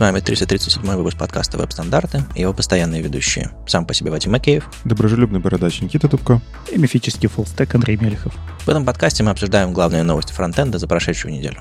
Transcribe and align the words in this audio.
С 0.00 0.02
вами 0.02 0.20
337 0.20 0.82
выпуск 0.96 1.18
подкаста 1.18 1.58
«Веб-стандарты» 1.58 2.24
и 2.34 2.40
его 2.40 2.54
постоянные 2.54 3.02
ведущие. 3.02 3.50
Сам 3.66 3.84
по 3.84 3.92
себе 3.92 4.10
Вадим 4.10 4.32
Макеев. 4.32 4.66
Доброжелюбный 4.86 5.40
бородач 5.40 5.82
Никита 5.82 6.08
Тупко. 6.08 6.40
И 6.72 6.78
мифический 6.78 7.28
фуллстек 7.28 7.74
Андрей 7.74 7.98
Мелехов. 7.98 8.34
В 8.60 8.68
этом 8.70 8.86
подкасте 8.86 9.22
мы 9.22 9.30
обсуждаем 9.30 9.74
главные 9.74 10.02
новости 10.02 10.32
фронтенда 10.32 10.78
за 10.78 10.88
прошедшую 10.88 11.34
неделю. 11.34 11.58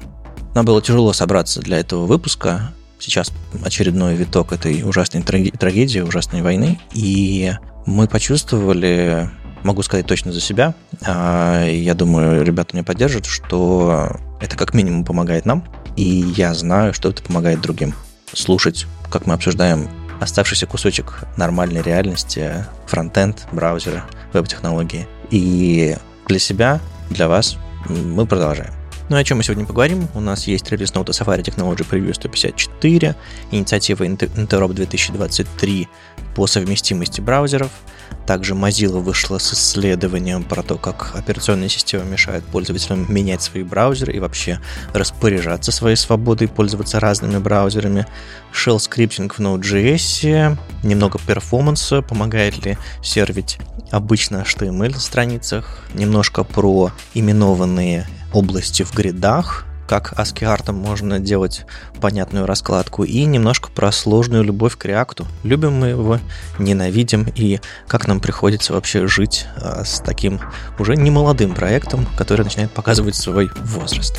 Нам 0.55 0.63
было 0.63 0.81
тяжело 0.81 1.11
собраться 1.11 1.59
для 1.59 1.79
этого 1.79 2.05
выпуска. 2.05 2.71
Сейчас 2.97 3.33
очередной 3.65 4.15
виток 4.15 4.53
этой 4.53 4.83
ужасной 4.83 5.21
трагедии, 5.21 5.99
ужасной 5.99 6.41
войны. 6.41 6.79
И 6.93 7.51
мы 7.85 8.07
почувствовали, 8.07 9.29
могу 9.63 9.81
сказать 9.83 10.07
точно 10.07 10.31
за 10.31 10.39
себя, 10.39 10.75
а, 11.05 11.65
я 11.65 11.93
думаю, 11.93 12.45
ребята 12.45 12.73
меня 12.73 12.85
поддержат, 12.85 13.25
что 13.25 14.15
это 14.39 14.55
как 14.55 14.73
минимум 14.73 15.03
помогает 15.03 15.45
нам, 15.45 15.65
и 15.97 16.05
я 16.37 16.53
знаю, 16.53 16.93
что 16.93 17.09
это 17.09 17.21
помогает 17.21 17.59
другим. 17.59 17.93
Слушать, 18.33 18.85
как 19.09 19.25
мы 19.25 19.33
обсуждаем 19.33 19.89
оставшийся 20.19 20.65
кусочек 20.65 21.23
нормальной 21.37 21.81
реальности, 21.81 22.65
фронтенд, 22.85 23.47
браузеры, 23.51 24.03
веб-технологии. 24.33 25.07
И 25.31 25.95
для 26.27 26.39
себя, 26.39 26.79
для 27.09 27.27
вас 27.27 27.57
мы 27.87 28.25
продолжаем. 28.25 28.73
Ну 29.09 29.17
и 29.17 29.21
о 29.21 29.23
чем 29.23 29.37
мы 29.37 29.43
сегодня 29.43 29.65
поговорим? 29.65 30.07
У 30.13 30.19
нас 30.19 30.45
есть 30.45 30.69
релиз 30.69 30.93
ноута 30.93 31.13
Safari 31.13 31.41
Technology 31.41 31.87
Preview 31.89 32.13
154, 32.13 33.15
инициатива 33.51 34.03
Interop 34.03 34.73
2023 34.73 35.87
по 36.35 36.45
совместимости 36.47 37.21
браузеров– 37.21 37.71
также 38.25 38.53
Mozilla 38.53 38.99
вышла 38.99 39.37
с 39.39 39.53
исследованием 39.53 40.43
про 40.43 40.61
то, 40.61 40.77
как 40.77 41.15
операционная 41.15 41.69
система 41.69 42.03
мешает 42.03 42.43
пользователям 42.43 43.11
менять 43.11 43.41
свои 43.41 43.63
браузеры 43.63 44.13
и 44.13 44.19
вообще 44.19 44.59
распоряжаться 44.93 45.71
своей 45.71 45.95
свободой, 45.95 46.47
пользоваться 46.47 46.99
разными 46.99 47.39
браузерами. 47.39 48.05
Shell 48.53 48.79
скриптинг 48.79 49.35
в 49.35 49.39
Node.js, 49.39 50.57
немного 50.83 51.19
перформанса, 51.25 52.01
помогает 52.01 52.63
ли 52.65 52.77
сервить 53.01 53.57
обычно 53.91 54.43
HTML 54.47 54.97
страницах, 54.99 55.83
немножко 55.93 56.43
про 56.43 56.91
именованные 57.13 58.07
области 58.33 58.83
в 58.83 58.93
гридах, 58.93 59.65
как 59.89 60.13
ASCII 60.13 60.71
можно 60.71 61.19
делать 61.19 61.65
понятную 61.99 62.45
раскладку, 62.45 63.03
и 63.03 63.25
немножко 63.25 63.71
про 63.71 63.91
сложную 63.91 64.43
любовь 64.43 64.77
к 64.77 64.85
реакту. 64.85 65.25
Любим 65.41 65.73
мы 65.73 65.87
его, 65.87 66.19
ненавидим, 66.59 67.25
и 67.35 67.59
как 67.87 68.07
нам 68.07 68.19
приходится 68.19 68.73
вообще 68.73 69.07
жить 69.07 69.47
а, 69.55 69.83
с 69.83 69.99
таким 70.01 70.41
уже 70.77 70.95
немолодым 70.95 71.55
проектом, 71.55 72.05
который 72.15 72.43
начинает 72.43 72.69
показывать 72.69 73.15
свой 73.15 73.49
возраст. 73.63 74.15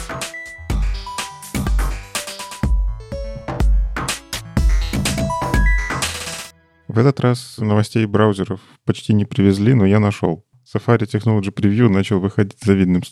В 6.88 6.98
этот 6.98 7.20
раз 7.20 7.58
новостей 7.58 8.06
браузеров 8.06 8.58
почти 8.84 9.12
не 9.12 9.24
привезли, 9.24 9.74
но 9.74 9.86
я 9.86 10.00
нашел. 10.00 10.44
Safari 10.72 11.06
Technology 11.06 11.52
Preview 11.52 11.88
начал 11.88 12.20
выходить 12.20 12.58
с 12.60 12.66
завидным 12.66 13.02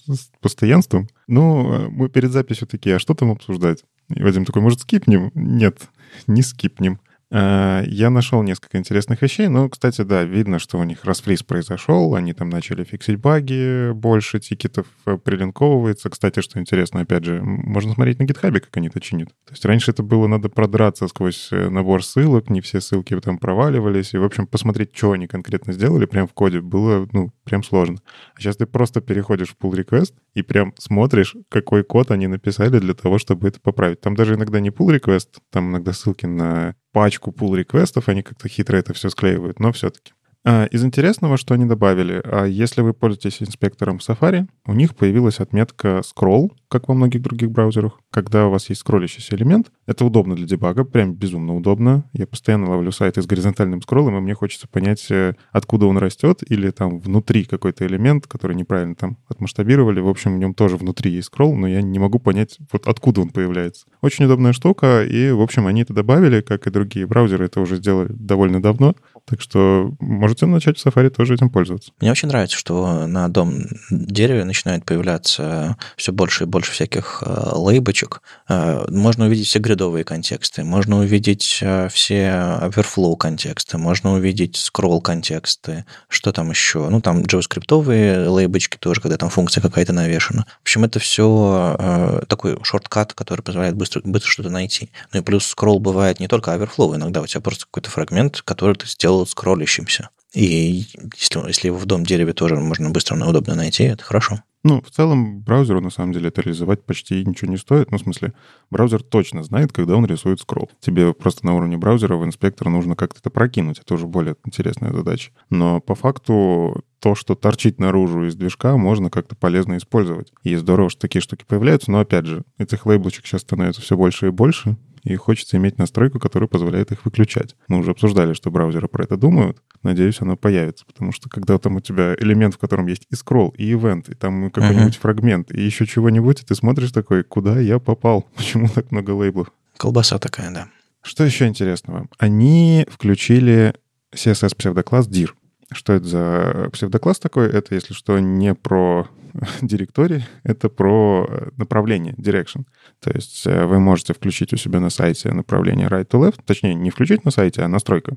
постоянством. 0.40 1.08
Ну, 1.26 1.72
э, 1.72 1.88
мы 1.88 2.08
перед 2.08 2.30
записью 2.30 2.68
такие, 2.68 2.96
а 2.96 2.98
что 2.98 3.14
там 3.14 3.30
обсуждать? 3.30 3.84
И 4.14 4.22
Вадим 4.22 4.44
такой, 4.44 4.62
может, 4.62 4.80
скипнем? 4.80 5.30
Нет, 5.34 5.88
не 6.26 6.42
скипнем. 6.42 7.00
Э, 7.30 7.82
я 7.86 8.10
нашел 8.10 8.42
несколько 8.42 8.78
интересных 8.78 9.20
вещей. 9.20 9.48
Ну, 9.48 9.68
кстати, 9.68 10.02
да, 10.02 10.24
видно, 10.24 10.58
что 10.58 10.78
у 10.78 10.84
них 10.84 11.04
расфриз 11.04 11.42
произошел. 11.42 12.14
Они 12.14 12.32
там 12.32 12.48
начали 12.48 12.84
фиксить 12.84 13.16
баги, 13.16 13.92
больше 13.92 14.40
тикетов 14.40 14.86
э, 15.06 15.18
прилинковывается. 15.18 16.08
Кстати, 16.08 16.40
что 16.40 16.58
интересно, 16.58 17.00
опять 17.00 17.24
же, 17.24 17.42
можно 17.42 17.92
смотреть 17.92 18.18
на 18.18 18.24
гитхабе, 18.24 18.60
как 18.60 18.76
они 18.76 18.88
это 18.88 19.00
чинят. 19.00 19.28
То 19.44 19.52
есть 19.52 19.64
раньше 19.64 19.90
это 19.90 20.02
было 20.02 20.26
надо 20.26 20.48
продраться 20.48 21.06
сквозь 21.08 21.48
э, 21.52 21.68
набор 21.68 22.02
ссылок, 22.02 22.48
не 22.48 22.60
все 22.60 22.80
ссылки 22.80 23.18
там 23.20 23.38
проваливались. 23.38 24.14
И, 24.14 24.18
в 24.18 24.24
общем, 24.24 24.46
посмотреть, 24.46 24.96
что 24.96 25.12
они 25.12 25.26
конкретно 25.26 25.72
сделали 25.72 26.06
прямо 26.06 26.26
в 26.28 26.32
коде, 26.32 26.60
было, 26.60 27.06
ну, 27.12 27.30
прям 27.44 27.62
сложно. 27.62 27.98
А 28.34 28.40
сейчас 28.40 28.56
ты 28.56 28.66
просто 28.66 29.00
переходишь 29.00 29.48
в 29.48 29.62
pull 29.62 29.72
request 29.72 30.14
и 30.34 30.42
прям 30.42 30.72
смотришь, 30.78 31.36
какой 31.50 31.84
код 31.84 32.10
они 32.10 32.26
написали 32.26 32.78
для 32.78 32.94
того, 32.94 33.18
чтобы 33.18 33.48
это 33.48 33.60
поправить. 33.60 34.00
Там 34.00 34.14
даже 34.14 34.34
иногда 34.34 34.60
не 34.60 34.70
pull 34.70 34.98
request, 34.98 35.40
там 35.50 35.70
иногда 35.70 35.92
ссылки 35.92 36.24
на 36.24 36.74
пачку 36.92 37.30
pull 37.30 37.56
реквестов 37.56 38.08
они 38.08 38.22
как-то 38.22 38.48
хитро 38.48 38.76
это 38.76 38.94
все 38.94 39.10
склеивают, 39.10 39.60
но 39.60 39.72
все-таки. 39.72 40.12
А, 40.50 40.64
из 40.64 40.82
интересного, 40.82 41.36
что 41.36 41.52
они 41.52 41.66
добавили, 41.66 42.22
а 42.24 42.46
если 42.46 42.80
вы 42.80 42.94
пользуетесь 42.94 43.42
инспектором 43.42 43.98
Safari, 43.98 44.46
у 44.64 44.72
них 44.72 44.96
появилась 44.96 45.40
отметка 45.40 46.00
scroll, 46.00 46.52
как 46.68 46.88
во 46.88 46.94
многих 46.94 47.20
других 47.20 47.50
браузерах, 47.50 48.00
когда 48.10 48.46
у 48.46 48.50
вас 48.50 48.70
есть 48.70 48.80
скроллящийся 48.80 49.36
элемент. 49.36 49.70
Это 49.86 50.06
удобно 50.06 50.36
для 50.36 50.46
дебага, 50.46 50.84
прям 50.84 51.12
безумно 51.12 51.54
удобно. 51.54 52.08
Я 52.14 52.26
постоянно 52.26 52.70
ловлю 52.70 52.92
сайты 52.92 53.20
с 53.20 53.26
горизонтальным 53.26 53.82
скроллом, 53.82 54.16
и 54.16 54.20
мне 54.20 54.32
хочется 54.32 54.68
понять, 54.68 55.10
э, 55.10 55.34
откуда 55.52 55.84
он 55.84 55.98
растет, 55.98 56.42
или 56.48 56.70
там 56.70 56.98
внутри 56.98 57.44
какой-то 57.44 57.86
элемент, 57.86 58.26
который 58.26 58.56
неправильно 58.56 58.94
там 58.94 59.18
отмасштабировали. 59.28 60.00
В 60.00 60.08
общем, 60.08 60.34
в 60.34 60.38
нем 60.38 60.54
тоже 60.54 60.78
внутри 60.78 61.10
есть 61.10 61.26
скролл, 61.26 61.54
но 61.54 61.68
я 61.68 61.82
не 61.82 61.98
могу 61.98 62.20
понять, 62.20 62.56
вот 62.72 62.86
откуда 62.86 63.20
он 63.20 63.28
появляется. 63.28 63.84
Очень 64.00 64.24
удобная 64.24 64.54
штука, 64.54 65.04
и, 65.04 65.30
в 65.30 65.42
общем, 65.42 65.66
они 65.66 65.82
это 65.82 65.92
добавили, 65.92 66.40
как 66.40 66.66
и 66.66 66.70
другие 66.70 67.06
браузеры 67.06 67.44
это 67.44 67.60
уже 67.60 67.76
сделали 67.76 68.12
довольно 68.12 68.62
давно. 68.62 68.94
Так 69.28 69.42
что 69.42 69.92
можете 70.00 70.46
начать 70.46 70.78
в 70.78 70.86
Safari 70.86 71.10
тоже 71.10 71.34
этим 71.34 71.50
пользоваться. 71.50 71.92
Мне 72.00 72.10
очень 72.10 72.28
нравится, 72.28 72.56
что 72.56 73.06
на 73.06 73.28
дом 73.28 73.66
дереве 73.90 74.44
начинает 74.44 74.86
появляться 74.86 75.76
все 75.96 76.12
больше 76.12 76.44
и 76.44 76.46
больше 76.46 76.72
всяких 76.72 77.22
э, 77.26 77.50
лейбочек. 77.52 78.22
Э, 78.48 78.86
можно 78.88 79.26
увидеть 79.26 79.46
все 79.46 79.58
грядовые 79.58 80.04
контексты, 80.04 80.64
можно 80.64 80.98
увидеть 81.00 81.58
э, 81.60 81.88
все 81.90 82.28
overflow 82.62 83.18
контексты, 83.18 83.76
можно 83.76 84.14
увидеть 84.14 84.56
scroll 84.56 85.02
контексты, 85.02 85.84
что 86.08 86.32
там 86.32 86.48
еще? 86.48 86.88
Ну, 86.88 87.02
там 87.02 87.20
JavaScript 87.20 88.28
лейбочки 88.28 88.78
тоже, 88.78 89.02
когда 89.02 89.18
там 89.18 89.28
функция 89.28 89.60
какая-то 89.60 89.92
навешена. 89.92 90.46
В 90.60 90.62
общем, 90.62 90.84
это 90.84 90.98
все 91.00 92.24
такой 92.28 92.58
шорткат, 92.62 93.12
который 93.12 93.42
позволяет 93.42 93.76
быстро, 93.76 94.00
быстро 94.04 94.30
что-то 94.30 94.50
найти. 94.50 94.90
Ну 95.12 95.20
и 95.20 95.22
плюс 95.22 95.54
scroll 95.54 95.80
бывает 95.80 96.18
не 96.18 96.28
только 96.28 96.52
overflow, 96.52 96.96
иногда 96.96 97.20
у 97.20 97.26
тебя 97.26 97.42
просто 97.42 97.66
какой-то 97.66 97.90
фрагмент, 97.90 98.40
который 98.42 98.74
ты 98.74 98.86
сделал 98.86 99.17
делают 99.18 99.30
скроллящимся. 99.30 100.10
И 100.34 100.84
если, 101.16 101.46
если 101.48 101.68
его 101.68 101.78
в 101.78 101.86
дом 101.86 102.04
дереве 102.04 102.32
тоже 102.32 102.56
можно 102.56 102.90
быстро 102.90 103.18
и 103.18 103.22
удобно 103.22 103.54
найти, 103.54 103.84
это 103.84 104.04
хорошо. 104.04 104.42
Ну, 104.64 104.82
в 104.82 104.90
целом, 104.90 105.40
браузеру 105.40 105.80
на 105.80 105.90
самом 105.90 106.12
деле 106.12 106.28
это 106.28 106.42
реализовать 106.42 106.84
почти 106.84 107.24
ничего 107.24 107.50
не 107.50 107.56
стоит. 107.56 107.90
Ну, 107.90 107.96
в 107.96 108.00
смысле, 108.00 108.34
браузер 108.70 109.02
точно 109.02 109.42
знает, 109.42 109.72
когда 109.72 109.96
он 109.96 110.04
рисует 110.04 110.40
скролл. 110.40 110.70
Тебе 110.80 111.14
просто 111.14 111.46
на 111.46 111.54
уровне 111.54 111.78
браузера 111.78 112.16
в 112.16 112.24
инспектор 112.24 112.68
нужно 112.68 112.94
как-то 112.94 113.20
это 113.20 113.30
прокинуть. 113.30 113.78
Это 113.78 113.94
уже 113.94 114.06
более 114.06 114.36
интересная 114.44 114.92
задача. 114.92 115.30
Но 115.48 115.80
по 115.80 115.94
факту 115.94 116.82
то, 117.00 117.14
что 117.14 117.34
торчит 117.34 117.78
наружу 117.78 118.24
из 118.24 118.34
движка, 118.34 118.76
можно 118.76 119.10
как-то 119.10 119.36
полезно 119.36 119.76
использовать. 119.76 120.32
И 120.42 120.54
здорово, 120.56 120.90
что 120.90 121.00
такие 121.00 121.22
штуки 121.22 121.44
появляются, 121.46 121.90
но 121.90 122.00
опять 122.00 122.26
же, 122.26 122.42
этих 122.58 122.86
лейблочек 122.86 123.26
сейчас 123.26 123.42
становится 123.42 123.80
все 123.80 123.96
больше 123.96 124.28
и 124.28 124.30
больше, 124.30 124.76
и 125.04 125.16
хочется 125.16 125.56
иметь 125.56 125.78
настройку, 125.78 126.18
которая 126.18 126.48
позволяет 126.48 126.92
их 126.92 127.04
выключать. 127.04 127.56
Мы 127.68 127.78
уже 127.78 127.92
обсуждали, 127.92 128.32
что 128.32 128.50
браузеры 128.50 128.88
про 128.88 129.04
это 129.04 129.16
думают. 129.16 129.62
Надеюсь, 129.82 130.20
оно 130.20 130.36
появится, 130.36 130.84
потому 130.84 131.12
что 131.12 131.28
когда 131.28 131.58
там 131.58 131.76
у 131.76 131.80
тебя 131.80 132.14
элемент, 132.14 132.54
в 132.54 132.58
котором 132.58 132.86
есть 132.86 133.06
и 133.10 133.14
скролл, 133.14 133.54
и 133.56 133.72
ивент, 133.72 134.08
и 134.08 134.14
там 134.14 134.50
какой-нибудь 134.50 134.96
uh-huh. 134.96 135.00
фрагмент, 135.00 135.52
и 135.52 135.62
еще 135.62 135.86
чего-нибудь, 135.86 136.42
и 136.42 136.44
ты 136.44 136.54
смотришь 136.54 136.92
такой, 136.92 137.22
куда 137.22 137.58
я 137.58 137.78
попал? 137.78 138.26
Почему 138.36 138.68
так 138.68 138.90
много 138.90 139.12
лейблов? 139.12 139.52
Колбаса 139.76 140.18
такая, 140.18 140.50
да. 140.50 140.68
Что 141.02 141.24
еще 141.24 141.46
интересного? 141.46 142.08
Они 142.18 142.86
включили 142.90 143.74
CSS 144.14 144.56
псевдокласс 144.56 145.06
dir. 145.06 145.34
Что 145.70 145.92
это 145.92 146.06
за 146.06 146.70
псевдокласс 146.72 147.18
такой? 147.18 147.48
Это, 147.48 147.74
если 147.74 147.92
что, 147.92 148.18
не 148.18 148.54
про 148.54 149.06
директорий, 149.62 150.24
это 150.42 150.68
про 150.68 151.26
э, 151.28 151.50
направление, 151.56 152.14
direction. 152.14 152.64
То 153.00 153.10
есть 153.10 153.46
э, 153.46 153.66
вы 153.66 153.78
можете 153.78 154.14
включить 154.14 154.52
у 154.52 154.56
себя 154.56 154.80
на 154.80 154.90
сайте 154.90 155.32
направление 155.32 155.88
right 155.88 156.08
to 156.08 156.20
left, 156.20 156.40
точнее, 156.44 156.74
не 156.74 156.90
включить 156.90 157.24
на 157.24 157.30
сайте, 157.30 157.62
а 157.62 157.68
настройка. 157.68 158.16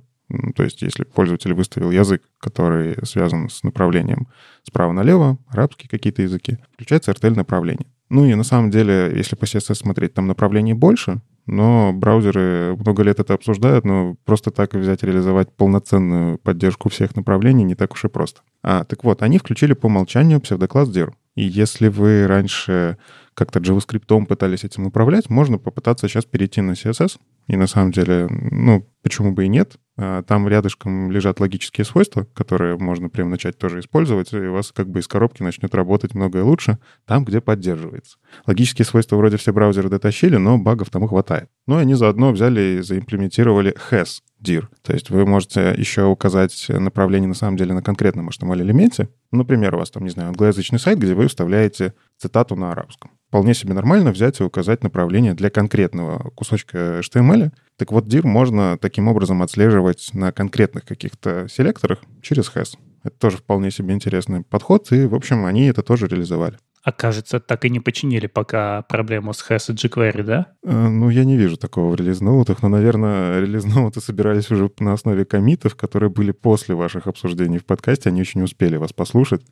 То 0.55 0.63
есть 0.63 0.81
если 0.81 1.03
пользователь 1.03 1.53
выставил 1.53 1.91
язык, 1.91 2.23
который 2.39 2.95
связан 3.05 3.49
с 3.49 3.63
направлением 3.63 4.27
справа 4.63 4.93
налево, 4.93 5.37
арабские 5.47 5.89
какие-то 5.89 6.21
языки, 6.21 6.57
включается 6.73 7.11
RTL 7.11 7.35
направление. 7.35 7.87
Ну 8.09 8.25
и 8.25 8.35
на 8.35 8.43
самом 8.43 8.71
деле, 8.71 9.11
если 9.15 9.35
по 9.35 9.45
CSS 9.45 9.75
смотреть, 9.75 10.13
там 10.13 10.27
направлений 10.27 10.73
больше, 10.73 11.21
но 11.45 11.93
браузеры 11.93 12.75
много 12.77 13.03
лет 13.03 13.19
это 13.19 13.33
обсуждают, 13.33 13.85
но 13.85 14.15
просто 14.25 14.51
так 14.51 14.73
взять 14.73 15.03
реализовать 15.03 15.51
полноценную 15.55 16.37
поддержку 16.37 16.89
всех 16.89 17.15
направлений 17.15 17.63
не 17.63 17.75
так 17.75 17.93
уж 17.93 18.05
и 18.05 18.07
просто. 18.07 18.41
А, 18.63 18.83
так 18.83 19.03
вот, 19.03 19.21
они 19.21 19.37
включили 19.37 19.73
по 19.73 19.87
умолчанию 19.87 20.39
псевдокласс 20.39 20.89
dir. 20.89 21.11
И 21.35 21.43
если 21.43 21.87
вы 21.87 22.27
раньше 22.27 22.97
как-то 23.33 23.59
JavaScript 23.59 24.25
пытались 24.25 24.63
этим 24.63 24.87
управлять, 24.87 25.29
можно 25.29 25.57
попытаться 25.57 26.07
сейчас 26.07 26.25
перейти 26.25 26.61
на 26.61 26.71
CSS. 26.71 27.19
И 27.47 27.55
на 27.55 27.67
самом 27.67 27.91
деле, 27.91 28.27
ну, 28.29 28.87
почему 29.01 29.33
бы 29.33 29.45
и 29.45 29.47
нет? 29.47 29.75
А, 29.97 30.23
там 30.23 30.47
рядышком 30.47 31.11
лежат 31.11 31.39
логические 31.39 31.85
свойства, 31.85 32.25
которые 32.33 32.77
можно 32.77 33.09
прямо 33.09 33.31
начать 33.31 33.57
тоже 33.57 33.79
использовать, 33.79 34.31
и 34.31 34.37
у 34.37 34.53
вас 34.53 34.71
как 34.71 34.89
бы 34.89 34.99
из 34.99 35.07
коробки 35.07 35.43
начнет 35.43 35.73
работать 35.75 36.13
многое 36.13 36.43
лучше 36.43 36.77
там, 37.05 37.25
где 37.25 37.41
поддерживается. 37.41 38.17
Логические 38.45 38.85
свойства 38.85 39.15
вроде 39.17 39.37
все 39.37 39.51
браузеры 39.51 39.89
дотащили, 39.89 40.37
но 40.37 40.57
багов 40.57 40.89
тому 40.89 41.07
хватает. 41.07 41.49
но 41.67 41.77
они 41.77 41.95
заодно 41.95 42.31
взяли 42.31 42.77
и 42.77 42.81
заимплементировали 42.81 43.75
has 43.91 44.21
dir. 44.41 44.67
То 44.81 44.93
есть 44.93 45.09
вы 45.09 45.25
можете 45.25 45.73
еще 45.77 46.05
указать 46.05 46.67
направление 46.69 47.27
на 47.27 47.33
самом 47.35 47.57
деле 47.57 47.73
на 47.73 47.81
конкретном 47.81 48.29
HTML-элементе. 48.29 49.09
Например, 49.31 49.75
у 49.75 49.79
вас 49.79 49.91
там, 49.91 50.03
не 50.03 50.09
знаю, 50.09 50.29
англоязычный 50.29 50.79
сайт, 50.79 50.99
где 50.99 51.13
вы 51.13 51.27
вставляете 51.27 51.93
цитату 52.17 52.55
на 52.55 52.71
арабском. 52.71 53.11
Вполне 53.27 53.53
себе 53.53 53.73
нормально 53.73 54.11
взять 54.11 54.39
и 54.39 54.43
указать 54.43 54.83
направление 54.83 55.33
для 55.33 55.49
конкретного 55.49 56.31
кусочка 56.31 56.99
HTML. 56.99 57.51
Так 57.77 57.91
вот, 57.91 58.05
dir 58.05 58.25
можно 58.25 58.77
таким 58.77 59.07
образом 59.07 59.41
отслеживать 59.41 60.09
на 60.13 60.31
конкретных 60.31 60.83
каких-то 60.85 61.47
селекторах 61.47 61.99
через 62.21 62.51
has. 62.53 62.77
Это 63.03 63.17
тоже 63.17 63.37
вполне 63.37 63.71
себе 63.71 63.93
интересный 63.93 64.43
подход, 64.43 64.91
и, 64.91 65.05
в 65.05 65.15
общем, 65.15 65.45
они 65.45 65.67
это 65.67 65.81
тоже 65.81 66.07
реализовали. 66.07 66.57
А 66.83 66.91
кажется, 66.91 67.39
так 67.39 67.65
и 67.65 67.69
не 67.69 67.79
починили 67.79 68.25
пока 68.25 68.81
проблему 68.83 69.33
с 69.33 69.47
Hash 69.47 69.71
и 69.71 69.75
jQuery, 69.75 70.23
да? 70.23 70.47
Э, 70.63 70.87
ну, 70.87 71.09
я 71.09 71.25
не 71.25 71.37
вижу 71.37 71.57
такого 71.57 71.91
в 71.91 71.95
релиз-ноутах, 71.95 72.63
но, 72.63 72.69
наверное, 72.69 73.39
релиз-ноуты 73.39 74.01
собирались 74.01 74.49
уже 74.49 74.71
на 74.79 74.93
основе 74.93 75.25
комитов, 75.25 75.75
которые 75.75 76.09
были 76.09 76.31
после 76.31 76.73
ваших 76.73 77.05
обсуждений 77.05 77.59
в 77.59 77.65
подкасте, 77.65 78.09
они 78.09 78.21
еще 78.21 78.39
не 78.39 78.45
успели 78.45 78.77
вас 78.77 78.93
послушать. 78.93 79.43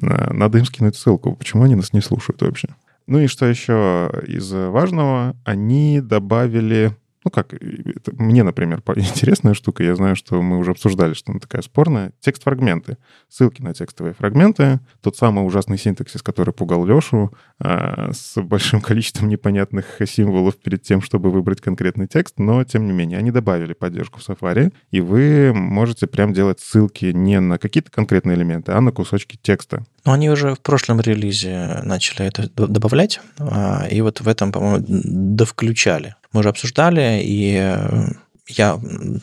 Э, 0.00 0.32
надо 0.32 0.58
им 0.58 0.64
скинуть 0.64 0.96
ссылку. 0.96 1.34
Почему 1.34 1.64
они 1.64 1.74
нас 1.74 1.92
не 1.92 2.00
слушают 2.00 2.42
вообще? 2.42 2.68
Ну 3.08 3.18
и 3.18 3.26
что 3.26 3.46
еще 3.46 4.10
из 4.26 4.50
важного? 4.52 5.36
Они 5.44 6.00
добавили 6.00 6.96
ну 7.26 7.30
как, 7.30 7.54
это 7.54 8.12
мне, 8.14 8.44
например, 8.44 8.80
интересная 8.94 9.54
штука, 9.54 9.82
я 9.82 9.96
знаю, 9.96 10.14
что 10.14 10.40
мы 10.40 10.58
уже 10.58 10.70
обсуждали, 10.70 11.12
что 11.12 11.32
она 11.32 11.40
такая 11.40 11.60
спорная, 11.60 12.12
текст-фрагменты, 12.20 12.98
ссылки 13.28 13.60
на 13.60 13.74
текстовые 13.74 14.14
фрагменты, 14.14 14.78
тот 15.02 15.16
самый 15.16 15.44
ужасный 15.44 15.76
синтаксис, 15.76 16.22
который 16.22 16.54
пугал 16.54 16.86
Лешу, 16.86 17.32
а, 17.58 18.12
с 18.12 18.40
большим 18.40 18.80
количеством 18.88 19.28
непонятных 19.28 19.98
символов 20.06 20.56
перед 20.56 20.82
тем, 20.82 21.02
чтобы 21.02 21.32
выбрать 21.32 21.60
конкретный 21.60 22.06
текст, 22.06 22.38
но, 22.38 22.62
тем 22.62 22.86
не 22.86 22.92
менее, 22.92 23.18
они 23.18 23.32
добавили 23.32 23.72
поддержку 23.72 24.20
в 24.20 24.28
Safari, 24.28 24.72
и 24.92 25.00
вы 25.00 25.52
можете 25.52 26.06
прям 26.06 26.32
делать 26.32 26.60
ссылки 26.60 27.06
не 27.06 27.40
на 27.40 27.58
какие-то 27.58 27.90
конкретные 27.90 28.36
элементы, 28.36 28.70
а 28.70 28.80
на 28.80 28.92
кусочки 28.92 29.36
текста. 29.42 29.84
Но 30.06 30.12
они 30.12 30.30
уже 30.30 30.54
в 30.54 30.60
прошлом 30.60 31.00
релизе 31.00 31.80
начали 31.82 32.24
это 32.24 32.48
добавлять, 32.54 33.20
а, 33.38 33.86
и 33.90 34.00
вот 34.00 34.20
в 34.20 34.28
этом, 34.28 34.52
по-моему, 34.52 34.84
довключали. 34.88 36.14
Мы 36.32 36.40
уже 36.40 36.48
обсуждали, 36.48 37.20
и 37.24 37.56
э, 37.58 38.06
я 38.46 38.78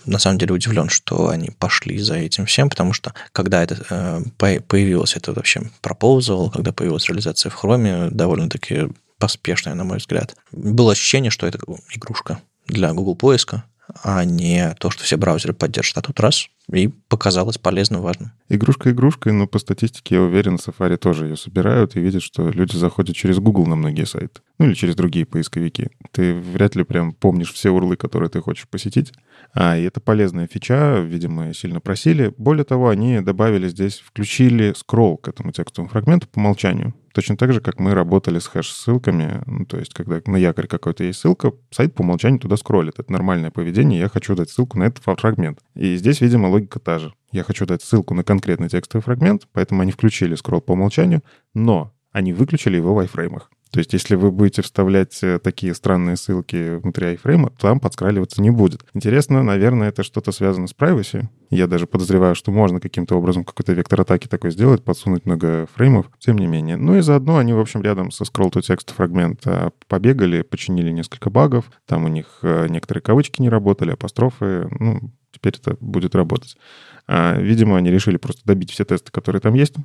на 0.05 0.19
самом 0.19 0.37
деле 0.39 0.53
удивлен, 0.53 0.89
что 0.89 1.29
они 1.29 1.51
пошли 1.57 1.97
за 1.99 2.15
этим 2.15 2.45
всем, 2.45 2.69
потому 2.69 2.91
что 2.91 3.13
когда 3.31 3.63
это 3.63 3.77
э, 3.89 4.59
появилось, 4.67 5.15
это 5.15 5.31
вообще 5.31 5.61
proposal, 5.81 6.51
когда 6.51 6.73
появилась 6.73 7.07
реализация 7.07 7.49
в 7.49 7.63
Chrome, 7.63 8.09
довольно-таки 8.11 8.89
поспешная, 9.19 9.75
на 9.75 9.85
мой 9.85 9.99
взгляд, 9.99 10.35
было 10.51 10.91
ощущение, 10.91 11.31
что 11.31 11.47
это 11.47 11.59
игрушка 11.93 12.39
для 12.67 12.91
Google 12.91 13.15
поиска, 13.15 13.63
а 14.03 14.23
не 14.25 14.73
то, 14.79 14.89
что 14.89 15.03
все 15.03 15.17
браузеры 15.17 15.53
поддержат. 15.53 15.97
А 15.97 16.01
тут 16.01 16.19
раз 16.19 16.47
и 16.71 16.87
показалось 16.87 17.57
полезным, 17.57 18.01
важным. 18.01 18.31
Игрушка 18.49 18.91
игрушкой, 18.91 19.33
но 19.33 19.47
по 19.47 19.59
статистике, 19.59 20.15
я 20.15 20.21
уверен, 20.21 20.55
Safari 20.55 20.97
тоже 20.97 21.27
ее 21.27 21.37
собирают 21.37 21.95
и 21.95 21.99
видят, 21.99 22.23
что 22.23 22.49
люди 22.49 22.75
заходят 22.75 23.15
через 23.15 23.39
Google 23.39 23.65
на 23.65 23.75
многие 23.75 24.05
сайты. 24.05 24.41
Ну 24.59 24.67
или 24.67 24.73
через 24.73 24.95
другие 24.95 25.25
поисковики. 25.25 25.89
Ты 26.11 26.33
вряд 26.33 26.75
ли 26.75 26.83
прям 26.83 27.13
помнишь 27.13 27.51
все 27.51 27.69
урлы, 27.69 27.97
которые 27.97 28.29
ты 28.29 28.39
хочешь 28.41 28.67
посетить. 28.67 29.11
А, 29.53 29.77
и 29.77 29.83
это 29.83 29.99
полезная 29.99 30.47
фича, 30.47 30.99
видимо, 30.99 31.53
сильно 31.53 31.79
просили. 31.79 32.33
Более 32.37 32.63
того, 32.63 32.89
они 32.89 33.19
добавили 33.21 33.67
здесь, 33.67 33.99
включили 33.99 34.73
скролл 34.75 35.17
к 35.17 35.27
этому 35.27 35.51
текстовому 35.51 35.89
фрагменту 35.89 36.27
по 36.27 36.39
умолчанию. 36.39 36.93
Точно 37.13 37.37
так 37.37 37.53
же, 37.53 37.61
как 37.61 37.79
мы 37.79 37.93
работали 37.93 38.39
с 38.39 38.47
хэш-ссылками. 38.47 39.43
Ну, 39.45 39.65
то 39.65 39.77
есть, 39.77 39.93
когда 39.93 40.19
на 40.25 40.37
якорь 40.37 40.65
какой-то 40.65 41.03
есть 41.03 41.19
ссылка, 41.19 41.53
сайт 41.69 41.93
по 41.93 42.01
умолчанию 42.01 42.39
туда 42.39 42.57
скроллит. 42.57 42.97
Это 42.97 43.11
нормальное 43.11 43.51
поведение. 43.51 43.99
Я 43.99 44.09
хочу 44.09 44.35
дать 44.35 44.49
ссылку 44.49 44.79
на 44.79 44.85
этот 44.85 45.03
фрагмент. 45.03 45.59
И 45.75 45.95
здесь, 45.95 46.21
видимо, 46.21 46.47
логика 46.47 46.79
та 46.79 46.97
же. 46.97 47.13
Я 47.31 47.43
хочу 47.43 47.67
дать 47.67 47.83
ссылку 47.83 48.15
на 48.15 48.23
конкретный 48.23 48.69
текстовый 48.69 49.03
фрагмент, 49.03 49.47
поэтому 49.53 49.81
они 49.81 49.91
включили 49.91 50.33
скролл 50.33 50.61
по 50.61 50.73
умолчанию, 50.73 51.21
но 51.53 51.93
они 52.11 52.33
выключили 52.33 52.77
его 52.77 52.95
в 52.95 52.99
айфреймах. 52.99 53.49
То 53.73 53.79
есть, 53.79 53.91
если 53.91 54.13
вы 54.13 54.31
будете 54.31 54.61
вставлять 54.61 55.23
э, 55.23 55.39
такие 55.39 55.73
странные 55.73 56.15
ссылки 56.15 56.75
внутри 56.75 57.07
айфрейма, 57.07 57.49
там 57.59 57.79
подскраливаться 57.79 58.39
не 58.39 58.51
будет. 58.51 58.85
Интересно, 58.93 59.41
наверное, 59.41 59.89
это 59.89 60.03
что-то 60.03 60.31
связано 60.31 60.67
с 60.67 60.75
privacy. 60.75 61.25
Я 61.49 61.65
даже 61.65 61.87
подозреваю, 61.87 62.35
что 62.35 62.51
можно 62.51 62.79
каким-то 62.79 63.15
образом 63.17 63.43
какой-то 63.43 63.73
вектор 63.73 64.01
атаки 64.01 64.27
такой 64.27 64.51
сделать, 64.51 64.83
подсунуть 64.83 65.25
много 65.25 65.67
фреймов, 65.73 66.05
тем 66.19 66.37
не 66.37 66.45
менее. 66.45 66.77
Ну 66.77 66.97
и 66.97 67.01
заодно 67.01 67.39
они, 67.39 67.53
в 67.53 67.59
общем, 67.59 67.81
рядом 67.81 68.11
со 68.11 68.25
scroll 68.25 68.51
to 68.51 68.61
text 68.61 68.93
фрагмент 68.93 69.41
а, 69.45 69.71
побегали, 69.87 70.43
починили 70.43 70.91
несколько 70.91 71.31
багов. 71.31 71.71
Там 71.87 72.05
у 72.05 72.09
них 72.09 72.27
э, 72.43 72.67
некоторые 72.69 73.01
кавычки 73.01 73.41
не 73.41 73.49
работали, 73.49 73.89
апострофы. 73.89 74.67
Ну, 74.79 74.99
теперь 75.31 75.55
это 75.59 75.75
будет 75.79 76.13
работать. 76.13 76.57
А, 77.07 77.37
видимо, 77.39 77.77
они 77.77 77.91
решили 77.91 78.17
просто 78.17 78.41
добить 78.45 78.71
все 78.71 78.85
тесты, 78.85 79.11
которые 79.11 79.41
там 79.41 79.53
есть, 79.53 79.75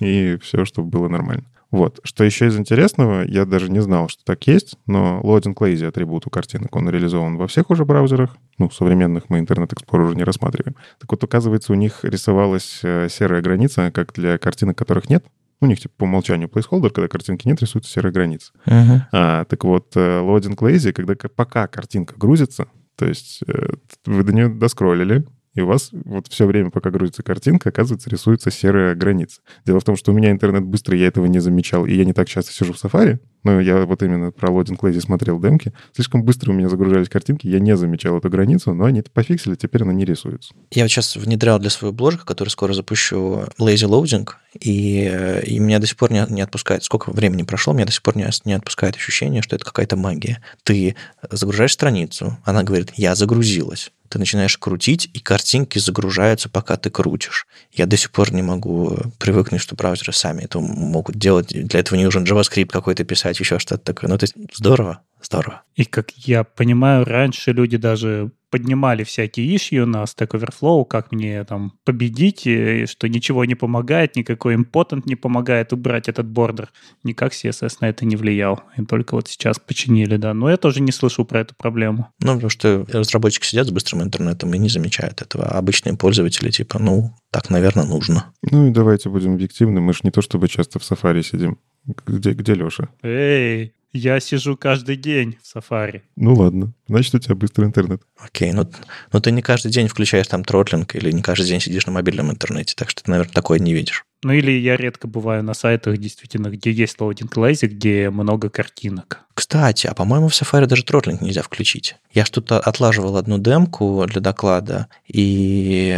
и 0.00 0.38
все, 0.42 0.64
чтобы 0.64 0.88
было 0.88 1.08
нормально. 1.08 1.44
Вот. 1.70 2.00
Что 2.02 2.24
еще 2.24 2.48
из 2.48 2.58
интересного, 2.58 3.22
я 3.22 3.44
даже 3.44 3.70
не 3.70 3.80
знал, 3.80 4.08
что 4.08 4.24
так 4.24 4.46
есть, 4.46 4.76
но 4.86 5.20
loading 5.22 5.54
lazy 5.54 5.86
атрибут 5.86 6.26
у 6.26 6.30
картинок, 6.30 6.74
он 6.74 6.88
реализован 6.90 7.36
во 7.36 7.46
всех 7.46 7.70
уже 7.70 7.84
браузерах. 7.84 8.36
Ну, 8.58 8.70
современных 8.70 9.24
мы 9.28 9.38
Internet 9.38 9.72
Explorer 9.72 10.06
уже 10.06 10.16
не 10.16 10.24
рассматриваем. 10.24 10.76
Так 10.98 11.10
вот, 11.10 11.22
оказывается, 11.22 11.72
у 11.72 11.76
них 11.76 12.04
рисовалась 12.04 12.80
э, 12.82 13.08
серая 13.08 13.40
граница, 13.40 13.90
как 13.92 14.12
для 14.12 14.38
картинок, 14.38 14.76
которых 14.76 15.08
нет. 15.08 15.24
У 15.60 15.66
них, 15.66 15.78
типа, 15.78 15.94
по 15.98 16.04
умолчанию 16.04 16.48
placeholder, 16.48 16.90
когда 16.90 17.06
картинки 17.06 17.46
нет, 17.46 17.60
рисуется 17.60 17.90
серая 17.90 18.12
граница. 18.12 18.52
Uh-huh. 18.66 19.02
А, 19.12 19.44
так 19.44 19.62
вот, 19.64 19.92
э, 19.94 20.20
loading 20.20 20.56
lazy, 20.56 20.92
когда 20.92 21.14
пока 21.14 21.66
картинка 21.68 22.14
грузится, 22.16 22.66
то 22.96 23.06
есть 23.06 23.42
э, 23.46 23.74
вы 24.06 24.24
до 24.24 24.32
нее 24.32 24.48
доскроллили, 24.48 25.24
и 25.54 25.60
у 25.60 25.66
вас 25.66 25.90
вот 25.92 26.28
все 26.28 26.46
время, 26.46 26.70
пока 26.70 26.90
грузится 26.90 27.22
картинка, 27.22 27.70
оказывается, 27.70 28.08
рисуется 28.08 28.50
серая 28.50 28.94
граница. 28.94 29.40
Дело 29.66 29.80
в 29.80 29.84
том, 29.84 29.96
что 29.96 30.12
у 30.12 30.14
меня 30.14 30.30
интернет 30.30 30.64
быстрый, 30.64 31.00
я 31.00 31.08
этого 31.08 31.26
не 31.26 31.40
замечал, 31.40 31.86
и 31.86 31.94
я 31.94 32.04
не 32.04 32.12
так 32.12 32.28
часто 32.28 32.52
сижу 32.52 32.72
в 32.72 32.76
Safari, 32.76 33.18
но 33.42 33.60
я 33.60 33.84
вот 33.84 34.02
именно 34.02 34.30
про 34.30 34.50
Loading 34.50 34.78
Lazy 34.78 35.00
смотрел 35.00 35.40
демки. 35.40 35.72
Слишком 35.92 36.22
быстро 36.22 36.52
у 36.52 36.54
меня 36.54 36.68
загружались 36.68 37.08
картинки, 37.08 37.48
я 37.48 37.58
не 37.58 37.76
замечал 37.76 38.18
эту 38.18 38.30
границу, 38.30 38.74
но 38.74 38.84
они 38.84 39.00
это 39.00 39.10
пофиксили, 39.10 39.56
теперь 39.56 39.82
она 39.82 39.92
не 39.92 40.04
рисуется. 40.04 40.54
Я 40.70 40.84
вот 40.84 40.88
сейчас 40.90 41.16
внедрял 41.16 41.58
для 41.58 41.70
своего 41.70 41.92
бложика, 41.92 42.24
который 42.24 42.50
скоро 42.50 42.72
запущу, 42.72 43.44
Lazy 43.58 43.88
Loading, 43.88 44.28
и, 44.60 45.42
и 45.46 45.58
меня 45.58 45.80
до 45.80 45.86
сих 45.86 45.96
пор 45.96 46.12
не, 46.12 46.24
не 46.28 46.42
отпускает. 46.42 46.84
Сколько 46.84 47.10
времени 47.10 47.42
прошло, 47.42 47.72
меня 47.72 47.86
до 47.86 47.92
сих 47.92 48.02
пор 48.02 48.16
не, 48.16 48.28
не 48.44 48.52
отпускает 48.52 48.94
ощущение, 48.94 49.42
что 49.42 49.56
это 49.56 49.64
какая-то 49.64 49.96
магия. 49.96 50.42
Ты 50.62 50.94
загружаешь 51.30 51.72
страницу, 51.72 52.38
она 52.44 52.62
говорит, 52.62 52.92
я 52.94 53.16
загрузилась 53.16 53.90
ты 54.10 54.18
начинаешь 54.18 54.58
крутить, 54.58 55.08
и 55.14 55.20
картинки 55.20 55.78
загружаются, 55.78 56.48
пока 56.48 56.76
ты 56.76 56.90
крутишь. 56.90 57.46
Я 57.72 57.86
до 57.86 57.96
сих 57.96 58.10
пор 58.10 58.32
не 58.32 58.42
могу 58.42 58.98
привыкнуть, 59.18 59.60
что 59.60 59.76
браузеры 59.76 60.12
сами 60.12 60.42
это 60.42 60.58
могут 60.58 61.16
делать. 61.16 61.46
Для 61.48 61.78
этого 61.78 61.96
не 61.96 62.04
нужен 62.04 62.24
JavaScript 62.24 62.70
какой-то 62.70 63.04
писать, 63.04 63.38
еще 63.38 63.60
что-то 63.60 63.84
такое. 63.84 64.10
Ну, 64.10 64.18
то 64.18 64.24
есть 64.24 64.34
здорово, 64.52 65.02
здорово. 65.30 65.62
И 65.76 65.84
как 65.84 66.10
я 66.10 66.44
понимаю, 66.44 67.04
раньше 67.04 67.52
люди 67.52 67.76
даже 67.76 68.32
поднимали 68.50 69.04
всякие 69.04 69.56
ишью 69.56 69.86
на 69.86 70.02
Stack 70.02 70.30
Overflow, 70.32 70.84
как 70.84 71.12
мне 71.12 71.44
там 71.44 71.74
победить, 71.84 72.46
и 72.46 72.84
что 72.86 73.08
ничего 73.08 73.44
не 73.44 73.54
помогает, 73.54 74.16
никакой 74.16 74.56
импотент 74.56 75.06
не 75.06 75.14
помогает 75.14 75.72
убрать 75.72 76.08
этот 76.08 76.26
бордер. 76.26 76.70
Никак 77.04 77.32
CSS 77.32 77.76
на 77.80 77.88
это 77.88 78.04
не 78.04 78.16
влиял. 78.16 78.60
И 78.76 78.84
только 78.84 79.14
вот 79.14 79.28
сейчас 79.28 79.60
починили, 79.60 80.16
да. 80.16 80.34
Но 80.34 80.50
я 80.50 80.56
тоже 80.56 80.80
не 80.80 80.90
слышу 80.90 81.24
про 81.24 81.40
эту 81.40 81.54
проблему. 81.54 82.08
Ну, 82.20 82.34
потому 82.34 82.50
что 82.50 82.84
разработчики 82.92 83.46
сидят 83.46 83.68
с 83.68 83.70
быстрым 83.70 84.02
интернетом 84.02 84.52
и 84.52 84.58
не 84.58 84.68
замечают 84.68 85.22
этого. 85.22 85.46
А 85.46 85.58
обычные 85.58 85.96
пользователи 85.96 86.50
типа, 86.50 86.80
ну, 86.80 87.14
так, 87.30 87.50
наверное, 87.50 87.84
нужно. 87.84 88.32
Ну 88.42 88.66
и 88.66 88.70
давайте 88.70 89.08
будем 89.08 89.34
объективны. 89.34 89.80
Мы 89.80 89.92
же 89.92 90.00
не 90.02 90.10
то 90.10 90.22
чтобы 90.22 90.48
часто 90.48 90.80
в 90.80 90.82
Safari 90.82 91.22
сидим. 91.22 91.58
Где, 92.06 92.32
где 92.32 92.54
Леша? 92.54 92.88
Эй, 93.02 93.72
я 93.92 94.20
сижу 94.20 94.56
каждый 94.56 94.96
день 94.96 95.36
в 95.42 95.56
Safari. 95.56 96.02
Ну 96.16 96.34
ладно, 96.34 96.74
значит, 96.88 97.14
у 97.14 97.18
тебя 97.18 97.34
быстрый 97.34 97.66
интернет. 97.66 98.02
Окей, 98.18 98.52
ну, 98.52 98.70
ну 99.12 99.20
ты 99.20 99.30
не 99.30 99.42
каждый 99.42 99.70
день 99.70 99.88
включаешь 99.88 100.28
там 100.28 100.44
тротлинг 100.44 100.94
или 100.94 101.10
не 101.10 101.22
каждый 101.22 101.46
день 101.46 101.60
сидишь 101.60 101.86
на 101.86 101.92
мобильном 101.92 102.30
интернете, 102.30 102.74
так 102.76 102.90
что 102.90 103.02
ты, 103.02 103.10
наверное, 103.10 103.32
такое 103.32 103.58
не 103.58 103.72
видишь. 103.72 104.04
Ну 104.22 104.32
или 104.32 104.50
я 104.50 104.76
редко 104.76 105.08
бываю 105.08 105.42
на 105.42 105.54
сайтах, 105.54 105.96
действительно, 105.96 106.48
где 106.48 106.70
есть 106.70 106.98
loading 106.98 107.32
lazy, 107.32 107.66
где 107.66 108.10
много 108.10 108.50
картинок. 108.50 109.20
Кстати, 109.32 109.86
а 109.86 109.94
по-моему 109.94 110.28
в 110.28 110.32
Safari 110.32 110.66
даже 110.66 110.84
тротлинг 110.84 111.22
нельзя 111.22 111.40
включить. 111.40 111.96
Я 112.12 112.26
что-то 112.26 112.60
отлаживал 112.60 113.16
одну 113.16 113.38
демку 113.38 114.04
для 114.06 114.20
доклада, 114.20 114.88
и 115.08 115.96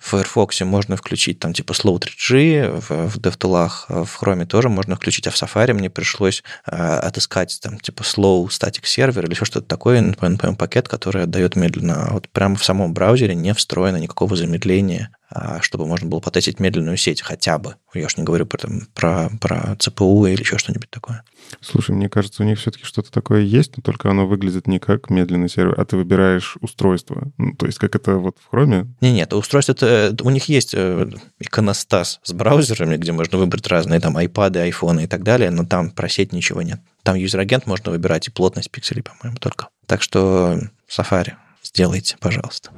в 0.00 0.10
Firefox 0.10 0.62
можно 0.62 0.96
включить 0.96 1.38
там 1.38 1.52
типа 1.52 1.72
slow 1.74 2.00
3G, 2.00 2.80
в, 2.80 3.08
в 3.08 3.18
DevTools, 3.18 4.04
в 4.04 4.20
Chrome 4.20 4.46
тоже 4.46 4.68
можно 4.68 4.96
включить, 4.96 5.28
а 5.28 5.30
в 5.30 5.40
Safari 5.40 5.74
мне 5.74 5.90
пришлось 5.90 6.42
э, 6.66 6.74
отыскать 6.74 7.60
там 7.62 7.78
типа 7.78 8.02
slow 8.02 8.46
static 8.48 8.84
сервер 8.84 9.26
или 9.26 9.34
еще 9.34 9.44
что-то 9.44 9.68
такое, 9.68 10.02
NPM 10.02 10.56
пакет, 10.56 10.88
который 10.88 11.22
отдает 11.22 11.54
медленно. 11.54 12.08
А 12.08 12.12
вот 12.14 12.28
прямо 12.30 12.56
в 12.56 12.64
самом 12.64 12.92
браузере 12.94 13.36
не 13.36 13.54
встроено 13.54 13.98
никакого 13.98 14.34
замедления 14.34 15.14
чтобы 15.60 15.86
можно 15.86 16.08
было 16.08 16.20
потестить 16.20 16.60
медленную 16.60 16.96
сеть 16.96 17.22
хотя 17.22 17.58
бы. 17.58 17.76
Я 17.94 18.06
уж 18.06 18.16
не 18.16 18.24
говорю 18.24 18.46
про, 18.46 18.58
там, 18.58 18.80
про, 18.94 19.30
про 19.40 19.76
ЦПУ 19.78 20.26
или 20.26 20.40
еще 20.40 20.58
что-нибудь 20.58 20.90
такое. 20.90 21.24
Слушай, 21.60 21.94
мне 21.94 22.08
кажется, 22.08 22.42
у 22.42 22.46
них 22.46 22.58
все-таки 22.58 22.84
что-то 22.84 23.10
такое 23.10 23.42
есть, 23.42 23.76
но 23.76 23.82
только 23.82 24.10
оно 24.10 24.26
выглядит 24.26 24.66
не 24.66 24.78
как 24.78 25.10
медленный 25.10 25.48
сервер, 25.48 25.78
а 25.78 25.84
ты 25.84 25.96
выбираешь 25.96 26.56
устройство. 26.60 27.30
Ну, 27.38 27.54
то 27.54 27.66
есть 27.66 27.78
как 27.78 27.94
это 27.94 28.16
вот 28.16 28.36
в 28.38 28.50
хроме? 28.50 28.86
Не, 29.00 29.12
нет, 29.12 29.32
устройство 29.32 29.72
это 29.72 30.16
у 30.22 30.30
них 30.30 30.44
есть 30.46 30.74
э, 30.74 31.10
иконостас 31.38 32.20
с 32.22 32.32
браузерами, 32.32 32.96
где 32.96 33.12
можно 33.12 33.38
выбрать 33.38 33.66
разные 33.66 34.00
там 34.00 34.16
iPad, 34.16 34.70
iPhone 34.70 35.04
и 35.04 35.06
так 35.06 35.22
далее, 35.22 35.50
но 35.50 35.64
там 35.64 35.90
про 35.90 36.08
сеть 36.08 36.32
ничего 36.32 36.62
нет. 36.62 36.80
Там 37.02 37.16
user 37.16 37.38
agent 37.38 37.66
можно 37.66 37.90
выбирать 37.90 38.28
и 38.28 38.30
плотность 38.30 38.70
пикселей, 38.70 39.02
по-моему, 39.02 39.38
только. 39.38 39.68
Так 39.86 40.02
что 40.02 40.58
Safari 40.88 41.32
сделайте, 41.62 42.16
пожалуйста. 42.20 42.70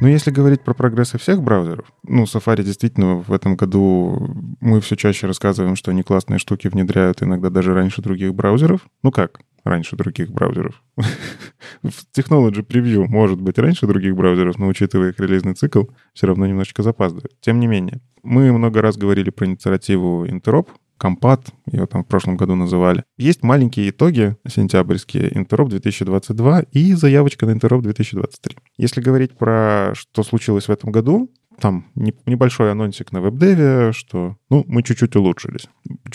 Но 0.00 0.08
если 0.08 0.30
говорить 0.30 0.62
про 0.62 0.74
прогрессы 0.74 1.18
всех 1.18 1.42
браузеров, 1.42 1.92
ну, 2.02 2.24
Safari 2.24 2.62
действительно 2.62 3.16
в 3.16 3.32
этом 3.32 3.56
году 3.56 4.34
мы 4.60 4.80
все 4.80 4.96
чаще 4.96 5.26
рассказываем, 5.26 5.76
что 5.76 5.90
они 5.90 6.02
классные 6.02 6.38
штуки 6.38 6.68
внедряют 6.68 7.22
иногда 7.22 7.50
даже 7.50 7.74
раньше 7.74 8.00
других 8.00 8.34
браузеров. 8.34 8.86
Ну 9.02 9.10
как? 9.10 9.40
раньше 9.64 9.96
других 9.96 10.30
браузеров. 10.30 10.82
в 10.96 12.04
Technology 12.16 12.66
Preview 12.66 13.06
может 13.06 13.40
быть 13.40 13.58
раньше 13.58 13.86
других 13.86 14.16
браузеров, 14.16 14.58
но 14.58 14.68
учитывая 14.68 15.10
их 15.10 15.20
релизный 15.20 15.54
цикл, 15.54 15.84
все 16.14 16.26
равно 16.26 16.46
немножечко 16.46 16.82
запаздывает. 16.82 17.34
Тем 17.40 17.60
не 17.60 17.66
менее, 17.66 18.00
мы 18.22 18.52
много 18.52 18.82
раз 18.82 18.96
говорили 18.96 19.30
про 19.30 19.46
инициативу 19.46 20.26
Interop, 20.26 20.68
Компат, 21.00 21.46
ее 21.64 21.86
там 21.86 22.04
в 22.04 22.06
прошлом 22.06 22.36
году 22.36 22.54
называли. 22.56 23.04
Есть 23.16 23.42
маленькие 23.42 23.88
итоги 23.88 24.36
сентябрьские 24.46 25.34
Интероп 25.34 25.70
2022 25.70 26.60
и 26.72 26.92
заявочка 26.92 27.46
на 27.46 27.52
Интероп 27.52 27.82
2023. 27.82 28.58
Если 28.76 29.00
говорить 29.00 29.34
про 29.38 29.92
что 29.94 30.22
случилось 30.22 30.68
в 30.68 30.70
этом 30.70 30.92
году, 30.92 31.30
там 31.60 31.86
небольшой 31.94 32.72
анонсик 32.72 33.12
на 33.12 33.20
веб-деве, 33.20 33.92
что, 33.92 34.36
ну, 34.48 34.64
мы 34.66 34.82
чуть-чуть 34.82 35.14
улучшились. 35.14 35.68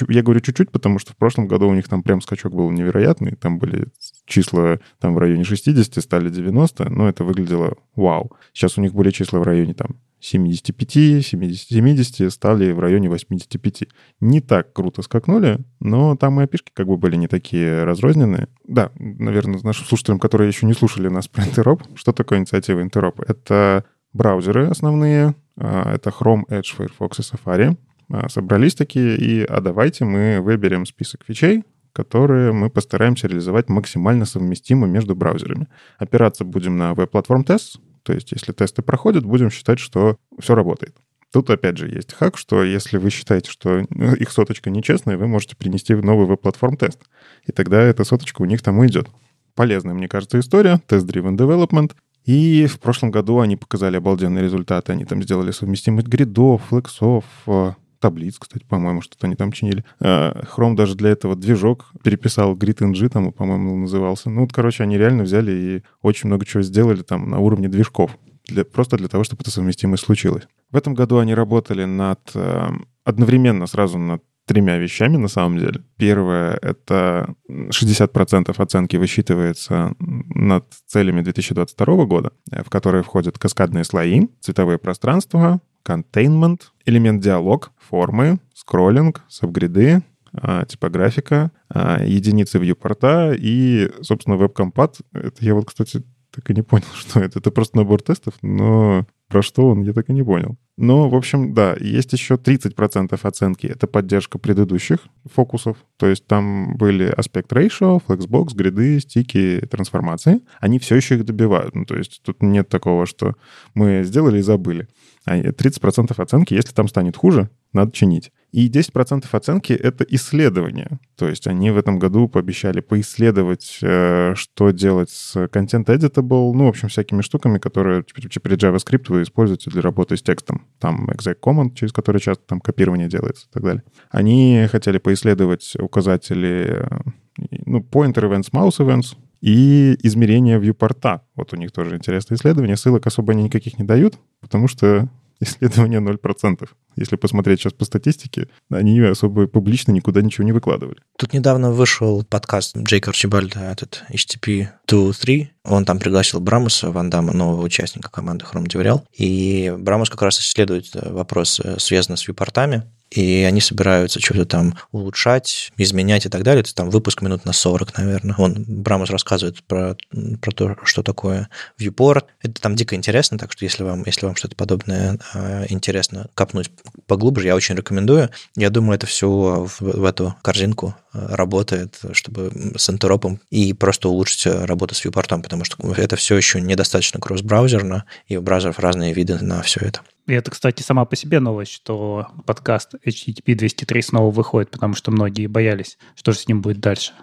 Я 0.09 0.23
говорю 0.23 0.41
чуть-чуть, 0.41 0.71
потому 0.71 0.99
что 0.99 1.13
в 1.13 1.17
прошлом 1.17 1.47
году 1.47 1.69
у 1.69 1.73
них 1.73 1.87
там 1.87 2.03
прям 2.03 2.21
скачок 2.21 2.53
был 2.53 2.69
невероятный. 2.71 3.35
Там 3.35 3.59
были 3.59 3.87
числа 4.25 4.79
там 4.99 5.13
в 5.13 5.17
районе 5.17 5.43
60, 5.43 6.03
стали 6.03 6.29
90, 6.29 6.89
но 6.89 7.07
это 7.07 7.23
выглядело 7.23 7.75
вау. 7.95 8.33
Сейчас 8.53 8.77
у 8.77 8.81
них 8.81 8.93
были 8.93 9.11
числа 9.11 9.39
в 9.39 9.43
районе 9.43 9.73
там 9.73 9.95
75, 10.25 11.25
70, 11.25 11.69
70 11.69 12.33
стали 12.33 12.71
в 12.71 12.79
районе 12.79 13.09
85. 13.09 13.83
Не 14.21 14.41
так 14.41 14.73
круто 14.73 15.01
скакнули, 15.01 15.59
но 15.79 16.15
там 16.15 16.39
и 16.39 16.43
опишки 16.43 16.71
как 16.73 16.87
бы 16.87 16.97
были 16.97 17.15
не 17.15 17.27
такие 17.27 17.83
разрозненные. 17.83 18.47
Да, 18.67 18.91
наверное, 18.97 19.59
нашим 19.61 19.85
слушателям, 19.85 20.19
которые 20.19 20.47
еще 20.47 20.65
не 20.65 20.73
слушали 20.73 21.09
нас 21.09 21.27
про 21.27 21.43
Interop, 21.43 21.83
что 21.95 22.11
такое 22.11 22.39
инициатива 22.39 22.83
Interop? 22.83 23.23
Это 23.27 23.85
браузеры 24.15 24.67
основные, 24.67 25.35
а, 25.57 25.93
это 25.93 26.09
Chrome, 26.09 26.45
Edge, 26.49 26.75
Firefox 26.75 27.19
и 27.19 27.21
Safari. 27.21 27.77
А, 28.09 28.29
собрались 28.29 28.75
такие, 28.75 29.17
и 29.17 29.43
а 29.43 29.61
давайте 29.61 30.05
мы 30.05 30.39
выберем 30.41 30.85
список 30.85 31.23
фичей, 31.25 31.63
которые 31.93 32.51
мы 32.51 32.69
постараемся 32.69 33.27
реализовать 33.27 33.69
максимально 33.69 34.25
совместимо 34.25 34.87
между 34.87 35.15
браузерами. 35.15 35.67
Опираться 35.97 36.43
будем 36.45 36.77
на 36.77 36.93
веб-платформ 36.93 37.43
тест, 37.43 37.79
то 38.03 38.13
есть, 38.13 38.31
если 38.31 38.51
тесты 38.51 38.81
проходят, 38.83 39.25
будем 39.25 39.49
считать, 39.49 39.79
что 39.79 40.17
все 40.39 40.53
работает. 40.53 40.95
Тут, 41.33 41.49
опять 41.49 41.77
же, 41.77 41.89
есть 41.89 42.13
хак, 42.13 42.37
что 42.37 42.63
если 42.63 42.97
вы 42.97 43.09
считаете, 43.09 43.49
что 43.51 43.83
ну, 43.89 44.13
их 44.13 44.31
соточка 44.31 44.69
нечестная, 44.69 45.17
вы 45.17 45.27
можете 45.27 45.55
принести 45.57 45.95
в 45.95 46.05
новый 46.05 46.27
веб-платформ 46.27 46.77
тест. 46.77 46.99
И 47.45 47.51
тогда 47.51 47.81
эта 47.81 48.03
соточка 48.03 48.41
у 48.41 48.45
них 48.45 48.61
там 48.61 48.77
уйдет. 48.77 49.09
Полезная, 49.55 49.93
мне 49.93 50.07
кажется, 50.07 50.39
история. 50.39 50.79
Test-driven 50.87 51.35
development. 51.35 51.93
И 52.25 52.65
в 52.65 52.79
прошлом 52.79 53.11
году 53.11 53.39
они 53.39 53.55
показали 53.55 53.97
обалденные 53.97 54.43
результаты. 54.43 54.91
Они 54.93 55.05
там 55.05 55.21
сделали 55.21 55.51
совместимость 55.51 56.07
гридов, 56.07 56.63
флексов, 56.69 57.23
э, 57.45 57.73
таблиц, 57.99 58.37
кстати, 58.37 58.63
по-моему, 58.63 59.01
что-то 59.01 59.25
они 59.25 59.35
там 59.35 59.51
чинили. 59.51 59.83
А, 59.99 60.43
Chrome 60.55 60.75
даже 60.75 60.95
для 60.95 61.09
этого 61.09 61.35
движок 61.35 61.91
переписал 62.03 62.55
Grid 62.55 63.09
там, 63.09 63.31
по-моему, 63.31 63.77
назывался. 63.77 64.29
Ну, 64.29 64.41
вот, 64.41 64.53
короче, 64.53 64.83
они 64.83 64.97
реально 64.97 65.23
взяли 65.23 65.51
и 65.51 65.83
очень 66.01 66.27
много 66.27 66.45
чего 66.45 66.61
сделали 66.61 67.01
там 67.01 67.29
на 67.29 67.39
уровне 67.39 67.67
движков. 67.67 68.17
Для, 68.47 68.63
просто 68.63 68.97
для 68.97 69.07
того, 69.07 69.23
чтобы 69.23 69.41
эта 69.41 69.49
совместимость 69.49 70.03
случилась. 70.03 70.43
В 70.71 70.75
этом 70.77 70.93
году 70.93 71.17
они 71.17 71.33
работали 71.33 71.85
над 71.85 72.19
э, 72.35 72.67
одновременно 73.03 73.65
сразу 73.65 73.97
над 73.97 74.21
тремя 74.45 74.77
вещами 74.77 75.17
на 75.17 75.27
самом 75.27 75.57
деле. 75.57 75.83
Первое— 75.97 76.57
это 76.61 77.35
60% 77.49 78.53
оценки 78.57 78.97
высчитывается 78.97 79.95
над 79.99 80.65
целями 80.87 81.21
2022 81.21 82.05
года, 82.05 82.31
э, 82.51 82.63
в 82.63 82.69
которые 82.69 83.03
входят 83.03 83.37
каскадные 83.37 83.83
слои, 83.83 84.27
цветовые 84.39 84.77
пространства, 84.77 85.61
containment, 85.85 86.61
элемент 86.85 87.21
диалог, 87.21 87.71
формы, 87.77 88.39
скроллинг, 88.53 89.23
сабгриды, 89.27 90.03
а, 90.33 90.65
типографика, 90.65 91.51
а, 91.69 92.03
единицы 92.03 92.59
вьюпорта 92.59 93.33
и, 93.37 93.89
собственно, 94.01 94.35
веб-компат. 94.35 94.97
Это 95.13 95.45
я 95.45 95.55
вот, 95.55 95.65
кстати, 95.65 96.03
так 96.31 96.49
и 96.49 96.53
не 96.53 96.61
понял, 96.61 96.85
что 96.95 97.19
это. 97.19 97.39
Это 97.39 97.51
просто 97.51 97.77
набор 97.77 98.01
тестов, 98.01 98.33
но 98.41 99.05
про 99.29 99.41
что 99.41 99.69
он, 99.69 99.83
я 99.83 99.93
так 99.93 100.09
и 100.09 100.13
не 100.13 100.23
понял. 100.23 100.57
Но, 100.77 101.07
в 101.09 101.15
общем, 101.15 101.53
да, 101.53 101.75
есть 101.79 102.11
еще 102.11 102.35
30% 102.35 103.17
оценки. 103.21 103.67
Это 103.67 103.87
поддержка 103.87 104.37
предыдущих 104.37 104.99
фокусов. 105.23 105.77
То 105.97 106.07
есть 106.07 106.27
там 106.27 106.75
были 106.75 107.05
аспект 107.05 107.51
ratio, 107.53 108.01
flexbox, 108.05 108.53
гриды, 108.53 108.99
стики, 108.99 109.65
трансформации. 109.71 110.41
Они 110.59 110.79
все 110.79 110.95
еще 110.95 111.15
их 111.15 111.23
добивают. 111.23 111.75
Ну, 111.75 111.85
то 111.85 111.95
есть 111.95 112.21
тут 112.23 112.43
нет 112.43 112.67
такого, 112.67 113.05
что 113.05 113.35
мы 113.73 114.03
сделали 114.03 114.39
и 114.39 114.41
забыли. 114.41 114.89
А 115.25 115.37
30% 115.37 116.13
оценки, 116.21 116.53
если 116.53 116.73
там 116.73 116.89
станет 116.89 117.15
хуже, 117.15 117.49
надо 117.71 117.93
чинить. 117.93 118.31
И 118.55 118.69
10% 118.69 119.25
оценки— 119.33 119.73
это 119.83 120.05
исследование. 120.05 120.99
То 121.17 121.27
есть 121.27 121.45
они 121.45 121.71
в 121.71 121.77
этом 121.77 121.99
году 121.99 122.29
пообещали 122.29 122.79
поисследовать, 122.79 123.79
э, 123.81 124.33
что 124.35 124.71
делать 124.71 125.09
с 125.09 125.35
Content 125.35 125.87
Editable, 125.87 126.53
ну, 126.53 126.63
в 126.63 126.69
общем, 126.69 126.87
всякими 126.87 127.21
штуками, 127.21 127.57
которые 127.57 128.03
при 128.03 128.55
JavaScript 128.55 129.07
вы 129.09 129.23
используете 129.23 129.69
для 129.71 129.81
работы 129.81 130.15
с 130.15 130.21
текстом. 130.21 130.65
Там 130.79 131.09
exec 131.09 131.35
command, 131.43 131.73
через 131.73 131.91
который 131.91 132.21
часто 132.21 132.45
там 132.47 132.61
копирование 132.61 133.09
делается 133.09 133.47
и 133.49 133.53
так 133.53 133.63
далее. 133.63 133.83
Они 134.09 134.65
хотели 134.71 134.99
поисследовать 134.99 135.75
указатели 135.77 136.77
э, 136.79 137.51
ну, 137.65 137.79
pointer 137.79 138.23
events, 138.23 138.53
mouse 138.53 138.77
events, 138.77 139.17
и 139.41 139.97
измерение 140.01 140.59
вьюпорта. 140.59 141.23
Вот 141.35 141.51
у 141.51 141.57
них 141.57 141.73
тоже 141.73 141.97
интересное 141.97 142.37
исследование. 142.37 142.77
Ссылок 142.77 143.05
особо 143.05 143.33
они 143.33 143.43
никаких 143.43 143.77
не 143.77 143.83
дают, 143.83 144.17
потому 144.39 144.69
что 144.69 145.09
исследование 145.39 145.99
0%. 145.99 146.69
Если 146.95 147.15
посмотреть 147.15 147.59
сейчас 147.59 147.73
по 147.73 147.85
статистике, 147.85 148.47
они 148.69 148.99
особо 149.01 149.47
публично 149.47 149.91
никуда 149.91 150.21
ничего 150.21 150.45
не 150.45 150.51
выкладывали. 150.51 150.97
Тут 151.17 151.33
недавно 151.33 151.71
вышел 151.71 152.23
подкаст 152.23 152.77
Джейка 152.77 153.11
Арчибальда, 153.11 153.59
этот 153.59 154.03
HTTP 154.11 154.69
2.3. 154.87 155.47
Он 155.65 155.85
там 155.85 155.99
пригласил 155.99 156.39
Брамуса, 156.39 156.91
Ван 156.91 157.09
Дамма, 157.09 157.33
нового 157.33 157.61
участника 157.63 158.09
команды 158.09 158.45
Chrome 158.45 158.67
Devreal. 158.67 159.01
И 159.17 159.73
Брамус 159.77 160.09
как 160.09 160.21
раз 160.21 160.39
исследует 160.39 160.89
вопрос, 160.93 161.59
э, 161.59 161.79
связанный 161.79 162.17
с 162.17 162.27
вьюпортами 162.27 162.83
и 163.15 163.43
они 163.43 163.61
собираются 163.61 164.19
что-то 164.19 164.45
там 164.45 164.75
улучшать, 164.91 165.71
изменять 165.77 166.25
и 166.25 166.29
так 166.29 166.43
далее. 166.43 166.61
Это 166.61 166.75
там 166.75 166.89
выпуск 166.89 167.21
минут 167.21 167.45
на 167.45 167.53
40, 167.53 167.97
наверное. 167.97 168.35
Он, 168.37 168.65
Брамус 168.67 169.09
рассказывает 169.09 169.63
про, 169.63 169.95
про 170.41 170.51
то, 170.51 170.75
что 170.83 171.01
такое 171.01 171.49
viewport. 171.79 172.25
Это 172.41 172.61
там 172.61 172.75
дико 172.75 172.95
интересно, 172.95 173.37
так 173.37 173.51
что 173.53 173.63
если 173.63 173.83
вам, 173.83 174.03
если 174.05 174.25
вам 174.25 174.35
что-то 174.35 174.55
подобное 174.55 175.17
э, 175.33 175.65
интересно 175.69 176.27
копнуть 176.33 176.69
поглубже, 177.07 177.47
я 177.47 177.55
очень 177.55 177.75
рекомендую. 177.75 178.29
Я 178.55 178.69
думаю, 178.69 178.95
это 178.95 179.07
все 179.07 179.27
в, 179.27 179.79
в 179.79 180.03
эту 180.03 180.35
корзинку 180.41 180.95
а, 180.97 181.04
работает, 181.29 181.99
чтобы 182.13 182.51
с 182.75 182.89
интеропом 182.89 183.39
и 183.49 183.73
просто 183.73 184.09
улучшить 184.09 184.45
работу 184.45 184.95
с 184.95 185.05
viewport, 185.05 185.41
потому 185.41 185.63
что 185.63 185.77
это 185.93 186.15
все 186.15 186.35
еще 186.35 186.61
недостаточно 186.61 187.19
кросс-браузерно, 187.19 188.05
и 188.27 188.37
у 188.37 188.41
браузеров 188.41 188.79
разные 188.79 189.13
виды 189.13 189.37
на 189.41 189.61
все 189.61 189.79
это. 189.81 190.01
И 190.27 190.33
это, 190.33 190.51
кстати, 190.51 190.81
сама 190.81 191.05
по 191.05 191.15
себе 191.15 191.39
новость, 191.39 191.71
что 191.71 192.27
подкаст 192.45 192.95
HTTP 193.05 193.53
203 193.55 194.01
снова 194.01 194.31
выходит, 194.31 194.71
потому 194.71 194.95
что 194.95 195.11
многие 195.11 195.47
боялись, 195.47 195.97
что 196.15 196.31
же 196.31 196.39
с 196.39 196.47
ним 196.47 196.61
будет 196.61 196.79
дальше 196.79 197.13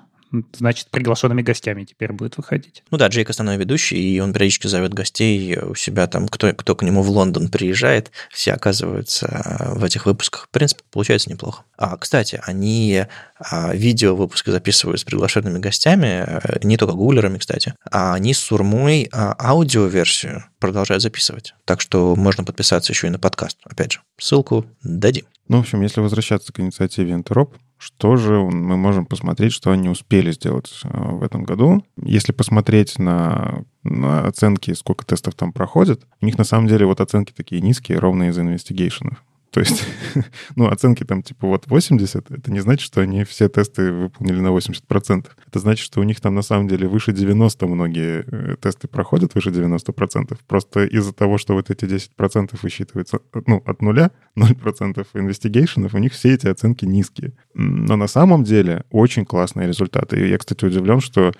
значит, 0.55 0.89
приглашенными 0.89 1.43
гостями 1.43 1.85
теперь 1.85 2.13
будет 2.13 2.37
выходить. 2.37 2.83
Ну 2.91 2.99
да, 2.99 3.09
Джейк 3.09 3.31
основной 3.31 3.57
ведущий, 3.57 3.97
и 3.97 4.21
он 4.21 4.33
периодически 4.33 4.67
зовет 4.67 4.95
гостей 4.95 5.59
у 5.59 5.75
себя 5.75 6.07
там, 6.07 6.29
кто, 6.29 6.53
кто 6.53 6.75
к 6.75 6.83
нему 6.83 7.03
в 7.03 7.11
Лондон 7.11 7.49
приезжает, 7.49 8.11
все 8.31 8.53
оказываются 8.53 9.73
в 9.75 9.85
этих 9.85 10.07
выпусках. 10.07 10.45
В 10.45 10.49
принципе, 10.49 10.83
получается 10.91 11.31
неплохо. 11.31 11.65
А, 11.77 11.97
кстати, 11.97 12.41
они 12.45 13.07
а, 13.39 13.75
видео 13.75 14.15
выпуска 14.15 14.53
записывают 14.53 15.01
с 15.01 15.05
приглашенными 15.05 15.59
гостями, 15.59 16.25
э, 16.27 16.59
не 16.63 16.77
только 16.77 16.95
гуглерами, 16.95 17.39
кстати, 17.39 17.75
а 17.91 18.15
они 18.15 18.35
с 18.35 18.39
Сурмой 18.39 19.09
а, 19.13 19.35
аудиоверсию 19.39 20.45
продолжают 20.59 21.03
записывать. 21.03 21.55
Так 21.65 21.81
что 21.81 22.15
можно 22.17 22.45
подписаться 22.45 22.93
еще 22.93 23.09
и 23.09 23.11
на 23.11 23.19
подкаст. 23.19 23.59
Опять 23.65 23.93
же, 23.93 24.01
ссылку 24.19 24.67
дадим. 24.83 25.27
Ну, 25.49 25.59
в 25.59 25.61
общем, 25.61 25.83
если 25.83 26.01
возвращаться 26.01 26.53
к 26.53 26.61
инициативе 26.61 27.13
Интероп, 27.13 27.57
что 27.83 28.15
же 28.15 28.35
мы 28.35 28.77
можем 28.77 29.07
посмотреть, 29.07 29.53
что 29.53 29.73
они 29.73 29.89
успели 29.89 30.31
сделать 30.31 30.73
э, 30.85 30.89
в 30.89 31.25
этом 31.25 31.43
году. 31.43 31.85
Если 32.01 32.31
посмотреть 32.31 32.97
на, 32.97 33.65
на 33.83 34.25
оценки, 34.25 34.73
сколько 34.75 35.05
тестов 35.05 35.35
там 35.35 35.53
проходит, 35.53 36.07
у 36.21 36.27
них 36.27 36.39
на 36.39 36.45
самом 36.45 36.69
деле 36.69 36.87
вот 36.87 37.01
оценки 37.01 37.33
такие 37.33 37.61
низкие, 37.61 37.99
ровно 37.99 38.29
из 38.29 38.39
инвестигейшенов. 38.39 39.25
То 39.53 39.61
есть, 39.61 39.85
ну, 40.57 40.69
оценки 40.69 41.05
там 41.05 41.23
типа 41.23 41.47
вот 41.47 41.67
80, 41.67 42.31
это 42.31 42.51
не 42.51 42.61
значит, 42.61 42.81
что 42.81 43.03
они 43.03 43.23
все 43.25 43.51
тесты 43.51 43.93
выполнили 43.93 44.41
на 44.41 44.49
80%. 44.49 45.27
Это 45.47 45.59
значит, 45.59 45.85
что 45.85 46.01
у 46.01 46.05
них 46.05 46.23
там 46.23 46.35
на 46.35 46.41
самом 46.41 46.69
деле 46.69 46.89
выше 46.89 47.13
90 47.13 47.67
многие 47.67 48.25
э, 48.27 48.57
тесты 48.61 48.89
проходят, 48.89 49.35
выше 49.35 49.51
90%. 49.51 50.39
Просто 50.49 50.87
из-за 50.87 51.13
того, 51.13 51.37
что 51.37 51.53
вот 51.53 51.69
эти 51.69 51.85
10% 51.85 52.59
высчитываются, 52.63 53.21
ну, 53.47 53.63
от 53.67 53.83
нуля, 53.83 54.11
0% 54.39 55.07
инвестигейшенов, 55.13 55.93
у 55.93 55.99
них 55.99 56.15
все 56.15 56.33
эти 56.33 56.47
оценки 56.47 56.87
низкие. 56.87 57.35
Но 57.53 57.97
на 57.97 58.07
самом 58.07 58.45
деле 58.45 58.85
очень 58.91 59.27
классные 59.27 59.69
результаты. 59.69 60.19
И 60.19 60.31
я, 60.31 60.39
кстати, 60.39 60.65
удивлен, 60.65 61.01
что 61.01 61.33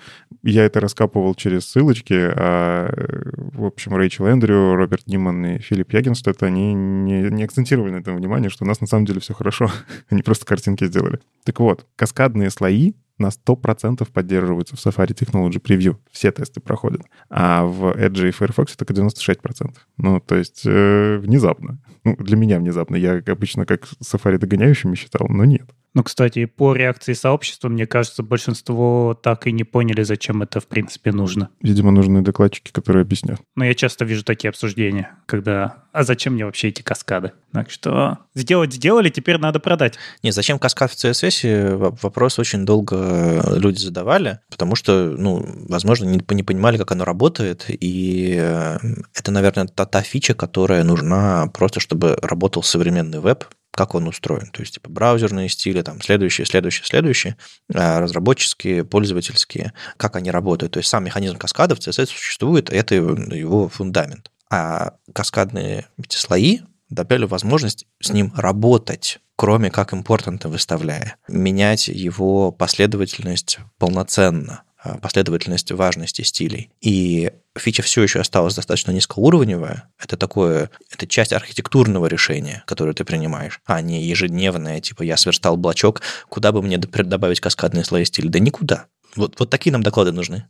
я 0.43 0.67
это 0.67 0.81
раскапывал 0.81 1.35
через 1.35 1.65
ссылочки, 1.65 2.13
а, 2.15 2.91
э, 2.95 3.31
в 3.55 3.65
общем, 3.65 3.97
Рэйчел 3.97 4.27
Эндрю, 4.27 4.75
Роберт 4.75 5.07
Ниман 5.07 5.47
и 5.47 5.59
Филипп 5.61 5.95
Ягенстед, 5.95 6.43
они 6.43 6.75
не, 6.75 7.31
не 7.31 7.45
акцентировали 7.45 8.02
на 8.03 8.11
этом 8.11 8.17
внимание, 8.17 8.51
что 8.51 8.65
у 8.65 8.69
нас 8.69 8.81
на 8.81 8.87
самом 8.87 9.05
деле 9.05 9.21
все 9.21 9.35
хорошо. 9.35 9.71
Они 10.11 10.23
просто 10.23 10.45
картинки 10.45 10.85
сделали. 10.85 11.21
Так 11.45 11.61
вот, 11.61 11.87
каскадные 11.97 12.51
слои 12.51 12.95
на 13.19 13.29
100% 13.29 14.11
поддерживаются 14.13 14.77
в 14.77 14.85
Safari 14.85 15.15
Technology 15.15 15.61
Preview. 15.61 15.97
Все 16.11 16.33
тесты 16.33 16.61
проходят. 16.61 17.03
А 17.31 17.65
в 17.65 17.97
Edge 17.97 18.29
и 18.29 18.33
Firefox 18.33 18.77
только 18.77 18.95
96%. 18.95 19.75
Ну, 19.99 20.21
то 20.21 20.35
есть 20.35 20.63
э, 20.65 21.19
внезапно. 21.19 21.79
Ну, 22.05 22.17
для 22.17 22.37
меня 22.37 22.59
внезапно. 22.59 22.97
Я 22.97 23.23
обычно 23.27 23.67
как 23.67 23.85
Safari 24.03 24.39
догоняющими 24.39 24.95
считал, 24.95 25.29
но 25.29 25.45
нет. 25.45 25.71
Ну, 25.95 26.03
кстати, 26.03 26.47
по 26.47 26.75
реакции 26.75 27.13
сообщества, 27.13 27.69
мне 27.69 27.87
кажется, 27.87 28.23
большинство 28.23 29.19
так 29.21 29.47
и 29.47 29.53
не 29.53 29.65
поняли, 29.65 30.03
зачем 30.03 30.43
это 30.43 30.61
в 30.61 30.67
принципе 30.67 31.13
нужно. 31.13 31.51
Видимо, 31.61 31.91
нужны 31.91 32.23
докладчики, 32.23 32.71
которые 32.71 33.03
объяснят. 33.03 33.39
Но 33.57 33.65
я 33.65 33.75
часто 33.75 34.05
вижу 34.05 34.25
такие 34.25 34.49
обсуждения, 34.49 35.11
когда 35.27 35.85
«А 35.93 36.05
зачем 36.05 36.35
мне 36.35 36.47
вообще 36.47 36.69
эти 36.69 36.81
каскады?» 36.81 37.33
Так 37.53 37.71
что 37.71 38.19
сделать 38.35 38.73
сделали, 38.73 39.11
теперь 39.11 39.37
надо 39.37 39.61
продать. 39.61 39.99
Не, 40.23 40.31
зачем 40.31 40.59
каскад 40.59 40.91
в 40.91 40.97
CSS? 40.97 41.77
Вопрос 42.01 42.39
очень 42.39 42.65
долго 42.65 43.43
люди 43.55 43.79
задавали, 43.79 44.39
потому 44.51 44.75
что, 44.75 45.15
ну, 45.19 45.45
возможно, 45.69 46.07
не, 46.07 46.23
не 46.31 46.43
понимали, 46.43 46.79
как 46.79 46.93
оно 46.93 47.05
работает, 47.05 47.67
и 47.69 48.37
э, 48.39 48.79
это, 49.15 49.31
наверное, 49.31 49.67
та, 49.67 49.85
та 49.85 50.01
фича, 50.01 50.33
которая 50.35 50.85
нужна 50.85 51.49
просто, 51.49 51.81
чтобы 51.81 52.17
работал 52.23 52.63
современный 52.63 53.21
веб, 53.21 53.45
как 53.73 53.95
он 53.95 54.07
устроен. 54.07 54.51
То 54.53 54.61
есть, 54.61 54.75
типа, 54.75 54.91
браузерные 54.91 55.49
стили, 55.49 55.83
там, 55.83 56.01
следующие, 56.01 56.47
следующие, 56.47 56.85
следующие, 56.85 57.37
а 57.75 58.01
разработческие, 58.01 58.85
пользовательские, 58.85 59.73
как 59.97 60.17
они 60.17 60.31
работают. 60.31 60.75
То 60.75 60.79
есть, 60.79 60.89
сам 60.89 61.05
механизм 61.05 61.39
каскада 61.39 61.75
в 61.75 61.79
CSS 61.79 62.07
существует, 62.07 62.71
это 62.71 62.95
его 62.95 63.69
фундамент. 63.69 64.31
А 64.51 64.95
каскадные 65.15 65.87
эти 65.99 66.17
слои 66.17 66.61
добавили 66.91 67.25
возможность 67.25 67.87
с 68.01 68.11
ним 68.11 68.33
работать, 68.37 69.19
кроме 69.37 69.71
как 69.71 69.95
импортанты 69.95 70.49
выставляя, 70.49 71.17
менять 71.27 71.89
его 71.89 72.53
последовательность 72.53 73.59
полноценно, 73.79 74.63
последовательность 75.01 75.71
важности 75.73 76.23
стилей. 76.23 76.71
И 76.81 77.33
фича 77.57 77.83
все 77.83 78.03
еще 78.03 78.21
осталась 78.21 78.55
достаточно 78.55 78.91
низкоуровневая. 78.93 79.89
Это 79.99 80.17
такое, 80.17 80.71
это 80.91 81.07
часть 81.07 81.33
архитектурного 81.33 82.07
решения, 82.07 82.65
которое 82.67 82.93
ты 82.93 83.05
принимаешь, 83.05 83.61
а 83.67 83.81
не 83.81 84.03
ежедневное, 84.03 84.81
типа 84.81 85.03
я 85.03 85.17
сверстал 85.17 85.57
блочок, 85.57 86.03
куда 86.29 86.53
бы 86.53 86.63
мне 86.63 86.79
добавить 86.79 87.41
каскадные 87.41 87.85
слои 87.85 88.05
стиля? 88.05 88.29
Да 88.29 88.39
никуда. 88.39 88.87
Вот, 89.17 89.39
вот 89.39 89.51
такие 89.51 89.73
нам 89.73 89.83
доклады 89.83 90.13
нужны. 90.13 90.47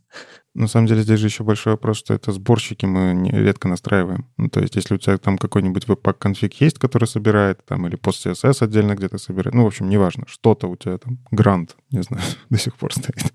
На 0.53 0.67
самом 0.67 0.87
деле 0.87 1.01
здесь 1.01 1.19
же 1.19 1.27
еще 1.27 1.43
большой 1.43 1.73
вопрос, 1.73 1.97
что 1.97 2.13
это 2.13 2.31
сборщики 2.31 2.85
мы 2.85 3.29
редко 3.29 3.67
настраиваем. 3.67 4.27
Ну, 4.37 4.49
то 4.49 4.59
есть 4.61 4.75
если 4.75 4.95
у 4.95 4.97
тебя 4.97 5.17
там 5.17 5.37
какой-нибудь 5.37 5.85
webpack 5.85 6.13
конфиг 6.19 6.53
есть, 6.61 6.77
который 6.77 7.05
собирает, 7.05 7.65
там, 7.65 7.87
или 7.87 7.95
пост 7.95 8.25
CSS 8.25 8.63
отдельно 8.63 8.95
где-то 8.95 9.17
собирает, 9.17 9.55
ну, 9.55 9.63
в 9.63 9.67
общем, 9.67 9.89
неважно, 9.89 10.25
что-то 10.27 10.67
у 10.67 10.75
тебя 10.75 10.97
там, 10.97 11.19
грант, 11.31 11.75
не 11.91 12.03
знаю, 12.03 12.23
до 12.49 12.57
сих 12.57 12.75
пор 12.75 12.93
стоит. 12.93 13.33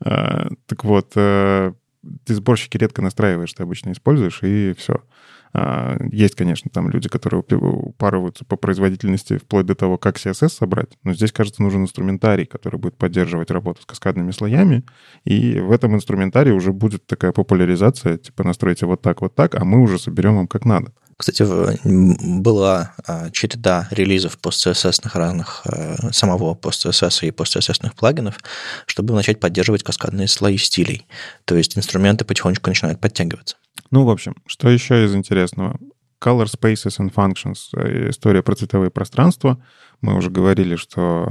А, 0.00 0.48
так 0.66 0.84
вот, 0.84 1.12
а, 1.16 1.74
ты 2.24 2.34
сборщики 2.34 2.76
редко 2.76 3.02
настраиваешь, 3.02 3.52
ты 3.52 3.62
обычно 3.64 3.92
используешь, 3.92 4.42
и 4.42 4.74
все. 4.78 5.02
А, 5.54 5.98
есть, 6.10 6.34
конечно, 6.34 6.70
там 6.72 6.88
люди, 6.88 7.08
которые 7.08 7.42
упарываются 7.42 8.44
по 8.44 8.56
производительности 8.56 9.36
вплоть 9.36 9.66
до 9.66 9.74
того, 9.74 9.98
как 9.98 10.16
CSS 10.16 10.48
собрать, 10.48 10.96
но 11.02 11.12
здесь, 11.12 11.32
кажется, 11.32 11.62
нужен 11.62 11.82
инструментарий, 11.82 12.46
который 12.46 12.78
будет 12.78 12.96
поддерживать 12.96 13.50
работу 13.50 13.82
с 13.82 13.86
каскадными 13.86 14.30
слоями, 14.30 14.84
и 15.24 15.60
в 15.60 15.70
этом 15.70 15.94
инструментарии 15.94 16.52
уже 16.52 16.72
будет 16.72 17.06
такая 17.06 17.32
популяризация, 17.32 18.16
типа 18.16 18.44
настройте 18.44 18.86
вот 18.86 19.02
так, 19.02 19.20
вот 19.20 19.34
так, 19.34 19.54
а 19.54 19.64
мы 19.64 19.82
уже 19.82 19.98
соберем 19.98 20.36
вам 20.36 20.48
как 20.48 20.64
надо. 20.64 20.92
Кстати, 21.16 21.44
была 22.40 22.94
а, 23.06 23.30
череда 23.30 23.88
релизов 23.90 24.38
пост-CSS 24.38 25.08
разных, 25.14 25.62
а, 25.64 26.12
самого 26.12 26.54
пост-CSS 26.54 27.26
и 27.26 27.30
пост-CSS 27.30 27.94
плагинов, 27.96 28.38
чтобы 28.86 29.14
начать 29.14 29.40
поддерживать 29.40 29.82
каскадные 29.82 30.28
слои 30.28 30.56
стилей. 30.56 31.06
То 31.44 31.56
есть 31.56 31.76
инструменты 31.76 32.24
потихонечку 32.24 32.70
начинают 32.70 33.00
подтягиваться. 33.00 33.56
Ну, 33.90 34.04
в 34.04 34.10
общем, 34.10 34.36
что 34.46 34.68
еще 34.68 35.04
из 35.04 35.14
интересного? 35.14 35.78
Color 36.22 36.46
Spaces 36.46 36.98
and 37.00 37.12
Functions, 37.12 37.70
э, 37.76 38.10
история 38.10 38.42
про 38.42 38.54
цветовые 38.54 38.90
пространства. 38.90 39.62
Мы 40.00 40.16
уже 40.16 40.30
говорили, 40.30 40.76
что 40.76 41.28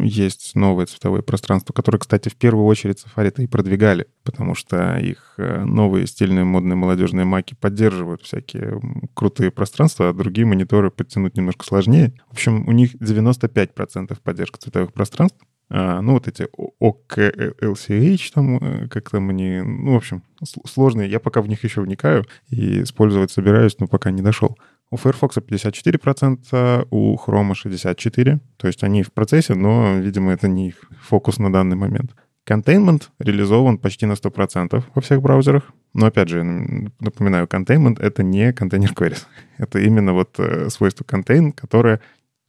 есть 0.00 0.54
новые 0.54 0.86
цветовые 0.86 1.22
пространства, 1.22 1.72
которые, 1.72 2.00
кстати, 2.00 2.28
в 2.28 2.36
первую 2.36 2.66
очередь 2.66 3.04
Safari-то 3.04 3.42
и 3.42 3.46
продвигали, 3.46 4.06
потому 4.24 4.54
что 4.54 4.96
их 4.98 5.34
э, 5.38 5.64
новые 5.64 6.06
стильные, 6.06 6.44
модные, 6.44 6.76
молодежные 6.76 7.24
маки 7.24 7.54
поддерживают 7.54 8.22
всякие 8.22 8.80
крутые 9.14 9.50
пространства, 9.50 10.08
а 10.08 10.12
другие 10.12 10.46
мониторы 10.46 10.90
подтянуть 10.90 11.36
немножко 11.36 11.64
сложнее. 11.64 12.12
В 12.28 12.32
общем, 12.32 12.66
у 12.68 12.72
них 12.72 12.94
95% 12.96 14.16
поддержка 14.22 14.58
цветовых 14.58 14.92
пространств, 14.92 15.38
ну, 15.70 16.12
вот 16.12 16.28
эти 16.28 16.48
OKLCH, 16.80 18.32
там, 18.32 18.56
э, 18.56 18.88
как 18.88 19.10
там 19.10 19.28
они, 19.28 19.60
ну, 19.60 19.92
в 19.92 19.96
общем, 19.96 20.22
сложные. 20.66 21.10
Я 21.10 21.20
пока 21.20 21.42
в 21.42 21.48
них 21.48 21.62
еще 21.64 21.82
вникаю 21.82 22.24
и 22.48 22.82
использовать 22.82 23.30
собираюсь, 23.30 23.78
но 23.78 23.86
пока 23.86 24.10
не 24.10 24.22
дошел. 24.22 24.56
У 24.90 24.96
Firefox 24.96 25.36
54%, 25.36 26.86
у 26.90 27.16
Chrome 27.16 27.52
64%. 27.52 28.40
То 28.56 28.66
есть 28.66 28.82
они 28.82 29.02
в 29.02 29.12
процессе, 29.12 29.54
но, 29.54 29.96
видимо, 29.98 30.32
это 30.32 30.48
не 30.48 30.68
их 30.68 30.90
фокус 31.02 31.38
на 31.38 31.52
данный 31.52 31.76
момент. 31.76 32.12
Containment 32.48 33.02
реализован 33.18 33.76
почти 33.76 34.06
на 34.06 34.12
100% 34.14 34.82
во 34.94 35.02
всех 35.02 35.20
браузерах. 35.20 35.70
Но, 35.92 36.06
опять 36.06 36.30
же, 36.30 36.42
напоминаю, 36.42 37.46
containment— 37.46 38.00
это 38.00 38.22
не 38.22 38.54
контейнер 38.54 38.92
queries. 38.92 39.26
Это 39.58 39.80
именно 39.80 40.14
вот 40.14 40.38
э, 40.38 40.70
свойство 40.70 41.04
contain, 41.04 41.52
которое... 41.52 42.00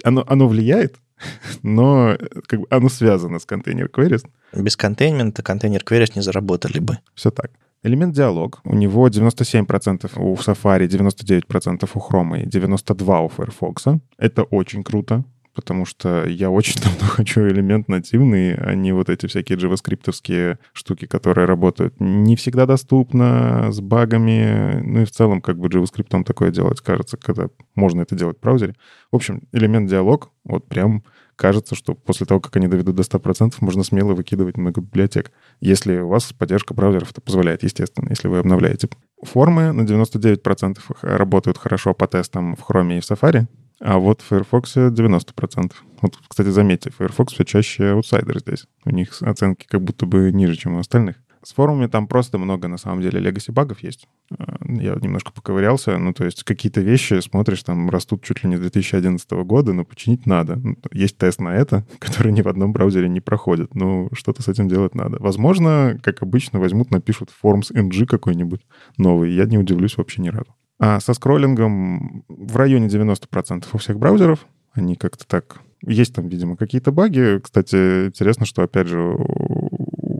Оно, 0.03 0.23
оно 0.27 0.47
влияет 0.47 0.95
но 1.63 2.17
как 2.47 2.61
бы 2.61 2.67
оно 2.69 2.89
связано 2.89 3.39
с 3.39 3.45
контейнер 3.45 3.87
queries. 3.87 4.25
Без 4.53 4.75
контейнмента 4.75 5.43
контейнер 5.43 5.81
queries 5.81 6.13
не 6.15 6.21
заработали 6.21 6.79
бы. 6.79 6.97
Все 7.15 7.31
так. 7.31 7.51
Элемент 7.81 8.13
диалог. 8.13 8.59
У 8.65 8.75
него 8.75 9.07
97% 9.07 10.11
у 10.17 10.35
Safari, 10.35 10.87
99% 10.87 11.89
у 11.93 11.99
Chrome 11.99 12.43
и 12.43 12.45
92% 12.45 13.25
у 13.25 13.29
Firefox. 13.29 13.85
Это 14.17 14.43
очень 14.43 14.83
круто 14.83 15.23
потому 15.59 15.83
что 15.83 16.25
я 16.25 16.49
очень 16.49 16.81
давно 16.81 17.07
хочу 17.07 17.41
элемент 17.41 17.89
нативный, 17.89 18.55
а 18.55 18.75
не 18.75 18.93
вот 18.93 19.09
эти 19.09 19.25
всякие 19.25 19.57
джаваскриптовские 19.57 20.57
штуки, 20.71 21.05
которые 21.05 21.45
работают. 21.45 21.99
Не 21.99 22.37
всегда 22.37 22.65
доступно, 22.65 23.69
с 23.69 23.81
багами, 23.81 24.81
ну 24.85 25.01
и 25.01 25.05
в 25.05 25.11
целом 25.11 25.41
как 25.41 25.57
бы 25.57 25.67
JavaScript 25.67 26.23
такое 26.23 26.51
делать, 26.51 26.79
кажется, 26.79 27.17
когда 27.17 27.49
можно 27.75 28.01
это 28.01 28.15
делать 28.15 28.37
в 28.37 28.41
браузере. 28.41 28.75
В 29.11 29.17
общем, 29.17 29.41
элемент 29.51 29.89
диалог, 29.89 30.31
вот 30.45 30.65
прям 30.67 31.03
кажется, 31.39 31.73
что 31.73 31.95
после 31.95 32.25
того, 32.25 32.41
как 32.41 32.55
они 32.57 32.67
доведут 32.67 32.95
до 32.95 33.03
100%, 33.03 33.53
можно 33.61 33.83
смело 33.83 34.13
выкидывать 34.13 34.57
много 34.57 34.81
библиотек. 34.81 35.31
Если 35.61 35.99
у 35.99 36.09
вас 36.09 36.33
поддержка 36.33 36.73
браузеров 36.73 37.11
это 37.11 37.21
позволяет, 37.21 37.63
естественно, 37.63 38.09
если 38.09 38.27
вы 38.27 38.39
обновляете. 38.39 38.89
Формы 39.23 39.71
на 39.71 39.83
99% 39.83 40.79
работают 41.01 41.57
хорошо 41.57 41.93
по 41.93 42.07
тестам 42.07 42.57
в 42.57 42.69
Chrome 42.69 42.97
и 42.97 42.99
в 42.99 43.09
Safari. 43.09 43.47
А 43.79 43.99
вот 43.99 44.21
в 44.21 44.27
Firefox 44.27 44.75
90%. 44.75 45.71
Вот, 46.01 46.17
кстати, 46.27 46.49
заметьте, 46.49 46.91
Firefox 46.91 47.33
все 47.33 47.45
чаще 47.45 47.91
аутсайдер 47.91 48.39
здесь. 48.39 48.67
У 48.83 48.89
них 48.89 49.21
оценки 49.21 49.65
как 49.65 49.81
будто 49.81 50.05
бы 50.05 50.33
ниже, 50.33 50.57
чем 50.57 50.75
у 50.75 50.79
остальных. 50.79 51.15
С 51.43 51.53
форумами 51.53 51.87
там 51.87 52.07
просто 52.07 52.37
много, 52.37 52.67
на 52.67 52.77
самом 52.77 53.01
деле, 53.01 53.19
легаси 53.19 53.51
багов 53.51 53.81
есть. 53.81 54.07
А, 54.37 54.57
я 54.67 54.95
немножко 54.95 55.31
поковырялся. 55.31 55.97
Ну, 55.97 56.13
то 56.13 56.25
есть 56.25 56.43
какие-то 56.43 56.81
вещи, 56.81 57.19
смотришь, 57.21 57.63
там 57.63 57.89
растут 57.89 58.23
чуть 58.23 58.43
ли 58.43 58.49
не 58.49 58.57
с 58.57 58.59
2011 58.59 59.31
года, 59.31 59.73
но 59.73 59.85
починить 59.85 60.25
надо. 60.25 60.57
Ну, 60.57 60.75
есть 60.91 61.17
тест 61.17 61.39
на 61.39 61.55
это, 61.55 61.85
который 61.99 62.31
ни 62.31 62.41
в 62.41 62.47
одном 62.47 62.73
браузере 62.73 63.07
не 63.07 63.21
проходит. 63.21 63.73
Ну, 63.73 64.09
что-то 64.13 64.41
с 64.41 64.47
этим 64.47 64.67
делать 64.67 64.95
надо. 64.95 65.17
Возможно, 65.19 65.97
как 66.03 66.21
обычно, 66.21 66.59
возьмут, 66.59 66.91
напишут 66.91 67.29
Forms 67.43 67.73
NG 67.73 68.05
какой-нибудь 68.05 68.61
новый. 68.97 69.31
Я 69.31 69.45
не 69.45 69.57
удивлюсь 69.57 69.97
вообще 69.97 70.21
ни 70.21 70.29
разу. 70.29 70.53
А 70.79 70.99
со 70.99 71.13
скроллингом 71.13 72.23
в 72.27 72.55
районе 72.55 72.87
90% 72.87 73.65
у 73.73 73.77
всех 73.77 73.97
браузеров. 73.97 74.45
Они 74.73 74.95
как-то 74.95 75.27
так 75.27 75.61
Есть 75.85 76.13
там, 76.13 76.27
видимо, 76.27 76.55
какие-то 76.55 76.91
баги. 76.91 77.39
Кстати, 77.39 78.07
интересно, 78.07 78.45
что, 78.45 78.63
опять 78.63 78.87
же, 78.87 79.15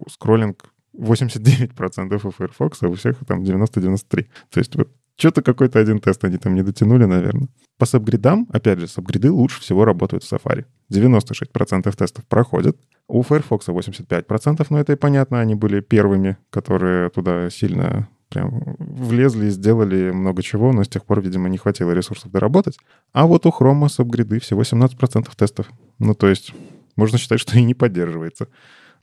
скроллинг 0.10 0.65
89% 1.00 2.28
у 2.28 2.32
Firefox, 2.32 2.84
а 2.84 2.88
у 2.88 2.94
всех 2.94 3.18
там 3.26 3.44
90-93. 3.44 4.28
То 4.50 4.60
есть 4.60 4.76
вот 4.76 4.90
что-то 5.16 5.42
какой-то 5.42 5.80
один 5.80 6.00
тест 6.00 6.24
они 6.24 6.38
там 6.38 6.56
не 6.56 6.64
дотянули, 6.64 7.06
наверное. 7.06 7.50
По 7.78 7.86
сабгридам, 7.86 8.48
опять 8.52 8.80
же, 8.80 8.88
сабгриды 8.88 9.32
лучше 9.32 9.62
всего 9.62 9.86
работают 9.86 10.24
в 10.24 10.32
Safari. 10.32 10.66
96% 10.92 11.96
тестов 11.96 12.26
проходят. 12.26 12.78
У 13.08 13.22
Firefox 13.22 13.68
85%, 13.68 14.66
но 14.70 14.80
это 14.80 14.94
и 14.94 14.96
понятно, 14.96 15.40
они 15.40 15.56
были 15.56 15.82
первыми, 15.82 16.38
которые 16.50 17.10
туда 17.10 17.50
сильно 17.50 18.08
прям 18.30 18.76
влезли 18.78 19.48
и 19.48 19.50
сделали 19.50 20.12
много 20.12 20.42
чего, 20.44 20.72
но 20.72 20.84
с 20.84 20.88
тех 20.88 21.04
пор, 21.04 21.22
видимо, 21.22 21.50
не 21.50 21.58
хватило 21.58 21.92
ресурсов 21.92 22.32
доработать. 22.32 22.78
А 23.12 23.26
вот 23.26 23.46
у 23.46 23.50
Chrome 23.50 23.90
сабгриды 23.90 24.40
всего 24.40 24.62
17% 24.62 25.28
тестов. 25.36 25.70
Ну, 25.98 26.14
то 26.14 26.28
есть 26.28 26.54
можно 26.96 27.18
считать, 27.18 27.40
что 27.40 27.58
и 27.58 27.64
не 27.64 27.74
поддерживается. 27.74 28.48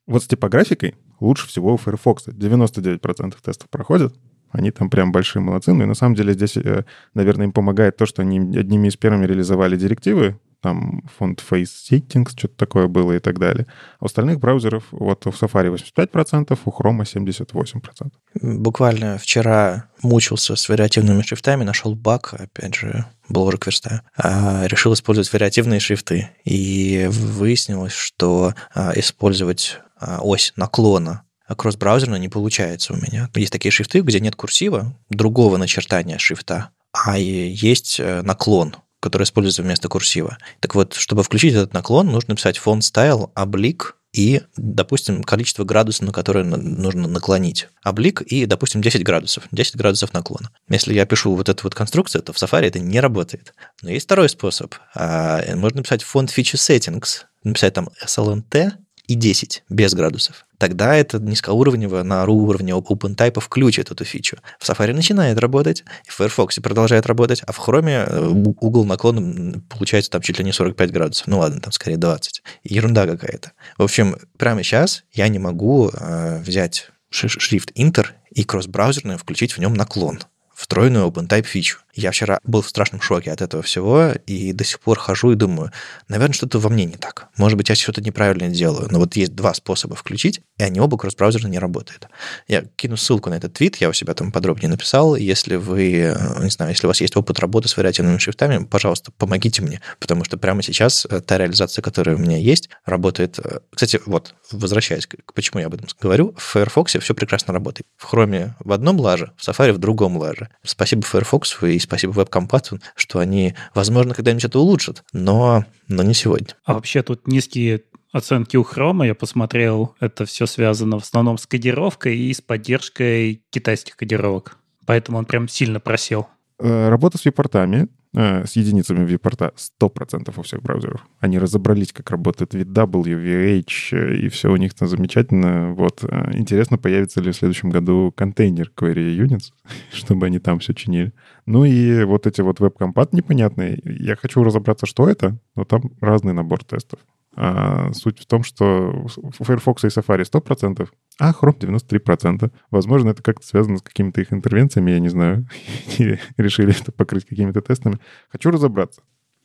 Вот 0.07 0.23
с 0.23 0.27
типографикой 0.27 0.95
лучше 1.21 1.49
всего 1.49 1.75
у 1.75 1.77
Firefox. 1.77 2.29
99% 2.29 3.35
тестов 3.42 3.69
проходят, 3.71 4.14
они 4.53 4.71
там 4.71 4.90
прям 4.90 5.12
большие 5.12 5.42
молодцы. 5.42 5.73
Ну 5.73 5.85
и 5.85 5.87
на 5.87 5.95
самом 5.95 6.14
деле 6.14 6.33
здесь, 6.33 6.57
э, 6.57 6.85
наверное, 7.14 7.47
им 7.47 7.53
помогает 7.53 7.97
то, 7.97 8.07
что 8.07 8.23
они 8.23 8.38
одними 8.59 8.88
из 8.88 8.97
первыми 8.97 9.27
реализовали 9.27 9.77
директивы, 9.77 10.38
там 10.62 11.03
фонд 11.19 11.45
Face 11.49 11.69
Settings, 11.90 12.31
что-то 12.37 12.57
такое 12.57 12.87
было 12.88 13.12
и 13.12 13.19
так 13.19 13.38
далее. 13.38 13.66
А 14.01 14.05
у 14.05 14.07
остальных 14.07 14.40
браузеров, 14.40 14.85
вот 14.90 15.27
у 15.27 15.31
Safari 15.31 15.73
85%, 15.73 16.59
у 16.64 16.71
Chrome 16.71 17.03
78%. 17.03 18.11
Буквально 18.40 19.19
вчера 19.19 19.88
мучился 20.03 20.57
с 20.57 20.69
вариативными 20.69 21.23
шрифтами, 21.23 21.62
нашел 21.62 21.95
баг, 21.95 22.35
опять 22.35 22.75
же, 22.75 23.05
был 23.29 23.45
уже 23.45 23.59
верстаю, 23.64 24.01
а, 24.16 24.66
решил 24.66 24.92
использовать 24.95 25.33
вариативные 25.33 25.79
шрифты. 25.79 26.31
И 26.45 27.07
выяснилось, 27.11 27.92
что 27.92 28.55
а, 28.75 28.92
использовать 28.97 29.81
ось 30.01 30.53
наклона 30.57 31.23
а 31.47 31.55
кросс-браузерно 31.55 32.17
не 32.17 32.29
получается 32.29 32.93
у 32.93 32.97
меня. 32.97 33.31
Есть 33.35 33.53
такие 33.53 33.71
шрифты, 33.71 34.01
где 34.01 34.21
нет 34.21 34.35
курсива, 34.35 34.97
другого 35.11 35.57
начертания 35.57 36.19
шрифта, 36.19 36.71
а 36.93 37.19
есть 37.19 38.01
э, 38.01 38.23
наклон, 38.23 38.77
который 39.01 39.25
используется 39.25 39.63
вместо 39.63 39.89
курсива. 39.89 40.39
Так 40.61 40.75
вот, 40.75 40.95
чтобы 40.95 41.23
включить 41.23 41.55
этот 41.55 41.73
наклон, 41.73 42.09
нужно 42.09 42.35
писать 42.35 42.61
font 42.65 42.81
style, 42.81 43.31
облик 43.37 43.97
и, 44.13 44.43
допустим, 44.57 45.23
количество 45.23 45.65
градусов, 45.65 46.07
на 46.07 46.13
которое 46.13 46.43
нужно 46.43 47.07
наклонить. 47.07 47.69
Облик 47.85 48.23
и, 48.23 48.47
допустим, 48.47 48.81
10 48.81 49.05
градусов. 49.05 49.45
10 49.53 49.77
градусов 49.77 50.15
наклона. 50.15 50.51
Если 50.71 50.95
я 50.95 51.05
пишу 51.05 51.35
вот 51.35 51.49
эту 51.49 51.65
вот 51.65 51.75
конструкцию, 51.75 52.23
то 52.23 52.33
в 52.33 52.37
Safari 52.37 52.67
это 52.67 52.81
не 52.81 52.99
работает. 52.99 53.53
Но 53.83 53.91
есть 53.91 54.07
второй 54.07 54.31
способ. 54.31 54.75
А, 54.95 55.43
можно 55.55 55.79
написать 55.79 56.03
font 56.03 56.29
feature 56.29 56.57
settings, 56.57 57.25
написать 57.45 57.75
там 57.75 57.91
slnt, 58.07 58.73
и 59.07 59.14
10 59.14 59.64
без 59.69 59.95
градусов. 59.95 60.47
Тогда 60.59 60.95
это 60.95 61.19
низкоуровневое 61.19 62.03
на 62.03 62.25
уровне 62.27 62.73
OpenType 62.73 63.40
включит 63.40 63.90
эту 63.90 64.05
фичу. 64.05 64.38
В 64.59 64.69
Safari 64.69 64.92
начинает 64.92 65.38
работать, 65.38 65.85
в 66.07 66.14
Firefox 66.14 66.59
продолжает 66.61 67.07
работать, 67.07 67.42
а 67.47 67.53
в 67.53 67.59
Chrome 67.59 68.07
э, 68.07 68.29
угол 68.61 68.85
наклона 68.85 69.61
получается 69.69 70.11
там 70.11 70.23
чуть 70.23 70.38
ли 70.38 70.45
не 70.45 70.53
45 70.53 70.92
градусов. 70.92 71.27
Ну 71.27 71.38
ладно, 71.38 71.61
там 71.61 71.73
скорее 71.73 71.99
20. 71.99 72.42
Ерунда 72.64 73.07
какая-то. 73.07 73.53
В 73.77 73.83
общем, 73.83 74.16
прямо 74.38 74.62
сейчас 74.62 75.05
я 75.12 75.29
не 75.29 75.38
могу 75.38 75.90
э, 75.90 76.40
взять 76.40 76.90
шрифт 77.11 77.71
Inter 77.77 78.07
и 78.31 78.45
кросс-браузерный 78.45 79.19
включить 79.19 79.53
в 79.53 79.59
нем 79.59 79.75
наклон 79.75 80.21
встроенную 80.57 81.07
OpenType 81.09 81.45
фичу. 81.45 81.79
Я 81.97 82.11
вчера 82.11 82.41
был 82.45 82.61
в 82.61 82.69
страшном 82.69 83.01
шоке 83.01 83.33
от 83.33 83.41
этого 83.41 83.63
всего, 83.63 84.13
и 84.27 84.53
до 84.53 84.65
сих 84.65 84.81
пор 84.81 84.99
хожу 84.99 85.33
и 85.33 85.35
думаю, 85.35 85.73
наверное, 86.09 86.35
что-то 86.35 86.59
во 86.59 86.69
мне 86.69 86.85
не 86.85 86.97
так. 86.97 87.29
Может 87.39 87.57
быть, 87.57 87.71
я 87.71 87.75
что-то 87.75 88.03
неправильно 88.03 88.49
делаю. 88.49 88.89
Но 88.91 88.99
вот 88.99 89.17
есть 89.17 89.35
два 89.35 89.55
способа 89.55 89.97
включить, 89.97 90.43
и 90.59 90.63
они 90.63 90.79
оба 90.79 90.99
кросс-браузерно 90.99 91.49
не 91.49 91.59
работают. 91.59 92.09
Я 92.49 92.65
кину 92.77 92.99
ссылку 92.99 93.31
на 93.31 93.35
этот 93.35 93.55
твит, 93.55 93.77
я 93.77 93.89
у 93.89 93.95
себя 93.95 94.13
там 94.13 94.31
подробнее 94.31 94.69
написал. 94.69 95.17
Если 95.17 95.57
вы, 95.57 96.15
не 96.43 96.51
знаю, 96.51 96.73
если 96.73 96.87
у 96.87 96.89
вас 96.89 97.01
есть 97.01 97.17
опыт 97.17 97.39
работы 97.39 97.69
с 97.69 97.77
вариативными 97.79 98.19
шрифтами, 98.19 98.63
пожалуйста, 98.65 99.11
помогите 99.17 99.63
мне, 99.63 99.81
потому 99.99 100.23
что 100.25 100.37
прямо 100.37 100.63
сейчас 100.63 101.07
э, 101.09 101.21
та 101.21 101.39
реализация, 101.39 101.81
которая 101.81 102.17
у 102.17 102.19
меня 102.19 102.37
есть, 102.37 102.69
работает... 102.85 103.39
Э, 103.39 103.61
кстати, 103.71 104.03
вот, 104.05 104.35
возвращаясь 104.53 105.07
к 105.07 105.33
почему 105.33 105.61
я 105.61 105.67
об 105.67 105.75
этом 105.75 105.89
говорю, 105.99 106.35
в 106.37 106.43
Firefox 106.43 106.97
все 107.01 107.15
прекрасно 107.15 107.55
работает. 107.55 107.87
В 107.97 108.13
Chrome 108.13 108.51
в 108.59 108.73
одном 108.73 109.01
лаже, 109.01 109.33
в 109.37 109.49
Safari 109.49 109.73
в 109.73 109.79
другом 109.79 110.19
лаже. 110.19 110.51
Спасибо 110.63 111.03
Firefox 111.03 111.57
и 111.63 111.79
спасибо 111.87 112.12
WebCompat, 112.12 112.81
что 112.94 113.18
они, 113.18 113.55
возможно, 113.75 114.14
когда-нибудь 114.14 114.44
это 114.44 114.59
улучшат, 114.59 115.05
но, 115.12 115.64
но 115.88 116.03
не 116.03 116.14
сегодня. 116.14 116.49
А 116.64 116.75
вообще 116.75 117.03
тут 117.03 117.27
низкие 117.27 117.83
оценки 118.12 118.57
у 118.57 118.62
Хрома, 118.62 119.07
я 119.07 119.14
посмотрел, 119.14 119.94
это 120.01 120.25
все 120.25 120.46
связано 120.46 120.99
в 120.99 121.03
основном 121.03 121.38
с 121.38 121.46
кодировкой 121.46 122.16
и 122.16 122.33
с 122.33 122.40
поддержкой 122.40 123.42
китайских 123.51 123.96
кодировок. 123.96 124.59
Поэтому 124.87 125.18
он 125.18 125.25
прям 125.25 125.49
сильно 125.49 125.81
просел. 125.81 126.29
Э, 126.59 126.88
работа 126.88 127.18
с 127.18 127.25
випортами 127.25 127.88
с 128.16 128.57
единицами 128.57 129.05
вьюпорта 129.05 129.52
100% 129.81 130.33
у 130.35 130.42
всех 130.42 130.62
браузеров. 130.62 131.07
Они 131.20 131.38
разобрались, 131.38 131.92
как 131.92 132.11
работает 132.11 132.55
VW, 132.55 133.02
VH, 133.02 133.66
э, 133.92 134.16
и 134.16 134.29
все 134.29 134.50
у 134.50 134.57
них 134.57 134.72
там 134.72 134.88
замечательно. 134.88 135.74
Вот. 135.74 136.02
Э, 136.02 136.31
интересно, 136.33 136.79
появится 136.79 137.20
ли 137.20 137.31
в 137.31 137.37
следующем 137.37 137.68
году 137.68 138.12
контейнер 138.16 138.72
Query 138.74 139.18
Units, 139.18 139.52
чтобы 139.92 140.26
они 140.26 140.38
там 140.38 140.61
все 140.61 140.72
чинили. 140.72 141.12
Ну 141.44 141.64
и 141.64 142.05
вот 142.05 142.26
эти 142.26 142.40
вот 142.40 142.59
веб-компат 142.59 143.12
непонятные. 143.12 143.79
Я 143.85 144.16
хочу 144.16 144.42
разобраться, 144.42 144.87
что 144.87 145.09
это, 145.09 145.38
но 145.55 145.64
там 145.64 145.90
разный 146.00 146.33
набор 146.33 146.64
тестов. 146.64 147.00
А 147.38 147.92
суть 147.92 148.20
в 148.20 148.26
том, 148.26 148.42
что 148.42 149.07
Firefox 149.40 149.85
и 149.85 149.88
Safari 149.88 150.22
100%, 150.22 150.88
а 151.18 151.33
Chrome 151.33 151.59
93%. 151.59 152.50
Возможно, 152.70 153.11
это 153.11 153.22
как-то 153.22 153.46
связано 153.46 153.79
с 153.79 153.83
какими-то 153.83 154.20
их 154.20 154.33
интервенциями, 154.33 154.90
я 154.90 155.00
не 155.00 155.09
знаю. 155.09 155.48
И 155.98 156.18
решили 156.37 156.79
это 156.79 156.92
покрыть 156.92 157.24
какими-то 157.24 157.61
тестами. 157.61 157.98
Хочу 158.31 158.50
разобраться. 158.50 159.02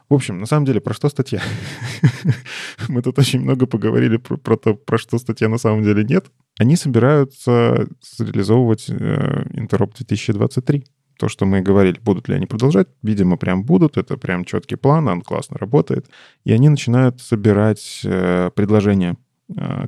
В 0.10 0.14
общем, 0.14 0.40
на 0.40 0.46
самом 0.46 0.66
деле, 0.66 0.82
про 0.82 0.94
что 0.94 1.08
статья? 1.08 1.42
Мы 2.90 3.02
тут 3.02 3.18
очень 3.18 3.40
много 3.40 3.66
поговорили 3.66 4.18
про, 4.18 4.36
про 4.36 4.58
то, 4.58 4.74
про 4.74 4.98
что 4.98 5.18
статья 5.18 5.48
на 5.48 5.58
самом 5.58 5.84
деле 5.84 6.04
нет. 6.04 6.26
Они 6.60 6.76
собираются 6.76 7.88
реализовывать 8.20 8.90
э, 8.90 9.44
Interop 9.54 9.96
2023 9.96 10.84
то, 11.22 11.30
что 11.30 11.46
мы 11.46 11.62
говорили, 11.62 12.00
будут 12.00 12.28
ли 12.30 12.34
они 12.34 12.48
продолжать, 12.48 12.88
видимо, 13.04 13.38
прям 13.38 13.64
будут, 13.64 13.96
это 13.96 14.18
прям 14.18 14.44
четкий 14.44 14.76
план, 14.76 15.08
он 15.08 15.22
классно 15.22 15.56
работает, 15.60 16.08
и 16.46 16.52
они 16.52 16.68
начинают 16.68 17.22
собирать 17.22 18.02
э, 18.04 18.50
предложения 18.56 19.18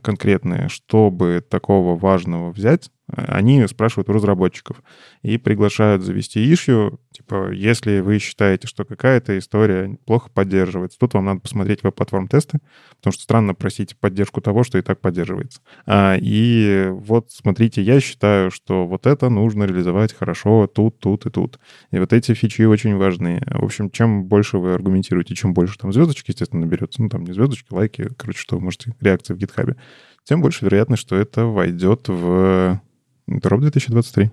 конкретные, 0.02 0.68
чтобы 0.70 1.44
такого 1.48 1.98
важного 1.98 2.52
взять, 2.52 2.90
они 3.08 3.66
спрашивают 3.68 4.10
у 4.10 4.14
разработчиков 4.14 4.82
и 5.22 5.38
приглашают 5.38 6.04
завести 6.04 6.40
ишью. 6.52 7.00
Типа, 7.12 7.52
если 7.52 8.00
вы 8.00 8.18
считаете, 8.20 8.68
что 8.68 8.86
какая-то 8.86 9.38
история 9.38 9.98
плохо 10.06 10.30
поддерживается, 10.34 10.98
тут 10.98 11.14
вам 11.14 11.26
надо 11.26 11.42
посмотреть 11.42 11.84
веб-платформ 11.84 12.28
тесты, 12.28 12.60
потому 12.98 13.14
что 13.14 13.24
странно 13.24 13.54
просить 13.54 13.98
поддержку 13.98 14.42
того, 14.42 14.64
что 14.64 14.78
и 14.78 14.82
так 14.82 15.02
поддерживается. 15.02 15.62
А, 15.86 16.16
и 16.20 16.88
вот 16.92 17.32
смотрите, 17.32 17.82
я 17.82 18.00
считаю, 18.00 18.52
что 18.52 18.88
вот 18.88 19.06
это 19.06 19.30
нужно 19.30 19.66
реализовать 19.66 20.14
хорошо 20.14 20.68
тут, 20.68 21.00
тут 21.00 21.26
и 21.26 21.30
тут. 21.30 21.60
И 21.92 22.00
вот 22.00 22.14
эти 22.14 22.34
фичи 22.34 22.64
очень 22.64 22.96
важны. 22.96 23.44
В 23.48 23.66
общем, 23.66 23.92
чем 23.92 24.26
больше 24.26 24.58
вы 24.58 24.74
аргументируете, 24.74 25.36
чем 25.36 25.54
больше 25.54 25.78
там 25.78 25.92
звездочки, 25.92 26.32
естественно, 26.32 26.62
наберется, 26.62 27.02
ну 27.02 27.10
там 27.10 27.26
не 27.26 27.34
звездочки, 27.34 27.74
лайки, 27.74 28.10
короче, 28.18 28.40
что 28.40 28.56
вы 28.56 28.64
можете, 28.64 28.96
реакции 29.02 29.34
в 29.34 29.38
гитхабе, 29.38 29.76
тем 30.24 30.42
больше 30.42 30.64
вероятность, 30.66 31.02
что 31.02 31.16
это 31.18 31.46
войдет 31.46 32.08
в 32.08 32.82
Дроп 33.28 33.62
2023. 33.62 34.32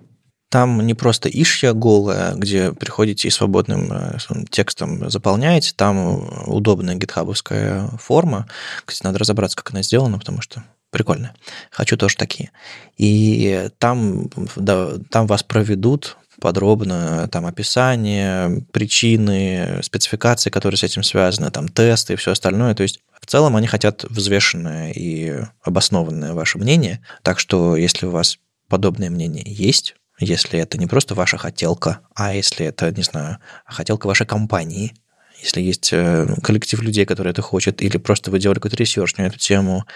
Там 0.51 0.85
не 0.85 0.95
просто 0.95 1.29
ишья 1.29 1.73
голая, 1.73 2.35
где 2.35 2.73
приходите 2.73 3.29
и 3.29 3.31
свободным 3.31 3.93
э, 3.93 4.19
текстом 4.51 5.09
заполняете, 5.09 5.73
там 5.77 6.29
удобная 6.49 6.97
гитхабовская 6.97 7.87
форма. 8.01 8.49
Кстати, 8.85 9.07
надо 9.07 9.21
разобраться, 9.21 9.57
как 9.57 9.71
она 9.71 9.83
сделана, 9.83 10.19
потому 10.19 10.41
что 10.41 10.65
прикольно. 10.91 11.35
Хочу 11.71 11.97
тоже 11.97 12.17
такие. 12.17 12.51
И 12.97 13.69
там, 13.79 14.29
да, 14.57 14.95
там 15.09 15.29
вас 15.29 15.45
проведут 15.45 16.17
подробно, 16.41 17.29
там 17.31 17.47
описание, 17.47 18.65
причины, 18.73 19.81
спецификации, 19.83 20.51
которые 20.51 20.79
с 20.79 20.83
этим 20.83 21.03
связаны, 21.05 21.51
там 21.51 21.69
тесты 21.69 22.15
и 22.15 22.17
все 22.17 22.33
остальное. 22.33 22.75
То 22.75 22.83
есть 22.83 23.01
в 23.21 23.27
целом 23.27 23.55
они 23.55 23.67
хотят 23.67 24.05
взвешенное 24.05 24.91
и 24.93 25.45
обоснованное 25.63 26.33
ваше 26.33 26.59
мнение. 26.59 27.01
Так 27.23 27.39
что 27.39 27.77
если 27.77 28.07
у 28.07 28.11
вас 28.11 28.39
подобное 28.71 29.11
мнение 29.11 29.45
есть, 29.47 29.97
если 30.19 30.59
это 30.59 30.79
не 30.79 30.87
просто 30.87 31.15
ваша 31.15 31.37
хотелка, 31.37 32.01
а 32.15 32.35
если 32.35 32.65
это, 32.67 32.91
не 32.91 33.03
знаю, 33.03 33.39
хотелка 33.67 34.07
вашей 34.07 34.27
компании, 34.27 34.95
если 35.43 35.63
есть 35.63 35.91
э, 35.93 36.27
коллектив 36.43 36.83
людей, 36.83 37.07
которые 37.07 37.31
это 37.33 37.43
хочет, 37.43 37.83
или 37.83 37.97
просто 37.97 38.31
вы 38.31 38.39
делали 38.39 38.59
какой-то 38.59 38.77
research 38.77 39.17
на 39.17 39.23
эту 39.23 39.39
тему 39.39 39.87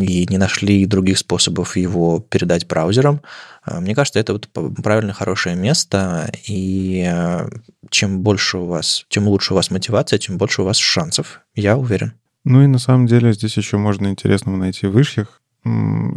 и 0.00 0.26
не 0.28 0.38
нашли 0.38 0.86
других 0.86 1.18
способов 1.18 1.76
его 1.76 2.20
передать 2.20 2.66
браузерам, 2.66 3.20
э, 3.66 3.80
мне 3.80 3.94
кажется, 3.94 4.20
это 4.20 4.32
вот 4.32 4.48
правильно 4.82 5.12
хорошее 5.12 5.56
место, 5.56 6.30
и 6.46 7.04
э, 7.08 7.48
чем 7.90 8.20
больше 8.20 8.58
у 8.58 8.66
вас, 8.66 9.04
чем 9.08 9.26
лучше 9.28 9.52
у 9.52 9.56
вас 9.56 9.70
мотивация, 9.70 10.18
тем 10.18 10.38
больше 10.38 10.62
у 10.62 10.64
вас 10.64 10.76
шансов, 10.76 11.40
я 11.54 11.76
уверен. 11.76 12.12
Ну 12.44 12.62
и 12.62 12.68
на 12.68 12.78
самом 12.78 13.06
деле 13.08 13.32
здесь 13.32 13.56
еще 13.56 13.76
можно 13.76 14.06
интересного 14.06 14.56
найти 14.56 14.86
в 14.86 15.00
ишьях, 15.00 15.42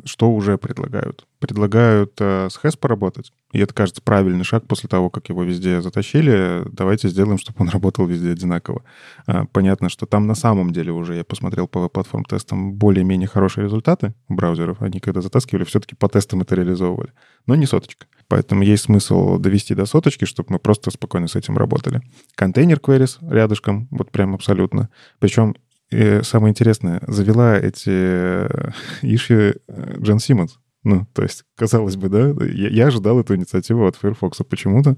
что 0.05 0.31
уже 0.31 0.57
предлагают. 0.57 1.25
Предлагают 1.39 2.13
э, 2.19 2.49
с 2.49 2.59
HES 2.61 2.77
поработать, 2.77 3.31
и 3.51 3.59
это, 3.59 3.73
кажется, 3.73 4.01
правильный 4.01 4.43
шаг 4.43 4.67
после 4.67 4.87
того, 4.87 5.09
как 5.09 5.29
его 5.29 5.43
везде 5.43 5.81
затащили. 5.81 6.63
Давайте 6.71 7.09
сделаем, 7.09 7.37
чтобы 7.37 7.61
он 7.61 7.69
работал 7.69 8.05
везде 8.05 8.31
одинаково. 8.31 8.83
А, 9.25 9.45
понятно, 9.45 9.89
что 9.89 10.05
там 10.05 10.27
на 10.27 10.35
самом 10.35 10.71
деле 10.71 10.91
уже, 10.91 11.15
я 11.15 11.23
посмотрел 11.23 11.67
по 11.67 11.87
платформ 11.89 12.25
тестам, 12.25 12.73
более-менее 12.73 13.27
хорошие 13.27 13.63
результаты 13.63 14.13
у 14.27 14.35
браузеров. 14.35 14.81
Они 14.81 14.99
когда 14.99 15.21
затаскивали, 15.21 15.63
все-таки 15.63 15.95
по 15.95 16.09
тестам 16.09 16.41
это 16.41 16.55
реализовывали. 16.55 17.11
Но 17.47 17.55
не 17.55 17.65
соточка. 17.65 18.05
Поэтому 18.27 18.61
есть 18.61 18.83
смысл 18.83 19.39
довести 19.39 19.73
до 19.73 19.85
соточки, 19.85 20.25
чтобы 20.25 20.53
мы 20.53 20.59
просто 20.59 20.91
спокойно 20.91 21.27
с 21.27 21.35
этим 21.35 21.57
работали. 21.57 22.01
Контейнер 22.35 22.77
queries 22.77 23.17
рядышком, 23.27 23.87
вот 23.89 24.11
прям 24.11 24.35
абсолютно. 24.35 24.89
Причем 25.17 25.55
и 25.91 26.21
самое 26.23 26.51
интересное, 26.51 27.01
завела 27.07 27.57
эти 27.57 27.89
э, 27.89 28.71
иши 29.01 29.61
э, 29.67 29.95
Джен 29.99 30.19
Симмонс. 30.19 30.59
Ну, 30.83 31.05
то 31.13 31.23
есть, 31.23 31.43
казалось 31.55 31.97
бы, 31.97 32.09
да, 32.09 32.29
я, 32.45 32.69
я 32.69 32.87
ожидал 32.87 33.19
эту 33.19 33.35
инициативу 33.35 33.85
от 33.85 33.95
Firefox 33.95 34.39
почему-то. 34.49 34.97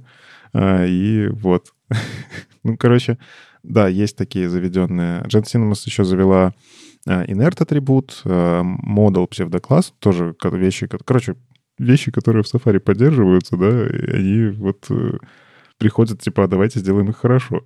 А, 0.53 0.85
и 0.85 1.27
вот. 1.27 1.73
ну, 2.63 2.77
короче, 2.77 3.17
да, 3.63 3.87
есть 3.87 4.17
такие 4.17 4.49
заведенные. 4.49 5.23
Джен 5.27 5.45
Симмонс 5.45 5.85
еще 5.85 6.03
завела 6.03 6.53
а, 7.07 7.25
inert 7.25 7.61
атрибут, 7.61 8.21
а, 8.25 8.61
модул 8.63 9.27
псевдокласс, 9.27 9.93
тоже 9.99 10.35
вещи, 10.43 10.87
короче, 10.87 11.35
вещи, 11.79 12.11
которые 12.11 12.43
в 12.43 12.53
Safari 12.53 12.79
поддерживаются, 12.79 13.57
да, 13.57 13.87
и 13.87 14.11
они 14.11 14.51
вот 14.51 14.85
э, 14.89 15.17
приходят, 15.77 16.21
типа, 16.21 16.47
давайте 16.47 16.79
сделаем 16.79 17.09
их 17.09 17.17
хорошо. 17.17 17.65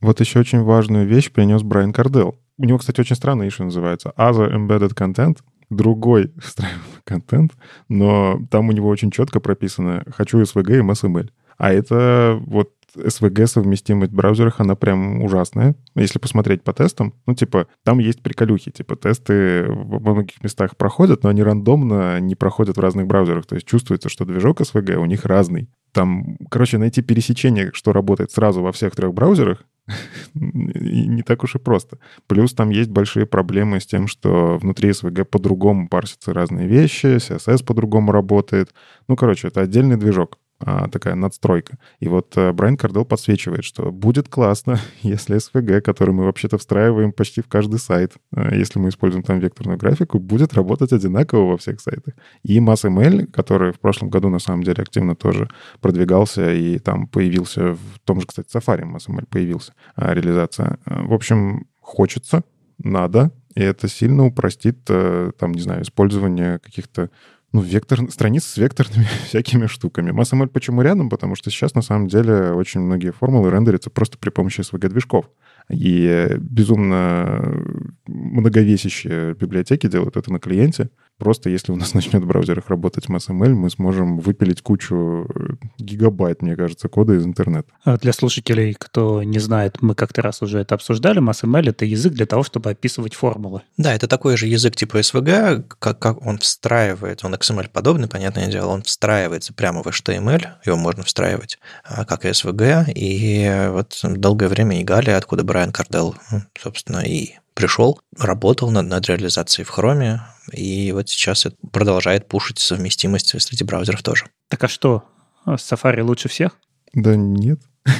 Вот 0.00 0.20
еще 0.20 0.38
очень 0.38 0.62
важную 0.62 1.06
вещь 1.06 1.32
принес 1.32 1.62
Брайан 1.62 1.92
Кардел. 1.92 2.38
У 2.58 2.64
него, 2.64 2.78
кстати, 2.78 3.00
очень 3.00 3.16
странно 3.16 3.44
issue 3.44 3.64
называется. 3.64 4.12
Other 4.16 4.52
Embedded 4.52 4.94
Content. 4.94 5.38
Другой 5.70 6.32
контент, 7.04 7.52
но 7.88 8.40
там 8.50 8.70
у 8.70 8.72
него 8.72 8.88
очень 8.88 9.10
четко 9.10 9.38
прописано 9.38 10.02
«хочу 10.16 10.40
SVG 10.40 10.78
и 10.78 10.80
MSML». 10.80 11.28
А 11.58 11.72
это 11.72 12.38
вот 12.46 12.70
SVG 12.96 13.46
совместимость 13.46 14.12
в 14.12 14.14
браузерах, 14.14 14.60
она 14.60 14.74
прям 14.74 15.22
ужасная. 15.22 15.74
Если 15.94 16.18
посмотреть 16.18 16.62
по 16.62 16.72
тестам, 16.72 17.14
ну, 17.26 17.34
типа, 17.34 17.66
там 17.84 17.98
есть 17.98 18.22
приколюхи. 18.22 18.70
Типа, 18.70 18.96
тесты 18.96 19.66
во 19.68 20.14
многих 20.14 20.42
местах 20.42 20.76
проходят, 20.76 21.22
но 21.22 21.28
они 21.28 21.42
рандомно 21.42 22.18
не 22.20 22.34
проходят 22.34 22.76
в 22.76 22.80
разных 22.80 23.06
браузерах. 23.06 23.46
То 23.46 23.56
есть 23.56 23.66
чувствуется, 23.66 24.08
что 24.08 24.24
движок 24.24 24.60
SVG 24.60 24.94
у 24.94 25.04
них 25.04 25.24
разный. 25.24 25.68
Там, 25.92 26.36
короче, 26.50 26.78
найти 26.78 27.02
пересечение, 27.02 27.70
что 27.72 27.92
работает 27.92 28.30
сразу 28.30 28.62
во 28.62 28.72
всех 28.72 28.94
трех 28.94 29.14
браузерах, 29.14 29.64
не 30.34 31.22
так 31.22 31.44
уж 31.44 31.54
и 31.54 31.58
просто. 31.58 31.98
Плюс 32.26 32.52
там 32.54 32.70
есть 32.70 32.90
большие 32.90 33.26
проблемы 33.26 33.80
с 33.80 33.86
тем, 33.86 34.06
что 34.06 34.58
внутри 34.58 34.90
SVG 34.90 35.24
по-другому 35.24 35.88
парсятся 35.88 36.34
разные 36.34 36.68
вещи, 36.68 37.16
CSS 37.16 37.64
по-другому 37.64 38.12
работает. 38.12 38.74
Ну, 39.08 39.16
короче, 39.16 39.48
это 39.48 39.62
отдельный 39.62 39.96
движок 39.96 40.38
такая 40.58 41.14
надстройка. 41.14 41.78
И 42.00 42.08
вот 42.08 42.32
а, 42.36 42.52
Брайан 42.52 42.76
Кардел 42.76 43.04
подсвечивает, 43.04 43.64
что 43.64 43.92
будет 43.92 44.28
классно, 44.28 44.80
если 45.02 45.36
SVG, 45.36 45.80
который 45.80 46.12
мы 46.12 46.24
вообще-то 46.24 46.58
встраиваем 46.58 47.12
почти 47.12 47.42
в 47.42 47.48
каждый 47.48 47.78
сайт, 47.78 48.14
а, 48.34 48.54
если 48.54 48.78
мы 48.78 48.88
используем 48.88 49.22
там 49.22 49.38
векторную 49.38 49.78
графику, 49.78 50.18
будет 50.18 50.54
работать 50.54 50.92
одинаково 50.92 51.50
во 51.50 51.56
всех 51.56 51.80
сайтах. 51.80 52.14
И 52.42 52.58
MassML, 52.58 53.26
который 53.26 53.72
в 53.72 53.80
прошлом 53.80 54.10
году 54.10 54.28
на 54.28 54.40
самом 54.40 54.64
деле 54.64 54.82
активно 54.82 55.14
тоже 55.14 55.48
продвигался 55.80 56.52
и 56.52 56.78
там 56.78 57.06
появился 57.06 57.74
в 57.74 58.00
том 58.04 58.20
же, 58.20 58.26
кстати, 58.26 58.48
Safari 58.54 58.82
MassML 58.82 59.26
появился, 59.30 59.74
а, 59.94 60.12
реализация. 60.12 60.78
А, 60.84 61.04
в 61.04 61.12
общем, 61.12 61.66
хочется, 61.80 62.42
надо, 62.78 63.32
и 63.54 63.60
это 63.60 63.88
сильно 63.88 64.24
упростит, 64.24 64.78
э, 64.88 65.32
там, 65.36 65.52
не 65.52 65.60
знаю, 65.60 65.82
использование 65.82 66.60
каких-то 66.60 67.10
ну, 67.52 67.62
вектор, 67.62 68.10
страниц 68.10 68.44
с 68.44 68.56
векторными 68.56 69.06
всякими 69.26 69.66
штуками. 69.66 70.10
MassML 70.10 70.48
почему 70.48 70.82
рядом? 70.82 71.08
Потому 71.08 71.34
что 71.34 71.50
сейчас, 71.50 71.74
на 71.74 71.82
самом 71.82 72.08
деле, 72.08 72.52
очень 72.52 72.80
многие 72.80 73.10
формулы 73.10 73.50
рендерятся 73.50 73.90
просто 73.90 74.18
при 74.18 74.30
помощи 74.30 74.60
SVG-движков. 74.60 75.26
И 75.70 76.28
безумно 76.38 77.64
многовесящие 78.06 79.34
библиотеки 79.34 79.86
делают 79.86 80.16
это 80.16 80.32
на 80.32 80.38
клиенте. 80.38 80.90
Просто 81.18 81.50
если 81.50 81.72
у 81.72 81.76
нас 81.76 81.94
начнет 81.94 82.22
в 82.22 82.26
браузерах 82.26 82.68
работать 82.68 83.06
MSML, 83.06 83.50
мы 83.50 83.70
сможем 83.70 84.18
выпилить 84.18 84.62
кучу 84.62 85.26
э, 85.28 85.54
гигабайт, 85.78 86.42
мне 86.42 86.56
кажется, 86.56 86.88
кода 86.88 87.14
из 87.14 87.26
интернета. 87.26 87.68
А 87.84 87.98
для 87.98 88.12
слушателей, 88.12 88.74
кто 88.74 89.22
не 89.22 89.38
знает, 89.38 89.82
мы 89.82 89.94
как-то 89.94 90.22
раз 90.22 90.42
уже 90.42 90.60
это 90.60 90.76
обсуждали. 90.76 91.20
MSML— 91.20 91.68
это 91.70 91.84
язык 91.84 92.12
для 92.12 92.26
того, 92.26 92.44
чтобы 92.44 92.70
описывать 92.70 93.14
формулы. 93.14 93.62
Да, 93.76 93.94
это 93.94 94.06
такой 94.06 94.36
же 94.36 94.46
язык 94.46 94.76
типа 94.76 94.98
SVG, 94.98 95.64
как, 95.78 95.98
как 95.98 96.24
он 96.24 96.38
встраивает, 96.38 97.24
он 97.24 97.34
XML-подобный, 97.34 98.08
понятное 98.08 98.46
дело, 98.46 98.68
он 98.68 98.82
встраивается 98.82 99.52
прямо 99.52 99.82
в 99.82 99.86
HTML, 99.88 100.46
его 100.64 100.76
можно 100.76 101.02
встраивать, 101.02 101.58
а, 101.84 102.04
как 102.04 102.24
и 102.24 102.28
SVG, 102.28 102.92
и 102.94 103.70
вот 103.70 103.98
долгое 104.04 104.48
время 104.48 104.80
игали, 104.80 105.10
откуда 105.10 105.42
Брайан 105.58 105.72
Кардел, 105.72 106.14
собственно, 106.56 106.98
и 106.98 107.30
пришел, 107.54 108.00
работал 108.16 108.70
над, 108.70 108.86
над 108.86 109.04
реализацией 109.08 109.64
в 109.64 109.76
Chrome, 109.76 110.20
и 110.52 110.92
вот 110.92 111.08
сейчас 111.08 111.46
это 111.46 111.56
продолжает 111.72 112.28
пушить 112.28 112.60
совместимость 112.60 113.40
среди 113.42 113.64
браузеров 113.64 114.04
тоже. 114.04 114.26
Так 114.46 114.62
а 114.62 114.68
что, 114.68 115.02
Safari 115.44 116.02
лучше 116.02 116.28
всех? 116.28 116.52
Да 116.94 117.16
нет. 117.16 117.60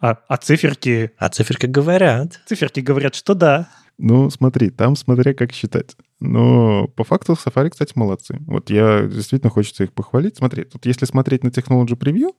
А, 0.00 0.18
а 0.28 0.36
циферки? 0.36 1.10
А 1.18 1.30
циферки 1.30 1.66
говорят. 1.66 2.40
Циферки 2.46 2.78
говорят, 2.78 3.16
что 3.16 3.34
да. 3.34 3.68
Ну, 3.98 4.30
смотри, 4.30 4.70
там 4.70 4.94
смотря 4.94 5.34
как 5.34 5.50
считать. 5.50 5.96
Но 6.20 6.86
по 6.86 7.02
факту 7.02 7.32
Safari, 7.32 7.70
кстати, 7.70 7.92
молодцы. 7.96 8.36
Вот 8.46 8.70
я 8.70 9.02
действительно 9.02 9.50
хочется 9.50 9.82
их 9.82 9.92
похвалить. 9.92 10.36
Смотри, 10.36 10.62
тут 10.62 10.86
если 10.86 11.06
смотреть 11.06 11.42
на 11.42 11.48
Technology 11.48 11.98
Preview, 11.98 12.30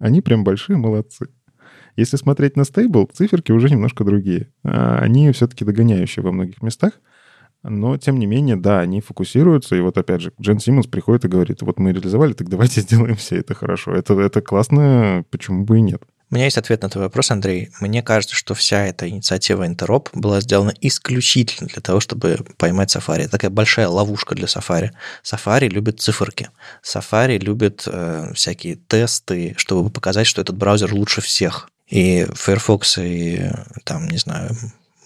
они 0.00 0.20
прям 0.20 0.42
большие 0.42 0.76
молодцы. 0.76 1.28
Если 1.96 2.16
смотреть 2.16 2.56
на 2.56 2.64
стейбл, 2.64 3.08
циферки 3.12 3.52
уже 3.52 3.68
немножко 3.68 4.04
другие. 4.04 4.48
А, 4.64 4.98
они 4.98 5.30
все-таки 5.32 5.64
догоняющие 5.64 6.22
во 6.22 6.32
многих 6.32 6.62
местах. 6.62 6.92
Но, 7.62 7.96
тем 7.96 8.18
не 8.18 8.26
менее, 8.26 8.56
да, 8.56 8.80
они 8.80 9.00
фокусируются. 9.00 9.76
И 9.76 9.80
вот, 9.80 9.96
опять 9.96 10.20
же, 10.20 10.32
Джен 10.40 10.58
Симмонс 10.58 10.86
приходит 10.86 11.24
и 11.24 11.28
говорит, 11.28 11.62
вот 11.62 11.78
мы 11.78 11.92
реализовали, 11.92 12.32
так 12.32 12.48
давайте 12.48 12.80
сделаем 12.82 13.14
все 13.16 13.36
это 13.36 13.54
хорошо. 13.54 13.94
Это, 13.94 14.18
это 14.20 14.40
классно, 14.40 15.24
почему 15.30 15.64
бы 15.64 15.78
и 15.78 15.82
нет. 15.82 16.02
У 16.32 16.34
меня 16.34 16.46
есть 16.46 16.56
ответ 16.56 16.80
на 16.80 16.88
твой 16.88 17.04
вопрос, 17.04 17.30
Андрей. 17.30 17.68
Мне 17.78 18.02
кажется, 18.02 18.34
что 18.34 18.54
вся 18.54 18.86
эта 18.86 19.06
инициатива 19.06 19.66
Интероп 19.66 20.08
была 20.14 20.40
сделана 20.40 20.72
исключительно 20.80 21.68
для 21.68 21.82
того, 21.82 22.00
чтобы 22.00 22.38
поймать. 22.56 22.96
Это 22.96 23.28
такая 23.28 23.50
большая 23.50 23.88
ловушка 23.88 24.34
для 24.34 24.46
Safari. 24.46 24.92
Safari 25.22 25.68
любит 25.68 26.00
циферки. 26.00 26.48
Safari 26.82 27.38
любит 27.38 27.82
э, 27.86 28.32
всякие 28.34 28.76
тесты, 28.76 29.52
чтобы 29.58 29.90
показать, 29.90 30.26
что 30.26 30.40
этот 30.40 30.56
браузер 30.56 30.94
лучше 30.94 31.20
всех. 31.20 31.68
И 31.92 32.26
Firefox 32.32 32.96
и 32.98 33.50
там, 33.84 34.08
не 34.08 34.16
знаю, 34.16 34.56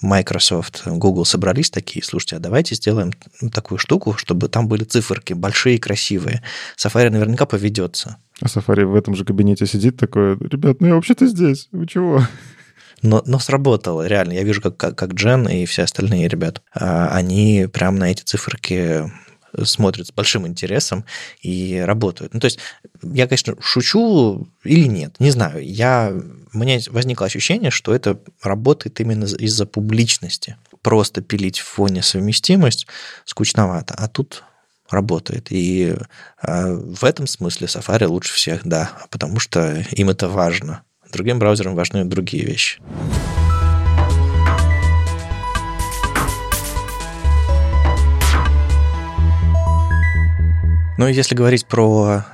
Microsoft, 0.02 0.82
Google 0.86 1.24
собрались 1.24 1.68
такие, 1.68 2.04
слушайте, 2.04 2.36
а 2.36 2.38
давайте 2.38 2.76
сделаем 2.76 3.12
такую 3.52 3.78
штуку, 3.78 4.14
чтобы 4.16 4.48
там 4.48 4.68
были 4.68 4.84
циферки 4.84 5.32
большие, 5.32 5.80
красивые. 5.80 6.44
Safari 6.78 7.10
наверняка 7.10 7.44
поведется. 7.44 8.18
А 8.40 8.44
Safari 8.44 8.84
в 8.84 8.94
этом 8.94 9.16
же 9.16 9.24
кабинете 9.24 9.66
сидит 9.66 9.96
такой, 9.96 10.38
ребят, 10.38 10.80
ну 10.80 10.86
я 10.86 10.94
вообще-то 10.94 11.26
здесь, 11.26 11.68
вы 11.72 11.88
чего? 11.88 12.22
Но, 13.02 13.20
но 13.26 13.40
сработало, 13.40 14.06
реально. 14.06 14.34
Я 14.34 14.44
вижу, 14.44 14.62
как, 14.62 14.76
как, 14.76 14.96
как 14.96 15.14
Джен 15.14 15.48
и 15.48 15.66
все 15.66 15.82
остальные 15.82 16.28
ребята, 16.28 16.60
а, 16.72 17.08
они 17.08 17.66
прям 17.72 17.96
на 17.96 18.12
эти 18.12 18.22
циферки 18.22 19.10
смотрят 19.64 20.06
с 20.06 20.12
большим 20.12 20.46
интересом 20.46 21.04
и 21.40 21.82
работают. 21.84 22.34
Ну, 22.34 22.40
то 22.40 22.46
есть 22.46 22.58
я, 23.02 23.26
конечно, 23.26 23.54
шучу 23.60 24.48
или 24.64 24.86
нет, 24.86 25.16
не 25.18 25.30
знаю. 25.30 25.64
Я, 25.64 26.12
у 26.52 26.58
меня 26.58 26.78
возникло 26.90 27.26
ощущение, 27.26 27.70
что 27.70 27.94
это 27.94 28.20
работает 28.42 29.00
именно 29.00 29.24
из-за 29.24 29.66
публичности. 29.66 30.56
Просто 30.82 31.20
пилить 31.20 31.58
в 31.58 31.66
фоне 31.66 32.02
совместимость 32.02 32.86
скучновато, 33.24 33.94
а 33.96 34.08
тут 34.08 34.44
работает. 34.90 35.48
И 35.50 35.94
э, 36.42 36.72
в 36.74 37.04
этом 37.04 37.26
смысле 37.26 37.66
Safari 37.66 38.06
лучше 38.06 38.34
всех, 38.34 38.66
да, 38.66 38.92
потому 39.10 39.40
что 39.40 39.84
им 39.92 40.10
это 40.10 40.28
важно. 40.28 40.82
Другим 41.12 41.38
браузерам 41.38 41.74
важны 41.74 42.04
другие 42.04 42.44
вещи. 42.44 42.80
Ну, 50.98 51.06
если 51.06 51.34
говорить 51.34 51.66
про 51.66 52.24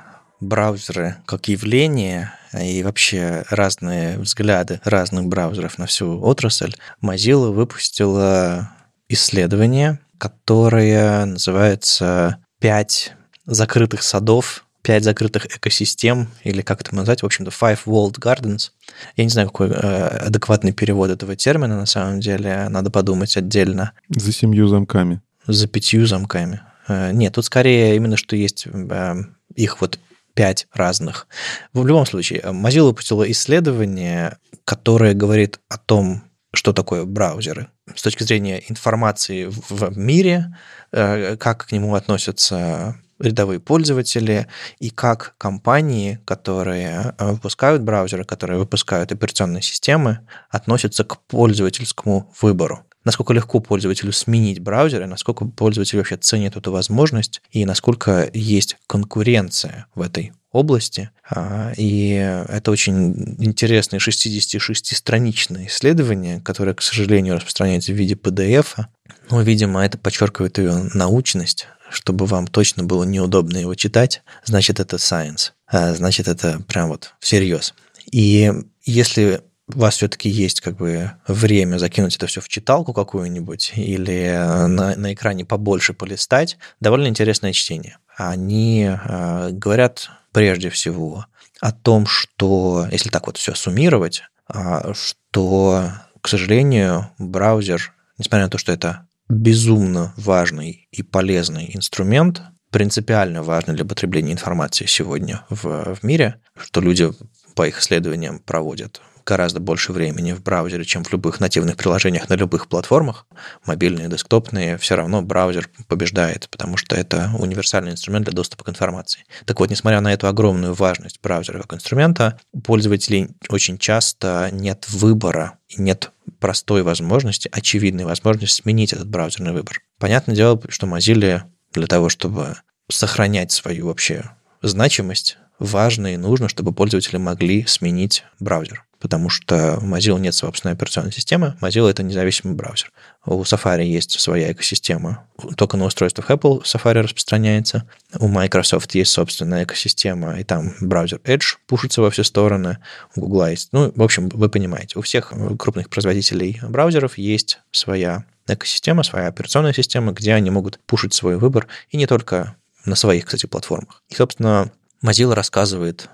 браузеры 0.40 1.16
как 1.26 1.48
явление 1.48 2.32
и 2.52 2.82
вообще 2.84 3.44
разные 3.50 4.18
взгляды 4.18 4.80
разных 4.84 5.26
браузеров 5.26 5.78
на 5.78 5.86
всю 5.86 6.20
отрасль, 6.22 6.74
Mozilla 7.02 7.52
выпустила 7.52 8.70
исследование, 9.08 9.98
которое 10.18 11.24
называется 11.24 12.38
«Пять 12.60 13.14
закрытых 13.46 14.02
садов 14.02 14.64
пять 14.82 15.04
закрытых 15.04 15.46
экосистем, 15.46 16.28
или 16.42 16.60
как 16.60 16.80
это 16.80 16.94
назвать, 16.94 17.22
в 17.22 17.26
общем-то, 17.26 17.52
five 17.52 17.78
walled 17.86 18.18
gardens. 18.18 18.70
Я 19.16 19.24
не 19.24 19.30
знаю, 19.30 19.48
какой 19.48 19.68
э, 19.68 19.72
адекватный 19.72 20.72
перевод 20.72 21.08
этого 21.08 21.36
термина 21.36 21.76
на 21.76 21.86
самом 21.86 22.18
деле, 22.18 22.66
надо 22.68 22.90
подумать 22.90 23.36
отдельно. 23.36 23.92
За 24.08 24.32
семью 24.32 24.66
замками. 24.66 25.20
За 25.46 25.68
пятью 25.68 26.06
замками. 26.06 26.62
Э, 26.92 27.12
нет, 27.12 27.34
тут 27.34 27.44
скорее 27.44 27.96
именно, 27.96 28.16
что 28.16 28.36
есть 28.36 28.66
э, 28.66 29.14
их 29.54 29.80
вот 29.80 29.98
пять 30.34 30.66
разных. 30.72 31.26
В 31.72 31.86
любом 31.86 32.06
случае, 32.06 32.40
Mozilla 32.40 32.84
выпустила 32.84 33.30
исследование, 33.30 34.38
которое 34.64 35.14
говорит 35.14 35.60
о 35.68 35.78
том, 35.78 36.22
что 36.54 36.72
такое 36.72 37.04
браузеры 37.04 37.68
с 37.94 38.02
точки 38.02 38.22
зрения 38.22 38.62
информации 38.68 39.46
в 39.46 39.96
мире, 39.96 40.56
э, 40.92 41.36
как 41.36 41.66
к 41.66 41.72
нему 41.72 41.94
относятся 41.94 42.96
рядовые 43.18 43.60
пользователи 43.60 44.48
и 44.80 44.90
как 44.90 45.34
компании, 45.38 46.18
которые 46.24 47.14
выпускают 47.18 47.82
браузеры, 47.82 48.24
которые 48.24 48.58
выпускают 48.58 49.12
операционные 49.12 49.62
системы, 49.62 50.26
относятся 50.50 51.04
к 51.04 51.20
пользовательскому 51.28 52.32
выбору 52.40 52.84
насколько 53.04 53.32
легко 53.32 53.60
пользователю 53.60 54.12
сменить 54.12 54.60
браузер, 54.60 55.02
и 55.02 55.06
насколько 55.06 55.44
пользователь 55.44 55.98
вообще 55.98 56.16
ценит 56.16 56.56
эту 56.56 56.72
возможность, 56.72 57.42
и 57.50 57.64
насколько 57.64 58.30
есть 58.32 58.76
конкуренция 58.86 59.86
в 59.94 60.02
этой 60.02 60.32
области. 60.52 61.10
А, 61.28 61.72
и 61.76 62.10
это 62.48 62.70
очень 62.70 63.36
интересное 63.38 63.98
66-страничное 63.98 65.66
исследование, 65.66 66.40
которое, 66.40 66.74
к 66.74 66.82
сожалению, 66.82 67.36
распространяется 67.36 67.92
в 67.92 67.96
виде 67.96 68.14
PDF. 68.14 68.84
Но, 69.30 69.40
видимо, 69.40 69.84
это 69.84 69.98
подчеркивает 69.98 70.58
ее 70.58 70.90
научность, 70.94 71.66
чтобы 71.90 72.26
вам 72.26 72.46
точно 72.46 72.84
было 72.84 73.04
неудобно 73.04 73.56
его 73.56 73.74
читать, 73.74 74.22
значит, 74.44 74.78
это 74.78 74.96
science. 74.96 75.52
А, 75.66 75.94
значит, 75.94 76.28
это 76.28 76.60
прям 76.68 76.88
вот 76.88 77.14
всерьез. 77.18 77.74
И 78.10 78.52
если 78.84 79.42
у 79.74 79.78
вас 79.78 79.96
все-таки 79.96 80.28
есть 80.28 80.60
как 80.60 80.76
бы 80.76 81.12
время 81.26 81.78
закинуть 81.78 82.16
это 82.16 82.26
все 82.26 82.40
в 82.40 82.48
читалку 82.48 82.92
какую-нибудь 82.92 83.72
или 83.76 84.66
на, 84.68 84.96
на 84.96 85.12
экране 85.12 85.44
побольше 85.44 85.92
полистать, 85.92 86.58
довольно 86.80 87.06
интересное 87.06 87.52
чтение. 87.52 87.98
Они 88.16 88.84
э, 88.88 89.50
говорят 89.52 90.10
прежде 90.32 90.70
всего 90.70 91.26
о 91.60 91.72
том, 91.72 92.06
что, 92.06 92.86
если 92.90 93.08
так 93.08 93.26
вот 93.26 93.36
все 93.36 93.54
суммировать, 93.54 94.22
э, 94.52 94.92
что, 94.94 95.90
к 96.20 96.28
сожалению, 96.28 97.10
браузер, 97.18 97.92
несмотря 98.18 98.44
на 98.44 98.50
то, 98.50 98.58
что 98.58 98.72
это 98.72 99.06
безумно 99.28 100.12
важный 100.16 100.88
и 100.90 101.02
полезный 101.02 101.70
инструмент, 101.74 102.42
принципиально 102.70 103.42
важный 103.42 103.74
для 103.74 103.84
потребления 103.84 104.32
информации 104.32 104.86
сегодня 104.86 105.44
в, 105.50 105.94
в 105.94 106.02
мире, 106.02 106.40
что 106.56 106.80
люди 106.80 107.10
по 107.54 107.66
их 107.68 107.78
исследованиям 107.80 108.38
проводят 108.38 109.00
гораздо 109.24 109.60
больше 109.60 109.92
времени 109.92 110.32
в 110.32 110.42
браузере, 110.42 110.84
чем 110.84 111.04
в 111.04 111.12
любых 111.12 111.40
нативных 111.40 111.76
приложениях 111.76 112.28
на 112.28 112.34
любых 112.34 112.68
платформах, 112.68 113.26
мобильные, 113.66 114.08
десктопные, 114.08 114.78
все 114.78 114.96
равно 114.96 115.22
браузер 115.22 115.70
побеждает, 115.88 116.48
потому 116.50 116.76
что 116.76 116.96
это 116.96 117.30
универсальный 117.38 117.92
инструмент 117.92 118.24
для 118.24 118.34
доступа 118.34 118.64
к 118.64 118.68
информации. 118.68 119.24
Так 119.44 119.60
вот, 119.60 119.70
несмотря 119.70 120.00
на 120.00 120.12
эту 120.12 120.28
огромную 120.28 120.74
важность 120.74 121.20
браузера 121.22 121.60
как 121.62 121.74
инструмента, 121.74 122.38
у 122.52 122.60
пользователей 122.60 123.30
очень 123.48 123.78
часто 123.78 124.50
нет 124.52 124.86
выбора 124.90 125.58
и 125.68 125.80
нет 125.80 126.10
простой 126.38 126.82
возможности, 126.82 127.48
очевидной 127.52 128.04
возможности 128.04 128.62
сменить 128.62 128.92
этот 128.92 129.08
браузерный 129.08 129.52
выбор. 129.52 129.80
Понятное 129.98 130.34
дело, 130.36 130.60
что 130.68 130.86
Mozilla 130.86 131.42
для 131.72 131.86
того, 131.86 132.08
чтобы 132.08 132.56
сохранять 132.88 133.52
свою 133.52 133.86
вообще 133.86 134.30
значимость, 134.60 135.38
важно 135.58 136.14
и 136.14 136.16
нужно, 136.16 136.48
чтобы 136.48 136.72
пользователи 136.72 137.16
могли 137.16 137.64
сменить 137.66 138.24
браузер 138.40 138.84
потому 139.02 139.28
что 139.30 139.78
у 139.82 139.84
Mozilla 139.84 140.20
нет 140.20 140.32
собственной 140.32 140.74
операционной 140.74 141.10
системы. 141.10 141.56
Mozilla— 141.60 141.90
это 141.90 142.04
независимый 142.04 142.54
браузер. 142.54 142.92
У 143.26 143.42
Safari 143.42 143.82
есть 143.84 144.18
своя 144.20 144.52
экосистема. 144.52 145.26
Только 145.56 145.76
на 145.76 145.86
устройствах 145.86 146.30
Apple 146.30 146.62
Safari 146.62 147.02
распространяется. 147.02 147.88
У 148.20 148.28
Microsoft 148.28 148.94
есть 148.94 149.10
собственная 149.10 149.64
экосистема, 149.64 150.38
и 150.38 150.44
там 150.44 150.74
браузер 150.80 151.20
Edge 151.24 151.56
пушится 151.66 152.00
во 152.00 152.12
все 152.12 152.22
стороны. 152.22 152.78
У 153.16 153.22
Google 153.22 153.48
есть... 153.48 153.70
Ну, 153.72 153.92
в 153.92 154.02
общем, 154.02 154.28
вы 154.28 154.48
понимаете, 154.48 155.00
у 155.00 155.02
всех 155.02 155.32
крупных 155.58 155.90
производителей 155.90 156.60
браузеров 156.62 157.18
есть 157.18 157.58
своя 157.72 158.24
экосистема, 158.46 159.02
своя 159.02 159.26
операционная 159.26 159.72
система, 159.72 160.12
где 160.12 160.32
они 160.32 160.50
могут 160.50 160.78
пушить 160.86 161.12
свой 161.12 161.38
выбор, 161.38 161.66
и 161.90 161.96
не 161.96 162.06
только 162.06 162.54
на 162.84 162.94
своих, 162.94 163.24
кстати, 163.24 163.46
платформах. 163.46 164.04
И, 164.10 164.14
собственно, 164.14 164.70
Mozilla 165.04 165.34
рассказывает, 165.34 166.08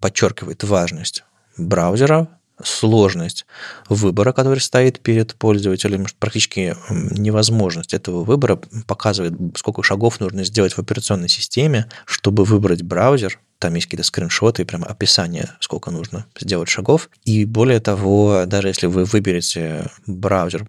подчеркивает 0.00 0.62
важность 0.62 1.24
браузера, 1.56 2.28
сложность 2.62 3.46
выбора, 3.88 4.32
который 4.32 4.60
стоит 4.60 5.00
перед 5.00 5.34
пользователем, 5.34 6.06
практически 6.18 6.76
невозможность 6.90 7.94
этого 7.94 8.24
выбора 8.24 8.60
показывает, 8.86 9.34
сколько 9.56 9.82
шагов 9.82 10.20
нужно 10.20 10.44
сделать 10.44 10.74
в 10.74 10.78
операционной 10.78 11.28
системе, 11.28 11.88
чтобы 12.04 12.44
выбрать 12.44 12.82
браузер. 12.82 13.40
Там 13.58 13.74
есть 13.74 13.86
какие-то 13.86 14.04
скриншоты 14.04 14.62
и 14.62 14.64
прямо 14.64 14.86
описание, 14.86 15.50
сколько 15.60 15.90
нужно 15.90 16.26
сделать 16.38 16.68
шагов. 16.68 17.10
И 17.24 17.44
более 17.44 17.80
того, 17.80 18.44
даже 18.46 18.68
если 18.68 18.86
вы 18.86 19.04
выберете 19.04 19.90
браузер 20.06 20.66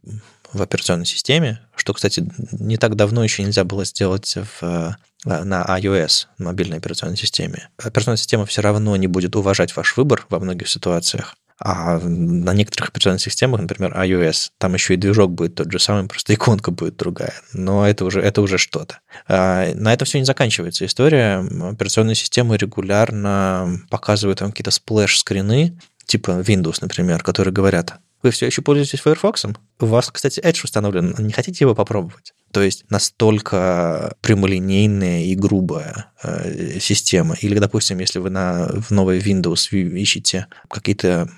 в 0.52 0.62
операционной 0.62 1.06
системе, 1.06 1.60
что, 1.76 1.94
кстати, 1.94 2.30
не 2.52 2.78
так 2.78 2.96
давно 2.96 3.24
еще 3.24 3.44
нельзя 3.44 3.64
было 3.64 3.86
сделать 3.86 4.38
в, 4.62 4.96
на 5.26 5.66
iOS, 5.80 6.28
мобильной 6.38 6.78
операционной 6.78 7.18
системе. 7.18 7.70
Операционная 7.78 8.18
система 8.18 8.46
все 8.46 8.62
равно 8.62 8.96
не 8.96 9.08
будет 9.08 9.36
уважать 9.36 9.76
ваш 9.76 9.98
выбор 9.98 10.26
во 10.30 10.40
многих 10.40 10.68
ситуациях. 10.68 11.36
А 11.60 12.00
на 12.00 12.54
некоторых 12.54 12.90
операционных 12.90 13.22
системах, 13.22 13.62
например, 13.62 13.94
iOS, 13.96 14.50
там 14.58 14.74
еще 14.74 14.96
и 14.96 14.98
движок 14.98 15.32
будет 15.32 15.56
тот 15.56 15.72
же 15.72 15.80
самый, 15.80 16.08
просто 16.08 16.34
иконка 16.34 16.72
будет 16.72 16.98
другая. 16.98 17.34
Но 17.54 17.88
это 17.88 18.06
уже, 18.06 18.22
это 18.22 18.42
уже 18.42 18.58
что-то. 18.58 19.00
А 19.28 19.74
на 19.76 19.94
этом 19.94 20.06
все 20.06 20.20
не 20.20 20.26
заканчивается 20.26 20.86
история. 20.86 21.38
Операционные 21.72 22.16
системы 22.16 22.58
регулярно 22.58 23.80
показывают 23.90 24.42
вам 24.42 24.52
какие-то 24.52 24.72
splash 24.72 25.18
screen 25.18 25.64
ы, 25.64 25.80
типа 26.06 26.32
Windows, 26.32 26.80
например, 26.82 27.24
которые 27.24 27.54
говорят, 27.54 28.00
вы 28.24 28.32
все 28.32 28.46
еще 28.46 28.62
пользуетесь 28.62 29.02
Firefox? 29.02 29.46
У 29.80 29.86
вас, 29.86 30.10
кстати, 30.10 30.40
Edge 30.40 30.64
установлен. 30.64 31.14
Не 31.20 31.34
хотите 31.34 31.66
его 31.66 31.76
попробовать? 31.76 32.34
То 32.52 32.62
есть 32.62 32.86
настолько 32.90 34.16
прямолинейная 34.22 35.26
и 35.26 35.36
грубая 35.36 36.12
э, 36.24 36.80
система. 36.80 37.36
Или, 37.42 37.60
допустим, 37.60 38.00
если 38.00 38.20
вы 38.20 38.30
на, 38.30 38.68
в 38.68 38.92
новой 38.92 39.20
Windows 39.20 39.76
ищете 39.76 40.48
какие-то 40.70 41.30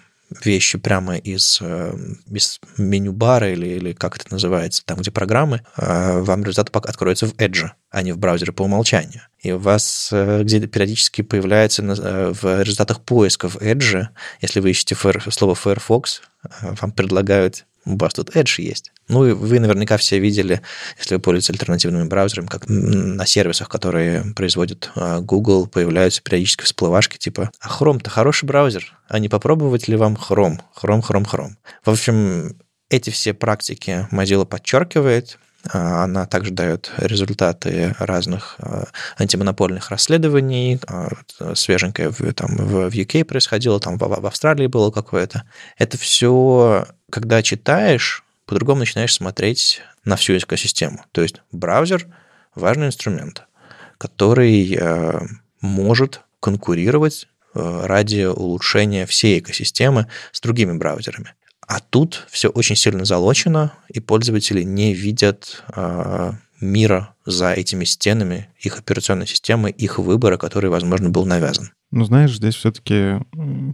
вещи 0.44 0.78
прямо 0.78 1.18
из, 1.18 1.60
э, 1.62 1.94
из 2.30 2.60
меню-бара 2.78 3.52
или, 3.52 3.68
или 3.68 3.94
как 3.94 4.18
это 4.18 4.28
называется, 4.32 4.84
там, 4.86 5.00
где 5.00 5.12
программы, 5.12 5.62
э, 5.78 6.20
вам 6.22 6.44
результат 6.44 6.76
откроется 6.76 7.28
в 7.28 7.34
Edge, 7.36 7.70
а 7.90 8.02
не 8.02 8.12
в 8.12 8.18
браузере 8.18 8.52
по 8.52 8.64
умолчанию. 8.64 9.22
И 9.40 9.52
у 9.52 9.60
вас 9.60 10.10
э, 10.12 10.44
где-то 10.44 10.68
периодически 10.68 11.22
появляется 11.22 11.84
в 11.84 12.62
результатах 12.62 13.02
поиска 13.02 13.50
в 13.50 13.58
Edge, 13.58 14.08
если 14.42 14.60
вы 14.60 14.72
ищете 14.72 14.96
слово 15.30 15.56
Firefox, 15.56 16.22
вам 16.62 16.92
предлагают 16.92 17.66
вас 17.86 18.14
тут 18.14 18.36
Edge 18.36 18.62
есть. 18.62 18.92
Ну, 19.08 19.26
и 19.26 19.34
вы 19.34 19.60
наверняка 19.60 19.98
все 19.98 20.20
видели, 20.20 20.62
если 20.98 21.16
вы 21.16 21.22
пользуетесь 21.22 21.52
альтернативными 21.52 22.08
браузерами, 22.08 22.48
как 22.48 22.68
на 22.68 23.26
сервисах, 23.26 23.70
которые 23.70 24.34
производит 24.36 24.92
а, 24.96 25.20
Google, 25.20 25.68
появляются 25.68 26.22
периодически 26.22 26.64
всплывашки 26.64 27.18
типа 27.18 27.52
«А 27.60 27.68
Chrome-то 27.70 28.10
хороший 28.10 28.46
браузер, 28.46 28.98
а 29.08 29.20
не 29.20 29.30
попробовать 29.30 29.88
ли 29.88 29.96
вам 29.96 30.16
Chrome? 30.16 30.60
Chrome, 30.82 31.02
Chrome, 31.02 31.30
Chrome». 31.30 31.52
В 31.84 31.92
общем, 31.92 32.58
эти 32.90 33.10
все 33.10 33.34
практики 33.34 34.08
Mozilla 34.12 34.46
подчеркивает, 34.46 35.38
она 35.72 36.26
также 36.26 36.52
дает 36.52 36.92
результаты 36.98 37.96
разных 38.00 38.56
а, 38.60 38.86
антимонопольных 39.18 39.90
расследований. 39.90 40.80
Свеженькое 41.54 42.10
в, 42.10 42.34
там, 42.34 42.56
в 42.56 42.88
UK 42.88 43.26
происходило, 43.26 43.80
там 43.80 43.98
в 43.98 44.26
Австралии 44.26 44.68
было 44.68 44.92
какое-то. 44.92 45.44
Это 45.78 45.98
все 45.98 46.86
когда 47.10 47.42
читаешь, 47.42 48.24
по-другому 48.46 48.80
начинаешь 48.80 49.14
смотреть 49.14 49.82
на 50.04 50.16
всю 50.16 50.38
экосистему. 50.38 51.06
То 51.12 51.22
есть 51.22 51.42
браузер– 51.52 52.08
важный 52.56 52.88
инструмент, 52.88 53.44
который 53.98 54.76
э, 54.76 55.20
может 55.62 56.22
конкурировать 56.40 57.28
э, 57.54 57.86
ради 57.86 58.26
улучшения 58.26 59.06
всей 59.06 59.40
экосистемы 59.40 60.08
с 60.32 60.42
другими 60.42 60.74
браузерами. 60.74 61.34
А 61.68 61.80
тут 61.80 62.26
все 62.30 62.50
очень 62.50 62.76
сильно 62.76 63.06
залочено, 63.06 63.74
и 63.90 64.00
пользователи 64.00 64.62
не 64.62 64.94
видят 64.94 65.64
э, 65.76 66.32
мира 66.62 67.16
за 67.26 67.54
этими 67.54 67.86
стенами, 67.86 68.50
их 68.60 68.80
операционной 68.80 69.28
системы, 69.28 69.72
их 69.72 70.00
выбора, 70.00 70.38
который, 70.38 70.70
возможно, 70.70 71.10
был 71.10 71.26
навязан. 71.26 71.72
Ну, 71.92 72.04
знаешь, 72.04 72.36
здесь 72.36 72.56
все-таки 72.56 73.22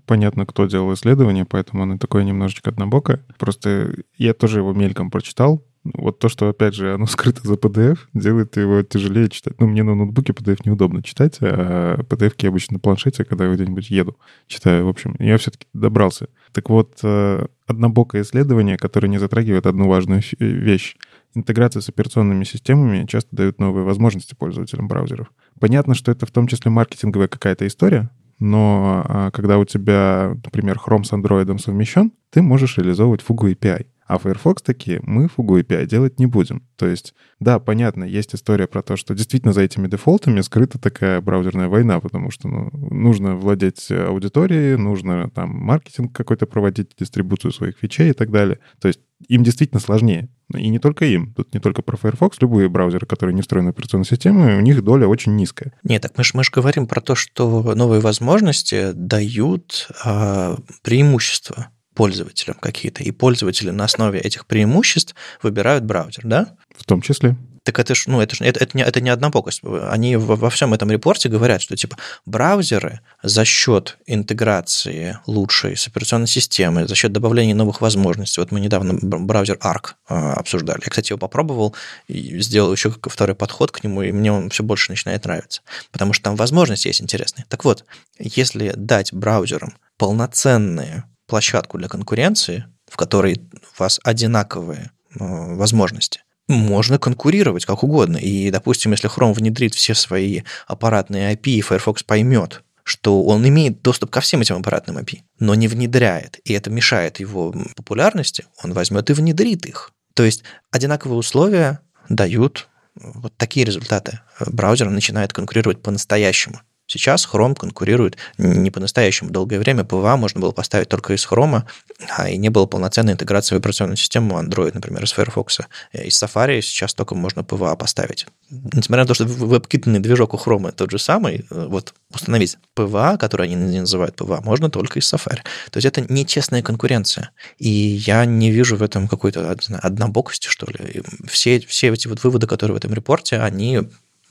понятно, 0.05 0.45
кто 0.45 0.67
делал 0.67 0.93
исследование, 0.93 1.45
поэтому 1.45 1.83
оно 1.83 1.97
такое 1.97 2.23
немножечко 2.23 2.69
однобокое. 2.69 3.25
Просто 3.37 3.95
я 4.17 4.33
тоже 4.33 4.59
его 4.59 4.73
мельком 4.73 5.09
прочитал, 5.09 5.65
Вот 5.83 6.19
то, 6.19 6.29
что, 6.29 6.49
опять 6.49 6.75
же, 6.75 6.93
оно 6.93 7.05
скрыто 7.07 7.41
за 7.43 7.55
PDF, 7.55 7.99
делает 8.13 8.57
его 8.57 8.83
тяжелее 8.83 9.29
читать. 9.29 9.59
Ну, 9.59 9.67
мне 9.67 9.83
на 9.83 9.95
ноутбуке 9.95 10.33
PDF 10.33 10.61
неудобно 10.65 11.01
читать, 11.01 11.37
а 11.41 12.01
PDF 12.03 12.33
я 12.39 12.49
обычно 12.49 12.75
на 12.75 12.79
планшете, 12.79 13.23
когда 13.23 13.45
я 13.45 13.53
где-нибудь 13.53 13.89
еду, 13.89 14.17
читаю. 14.47 14.85
В 14.85 14.89
общем, 14.89 15.15
я 15.19 15.37
все-таки 15.37 15.67
добрался. 15.73 16.27
Так 16.51 16.69
вот, 16.69 16.99
э, 17.03 17.45
однобокое 17.65 18.21
исследование, 18.21 18.77
которое 18.77 19.07
не 19.07 19.17
затрагивает 19.17 19.65
одну 19.65 19.87
важную 19.87 20.21
вещь. 20.39 20.95
Интеграция 21.33 21.81
с 21.81 21.89
операционными 21.89 22.43
системами 22.43 23.05
часто 23.05 23.35
дают 23.35 23.59
новые 23.59 23.85
возможности 23.85 24.35
пользователям 24.35 24.87
браузеров. 24.87 25.31
Понятно, 25.59 25.95
что 25.95 26.11
это 26.11 26.25
в 26.25 26.31
том 26.31 26.47
числе 26.47 26.69
маркетинговая 26.71 27.29
какая-то 27.29 27.65
история, 27.65 28.09
но 28.41 29.03
а, 29.07 29.31
когда 29.31 29.59
у 29.59 29.65
тебя, 29.65 30.35
например, 30.43 30.77
Chrome 30.83 31.03
с 31.03 31.13
Android 31.13 31.57
совмещен, 31.59 32.11
ты 32.31 32.41
можешь 32.41 32.77
реализовывать 32.77 33.21
фугу 33.21 33.47
API. 33.47 33.85
А 34.07 34.17
Firefox 34.17 34.61
такие, 34.61 34.99
мы 35.03 35.27
фугу 35.27 35.59
API 35.59 35.85
делать 35.85 36.19
не 36.19 36.25
будем. 36.25 36.63
То 36.75 36.85
есть, 36.85 37.13
да, 37.39 37.59
понятно, 37.59 38.03
есть 38.03 38.35
история 38.35 38.67
про 38.67 38.81
то, 38.81 38.97
что 38.97 39.13
действительно 39.13 39.53
за 39.53 39.61
этими 39.61 39.87
дефолтами 39.87 40.41
скрыта 40.41 40.79
такая 40.79 41.21
браузерная 41.21 41.69
война, 41.69 41.99
потому 41.99 42.29
что 42.31 42.47
ну, 42.47 42.69
нужно 42.73 43.35
владеть 43.35 43.89
аудиторией, 43.89 44.75
нужно 44.75 45.29
там 45.29 45.49
маркетинг 45.51 46.13
какой-то 46.13 46.45
проводить, 46.45 46.91
дистрибуцию 46.99 47.51
своих 47.51 47.77
фичей 47.77 48.09
и 48.09 48.13
так 48.13 48.31
далее. 48.31 48.59
То 48.79 48.87
есть 48.87 48.99
им 49.27 49.43
действительно 49.43 49.79
сложнее. 49.79 50.29
И 50.53 50.67
не 50.67 50.79
только 50.79 51.05
им. 51.05 51.33
Тут 51.33 51.53
не 51.53 51.59
только 51.59 51.81
про 51.81 51.95
Firefox. 51.95 52.41
Любые 52.41 52.67
браузеры, 52.67 53.05
которые 53.05 53.33
не 53.33 53.41
встроены 53.41 53.69
в 53.69 53.71
операционную 53.71 54.05
систему, 54.05 54.57
у 54.57 54.61
них 54.61 54.83
доля 54.83 55.07
очень 55.07 55.35
низкая. 55.35 55.73
Нет, 55.83 56.01
так 56.01 56.17
мы 56.17 56.23
же 56.23 56.31
мы 56.33 56.43
говорим 56.51 56.87
про 56.87 57.01
то, 57.01 57.15
что 57.15 57.75
новые 57.75 58.01
возможности 58.01 58.91
дают 58.93 59.87
э, 60.03 60.55
преимущества 60.81 61.69
пользователям 61.93 62.57
какие-то, 62.59 63.03
и 63.03 63.11
пользователи 63.11 63.69
на 63.69 63.85
основе 63.85 64.19
этих 64.19 64.45
преимуществ 64.45 65.15
выбирают 65.41 65.83
браузер, 65.83 66.23
да? 66.25 66.55
В 66.77 66.85
том 66.85 67.01
числе. 67.01 67.35
Так 67.63 67.77
это 67.77 67.93
ж, 67.93 68.07
ну, 68.07 68.19
это, 68.21 68.35
ж, 68.35 68.41
это, 68.41 68.59
это, 68.59 68.75
не, 68.75 68.83
это 68.83 69.01
не 69.01 69.09
однобокость. 69.11 69.61
Они 69.63 70.15
во, 70.15 70.35
во 70.35 70.49
всем 70.49 70.73
этом 70.73 70.89
репорте 70.89 71.29
говорят, 71.29 71.61
что 71.61 71.75
типа 71.75 71.95
браузеры 72.25 73.01
за 73.21 73.45
счет 73.45 73.99
интеграции 74.07 75.19
лучшей 75.27 75.77
с 75.77 75.87
операционной 75.87 76.27
системой, 76.27 76.87
за 76.87 76.95
счет 76.95 77.11
добавления 77.11 77.53
новых 77.53 77.81
возможностей. 77.81 78.41
Вот 78.41 78.51
мы 78.51 78.59
недавно 78.59 78.97
браузер 79.01 79.57
Arc 79.57 79.91
а, 80.07 80.33
обсуждали. 80.33 80.81
Я, 80.83 80.89
кстати, 80.89 81.11
его 81.11 81.19
попробовал 81.19 81.75
и 82.07 82.39
сделал 82.41 82.71
еще 82.71 82.91
второй 83.03 83.35
подход 83.35 83.71
к 83.71 83.83
нему, 83.83 84.01
и 84.01 84.11
мне 84.11 84.31
он 84.31 84.49
все 84.49 84.63
больше 84.63 84.91
начинает 84.91 85.25
нравиться. 85.25 85.61
Потому 85.91 86.13
что 86.13 86.23
там 86.23 86.35
возможности 86.35 86.87
есть 86.87 87.01
интересные. 87.01 87.45
Так 87.47 87.63
вот, 87.63 87.85
если 88.17 88.73
дать 88.75 89.13
браузерам 89.13 89.75
полноценные 89.97 91.03
площадку 91.31 91.77
для 91.77 91.87
конкуренции, 91.87 92.65
в 92.89 92.97
которой 92.97 93.41
у 93.53 93.81
вас 93.81 94.01
одинаковые 94.03 94.91
э, 95.17 95.17
возможности, 95.17 96.19
можно 96.49 96.99
конкурировать 96.99 97.63
как 97.63 97.83
угодно. 97.83 98.17
И, 98.17 98.51
допустим, 98.51 98.91
если 98.91 99.09
Chrome 99.09 99.33
внедрит 99.33 99.73
все 99.73 99.95
свои 99.95 100.41
аппаратные 100.67 101.33
API, 101.33 101.51
и 101.51 101.61
Firefox 101.61 102.03
поймет, 102.03 102.63
что 102.83 103.23
он 103.23 103.47
имеет 103.47 103.81
доступ 103.81 104.09
ко 104.09 104.19
всем 104.19 104.41
этим 104.41 104.57
аппаратным 104.57 104.97
API, 104.97 105.21
но 105.39 105.55
не 105.55 105.69
внедряет, 105.69 106.41
и 106.43 106.51
это 106.51 106.69
мешает 106.69 107.21
его 107.21 107.55
популярности, 107.77 108.43
он 108.61 108.73
возьмет 108.73 109.09
и 109.09 109.13
внедрит 109.13 109.65
их. 109.65 109.93
То 110.13 110.23
есть 110.23 110.43
одинаковые 110.69 111.17
условия 111.17 111.79
дают 112.09 112.67
вот 112.95 113.31
такие 113.37 113.65
результаты. 113.65 114.19
Браузер 114.45 114.89
начинает 114.89 115.31
конкурировать 115.31 115.81
по-настоящему. 115.81 116.59
Сейчас 116.91 117.25
Chrome 117.25 117.55
конкурирует 117.55 118.17
не 118.37 118.69
по-настоящему. 118.69 119.29
Долгое 119.29 119.59
время 119.59 119.83
PWA 119.83 120.17
можно 120.17 120.41
было 120.41 120.51
поставить 120.51 120.89
только 120.89 121.13
из 121.13 121.25
Chrome, 121.25 121.63
а 122.09 122.29
и 122.29 122.35
не 122.35 122.49
было 122.49 122.65
полноценной 122.65 123.13
интеграции 123.13 123.55
в 123.55 123.59
операционную 123.59 123.95
систему 123.95 124.37
Android, 124.37 124.71
например, 124.73 125.01
из 125.01 125.13
Firefox. 125.13 125.59
Из 125.93 126.21
Safari 126.21 126.59
сейчас 126.59 126.93
только 126.93 127.15
можно 127.15 127.41
PWA 127.41 127.77
поставить. 127.77 128.27
Несмотря 128.49 129.03
на 129.03 129.07
то, 129.07 129.13
что 129.13 129.23
веб-китный 129.23 130.01
движок 130.01 130.33
у 130.33 130.37
Chrome 130.37 130.73
тот 130.73 130.91
же 130.91 130.99
самый, 130.99 131.45
вот 131.49 131.93
установить 132.13 132.57
PWA, 132.75 133.17
который 133.17 133.47
они 133.47 133.79
называют 133.79 134.19
PWA, 134.19 134.43
можно 134.43 134.69
только 134.69 134.99
из 134.99 135.13
Safari. 135.13 135.39
То 135.69 135.77
есть 135.77 135.85
это 135.85 136.01
нечестная 136.13 136.61
конкуренция. 136.61 137.31
И 137.57 137.69
я 137.69 138.25
не 138.25 138.51
вижу 138.51 138.75
в 138.75 138.83
этом 138.83 139.07
какой-то 139.07 139.49
однобокости, 139.81 140.49
что 140.49 140.65
ли. 140.69 141.03
Все, 141.25 141.61
все 141.61 141.87
эти 141.87 142.09
вот 142.09 142.21
выводы, 142.25 142.47
которые 142.47 142.75
в 142.75 142.77
этом 142.77 142.93
репорте, 142.93 143.37
они 143.37 143.79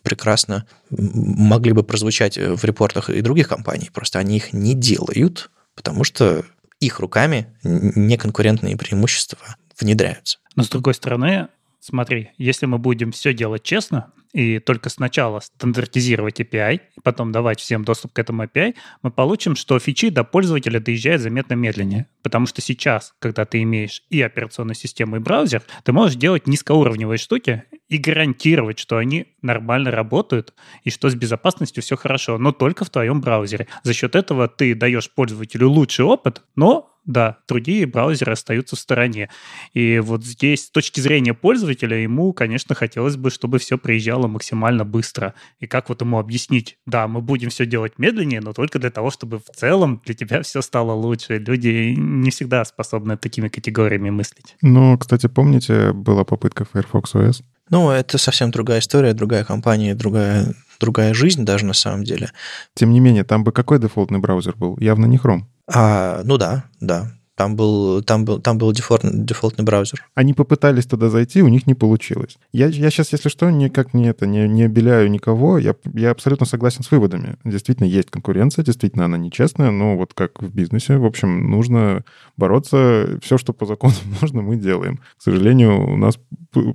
прекрасно 0.03 0.67
могли 0.91 1.73
бы 1.73 1.83
прозвучать 1.83 2.37
в 2.37 2.65
репортах 2.65 3.11
и 3.11 3.21
других 3.21 3.49
компаний, 3.49 3.91
просто 3.93 4.19
они 4.19 4.37
их 4.37 4.53
не 4.53 4.75
делают, 4.75 5.51
потому 5.75 6.05
что 6.05 6.45
их 6.81 7.01
руками 7.01 7.55
неконкурентные 7.63 8.77
преимущества 8.77 9.57
внедряются. 9.79 10.39
Но 10.57 10.63
с 10.63 10.69
другой 10.69 10.95
стороны, 10.95 11.49
смотри, 11.81 12.31
если 12.39 12.67
мы 12.67 12.79
будем 12.79 13.13
все 13.13 13.35
делать 13.35 13.63
честно, 13.63 14.13
и 14.33 14.61
только 14.61 14.91
сначала 14.91 15.41
стандартизировать 15.41 16.41
API, 16.41 16.81
потом 17.03 17.33
давать 17.33 17.59
всем 17.59 17.85
доступ 17.85 18.13
к 18.13 18.19
этому 18.19 18.45
API, 18.45 18.75
мы 19.03 19.11
получим, 19.11 19.57
что 19.57 19.79
фичи 19.79 20.11
до 20.11 20.23
пользователя 20.23 20.79
доезжают 20.79 21.23
заметно 21.23 21.55
медленнее. 21.55 22.07
Потому 22.23 22.47
что 22.47 22.61
сейчас, 22.61 23.15
когда 23.19 23.45
ты 23.45 23.63
имеешь 23.63 24.03
и 24.11 24.23
операционную 24.23 24.77
систему, 24.77 25.17
и 25.17 25.19
браузер, 25.19 25.63
ты 25.83 25.93
можешь 25.93 26.17
делать 26.17 26.47
низкоуровневые 26.47 27.19
штуки 27.19 27.65
и 27.89 27.99
гарантировать, 27.99 28.79
что 28.79 28.99
они 28.99 29.35
нормально 29.43 29.91
работают 29.91 30.55
и 30.85 30.91
что 30.91 31.11
с 31.11 31.15
безопасностью 31.15 31.83
все 31.83 31.97
хорошо, 31.97 32.39
но 32.39 32.53
только 32.53 32.85
в 32.85 32.91
твоем 32.91 33.21
браузере. 33.21 33.67
За 33.83 33.93
счет 33.93 34.15
этого 34.15 34.47
ты 34.47 34.75
даешь 34.75 35.11
пользователю 35.11 35.69
лучший 35.69 36.05
опыт, 36.05 36.43
но 36.55 36.90
да, 37.05 37.39
другие 37.49 37.87
браузеры 37.87 38.33
остаются 38.33 38.77
в 38.77 38.79
стороне. 38.79 39.31
И 39.73 39.99
вот 39.99 40.25
здесь, 40.25 40.67
с 40.67 40.71
точки 40.71 41.01
зрения 41.01 41.35
пользователя, 41.35 41.97
ему, 41.97 42.33
конечно, 42.33 42.75
хотелось 42.75 43.17
бы, 43.17 43.31
чтобы 43.31 43.59
все 43.59 43.79
приезжало 43.79 44.27
максимально 44.27 44.85
быстро. 44.85 45.35
И 45.59 45.67
как 45.67 45.89
вот 45.89 46.01
ему 46.01 46.19
объяснить, 46.19 46.79
да, 46.87 47.09
мы 47.09 47.21
будем 47.21 47.51
все 47.51 47.67
делать 47.67 47.99
медленнее, 47.99 48.41
но 48.41 48.53
только 48.53 48.79
для 48.79 48.91
того, 48.91 49.11
чтобы 49.11 49.39
в 49.39 49.57
целом 49.57 50.01
для 50.05 50.15
тебя 50.15 50.43
все 50.43 50.63
стало 50.63 50.93
лучше. 50.93 51.39
Люди 51.39 51.95
не 51.97 52.31
всегда 52.31 52.65
способны 52.65 53.17
такими 53.17 53.49
категориями 53.49 54.11
мыслить. 54.11 54.57
Ну, 54.63 54.97
кстати, 54.99 55.27
помните, 55.27 55.93
была 55.93 56.25
попытка 56.25 56.65
Firefox 56.65 57.15
OS? 57.15 57.43
Ну, 57.71 57.91
это 57.91 58.19
совсем 58.19 58.51
другая 58.51 58.81
история, 58.81 59.15
другая 59.15 59.45
компания, 59.45 59.95
другая, 59.95 60.55
другая 60.81 61.15
жизнь 61.15 61.45
даже 61.45 61.65
на 61.65 61.73
самом 61.73 62.03
деле. 62.03 62.33
Тем 62.75 62.91
не 62.91 62.99
менее, 62.99 63.23
там 63.23 63.45
бы 63.45 63.53
какой 63.53 63.79
дефолтный 63.79 64.19
браузер 64.19 64.57
был? 64.57 64.77
Явно 64.79 65.07
не 65.07 65.19
Chrome. 65.19 65.43
А, 65.73 66.23
ну 66.25 66.37
да, 66.39 66.65
да. 66.81 67.07
Там 67.41 67.57
был, 67.57 68.03
там 68.03 68.27
был, 68.27 68.39
там 68.39 68.59
был 68.59 68.71
дефолтный, 68.71 69.13
дефолтный 69.15 69.65
браузер. 69.65 70.05
Они 70.15 70.35
попытались 70.35 70.85
туда 70.85 71.09
зайти, 71.09 71.41
у 71.41 71.49
них 71.49 71.67
не 71.67 71.73
получилось. 71.73 72.37
Я, 72.53 72.67
я 72.67 72.91
сейчас, 72.91 73.13
если 73.13 73.31
что, 73.31 73.49
никак 73.49 73.95
не 73.95 74.09
это, 74.09 74.27
не, 74.27 74.47
не 74.47 74.65
обеляю 74.65 75.11
никого. 75.11 75.57
Я, 75.57 75.75
я 75.95 76.11
абсолютно 76.11 76.45
согласен 76.45 76.83
с 76.83 76.91
выводами. 76.91 77.37
Действительно, 77.43 77.87
есть 77.87 78.11
конкуренция, 78.11 78.63
действительно, 78.63 79.07
она 79.07 79.17
нечестная, 79.17 79.71
но 79.71 79.97
вот 79.97 80.13
как 80.13 80.43
в 80.43 80.55
бизнесе, 80.55 80.99
в 80.99 81.07
общем, 81.07 81.51
нужно 81.51 82.05
бороться. 82.37 83.19
Все, 83.23 83.39
что 83.39 83.55
по 83.55 83.65
закону 83.65 83.95
можно, 84.21 84.43
мы 84.43 84.57
делаем. 84.57 84.99
К 85.17 85.23
сожалению, 85.23 85.95
у 85.95 85.97
нас 85.97 86.19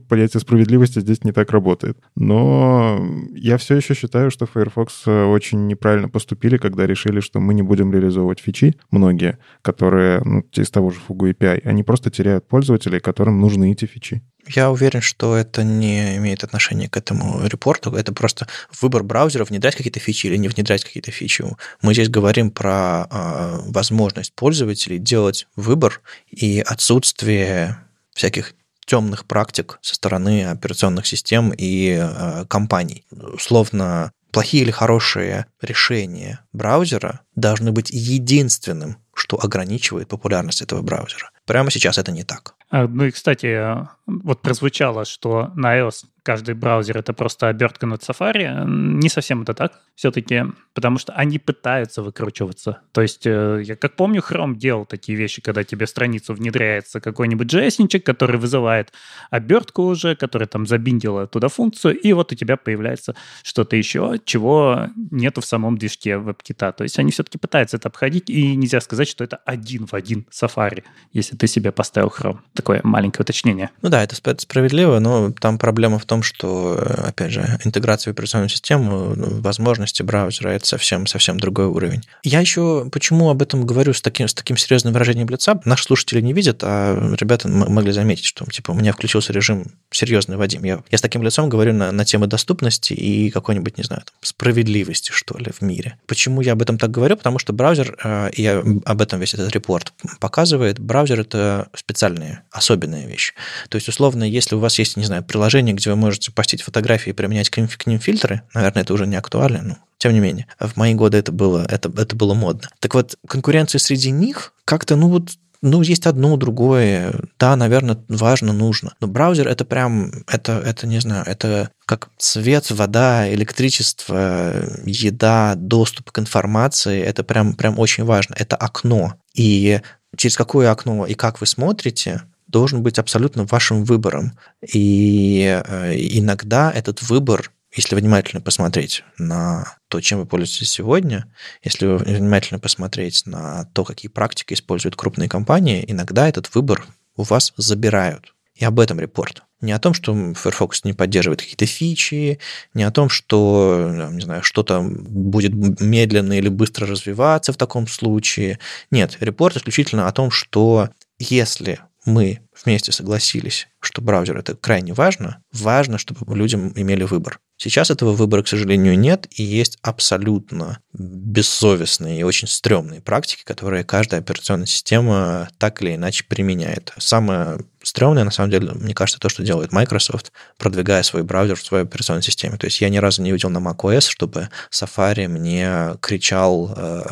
понятие 0.09 0.41
справедливости 0.41 0.99
здесь 0.99 1.23
не 1.23 1.31
так 1.31 1.51
работает. 1.51 1.99
Но 2.15 2.99
я 3.35 3.57
все 3.57 3.75
еще 3.75 3.93
считаю, 3.93 4.31
что 4.31 4.47
Firefox 4.47 5.03
э, 5.05 5.25
очень 5.25 5.67
неправильно 5.67 6.09
поступили, 6.09 6.57
когда 6.57 6.87
решили, 6.87 7.19
что 7.19 7.39
мы 7.39 7.53
не 7.53 7.61
будем 7.61 7.91
реализовывать 7.91 8.39
фичи, 8.39 8.75
многие, 8.89 9.37
которые 9.61 10.21
ну, 10.25 10.43
из 10.61 10.69
того 10.69 10.91
же 10.91 10.99
Fugu 11.07 11.33
API. 11.33 11.61
Они 11.63 11.83
просто 11.83 12.09
теряют 12.09 12.47
пользователей, 12.47 12.99
которым 12.99 13.39
нужны 13.39 13.71
эти 13.71 13.85
фичи. 13.85 14.21
Я 14.47 14.71
уверен, 14.71 15.01
что 15.01 15.35
это 15.35 15.63
не 15.63 16.17
имеет 16.17 16.43
отношения 16.43 16.87
к 16.87 16.97
этому 16.97 17.45
репорту. 17.45 17.93
Это 17.93 18.13
просто 18.13 18.47
выбор 18.81 19.03
браузера, 19.03 19.43
внедрять 19.45 19.75
какие-то 19.75 19.99
фичи 19.99 20.27
или 20.27 20.37
не 20.37 20.47
внедрять 20.47 20.83
какие-то 20.83 21.11
фичи. 21.11 21.43
Мы 21.81 21.93
здесь 21.93 22.09
говорим 22.09 22.51
про 22.51 23.07
э, 23.09 23.59
возможность 23.67 24.33
пользователей 24.33 24.99
делать 24.99 25.47
выбор 25.55 26.01
и 26.29 26.63
отсутствие 26.65 27.77
всяких 28.13 28.53
темных 28.85 29.25
практик 29.25 29.79
со 29.81 29.95
стороны 29.95 30.45
операционных 30.45 31.07
систем 31.07 31.51
и 31.55 31.97
э, 31.99 32.45
компаний. 32.47 33.03
Условно, 33.11 34.11
плохие 34.31 34.63
или 34.63 34.71
хорошие 34.71 35.47
решения 35.61 36.41
браузера 36.53 37.21
должны 37.35 37.71
быть 37.71 37.89
единственным, 37.89 38.97
что 39.15 39.39
ограничивает 39.41 40.07
популярность 40.07 40.61
этого 40.61 40.81
браузера. 40.81 41.31
Прямо 41.45 41.71
сейчас 41.71 41.97
это 41.97 42.11
не 42.11 42.23
так. 42.23 42.55
А, 42.69 42.87
ну 42.87 43.05
и, 43.05 43.11
кстати, 43.11 43.87
вот 44.05 44.41
прозвучало, 44.41 45.05
что 45.05 45.51
на 45.55 45.79
iOS 45.79 46.03
каждый 46.25 46.55
браузер 46.55 46.97
это 46.97 47.13
просто 47.13 47.47
обертка 47.47 47.85
над 47.85 48.01
Safari. 48.01 48.65
Не 48.67 49.09
совсем 49.09 49.43
это 49.43 49.53
так 49.53 49.79
все-таки, 49.95 50.43
потому 50.73 50.97
что 50.97 51.13
они 51.13 51.39
пытаются 51.39 52.01
выкручиваться. 52.01 52.79
То 52.91 53.01
есть, 53.01 53.25
э, 53.25 53.61
я 53.63 53.75
как 53.77 53.95
помню, 53.95 54.21
Chrome 54.27 54.55
делал 54.55 54.85
такие 54.85 55.17
вещи, 55.17 55.41
когда 55.41 55.63
тебе 55.63 55.87
страницу 55.87 56.33
внедряется 56.33 56.99
какой-нибудь 56.99 57.47
js 57.53 57.99
который 57.99 58.37
вызывает 58.37 58.91
обертку 59.29 59.83
уже, 59.83 60.15
которая 60.15 60.47
там 60.47 60.65
забиндила 60.65 61.27
туда 61.27 61.47
функцию, 61.47 61.97
и 61.97 62.11
вот 62.13 62.31
у 62.33 62.35
тебя 62.35 62.57
появляется 62.57 63.15
что-то 63.43 63.77
еще, 63.77 64.19
чего 64.25 64.89
нету 65.11 65.39
в 65.39 65.45
самом 65.45 65.77
движке 65.77 66.11
WebKit. 66.11 66.73
То 66.73 66.83
есть 66.83 66.99
они 66.99 67.11
все-таки 67.11 67.37
пытаются 67.37 67.77
это 67.77 67.87
обходить, 67.87 68.29
и 68.29 68.55
нельзя 68.55 68.81
сказать, 68.81 69.07
что 69.07 69.23
это 69.23 69.37
один 69.45 69.87
в 69.87 69.93
один 69.93 70.25
Safari, 70.31 70.83
если 71.13 71.37
ты 71.37 71.47
себе 71.47 71.71
поставил 71.71 72.07
Chrome. 72.07 72.39
Так 72.53 72.65
Такое 72.65 72.81
маленькое 72.83 73.21
уточнение. 73.21 73.69
Ну 73.83 73.89
да, 73.89 74.01
это 74.03 74.15
справедливо, 74.15 74.97
но 74.97 75.31
там 75.31 75.59
проблема 75.59 75.99
в 75.99 76.05
том, 76.05 76.14
что, 76.23 76.77
опять 76.97 77.31
же, 77.31 77.59
интеграция 77.63 78.11
в 78.11 78.15
операционную 78.15 78.49
систему, 78.49 79.13
ну, 79.15 79.41
возможности 79.41 80.03
браузера– 80.03 80.49
это 80.51 80.65
совсем, 80.65 81.07
совсем 81.07 81.39
другой 81.39 81.67
уровень. 81.67 82.03
Я 82.23 82.39
еще 82.39 82.87
почему 82.91 83.29
об 83.29 83.41
этом 83.41 83.65
говорю 83.65 83.93
с 83.93 84.01
таким, 84.01 84.27
с 84.27 84.33
таким 84.33 84.57
серьезным 84.57 84.93
выражением 84.93 85.27
лица? 85.29 85.59
Наши 85.65 85.83
слушатели 85.83 86.21
не 86.21 86.33
видят, 86.33 86.59
а 86.63 87.15
ребята 87.15 87.47
могли 87.47 87.91
заметить, 87.91 88.25
что 88.25 88.45
типа 88.45 88.71
у 88.71 88.73
меня 88.75 88.93
включился 88.93 89.33
режим 89.33 89.65
серьезный 89.91 90.37
Вадим. 90.37 90.63
Я, 90.63 90.83
я 90.89 90.97
с 90.97 91.01
таким 91.01 91.23
лицом 91.23 91.49
говорю 91.49 91.73
на, 91.73 91.91
на 91.91 92.05
темы 92.05 92.27
доступности 92.27 92.93
и 92.93 93.29
какой-нибудь, 93.29 93.77
не 93.77 93.83
знаю, 93.83 94.03
там, 94.05 94.15
справедливости, 94.21 95.11
что 95.11 95.37
ли, 95.37 95.51
в 95.51 95.61
мире. 95.61 95.97
Почему 96.07 96.41
я 96.41 96.53
об 96.53 96.61
этом 96.61 96.77
так 96.77 96.91
говорю? 96.91 97.17
Потому 97.17 97.39
что 97.39 97.53
браузер, 97.53 97.97
э, 98.03 98.31
и 98.31 98.45
об 98.47 99.01
этом 99.01 99.19
весь 99.19 99.33
этот 99.33 99.51
репорт 99.51 99.93
показывает, 100.19 100.79
браузер– 100.79 101.19
это 101.21 101.67
специальная, 101.73 102.43
особенная 102.51 103.05
вещь. 103.07 103.33
То 103.69 103.75
есть, 103.75 103.87
условно, 103.87 104.23
если 104.23 104.55
у 104.55 104.59
вас 104.59 104.77
есть, 104.79 104.97
не 104.97 105.05
знаю, 105.05 105.23
приложение, 105.23 105.75
где 105.75 105.89
вы 105.89 105.95
можете 106.05 106.31
постить 106.31 106.61
фотографии 106.61 107.09
и 107.09 107.13
применять 107.13 107.49
к 107.49 107.55
к 107.55 107.87
ним 107.87 107.99
фильтры, 107.99 108.41
наверное, 108.53 108.83
это 108.83 108.93
уже 108.93 109.07
не 109.07 109.15
актуально, 109.15 109.61
ну, 109.63 109.77
тем 109.97 110.13
не 110.13 110.19
менее, 110.19 110.47
в 110.59 110.75
мои 110.77 110.93
годы 110.93 111.17
это 111.17 111.31
было, 111.31 111.65
это, 111.67 111.91
это 111.97 112.15
было 112.15 112.33
модно. 112.33 112.69
Так 112.79 112.93
вот, 112.93 113.15
конкуренция 113.27 113.79
среди 113.79 114.11
них 114.11 114.53
как-то, 114.65 114.95
ну 114.95 115.09
вот, 115.09 115.31
ну, 115.61 115.81
есть 115.81 116.05
одно, 116.05 116.37
другое. 116.37 117.15
Да, 117.39 117.55
наверное, 117.55 117.97
важно, 118.07 118.53
нужно. 118.53 118.93
Но 118.99 119.07
браузер 119.07 119.47
это 119.47 119.65
прям, 119.65 120.11
это, 120.27 120.61
это 120.63 120.85
не 120.85 120.99
знаю, 120.99 121.23
это 121.25 121.71
как 121.87 122.09
свет, 122.17 122.69
вода, 122.69 123.33
электричество, 123.33 124.53
еда, 124.85 125.55
доступ 125.55 126.11
к 126.11 126.19
информации. 126.19 127.01
Это 127.01 127.23
прям, 127.23 127.55
прям 127.55 127.79
очень 127.79 128.03
важно. 128.03 128.35
Это 128.37 128.55
окно. 128.55 129.15
И 129.33 129.81
через 130.15 130.37
какое 130.37 130.69
окно 130.69 131.07
и 131.07 131.15
как 131.15 131.41
вы 131.41 131.47
смотрите, 131.47 132.21
должен 132.55 132.83
быть 132.83 132.99
абсолютно 132.99 133.43
вашим 133.43 133.83
выбором. 133.83 134.31
И 134.73 135.61
э, 135.67 135.93
иногда 135.93 136.71
этот 136.71 137.01
выбор 137.01 137.51
если 137.77 137.97
внимательно 137.97 138.41
посмотреть 138.41 139.03
на 139.17 139.75
то, 139.89 139.99
чем 139.99 140.19
вы 140.19 140.25
пользуетесь 140.25 140.69
сегодня, 140.69 141.25
если 141.61 141.87
внимательно 141.87 142.57
посмотреть 142.57 143.23
на 143.25 143.65
то, 143.73 143.83
какие 143.83 144.09
практики 144.09 144.53
используют 144.53 144.95
крупные 144.95 145.27
компании, 145.27 145.83
иногда 145.85 146.29
этот 146.29 146.55
выбор 146.55 146.85
у 147.17 147.23
вас 147.23 147.51
забирают. 147.57 148.33
И 148.53 148.63
об 148.63 148.79
этом 148.79 148.97
репорт. 149.01 149.43
Не 149.59 149.73
о 149.73 149.79
том, 149.79 149.93
что 149.93 150.13
Firefox 150.13 150.85
не 150.85 150.93
поддерживает 150.93 151.41
какие-то 151.41 151.65
фичи, 151.65 152.39
не 152.73 152.83
о 152.83 152.91
том, 152.91 153.09
что, 153.09 154.09
не 154.13 154.21
знаю, 154.21 154.41
что-то 154.41 154.79
будет 154.81 155.53
медленно 155.81 156.31
или 156.37 156.47
быстро 156.47 156.87
развиваться 156.87 157.51
в 157.51 157.57
таком 157.57 157.87
случае. 157.87 158.59
Нет, 158.89 159.17
репорт 159.19 159.57
исключительно 159.57 160.07
о 160.07 160.13
том, 160.13 160.31
что 160.31 160.91
если 161.19 161.79
мы 162.05 162.39
вместе 162.63 162.91
согласились, 162.91 163.67
что 163.79 164.01
браузер 164.01 164.37
это 164.37 164.55
крайне 164.55 164.93
важно, 164.93 165.41
важно, 165.51 165.97
чтобы 165.97 166.35
людям 166.35 166.71
имели 166.75 167.03
выбор. 167.03 167.39
Сейчас 167.57 167.89
этого 167.89 168.11
выбора, 168.11 168.43
к 168.43 168.47
сожалению, 168.49 168.99
нет, 168.99 169.27
и 169.31 169.41
есть 169.41 169.77
абсолютно 169.81 170.79
бессовестные 170.93 172.19
и 172.19 172.23
очень 172.23 172.49
стрёмные 172.49 173.01
практики, 173.01 173.43
которые 173.45 173.85
каждая 173.85 174.19
операционная 174.19 174.65
система 174.65 175.47
так 175.57 175.81
или 175.81 175.95
иначе 175.95 176.25
применяет. 176.25 176.91
Самое 176.97 177.59
стрёмное, 177.81 178.25
на 178.25 178.31
самом 178.31 178.51
деле, 178.51 178.73
мне 178.73 178.93
кажется, 178.93 179.19
то, 179.19 179.29
что 179.29 179.43
делает 179.43 179.71
Microsoft, 179.71 180.33
продвигая 180.57 181.01
свой 181.03 181.23
браузер 181.23 181.55
в 181.55 181.65
своей 181.65 181.85
операционной 181.85 182.23
системе. 182.23 182.57
То 182.57 182.65
есть 182.65 182.81
я 182.81 182.89
ни 182.89 182.97
разу 182.97 183.21
не 183.21 183.31
видел 183.31 183.49
на 183.49 183.59
macOS, 183.59 184.09
чтобы 184.09 184.49
Safari 184.69 185.29
мне 185.29 185.97
кричал 186.01 186.73
э, 186.75 187.03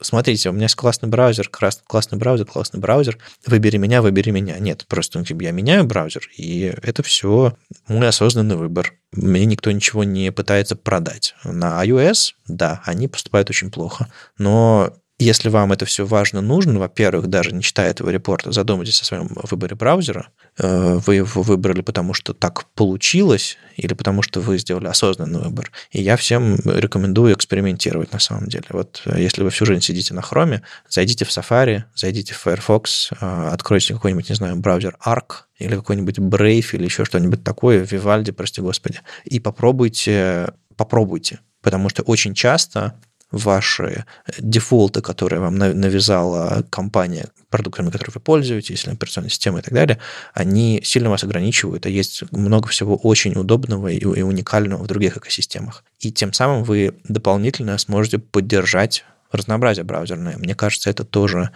смотрите, 0.00 0.50
у 0.50 0.52
меня 0.52 0.64
есть 0.64 0.74
классный 0.74 1.08
браузер, 1.08 1.48
классный 1.48 2.18
браузер, 2.18 2.46
классный 2.46 2.80
браузер, 2.80 3.18
выбери 3.46 3.76
меня, 3.76 4.02
выбери 4.02 4.30
меня. 4.30 4.58
Нет, 4.58 4.86
просто 4.88 5.18
ну, 5.18 5.24
типа, 5.24 5.42
я 5.42 5.52
меняю 5.52 5.84
браузер, 5.84 6.28
и 6.36 6.74
это 6.82 7.02
все 7.02 7.56
мой 7.88 8.08
осознанный 8.08 8.56
выбор. 8.56 8.94
Мне 9.12 9.44
никто 9.44 9.70
ничего 9.70 10.04
не 10.04 10.30
пытается 10.32 10.76
продать. 10.76 11.34
На 11.44 11.84
iOS, 11.84 12.32
да, 12.46 12.82
они 12.84 13.08
поступают 13.08 13.50
очень 13.50 13.70
плохо, 13.70 14.08
но 14.38 14.92
если 15.18 15.48
вам 15.48 15.72
это 15.72 15.86
все 15.86 16.04
важно, 16.04 16.42
нужно, 16.42 16.78
во-первых, 16.78 17.28
даже 17.28 17.52
не 17.52 17.62
читая 17.62 17.90
этого 17.90 18.10
репорта, 18.10 18.52
задумайтесь 18.52 19.00
о 19.00 19.04
своем 19.06 19.30
выборе 19.50 19.74
браузера. 19.74 20.28
Э, 20.58 20.98
вы 21.06 21.16
его 21.16 21.40
выбрали, 21.40 21.80
потому 21.80 22.12
что 22.12 22.34
так 22.34 22.66
получилось, 22.74 23.56
или 23.76 23.94
потому 23.94 24.20
что 24.20 24.40
вы 24.40 24.58
сделали 24.58 24.88
осознанный 24.88 25.40
выбор. 25.40 25.72
И 25.90 26.02
я 26.02 26.18
всем 26.18 26.56
рекомендую 26.64 27.34
экспериментировать 27.34 28.12
на 28.12 28.18
самом 28.18 28.48
деле. 28.48 28.66
Вот 28.70 29.00
э, 29.06 29.18
если 29.18 29.42
вы 29.42 29.48
всю 29.48 29.64
жизнь 29.64 29.80
сидите 29.80 30.12
на 30.12 30.20
Chrome, 30.20 30.60
зайдите 30.88 31.24
в 31.24 31.30
Safari, 31.30 31.84
зайдите 31.94 32.34
в 32.34 32.38
Firefox, 32.38 33.10
э, 33.18 33.48
откройте 33.52 33.94
какой-нибудь, 33.94 34.28
не 34.28 34.34
знаю, 34.34 34.56
браузер 34.56 34.98
Arc, 35.02 35.44
или 35.58 35.76
какой-нибудь 35.76 36.18
Brave, 36.18 36.66
или 36.72 36.84
еще 36.84 37.06
что-нибудь 37.06 37.42
такое, 37.42 37.84
Vivaldi, 37.84 38.32
прости 38.32 38.60
господи, 38.60 39.00
и 39.24 39.40
попробуйте, 39.40 40.52
попробуйте. 40.76 41.40
Потому 41.62 41.88
что 41.88 42.02
очень 42.02 42.34
часто 42.34 43.00
ваши 43.30 44.04
дефолты, 44.38 45.00
которые 45.00 45.40
вам 45.40 45.56
навязала 45.56 46.64
компания, 46.70 47.28
продуктами, 47.50 47.90
которыми 47.90 48.14
вы 48.14 48.20
пользуетесь, 48.20 48.84
или 48.84 48.92
операционной 48.92 49.30
системой 49.30 49.60
и 49.60 49.64
так 49.64 49.74
далее, 49.74 49.98
они 50.34 50.80
сильно 50.84 51.10
вас 51.10 51.24
ограничивают, 51.24 51.86
а 51.86 51.88
есть 51.88 52.30
много 52.32 52.68
всего 52.68 52.96
очень 52.96 53.34
удобного 53.34 53.88
и 53.88 54.22
уникального 54.22 54.82
в 54.82 54.86
других 54.86 55.16
экосистемах. 55.16 55.84
И 56.00 56.12
тем 56.12 56.32
самым 56.32 56.64
вы 56.64 56.94
дополнительно 57.04 57.76
сможете 57.78 58.18
поддержать 58.18 59.04
разнообразие 59.32 59.84
браузерное. 59.84 60.36
Мне 60.36 60.54
кажется, 60.54 60.90
это 60.90 61.04
тоже, 61.04 61.50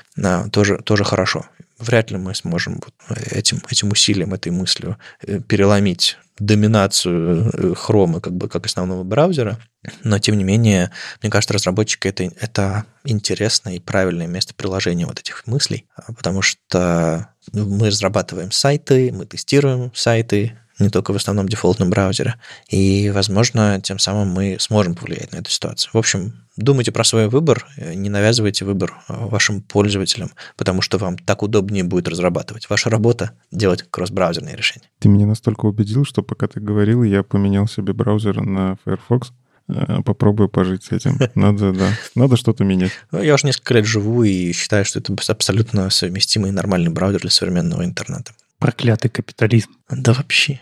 тоже, 0.53 0.79
тоже 0.79 1.05
хорошо. 1.05 1.47
Вряд 1.79 2.11
ли 2.11 2.19
мы 2.19 2.35
сможем 2.35 2.81
этим, 3.09 3.63
этим 3.69 3.91
усилием, 3.91 4.35
этой 4.35 4.53
мыслью 4.53 4.99
э, 5.23 5.41
переломить 5.41 6.19
доминацию 6.41 7.75
хрома 7.77 8.19
э, 8.19 8.21
как 8.21 8.35
бы 8.35 8.49
как 8.49 8.67
основного 8.67 9.05
браузера, 9.05 9.59
но 10.03 10.19
тем 10.19 10.37
не 10.37 10.45
менее, 10.45 10.91
мне 11.23 11.31
кажется, 11.31 11.55
разработчики 11.55 12.09
это, 12.09 12.25
это 12.25 12.85
интересное 13.05 13.75
и 13.75 13.81
правильное 13.81 14.27
место 14.27 14.55
приложения 14.55 15.07
вот 15.07 15.21
этих 15.21 15.47
мыслей, 15.47 15.87
потому 16.09 16.43
что 16.43 17.29
ну, 17.53 17.67
мы 17.67 17.89
разрабатываем 17.89 18.51
сайты, 18.51 19.13
мы 19.13 19.27
тестируем 19.27 19.93
сайты, 19.95 20.59
не 20.81 20.91
только 20.91 21.13
в 21.13 21.17
основном 21.17 21.49
дефолтном 21.49 21.91
браузере. 21.91 22.37
И, 22.69 23.11
возможно, 23.11 23.81
тем 23.81 23.99
самым 23.99 24.29
мы 24.29 24.57
сможем 24.59 24.95
повлиять 24.95 25.33
на 25.33 25.37
эту 25.37 25.51
ситуацию. 25.51 25.91
В 25.93 25.99
общем, 25.99 26.35
думайте 26.57 26.93
про 26.93 27.05
свой 27.05 27.29
выбор, 27.29 27.67
не 27.77 28.09
навязывайте 28.09 28.65
выбор 28.65 29.01
вашим 29.09 29.63
пользователям, 29.63 30.31
потому 30.57 30.83
что 30.83 30.99
вам 30.99 31.19
так 31.19 31.43
удобнее 31.43 31.85
будет 31.85 32.09
разрабатывать. 32.09 32.69
Ваша 32.69 32.91
работа— 32.91 33.33
делать 33.51 33.85
кросс-браузерные 33.91 34.57
решения. 34.57 34.89
Ты 34.99 35.09
меня 35.09 35.27
настолько 35.27 35.67
убедил, 35.67 36.05
что 36.05 36.23
пока 36.23 36.47
ты 36.49 36.61
говорил, 36.61 37.03
я 37.03 37.23
поменял 37.23 37.67
себе 37.67 37.93
браузер 37.93 38.41
на 38.43 38.77
Firefox. 38.85 39.33
Э, 39.73 40.03
попробую 40.05 40.49
пожить 40.49 40.85
с 40.85 40.93
этим. 40.93 41.19
Надо, 41.35 41.73
да. 41.73 41.93
Надо 42.15 42.37
что-то 42.37 42.65
менять. 42.65 42.93
Ну, 43.13 43.23
я 43.23 43.35
уже 43.35 43.47
несколько 43.47 43.75
лет 43.75 43.87
живу 43.87 44.23
и 44.23 44.53
считаю, 44.53 44.85
что 44.85 44.99
это 44.99 45.15
абсолютно 45.29 45.91
совместимый 45.91 46.51
и 46.51 46.55
нормальный 46.55 46.91
браузер 46.91 47.21
для 47.21 47.31
современного 47.31 47.85
интернета. 47.85 48.33
Проклятый 48.61 49.11
капитализм. 49.11 49.71
Да 49.89 50.13
вообще. 50.13 50.61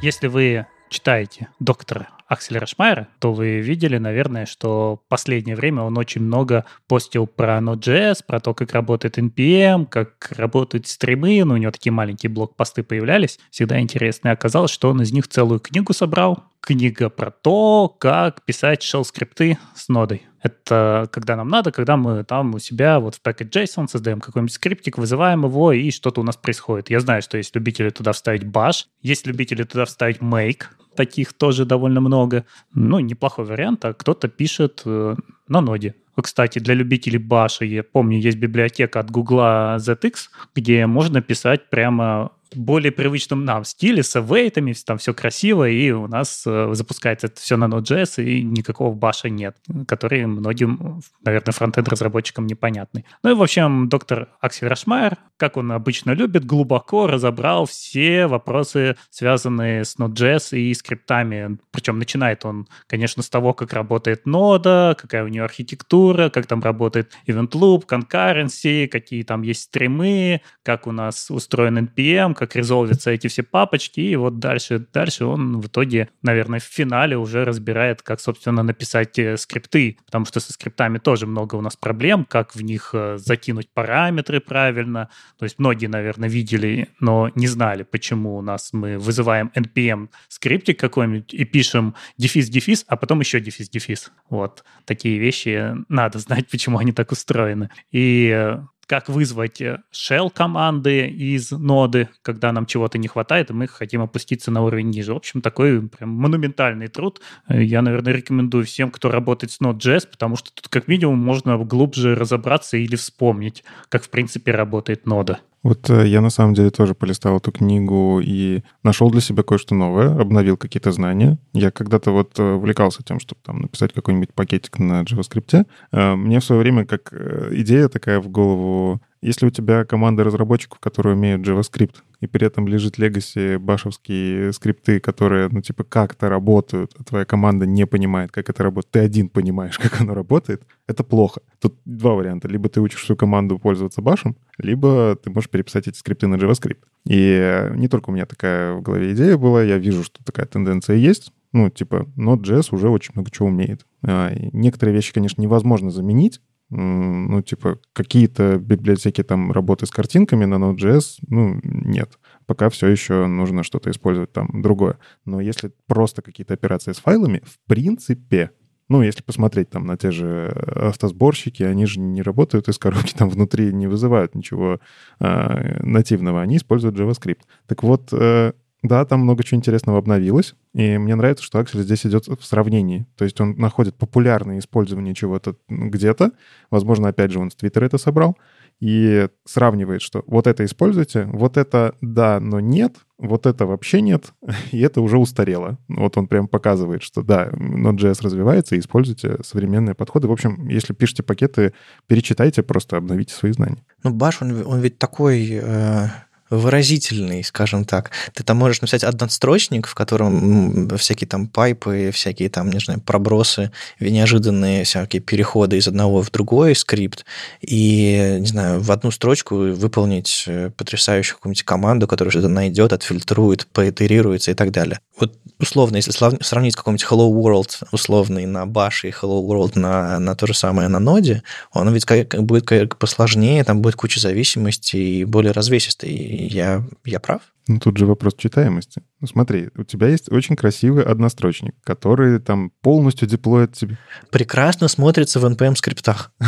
Если 0.00 0.28
вы 0.28 0.66
читаете 0.90 1.48
доктора 1.58 2.08
Акселя 2.26 2.64
Шмайера, 2.66 3.08
то 3.18 3.32
вы 3.32 3.60
видели, 3.60 3.98
наверное, 3.98 4.46
что 4.46 5.00
в 5.04 5.08
последнее 5.08 5.56
время 5.56 5.82
он 5.82 5.98
очень 5.98 6.22
много 6.22 6.64
постил 6.88 7.26
про 7.26 7.58
Node.js, 7.58 8.20
про 8.26 8.40
то, 8.40 8.54
как 8.54 8.72
работает 8.72 9.18
NPM, 9.18 9.86
как 9.86 10.30
работают 10.30 10.86
стримы, 10.86 11.44
ну, 11.44 11.54
у 11.54 11.56
него 11.56 11.72
такие 11.72 11.92
маленькие 11.92 12.30
блок-посты 12.30 12.82
появлялись, 12.82 13.38
всегда 13.50 13.80
интересно. 13.80 14.28
И 14.28 14.32
оказалось, 14.32 14.70
что 14.70 14.90
он 14.90 15.02
из 15.02 15.12
них 15.12 15.28
целую 15.28 15.60
книгу 15.60 15.92
собрал, 15.92 16.44
книга 16.60 17.10
про 17.10 17.30
то, 17.30 17.88
как 17.88 18.42
писать 18.44 18.82
shell-скрипты 18.82 19.58
с 19.74 19.88
нодой. 19.88 20.22
Это 20.42 21.08
когда 21.12 21.36
нам 21.36 21.48
надо, 21.48 21.72
когда 21.72 21.96
мы 21.96 22.24
там 22.24 22.54
у 22.54 22.58
себя 22.58 23.00
вот 23.00 23.14
в 23.14 23.22
package.json 23.22 23.88
создаем 23.88 24.20
какой-нибудь 24.20 24.52
скриптик, 24.52 24.98
вызываем 24.98 25.44
его, 25.44 25.72
и 25.72 25.90
что-то 25.90 26.20
у 26.20 26.24
нас 26.24 26.36
происходит. 26.36 26.90
Я 26.90 27.00
знаю, 27.00 27.22
что 27.22 27.36
есть 27.36 27.54
любители 27.54 27.90
туда 27.90 28.12
вставить 28.12 28.44
bash, 28.44 28.84
есть 29.02 29.26
любители 29.26 29.62
туда 29.62 29.84
вставить 29.84 30.18
make, 30.18 30.64
таких 30.94 31.32
тоже 31.32 31.64
довольно 31.64 32.00
много. 32.00 32.44
Ну, 32.74 32.98
неплохой 33.00 33.44
вариант, 33.44 33.84
а 33.84 33.92
кто-то 33.92 34.28
пишет 34.28 34.82
э, 34.86 35.16
на 35.48 35.60
ноде. 35.60 35.94
Кстати, 36.20 36.60
для 36.60 36.74
любителей 36.74 37.18
баша, 37.18 37.64
я 37.64 37.82
помню, 37.82 38.18
есть 38.18 38.38
библиотека 38.38 39.00
от 39.00 39.10
Google 39.10 39.76
ZX, 39.76 40.14
где 40.54 40.86
можно 40.86 41.20
писать 41.22 41.68
прямо 41.70 42.30
более 42.56 42.92
привычном 42.92 43.44
нам 43.44 43.64
стиле, 43.64 44.02
с 44.02 44.16
await, 44.16 44.54
там 44.86 44.98
все 44.98 45.14
красиво, 45.14 45.68
и 45.68 45.90
у 45.90 46.06
нас 46.06 46.44
э, 46.46 46.70
запускается 46.72 47.26
это 47.28 47.40
все 47.40 47.56
на 47.56 47.64
Node.js, 47.64 48.22
и 48.22 48.42
никакого 48.42 48.94
баша 48.94 49.28
нет, 49.28 49.56
который 49.86 50.26
многим, 50.26 51.02
наверное, 51.24 51.52
фронтенд-разработчикам 51.52 52.46
непонятный. 52.46 53.04
Ну 53.22 53.30
и, 53.30 53.34
в 53.34 53.42
общем, 53.42 53.88
доктор 53.88 54.28
Аксель 54.40 54.68
Рашмайер, 54.68 55.18
как 55.36 55.56
он 55.56 55.72
обычно 55.72 56.12
любит, 56.12 56.44
глубоко 56.44 57.06
разобрал 57.06 57.66
все 57.66 58.26
вопросы, 58.26 58.96
связанные 59.10 59.84
с 59.84 59.96
Node.js 59.98 60.58
и 60.58 60.72
скриптами. 60.74 61.58
Причем 61.70 61.98
начинает 61.98 62.44
он, 62.44 62.68
конечно, 62.86 63.22
с 63.22 63.28
того, 63.28 63.52
как 63.52 63.72
работает 63.72 64.26
нода, 64.26 64.96
какая 64.98 65.24
у 65.24 65.28
нее 65.28 65.44
архитектура, 65.44 66.30
как 66.30 66.46
там 66.46 66.62
работает 66.62 67.12
event 67.26 67.50
loop, 67.50 67.86
concurrency, 67.86 68.86
какие 68.86 69.22
там 69.22 69.42
есть 69.42 69.62
стримы, 69.62 70.40
как 70.62 70.86
у 70.86 70.92
нас 70.92 71.30
устроен 71.30 71.78
NPM, 71.78 72.34
как 72.46 72.56
резолвятся 72.56 73.10
эти 73.10 73.26
все 73.28 73.42
папочки, 73.42 74.00
и 74.00 74.16
вот 74.16 74.38
дальше, 74.38 74.86
дальше 74.92 75.24
он 75.24 75.60
в 75.60 75.66
итоге, 75.66 76.08
наверное, 76.22 76.60
в 76.60 76.64
финале 76.64 77.16
уже 77.16 77.44
разбирает, 77.44 78.02
как, 78.02 78.20
собственно, 78.20 78.62
написать 78.62 79.18
э, 79.18 79.36
скрипты, 79.36 79.98
потому 80.06 80.26
что 80.26 80.40
со 80.40 80.52
скриптами 80.52 80.98
тоже 80.98 81.26
много 81.26 81.54
у 81.56 81.60
нас 81.60 81.76
проблем, 81.76 82.24
как 82.24 82.54
в 82.54 82.62
них 82.62 82.90
э, 82.92 83.16
закинуть 83.18 83.68
параметры 83.72 84.40
правильно, 84.40 85.08
то 85.38 85.44
есть 85.44 85.58
многие, 85.58 85.86
наверное, 85.86 86.28
видели, 86.28 86.88
но 87.00 87.30
не 87.34 87.46
знали, 87.46 87.82
почему 87.82 88.36
у 88.36 88.42
нас 88.42 88.72
мы 88.72 88.98
вызываем 88.98 89.50
npm 89.54 90.08
скриптик 90.28 90.78
какой-нибудь 90.78 91.32
и 91.32 91.44
пишем 91.44 91.94
дефис-дефис, 92.18 92.84
а 92.88 92.96
потом 92.96 93.20
еще 93.20 93.40
дефис-дефис. 93.40 94.10
Вот 94.28 94.64
такие 94.84 95.18
вещи 95.18 95.74
надо 95.88 96.18
знать, 96.18 96.48
почему 96.50 96.78
они 96.78 96.92
так 96.92 97.12
устроены. 97.12 97.70
И 97.90 98.30
э, 98.34 98.62
как 98.86 99.08
вызвать 99.08 99.60
э, 99.60 99.82
shell 99.92 100.30
команды 100.30 101.08
из 101.08 101.50
ноды, 101.50 102.08
когда 102.22 102.52
нам 102.52 102.66
чего-то 102.66 102.98
не 102.98 103.08
хватает, 103.08 103.50
и 103.50 103.54
мы 103.54 103.66
хотим 103.66 104.02
опуститься 104.02 104.50
на 104.50 104.62
уровень 104.62 104.90
ниже. 104.90 105.12
В 105.14 105.16
общем, 105.16 105.40
такой 105.40 105.88
прям 105.88 106.10
монументальный 106.10 106.88
труд. 106.88 107.20
Э, 107.48 107.62
я, 107.62 107.82
наверное, 107.82 108.12
рекомендую 108.12 108.64
всем, 108.64 108.90
кто 108.90 109.10
работает 109.10 109.50
с 109.52 109.60
Node.js, 109.60 110.08
потому 110.10 110.36
что 110.36 110.52
тут 110.52 110.68
как 110.68 110.88
минимум 110.88 111.18
можно 111.18 111.56
глубже 111.58 112.14
разобраться 112.14 112.76
или 112.76 112.96
вспомнить, 112.96 113.64
как 113.88 114.04
в 114.04 114.10
принципе 114.10 114.52
работает 114.52 115.06
нода. 115.06 115.40
Вот 115.64 115.90
э, 115.90 116.06
я 116.06 116.20
на 116.20 116.30
самом 116.30 116.54
деле 116.54 116.70
тоже 116.70 116.94
полистал 116.94 117.38
эту 117.38 117.50
книгу 117.50 118.20
и 118.22 118.62
нашел 118.84 119.10
для 119.10 119.20
себя 119.20 119.42
кое-что 119.42 119.74
новое, 119.74 120.16
обновил 120.20 120.56
какие-то 120.56 120.92
знания. 120.92 121.38
Я 121.52 121.72
когда-то 121.72 122.12
вот 122.12 122.38
увлекался 122.38 123.02
тем, 123.02 123.18
чтобы 123.18 123.40
там 123.42 123.60
написать 123.60 123.92
какой-нибудь 123.92 124.32
пакетик 124.34 124.78
на 124.78 125.02
JavaScript. 125.02 125.66
Мне 125.90 126.38
в 126.38 126.44
свое 126.44 126.60
время 126.60 126.84
как 126.84 127.12
идея 127.50 127.88
такая 127.88 128.20
в 128.20 128.28
голову 128.28 129.00
если 129.24 129.46
у 129.46 129.50
тебя 129.50 129.84
команда 129.84 130.22
разработчиков, 130.22 130.78
которые 130.80 131.16
умеют 131.16 131.46
JavaScript, 131.46 131.96
и 132.20 132.26
при 132.26 132.46
этом 132.46 132.68
лежит 132.68 132.98
легаси 132.98 133.56
башевские 133.56 134.52
скрипты, 134.52 135.00
которые, 135.00 135.48
ну, 135.50 135.62
типа, 135.62 135.82
как-то 135.84 136.28
работают, 136.28 136.94
а 136.98 137.04
твоя 137.04 137.24
команда 137.24 137.64
не 137.64 137.86
понимает, 137.86 138.30
как 138.30 138.50
это 138.50 138.62
работает, 138.62 138.90
ты 138.92 138.98
один 139.00 139.30
понимаешь, 139.30 139.78
как 139.82 140.00
оно 140.00 140.14
работает, 140.14 140.62
это 140.86 141.04
плохо. 141.04 141.40
Тут 141.58 141.76
два 141.86 142.12
варианта. 142.12 142.48
Либо 142.48 142.68
ты 142.68 142.82
учишь 142.82 143.00
всю 143.00 143.16
команду 143.16 143.58
пользоваться 143.58 144.02
башем, 144.02 144.36
либо 144.58 145.16
ты 145.16 145.30
можешь 145.30 145.48
переписать 145.48 145.88
эти 145.88 145.96
скрипты 145.96 146.26
на 146.26 146.34
JavaScript. 146.34 146.82
И 147.08 147.70
не 147.76 147.88
только 147.88 148.10
у 148.10 148.12
меня 148.12 148.26
такая 148.26 148.74
в 148.74 148.82
голове 148.82 149.12
идея 149.12 149.38
была, 149.38 149.62
я 149.62 149.78
вижу, 149.78 150.04
что 150.04 150.22
такая 150.22 150.46
тенденция 150.46 150.96
есть. 150.96 151.32
Ну, 151.52 151.70
типа, 151.70 152.06
Node.js 152.16 152.68
уже 152.72 152.90
очень 152.90 153.12
много 153.14 153.30
чего 153.30 153.48
умеет. 153.48 153.86
А, 154.02 154.32
некоторые 154.52 154.94
вещи, 154.94 155.12
конечно, 155.12 155.40
невозможно 155.40 155.90
заменить, 155.90 156.40
ну, 156.70 157.42
типа, 157.42 157.78
какие-то 157.92 158.58
библиотеки 158.58 159.22
там 159.22 159.52
работы 159.52 159.86
с 159.86 159.90
картинками 159.90 160.44
на 160.44 160.56
Node.js, 160.56 161.18
ну, 161.28 161.60
нет. 161.62 162.18
Пока 162.46 162.68
все 162.68 162.88
еще 162.88 163.26
нужно 163.26 163.62
что-то 163.62 163.90
использовать 163.90 164.32
там 164.32 164.62
другое. 164.62 164.98
Но 165.24 165.40
если 165.40 165.72
просто 165.86 166.22
какие-то 166.22 166.54
операции 166.54 166.92
с 166.92 166.98
файлами, 166.98 167.42
в 167.44 167.58
принципе, 167.68 168.50
ну, 168.88 169.02
если 169.02 169.22
посмотреть 169.22 169.70
там 169.70 169.86
на 169.86 169.96
те 169.96 170.10
же 170.10 170.48
автосборщики, 170.74 171.62
они 171.62 171.86
же 171.86 172.00
не 172.00 172.22
работают 172.22 172.68
из 172.68 172.78
коробки, 172.78 173.14
там 173.14 173.28
внутри 173.28 173.72
не 173.72 173.86
вызывают 173.86 174.34
ничего 174.34 174.80
э, 175.20 175.82
нативного, 175.82 176.42
они 176.42 176.56
используют 176.56 176.96
JavaScript. 176.96 177.42
Так 177.66 177.82
вот, 177.82 178.08
э, 178.12 178.52
да, 178.84 179.04
там 179.06 179.20
много 179.20 179.42
чего 179.42 179.58
интересного 179.58 179.98
обновилось, 179.98 180.54
и 180.74 180.98
мне 180.98 181.14
нравится, 181.14 181.42
что 181.42 181.58
Аксель 181.58 181.80
здесь 181.80 182.04
идет 182.04 182.26
в 182.26 182.44
сравнении. 182.44 183.06
То 183.16 183.24
есть 183.24 183.40
он 183.40 183.56
находит 183.56 183.96
популярное 183.96 184.58
использование 184.58 185.14
чего-то 185.14 185.56
где-то, 185.70 186.32
возможно, 186.70 187.08
опять 187.08 187.32
же, 187.32 187.38
он 187.38 187.50
с 187.50 187.54
Твиттера 187.54 187.86
это 187.86 187.96
собрал, 187.96 188.36
и 188.80 189.28
сравнивает, 189.46 190.02
что 190.02 190.22
вот 190.26 190.46
это 190.46 190.66
используйте, 190.66 191.24
вот 191.32 191.56
это 191.56 191.94
да, 192.02 192.40
но 192.40 192.60
нет, 192.60 192.96
вот 193.16 193.46
это 193.46 193.64
вообще 193.64 194.02
нет, 194.02 194.34
и 194.70 194.80
это 194.80 195.00
уже 195.00 195.16
устарело. 195.16 195.78
Вот 195.88 196.18
он 196.18 196.26
прям 196.26 196.46
показывает, 196.46 197.02
что 197.02 197.22
да, 197.22 197.48
Node.js 197.52 198.18
развивается, 198.22 198.76
и 198.76 198.80
используйте 198.80 199.38
современные 199.42 199.94
подходы. 199.94 200.28
В 200.28 200.32
общем, 200.32 200.68
если 200.68 200.92
пишете 200.92 201.22
пакеты, 201.22 201.72
перечитайте, 202.06 202.62
просто 202.62 202.98
обновите 202.98 203.32
свои 203.32 203.52
знания. 203.52 203.82
Ну, 204.02 204.10
Bash, 204.10 204.42
он, 204.42 204.66
он 204.66 204.80
ведь 204.80 204.98
такой... 204.98 205.48
Э 205.52 206.08
выразительный, 206.56 207.44
скажем 207.44 207.84
так. 207.84 208.10
Ты 208.34 208.42
там 208.42 208.56
можешь 208.56 208.80
написать 208.80 209.04
однострочник, 209.04 209.86
в 209.86 209.94
котором 209.94 210.88
всякие 210.96 211.28
там 211.28 211.46
пайпы, 211.46 212.10
всякие 212.12 212.48
там, 212.48 212.70
не 212.70 212.80
знаю, 212.80 213.00
пробросы, 213.00 213.70
неожиданные 214.00 214.84
всякие 214.84 215.20
переходы 215.20 215.78
из 215.78 215.88
одного 215.88 216.22
в 216.22 216.30
другой 216.30 216.74
скрипт, 216.74 217.24
и, 217.60 218.36
не 218.40 218.46
знаю, 218.46 218.80
в 218.80 218.90
одну 218.90 219.10
строчку 219.10 219.56
выполнить 219.56 220.44
э, 220.46 220.70
потрясающую 220.76 221.36
какую-нибудь 221.36 221.64
команду, 221.64 222.06
которая 222.06 222.30
что-то 222.30 222.48
найдет, 222.48 222.92
отфильтрует, 222.92 223.66
поитерируется 223.66 224.50
и 224.50 224.54
так 224.54 224.70
далее. 224.70 225.00
Вот 225.18 225.34
условно, 225.60 225.96
если 225.96 226.10
сравнить 226.10 226.74
какой-нибудь 226.74 227.06
Hello 227.08 227.30
World 227.30 227.86
условный 227.92 228.46
на 228.46 228.64
Bash 228.64 229.04
и 229.04 229.10
Hello 229.10 229.46
World 229.46 229.78
на, 229.78 230.18
на 230.18 230.34
то 230.34 230.46
же 230.46 230.54
самое 230.54 230.88
на 230.88 230.98
ноде, 230.98 231.42
он 231.72 231.92
ведь 231.92 232.04
как, 232.04 232.42
будет 232.42 232.66
как 232.66 232.98
посложнее, 232.98 233.62
там 233.64 233.80
будет 233.80 233.96
куча 233.96 234.20
зависимостей 234.20 235.20
и 235.20 235.24
более 235.24 235.52
развесистый 235.52 236.10
я, 236.46 236.84
я 237.04 237.20
прав? 237.20 237.42
Ну, 237.66 237.78
тут 237.78 237.96
же 237.96 238.04
вопрос 238.04 238.34
читаемости. 238.36 239.02
Ну, 239.20 239.26
смотри, 239.26 239.70
у 239.74 239.84
тебя 239.84 240.08
есть 240.08 240.30
очень 240.30 240.54
красивый 240.54 241.02
однострочник, 241.02 241.74
который 241.82 242.38
там 242.38 242.70
полностью 242.82 243.26
деплоит 243.26 243.72
тебе. 243.72 243.96
Прекрасно 244.30 244.88
смотрится 244.88 245.40
в 245.40 245.44
NPM-скриптах. 245.46 246.32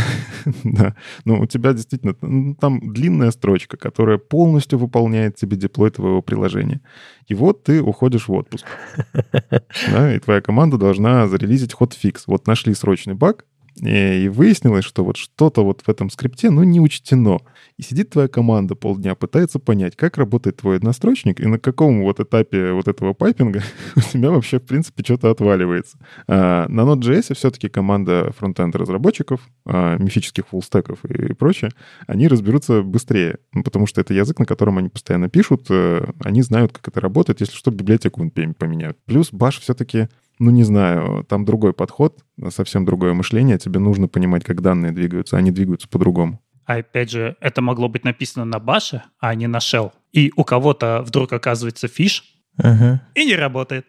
Да. 0.62 0.94
Ну, 1.24 1.40
у 1.40 1.47
тебя 1.47 1.72
действительно 1.72 2.14
ну, 2.20 2.55
там 2.55 2.92
длинная 2.92 3.32
строчка, 3.32 3.76
которая 3.76 4.18
полностью 4.18 4.78
выполняет 4.78 5.34
тебе 5.34 5.57
деплой 5.57 5.90
твоего 5.90 6.22
приложения. 6.22 6.80
И 7.26 7.34
вот 7.34 7.64
ты 7.64 7.82
уходишь 7.82 8.28
в 8.28 8.32
отпуск. 8.32 8.64
Да, 9.90 10.14
и 10.14 10.20
твоя 10.20 10.40
команда 10.40 10.76
должна 10.76 11.26
зарелизить 11.26 11.72
ход-фикс. 11.72 12.28
Вот 12.28 12.47
нашли 12.47 12.74
срочный 12.74 13.14
баг, 13.14 13.44
и 13.83 14.29
выяснилось, 14.29 14.85
что 14.85 15.05
вот 15.05 15.16
что-то 15.16 15.64
вот 15.64 15.83
в 15.83 15.89
этом 15.89 16.11
скрипте, 16.11 16.51
ну, 16.51 16.62
не 16.62 16.81
учтено. 16.81 17.41
И 17.77 17.83
сидит 17.83 18.11
твоя 18.11 18.29
команда 18.29 18.74
полдня, 18.74 19.14
пытается 19.14 19.59
понять, 19.59 19.97
как 19.97 20.16
работает 20.16 20.57
твой 20.57 20.77
однострочник 20.77 21.41
и 21.41 21.47
на 21.47 21.59
каком 21.59 22.03
вот 22.03 22.20
этапе 22.20 22.72
вот 22.72 22.89
этого 22.89 23.12
пайпинга 23.12 23.62
у 23.97 24.01
тебя 24.01 24.31
вообще, 24.31 24.59
в 24.59 24.64
принципе, 24.64 25.05
что-то 25.05 25.31
отваливается. 25.31 25.99
А, 26.27 26.66
на 26.68 26.83
Node.js 26.83 27.35
все-таки 27.35 27.68
команда 27.68 28.33
фронтенд 28.39 28.74
разработчиков, 28.77 29.41
а, 29.66 29.97
мифических 29.99 30.49
фуллстеков 30.49 31.05
и 31.05 31.35
прочее, 31.35 31.70
они 32.07 32.29
разберутся 32.29 32.83
быстрее, 32.83 33.39
потому 33.64 33.87
что 33.87 34.01
это 34.01 34.14
язык, 34.14 34.39
на 34.39 34.47
котором 34.47 34.79
они 34.79 34.89
постоянно 34.89 35.29
пишут, 35.29 35.66
э, 35.70 36.07
они 36.20 36.43
знают, 36.43 36.72
как 36.72 36.89
это 36.89 37.01
работает, 37.01 37.41
если 37.41 37.55
что, 37.55 37.70
библиотеку 37.70 38.22
поменяют. 38.59 38.97
Плюс 39.05 39.33
Bash 39.33 39.61
все-таки 39.61 40.09
ну, 40.39 40.51
не 40.51 40.64
знаю, 40.64 41.24
там 41.24 41.45
другой 41.45 41.72
подход, 41.72 42.18
совсем 42.51 42.84
другое 42.84 43.14
мышление. 43.14 43.59
Тебе 43.59 43.80
нужно 43.80 44.09
понимать, 44.09 44.45
как 44.45 44.61
данные 44.61 44.93
двигаются, 44.93 45.37
они 45.37 45.51
двигаются 45.51 45.89
по-другому. 45.89 46.41
А 46.66 46.76
опять 46.76 47.11
же, 47.11 47.37
это 47.41 47.62
могло 47.62 47.89
быть 47.89 48.05
написано 48.05 48.45
на 48.45 48.59
баше, 48.59 49.03
а 49.20 49.34
не 49.34 49.47
на 49.47 49.59
shell. 49.59 49.93
И 50.12 50.32
у 50.37 50.45
кого-то 50.45 51.03
вдруг 51.07 51.32
оказывается 51.32 51.87
фиш, 51.87 52.24
угу. 52.59 53.01
и 53.14 53.24
не 53.24 53.37
работает. 53.37 53.87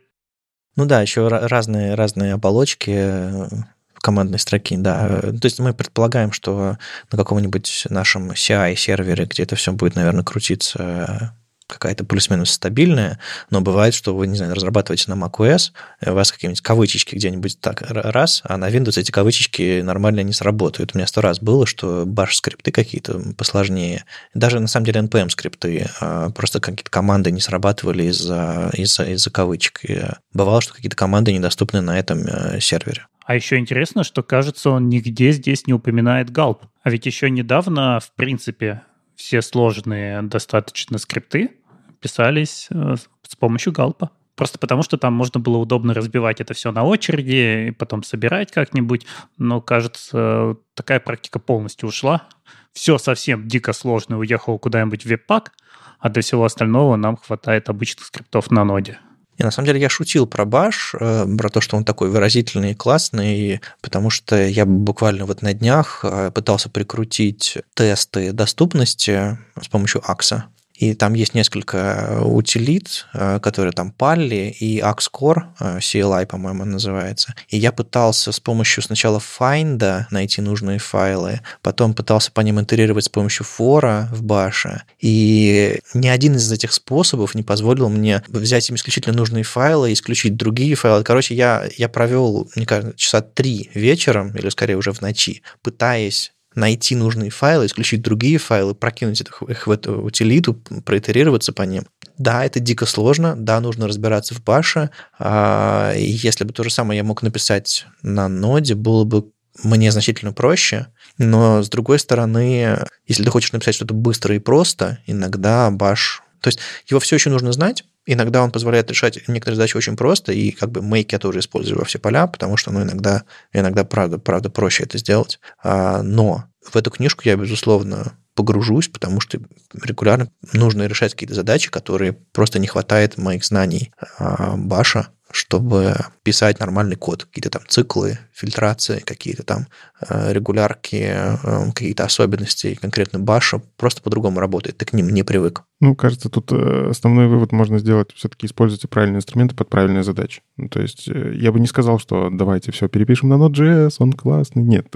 Ну 0.75 0.85
да, 0.85 1.01
еще 1.01 1.27
разные, 1.27 1.95
разные 1.95 2.33
оболочки 2.33 2.91
э, 2.93 3.47
командной 3.95 4.37
строки, 4.37 4.77
да. 4.77 5.21
То 5.21 5.45
есть 5.45 5.59
мы 5.59 5.73
предполагаем, 5.73 6.31
что 6.31 6.77
на 7.11 7.17
каком-нибудь 7.17 7.87
нашем 7.89 8.29
CI-сервере, 8.31 9.25
где 9.25 9.43
это 9.43 9.55
все 9.55 9.73
будет, 9.73 9.95
наверное, 9.95 10.23
крутиться 10.23 11.35
какая-то 11.67 12.05
плюс-минус 12.05 12.51
стабильная, 12.51 13.19
но 13.49 13.61
бывает, 13.61 13.93
что 13.93 14.15
вы, 14.15 14.27
не 14.27 14.37
знаю, 14.37 14.55
разрабатываете 14.55 15.11
на 15.13 15.15
macOS, 15.15 15.71
у 16.05 16.13
вас 16.13 16.31
какие-нибудь 16.31 16.61
кавычечки 16.61 17.15
где-нибудь 17.15 17.59
так 17.59 17.81
раз, 17.89 18.41
а 18.43 18.57
на 18.57 18.69
Windows 18.69 18.99
эти 18.99 19.11
кавычечки 19.11 19.81
нормально 19.81 20.21
не 20.21 20.33
сработают. 20.33 20.91
У 20.93 20.97
меня 20.97 21.07
сто 21.07 21.21
раз 21.21 21.39
было, 21.39 21.65
что 21.65 22.05
баш-скрипты 22.05 22.71
какие-то 22.71 23.21
посложнее, 23.37 24.05
даже 24.33 24.59
на 24.59 24.67
самом 24.67 24.85
деле 24.85 25.01
NPM-скрипты, 25.01 25.89
а 25.99 26.29
просто 26.31 26.59
какие-то 26.59 26.89
команды 26.89 27.31
не 27.31 27.41
срабатывали 27.41 28.03
из-за 28.05 28.71
из 28.73 28.99
из 28.99 29.25
кавычек. 29.25 29.81
И 29.83 30.01
бывало, 30.33 30.61
что 30.61 30.73
какие-то 30.73 30.95
команды 30.95 31.33
недоступны 31.33 31.81
на 31.81 31.97
этом 31.97 32.23
э, 32.25 32.59
сервере. 32.59 33.05
А 33.25 33.35
еще 33.35 33.57
интересно, 33.57 34.05
что, 34.05 34.23
кажется, 34.23 34.69
он 34.69 34.87
нигде 34.87 35.31
здесь 35.33 35.67
не 35.67 35.73
упоминает 35.73 36.29
галп. 36.29 36.63
А 36.81 36.89
ведь 36.89 37.05
еще 37.05 37.29
недавно, 37.29 37.99
в 37.99 38.13
принципе, 38.15 38.83
все 39.17 39.41
сложные 39.41 40.21
достаточно 40.21 40.99
скрипты 40.99 41.57
писались 41.99 42.67
э, 42.69 42.95
с 43.23 43.35
помощью 43.35 43.73
галпа. 43.73 44.11
Просто 44.35 44.59
потому, 44.59 44.83
что 44.83 44.97
там 44.97 45.13
можно 45.13 45.39
было 45.39 45.57
удобно 45.57 45.95
разбивать 45.95 46.39
это 46.39 46.53
все 46.53 46.71
на 46.71 46.83
очереди 46.83 47.69
и 47.69 47.71
потом 47.71 48.03
собирать 48.03 48.51
как-нибудь. 48.51 49.07
Но, 49.39 49.59
кажется, 49.59 50.57
такая 50.75 50.99
практика 50.99 51.39
полностью 51.39 51.89
ушла. 51.89 52.27
Все 52.71 52.99
совсем 52.99 53.47
дико 53.47 53.73
сложно 53.73 54.19
уехало 54.19 54.59
куда-нибудь 54.59 55.03
в 55.03 55.07
веб-пак, 55.07 55.53
а 55.99 56.09
для 56.09 56.21
всего 56.21 56.45
остального 56.45 56.95
нам 56.95 57.17
хватает 57.17 57.69
обычных 57.69 58.05
скриптов 58.05 58.51
на 58.51 58.63
ноде. 58.63 58.99
И 59.37 59.43
на 59.43 59.51
самом 59.51 59.67
деле 59.67 59.79
я 59.79 59.89
шутил 59.89 60.25
про 60.25 60.45
баш, 60.45 60.95
э, 60.99 61.27
про 61.37 61.49
то, 61.49 61.61
что 61.61 61.77
он 61.77 61.85
такой 61.85 62.09
выразительный 62.09 62.71
и 62.71 62.75
классный, 62.75 63.61
потому 63.81 64.09
что 64.09 64.35
я 64.35 64.65
буквально 64.65 65.25
вот 65.25 65.41
на 65.41 65.53
днях 65.53 65.99
э, 66.03 66.31
пытался 66.33 66.69
прикрутить 66.69 67.57
тесты 67.75 68.31
доступности 68.31 69.37
с 69.61 69.67
помощью 69.67 70.01
Акса. 70.09 70.45
И 70.77 70.93
там 70.93 71.13
есть 71.13 71.33
несколько 71.33 72.21
утилит, 72.23 73.07
э, 73.13 73.39
которые 73.39 73.73
там 73.73 73.93
Pally 73.97 74.51
и 74.51 74.79
Axcore, 74.79 75.43
э, 75.59 75.79
CLI, 75.79 76.27
по-моему, 76.27 76.65
называется. 76.65 77.33
И 77.49 77.57
я 77.57 77.71
пытался 77.71 78.31
с 78.31 78.39
помощью 78.39 78.83
сначала 78.83 79.19
find 79.19 80.05
найти 80.11 80.41
нужные 80.41 80.79
файлы, 80.79 81.41
потом 81.61 81.93
пытался 81.93 82.31
по 82.31 82.41
ним 82.41 82.59
интерировать 82.59 83.05
с 83.05 83.09
помощью 83.09 83.45
фора 83.45 84.09
в 84.11 84.21
баше. 84.21 84.83
И 84.99 85.79
ни 85.93 86.07
один 86.07 86.35
из 86.35 86.51
этих 86.51 86.73
способов 86.73 87.33
не 87.33 87.43
позволил 87.43 87.89
мне 87.89 88.23
взять 88.27 88.69
им 88.69 88.75
исключительно 88.75 89.15
нужные 89.15 89.43
файлы, 89.43 89.93
исключить 89.93 90.35
другие 90.37 90.75
файлы. 90.75 91.03
Короче, 91.03 91.33
я, 91.33 91.67
я 91.77 91.89
провел, 91.89 92.49
мне 92.55 92.65
кажется, 92.65 92.95
часа 92.95 93.21
три 93.21 93.71
вечером, 93.73 94.35
или 94.35 94.49
скорее 94.49 94.75
уже 94.75 94.91
в 94.91 95.01
ночи, 95.01 95.41
пытаясь 95.63 96.33
найти 96.57 96.95
нужные 96.95 97.29
файлы, 97.29 97.67
исключить 97.67 98.01
другие 98.01 98.39
файлы, 98.39 98.73
прокинуть 98.73 99.21
их, 99.21 99.67
в 99.67 99.71
эту 99.71 100.01
утилиту, 100.01 100.55
проитерироваться 100.83 101.53
по 101.53 101.61
ним. 101.61 101.85
Да, 102.17 102.43
это 102.43 102.59
дико 102.59 102.87
сложно, 102.87 103.35
да, 103.37 103.61
нужно 103.61 103.87
разбираться 103.87 104.33
в 104.33 104.43
баше. 104.43 104.89
А, 105.19 105.93
если 105.95 106.43
бы 106.43 106.53
то 106.53 106.63
же 106.63 106.71
самое 106.71 106.97
я 106.97 107.03
мог 107.03 107.21
написать 107.21 107.85
на 108.01 108.27
ноде, 108.27 108.73
было 108.73 109.03
бы 109.03 109.29
мне 109.63 109.91
значительно 109.91 110.33
проще, 110.33 110.87
но 111.17 111.61
с 111.61 111.69
другой 111.69 111.99
стороны, 111.99 112.79
если 113.07 113.23
ты 113.23 113.29
хочешь 113.29 113.51
написать 113.51 113.75
что-то 113.75 113.93
быстро 113.93 114.35
и 114.35 114.39
просто, 114.39 114.99
иногда 115.05 115.69
баш... 115.69 116.23
То 116.41 116.49
есть 116.49 116.59
его 116.87 116.99
все 116.99 117.15
еще 117.15 117.29
нужно 117.29 117.51
знать, 117.51 117.83
Иногда 118.09 118.41
он 118.41 118.51
позволяет 118.51 118.89
решать 118.89 119.19
некоторые 119.27 119.57
задачи 119.57 119.75
очень 119.75 119.97
просто, 119.97 120.31
и 120.31 120.51
как 120.51 120.71
бы 120.71 120.79
make 120.79 121.09
я 121.11 121.19
тоже 121.19 121.39
использую 121.39 121.77
во 121.77 121.85
все 121.85 121.99
поля, 121.99 122.25
потому 122.25 122.55
что, 122.55 122.71
ну, 122.71 122.81
иногда, 122.81 123.23
иногда 123.51 123.83
правда, 123.83 124.17
правда 124.17 124.49
проще 124.49 124.83
это 124.83 124.97
сделать. 124.97 125.39
А, 125.61 126.01
но 126.01 126.45
в 126.61 126.77
эту 126.77 126.89
книжку 126.89 127.23
я, 127.25 127.35
безусловно, 127.35 128.13
погружусь, 128.33 128.87
потому 128.87 129.19
что 129.19 129.39
регулярно 129.73 130.31
нужно 130.53 130.87
решать 130.87 131.11
какие-то 131.11 131.35
задачи, 131.35 131.69
которые 131.69 132.13
просто 132.13 132.59
не 132.59 132.67
хватает 132.67 133.17
моих 133.17 133.43
знаний 133.43 133.91
а, 134.17 134.55
Баша, 134.55 135.09
чтобы 135.31 135.95
писать 136.23 136.59
нормальный 136.59 136.95
код, 136.95 137.25
какие-то 137.25 137.49
там 137.49 137.61
циклы, 137.67 138.19
фильтрации, 138.33 138.99
какие-то 138.99 139.43
там 139.43 139.67
э, 140.07 140.33
регулярки, 140.33 141.11
э, 141.11 141.71
какие-то 141.73 142.05
особенности 142.05 142.75
конкретно 142.75 143.19
баша 143.19 143.61
просто 143.77 144.01
по-другому 144.01 144.39
работает. 144.39 144.77
Ты 144.77 144.85
к 144.85 144.93
ним 144.93 145.09
не 145.09 145.23
привык. 145.23 145.63
Ну, 145.79 145.95
кажется, 145.95 146.29
тут 146.29 146.51
э, 146.51 146.89
основной 146.89 147.27
вывод 147.27 147.51
можно 147.51 147.79
сделать, 147.79 148.13
все-таки 148.13 148.47
используйте 148.47 148.87
правильные 148.87 149.17
инструменты 149.17 149.55
под 149.55 149.69
правильные 149.69 150.03
задачи. 150.03 150.41
Ну, 150.55 150.69
то 150.69 150.81
есть 150.81 151.07
я 151.07 151.51
бы 151.51 151.59
не 151.59 151.67
сказал, 151.67 151.99
что 151.99 152.29
давайте 152.31 152.71
все 152.71 152.87
перепишем 152.87 153.29
на 153.29 153.35
Node.js, 153.35 153.95
он 153.99 154.13
классный. 154.13 154.63
Нет, 154.63 154.87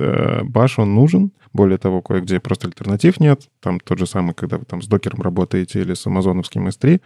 баш, 0.44 0.80
он 0.80 0.96
нужен. 0.96 1.32
Более 1.54 1.78
того, 1.78 2.02
кое-где 2.02 2.40
просто 2.40 2.68
альтернатив 2.68 3.20
нет. 3.20 3.50
Там 3.60 3.80
тот 3.80 4.00
же 4.00 4.06
самый, 4.06 4.34
когда 4.34 4.58
вы 4.58 4.66
там 4.66 4.82
с 4.82 4.88
докером 4.88 5.22
работаете 5.22 5.82
или 5.82 5.94
с 5.94 6.06
амазоновским 6.08 6.68
S3, 6.68 7.02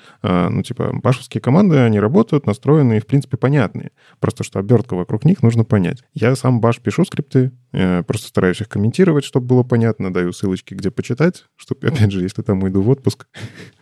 ну, 0.50 0.62
типа, 0.62 0.92
башевские 0.94 1.42
команды, 1.42 1.78
они 1.78 2.00
работают, 2.00 2.46
настроены 2.46 2.98
и, 2.98 3.00
в 3.00 3.08
принципе, 3.08 3.38
понятные. 3.38 3.92
Просто 4.20 4.44
что 4.44 4.60
обертка 4.60 4.96
вокруг 4.96 5.26
них 5.26 5.42
нужно 5.42 5.64
понять. 5.64 6.04
Я 6.14 6.36
сам 6.36 6.62
баш 6.62 6.80
пишу 6.80 7.06
скрипты, 7.06 7.52
просто 7.72 8.28
стараюсь 8.28 8.62
их 8.62 8.70
комментировать, 8.70 9.26
чтобы 9.26 9.48
было 9.48 9.64
понятно, 9.64 10.14
даю 10.14 10.32
ссылочки, 10.32 10.74
где 10.74 10.92
почитать, 10.92 11.46
чтобы, 11.56 11.88
опять 11.88 12.12
же, 12.12 12.22
если 12.22 12.42
там 12.42 12.62
уйду 12.64 12.82
в 12.82 12.90
отпуск, 12.90 13.28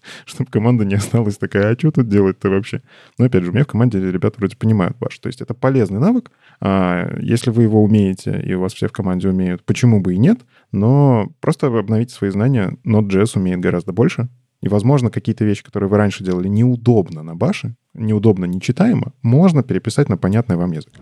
чтобы 0.25 0.49
команда 0.49 0.85
не 0.85 0.95
осталась 0.95 1.37
такая, 1.37 1.73
а 1.73 1.79
что 1.79 1.91
тут 1.91 2.07
делать-то 2.07 2.49
вообще? 2.49 2.81
Но, 3.17 3.25
опять 3.25 3.43
же, 3.43 3.51
у 3.51 3.53
меня 3.53 3.63
в 3.63 3.67
команде 3.67 3.99
ребята 3.99 4.35
вроде 4.37 4.57
понимают 4.57 4.97
баш. 4.97 5.17
То 5.19 5.27
есть 5.27 5.41
это 5.41 5.53
полезный 5.53 5.99
навык. 5.99 6.31
А 6.61 7.17
если 7.19 7.49
вы 7.49 7.63
его 7.63 7.83
умеете, 7.83 8.41
и 8.41 8.53
у 8.53 8.61
вас 8.61 8.73
все 8.73 8.87
в 8.87 8.91
команде 8.91 9.29
умеют, 9.29 9.63
почему 9.63 10.01
бы 10.01 10.13
и 10.13 10.17
нет? 10.17 10.39
Но 10.71 11.31
просто 11.39 11.67
обновите 11.67 12.13
свои 12.13 12.29
знания. 12.29 12.77
Node.js 12.85 13.37
умеет 13.37 13.59
гораздо 13.59 13.91
больше, 13.91 14.29
и, 14.61 14.69
возможно, 14.69 15.09
какие-то 15.09 15.43
вещи, 15.43 15.61
которые 15.61 15.89
вы 15.89 15.97
раньше 15.97 16.23
делали 16.23 16.47
неудобно 16.47 17.21
на 17.21 17.35
баше, 17.35 17.75
неудобно, 17.93 18.45
нечитаемо, 18.45 19.11
можно 19.21 19.61
переписать 19.61 20.07
на 20.07 20.15
понятный 20.15 20.55
вам 20.55 20.71
язык. 20.71 20.93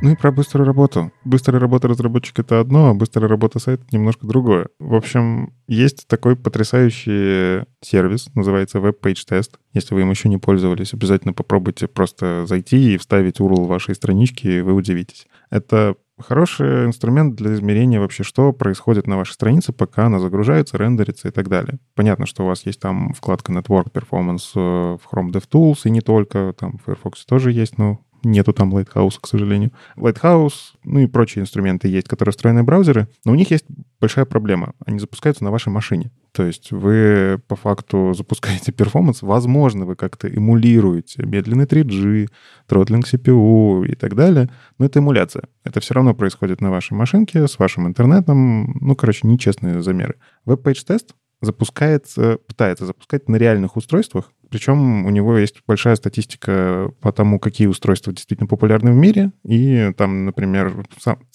Ну 0.00 0.12
и 0.12 0.14
про 0.16 0.30
быструю 0.30 0.64
работу. 0.64 1.10
Быстрая 1.24 1.60
работа 1.60 1.88
разработчика— 1.88 2.42
это 2.42 2.60
одно, 2.60 2.88
а 2.88 2.94
быстрая 2.94 3.28
работа 3.28 3.58
сайта— 3.58 3.84
немножко 3.90 4.28
другое. 4.28 4.68
В 4.78 4.94
общем, 4.94 5.52
есть 5.66 6.06
такой 6.06 6.36
потрясающий 6.36 7.64
сервис, 7.80 8.28
называется 8.36 8.78
Web 8.78 9.00
Page 9.02 9.26
Test. 9.28 9.54
Если 9.72 9.94
вы 9.94 10.02
им 10.02 10.10
еще 10.10 10.28
не 10.28 10.38
пользовались, 10.38 10.94
обязательно 10.94 11.32
попробуйте 11.32 11.88
просто 11.88 12.46
зайти 12.46 12.94
и 12.94 12.96
вставить 12.96 13.40
URL 13.40 13.66
вашей 13.66 13.96
странички, 13.96 14.46
и 14.46 14.60
вы 14.60 14.72
удивитесь. 14.72 15.26
Это 15.50 15.96
хороший 16.18 16.86
инструмент 16.86 17.34
для 17.34 17.54
измерения 17.54 18.00
вообще, 18.00 18.22
что 18.22 18.52
происходит 18.52 19.06
на 19.06 19.16
вашей 19.16 19.32
странице, 19.32 19.72
пока 19.72 20.06
она 20.06 20.18
загружается, 20.20 20.78
рендерится 20.78 21.28
и 21.28 21.30
так 21.30 21.48
далее. 21.48 21.78
Понятно, 21.94 22.26
что 22.26 22.44
у 22.44 22.46
вас 22.46 22.66
есть 22.66 22.80
там 22.80 23.12
вкладка 23.14 23.52
Network 23.52 23.92
Performance 23.92 24.50
в 24.54 25.00
Chrome 25.12 25.32
DevTools, 25.32 25.80
и 25.84 25.90
не 25.90 26.00
только, 26.00 26.54
там 26.58 26.78
в 26.78 26.84
Firefox 26.84 27.24
тоже 27.24 27.52
есть, 27.52 27.78
но 27.78 28.00
Нету 28.24 28.52
там 28.52 28.74
Lighthouse, 28.74 29.18
к 29.20 29.26
сожалению. 29.26 29.72
Lighthouse, 29.96 30.74
ну 30.84 31.00
и 31.00 31.06
прочие 31.06 31.42
инструменты 31.42 31.88
есть, 31.88 32.08
которые 32.08 32.32
встроены 32.32 32.62
в 32.62 32.64
браузеры, 32.66 33.08
но 33.24 33.32
у 33.32 33.34
них 33.34 33.50
есть 33.50 33.64
большая 34.00 34.24
проблема. 34.24 34.74
Они 34.84 34.98
запускаются 34.98 35.44
на 35.44 35.50
вашей 35.50 35.70
машине. 35.70 36.10
То 36.32 36.44
есть 36.44 36.72
вы 36.72 37.40
по 37.46 37.56
факту 37.56 38.12
запускаете 38.16 38.72
перформанс, 38.72 39.22
возможно, 39.22 39.84
вы 39.84 39.96
как-то 39.96 40.28
эмулируете 40.28 41.24
медленный 41.24 41.66
3G, 41.66 42.28
throttling 42.66 43.06
CPU 43.06 43.86
и 43.86 43.94
так 43.94 44.14
далее, 44.14 44.50
но 44.78 44.86
это 44.86 44.98
эмуляция. 44.98 45.44
Это 45.64 45.80
все 45.80 45.94
равно 45.94 46.14
происходит 46.14 46.60
на 46.60 46.70
вашей 46.70 46.94
машинке, 46.94 47.46
с 47.46 47.58
вашим 47.58 47.86
интернетом, 47.86 48.78
ну, 48.80 48.96
короче, 48.96 49.26
нечестные 49.26 49.82
замеры. 49.82 50.16
WebPageTest 50.44 51.14
запускается, 51.40 52.38
пытается 52.46 52.86
запускать 52.86 53.28
на 53.28 53.36
реальных 53.36 53.76
устройствах, 53.76 54.32
причем 54.50 55.06
у 55.06 55.10
него 55.10 55.36
есть 55.36 55.62
большая 55.66 55.96
статистика 55.96 56.90
по 57.00 57.12
тому, 57.12 57.38
какие 57.38 57.66
устройства 57.66 58.12
действительно 58.12 58.48
популярны 58.48 58.92
в 58.92 58.96
мире. 58.96 59.32
И 59.44 59.92
там, 59.96 60.24
например, 60.24 60.84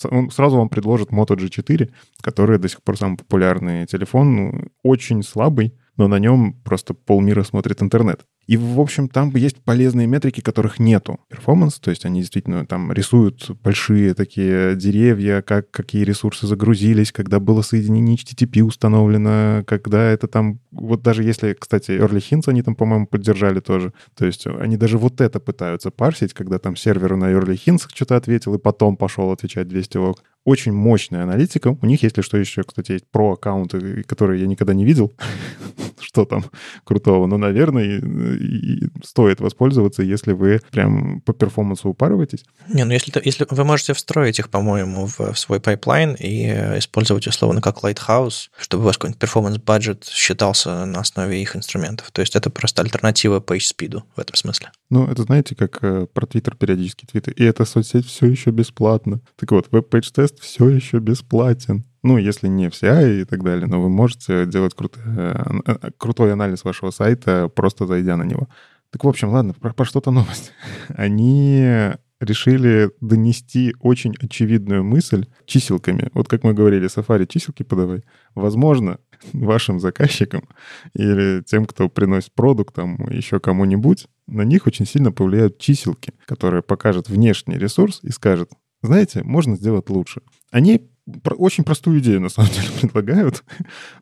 он 0.09 0.32
сразу 0.32 0.57
вам 0.57 0.70
предложит 0.70 1.11
Moto 1.11 1.36
G4, 1.36 1.91
который 2.22 2.57
до 2.59 2.70
сих 2.70 2.82
пор 2.84 2.97
самый 2.97 3.18
популярный 3.18 3.86
телефон, 3.86 4.36
ну, 4.36 4.61
очень 4.84 5.24
слабый, 5.24 5.76
но 5.97 6.07
на 6.07 6.20
нем 6.20 6.53
просто 6.64 6.93
полмира 6.93 7.43
смотрит 7.43 7.82
интернет. 7.82 8.26
И, 8.47 8.57
в 8.57 8.79
общем, 8.79 9.07
там 9.07 9.33
есть 9.35 9.61
полезные 9.61 10.07
метрики, 10.07 10.41
которых 10.41 10.79
нету. 10.79 11.19
Performance, 11.30 11.80
то 11.79 11.89
есть 11.89 12.05
они 12.05 12.19
действительно 12.19 12.65
там 12.65 12.91
рисуют 12.91 13.49
большие 13.63 14.13
такие 14.13 14.75
деревья, 14.75 15.41
как, 15.41 15.71
какие 15.71 16.03
ресурсы 16.03 16.45
загрузились, 16.47 17.11
когда 17.11 17.39
было 17.39 17.61
соединение 17.61 18.17
HTTP 18.17 18.61
установлено, 18.61 19.63
когда 19.65 20.03
это 20.03 20.27
там... 20.27 20.59
Вот 20.71 21.01
даже 21.01 21.23
если, 21.23 21.53
кстати, 21.53 21.91
Early 21.91 22.19
Hints 22.19 22.43
они 22.47 22.61
там, 22.61 22.75
по-моему, 22.75 23.07
поддержали 23.07 23.59
тоже. 23.59 23.93
То 24.15 24.25
есть 24.25 24.45
они 24.47 24.77
даже 24.77 24.97
вот 24.97 25.21
это 25.21 25.39
пытаются 25.39 25.91
парсить, 25.91 26.33
когда 26.33 26.59
там 26.59 26.75
сервер 26.75 27.15
на 27.15 27.31
Early 27.31 27.57
Hints 27.65 27.87
что-то 27.93 28.17
ответил, 28.17 28.55
и 28.55 28.59
потом 28.59 28.97
пошел 28.97 29.31
отвечать 29.31 29.67
200 29.67 29.97
OK 29.97 30.24
очень 30.45 30.73
мощная 30.73 31.23
аналитика. 31.23 31.77
У 31.81 31.85
них, 31.85 32.03
если 32.03 32.21
что, 32.21 32.37
еще, 32.37 32.63
кстати, 32.63 32.93
есть 32.93 33.07
pro 33.09 33.34
аккаунты, 33.33 34.03
которые 34.03 34.41
я 34.41 34.47
никогда 34.47 34.73
не 34.73 34.85
видел, 34.85 35.13
что 35.99 36.25
там 36.25 36.45
крутого. 36.83 37.27
Но, 37.27 37.37
наверное, 37.37 37.83
и, 37.83 38.83
и 38.83 38.89
стоит 39.03 39.39
воспользоваться, 39.39 40.03
если 40.03 40.33
вы 40.33 40.61
прям 40.71 41.21
по 41.21 41.33
перформансу 41.33 41.89
упарываетесь. 41.89 42.45
Не, 42.67 42.83
ну 42.83 42.91
если, 42.91 43.11
если 43.23 43.47
вы 43.49 43.63
можете 43.63 43.93
встроить 43.93 44.39
их, 44.39 44.49
по-моему, 44.49 45.07
в, 45.07 45.33
в 45.33 45.39
свой 45.39 45.59
pipeline 45.59 46.15
и 46.19 46.47
использовать 46.77 47.27
условно 47.27 47.61
как 47.61 47.83
Lighthouse, 47.83 48.49
чтобы 48.59 48.83
у 48.83 48.85
вас 48.87 48.97
какой-нибудь 48.97 49.19
performance 49.19 49.75
budget 49.75 50.05
считался 50.05 50.85
на 50.85 50.99
основе 50.99 51.41
их 51.41 51.55
инструментов. 51.55 52.11
То 52.11 52.21
есть 52.21 52.35
это 52.35 52.49
просто 52.49 52.81
альтернатива 52.81 53.39
PageSpeed 53.39 54.01
в 54.15 54.19
этом 54.19 54.35
смысле. 54.35 54.71
Ну, 54.89 55.07
это 55.07 55.23
знаете, 55.23 55.55
как 55.55 55.79
э, 55.83 56.05
про 56.13 56.25
Twitter 56.25 56.55
периодически 56.55 57.05
твиты. 57.05 57.31
И 57.31 57.43
эта 57.43 57.65
соцсеть 57.65 58.05
все 58.05 58.27
еще 58.27 58.51
бесплатно. 58.51 59.21
Так 59.37 59.51
вот, 59.51 59.67
WebPageTest 59.71 60.32
все 60.39 60.69
еще 60.69 60.99
бесплатен. 60.99 61.86
Ну, 62.03 62.17
если 62.17 62.47
не 62.47 62.69
все 62.69 63.21
и 63.21 63.25
так 63.25 63.43
далее, 63.43 63.65
но 63.65 63.81
вы 63.81 63.89
можете 63.89 64.45
делать 64.45 64.73
крутой, 64.73 65.03
э, 65.05 65.36
э, 65.65 65.91
крутой 65.97 66.34
анализ 66.34 66.63
вашего 66.63 66.91
сайта, 66.91 67.47
просто 67.47 67.86
зайдя 67.86 68.17
на 68.17 68.23
него. 68.23 68.49
Так, 68.91 69.03
в 69.03 69.07
общем, 69.07 69.29
ладно, 69.29 69.53
про, 69.53 69.73
про 69.73 69.86
что-то 69.86 70.11
новость. 70.11 70.51
Они 70.89 71.93
решили 72.19 72.91
донести 73.01 73.75
очень 73.79 74.15
очевидную 74.19 74.84
мысль 74.84 75.25
чиселками. 75.45 76.09
Вот 76.13 76.27
как 76.27 76.43
мы 76.43 76.53
говорили, 76.53 76.88
Safari 76.88 77.27
чиселки 77.27 77.63
подавай. 77.63 78.03
Возможно, 78.36 78.99
вашим 79.34 79.79
заказчикам 79.79 80.47
или 80.93 81.41
тем, 81.43 81.65
кто 81.65 81.89
приносит 81.89 82.34
продукт, 82.34 82.75
там, 82.75 82.97
еще 83.09 83.39
кому-нибудь, 83.39 84.07
на 84.27 84.43
них 84.43 84.67
очень 84.67 84.86
сильно 84.86 85.11
повлияют 85.11 85.59
чиселки, 85.59 86.13
которые 86.25 86.63
покажут 86.63 87.09
внешний 87.09 87.57
ресурс 87.57 87.99
и 88.03 88.11
скажут, 88.11 88.51
знаете, 88.84 89.23
можно 89.23 89.55
сделать 89.55 89.89
лучше. 89.89 90.21
Они 90.51 90.89
очень 91.38 91.63
простую 91.63 91.99
идею, 91.99 92.21
на 92.21 92.29
самом 92.29 92.49
деле, 92.53 92.67
предлагают. 92.79 93.43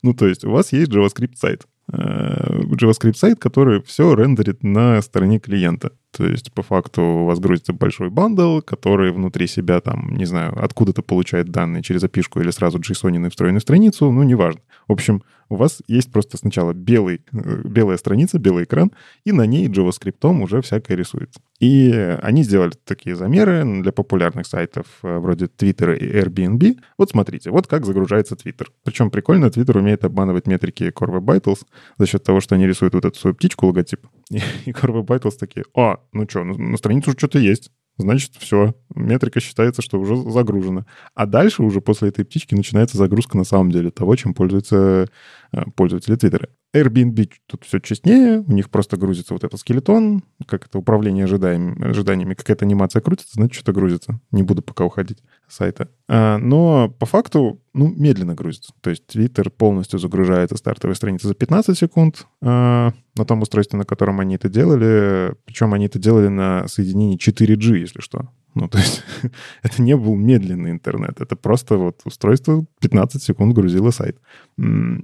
ну, 0.01 0.13
то 0.13 0.27
есть 0.27 0.43
у 0.43 0.51
вас 0.51 0.71
есть 0.73 0.91
JavaScript-сайт. 0.91 1.65
Э, 1.91 2.61
JavaScript-сайт, 2.61 3.39
который 3.39 3.81
все 3.83 4.13
рендерит 4.13 4.63
на 4.63 5.01
стороне 5.01 5.39
клиента. 5.39 5.91
То 6.11 6.25
есть, 6.25 6.53
по 6.53 6.61
факту, 6.61 7.01
у 7.01 7.25
вас 7.25 7.39
грузится 7.39 7.73
большой 7.73 8.09
бандл, 8.09 8.61
который 8.61 9.11
внутри 9.11 9.47
себя, 9.47 9.79
там, 9.81 10.15
не 10.15 10.25
знаю, 10.25 10.53
откуда-то 10.61 11.01
получает 11.01 11.49
данные 11.49 11.83
через 11.83 12.03
API 12.03 12.23
или 12.41 12.51
сразу 12.51 12.79
JSON 12.79 13.29
встроенный 13.29 13.59
в 13.59 13.63
страницу, 13.63 14.11
ну, 14.11 14.23
неважно. 14.23 14.61
В 14.87 14.93
общем, 14.93 15.23
у 15.51 15.57
вас 15.57 15.81
есть 15.87 16.11
просто 16.11 16.37
сначала 16.37 16.73
белый, 16.73 17.21
э, 17.33 17.61
белая 17.65 17.97
страница, 17.97 18.39
белый 18.39 18.63
экран, 18.63 18.91
и 19.25 19.31
на 19.31 19.45
ней 19.45 19.67
JavaScript 19.67 20.41
уже 20.41 20.61
всякое 20.61 20.95
рисуется. 20.95 21.41
И 21.59 21.91
они 22.23 22.43
сделали 22.43 22.71
такие 22.85 23.15
замеры 23.15 23.63
для 23.81 23.91
популярных 23.91 24.47
сайтов 24.47 24.85
э, 25.03 25.17
вроде 25.17 25.45
Twitter 25.45 25.97
и 25.97 26.05
Airbnb. 26.05 26.79
Вот 26.97 27.11
смотрите, 27.11 27.51
вот 27.51 27.67
как 27.67 27.85
загружается 27.85 28.35
Twitter. 28.35 28.67
Причем 28.83 29.11
прикольно, 29.11 29.47
Twitter 29.47 29.77
умеет 29.77 30.05
обманывать 30.05 30.47
метрики 30.47 30.83
Core 30.85 31.19
Web 31.19 31.25
Vitals 31.25 31.65
за 31.97 32.05
счет 32.05 32.23
того, 32.23 32.39
что 32.39 32.55
они 32.55 32.65
рисуют 32.65 32.93
вот 32.93 33.05
эту 33.05 33.19
свою 33.19 33.35
птичку, 33.35 33.67
логотип. 33.67 34.07
И, 34.29 34.71
Core 34.71 35.03
Web 35.03 35.07
Vitals 35.07 35.37
такие, 35.37 35.65
а, 35.75 35.99
ну 36.13 36.25
что, 36.29 36.43
ну, 36.43 36.57
на 36.57 36.77
странице 36.77 37.09
уже 37.09 37.17
что-то 37.17 37.39
есть 37.39 37.71
значит, 38.01 38.31
все, 38.37 38.75
метрика 38.95 39.39
считается, 39.39 39.81
что 39.81 39.99
уже 39.99 40.15
загружена. 40.15 40.85
А 41.15 41.25
дальше 41.25 41.63
уже 41.63 41.81
после 41.81 42.09
этой 42.09 42.25
птички 42.25 42.55
начинается 42.55 42.97
загрузка 42.97 43.37
на 43.37 43.43
самом 43.43 43.71
деле 43.71 43.91
того, 43.91 44.15
чем 44.15 44.33
пользуются 44.33 45.07
э, 45.51 45.61
пользователи 45.75 46.15
Твиттера. 46.15 46.49
Airbnb 46.73 47.29
тут 47.47 47.65
все 47.65 47.79
честнее, 47.79 48.39
у 48.39 48.51
них 48.51 48.69
просто 48.69 48.95
грузится 48.95 49.33
вот 49.33 49.43
этот 49.43 49.59
скелетон, 49.59 50.23
как 50.47 50.67
это 50.67 50.77
управление 50.77 51.25
ожиданиями, 51.25 51.89
ожиданиями 51.89 52.33
какая-то 52.33 52.65
анимация 52.65 53.01
крутится, 53.01 53.33
значит, 53.33 53.55
что-то 53.55 53.73
грузится. 53.73 54.19
Не 54.31 54.43
буду 54.43 54.61
пока 54.61 54.85
уходить 54.85 55.19
с 55.49 55.57
сайта. 55.57 55.89
А, 56.07 56.37
но 56.37 56.89
по 56.89 57.05
факту, 57.05 57.61
ну, 57.73 57.87
медленно 57.89 58.35
грузится. 58.35 58.73
То 58.81 58.89
есть 58.89 59.03
Twitter 59.13 59.49
полностью 59.49 59.99
загружается 59.99 60.55
стартовой 60.55 60.95
страницы 60.95 61.27
за 61.27 61.33
15 61.33 61.77
секунд 61.77 62.25
а, 62.41 62.93
на 63.15 63.25
том 63.25 63.41
устройстве, 63.41 63.77
на 63.77 63.85
котором 63.85 64.21
они 64.21 64.35
это 64.35 64.47
делали. 64.47 65.35
Причем 65.45 65.73
они 65.73 65.87
это 65.87 65.99
делали 65.99 66.29
на 66.29 66.67
соединении 66.67 67.17
4G, 67.17 67.79
если 67.79 67.99
что. 67.99 68.29
Ну, 68.53 68.67
то 68.67 68.77
есть 68.77 69.03
это 69.63 69.81
не 69.81 69.95
был 69.95 70.15
медленный 70.15 70.71
интернет, 70.71 71.21
это 71.21 71.35
просто 71.35 71.77
вот 71.77 72.01
устройство 72.05 72.65
15 72.81 73.23
секунд 73.23 73.55
грузило 73.55 73.91
сайт. 73.91 74.19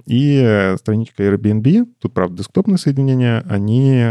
И 0.06 0.74
страничка 0.78 1.22
Airbnb, 1.22 1.86
тут, 1.98 2.12
правда, 2.12 2.38
десктопное 2.38 2.76
соединение, 2.76 3.42
они 3.48 4.02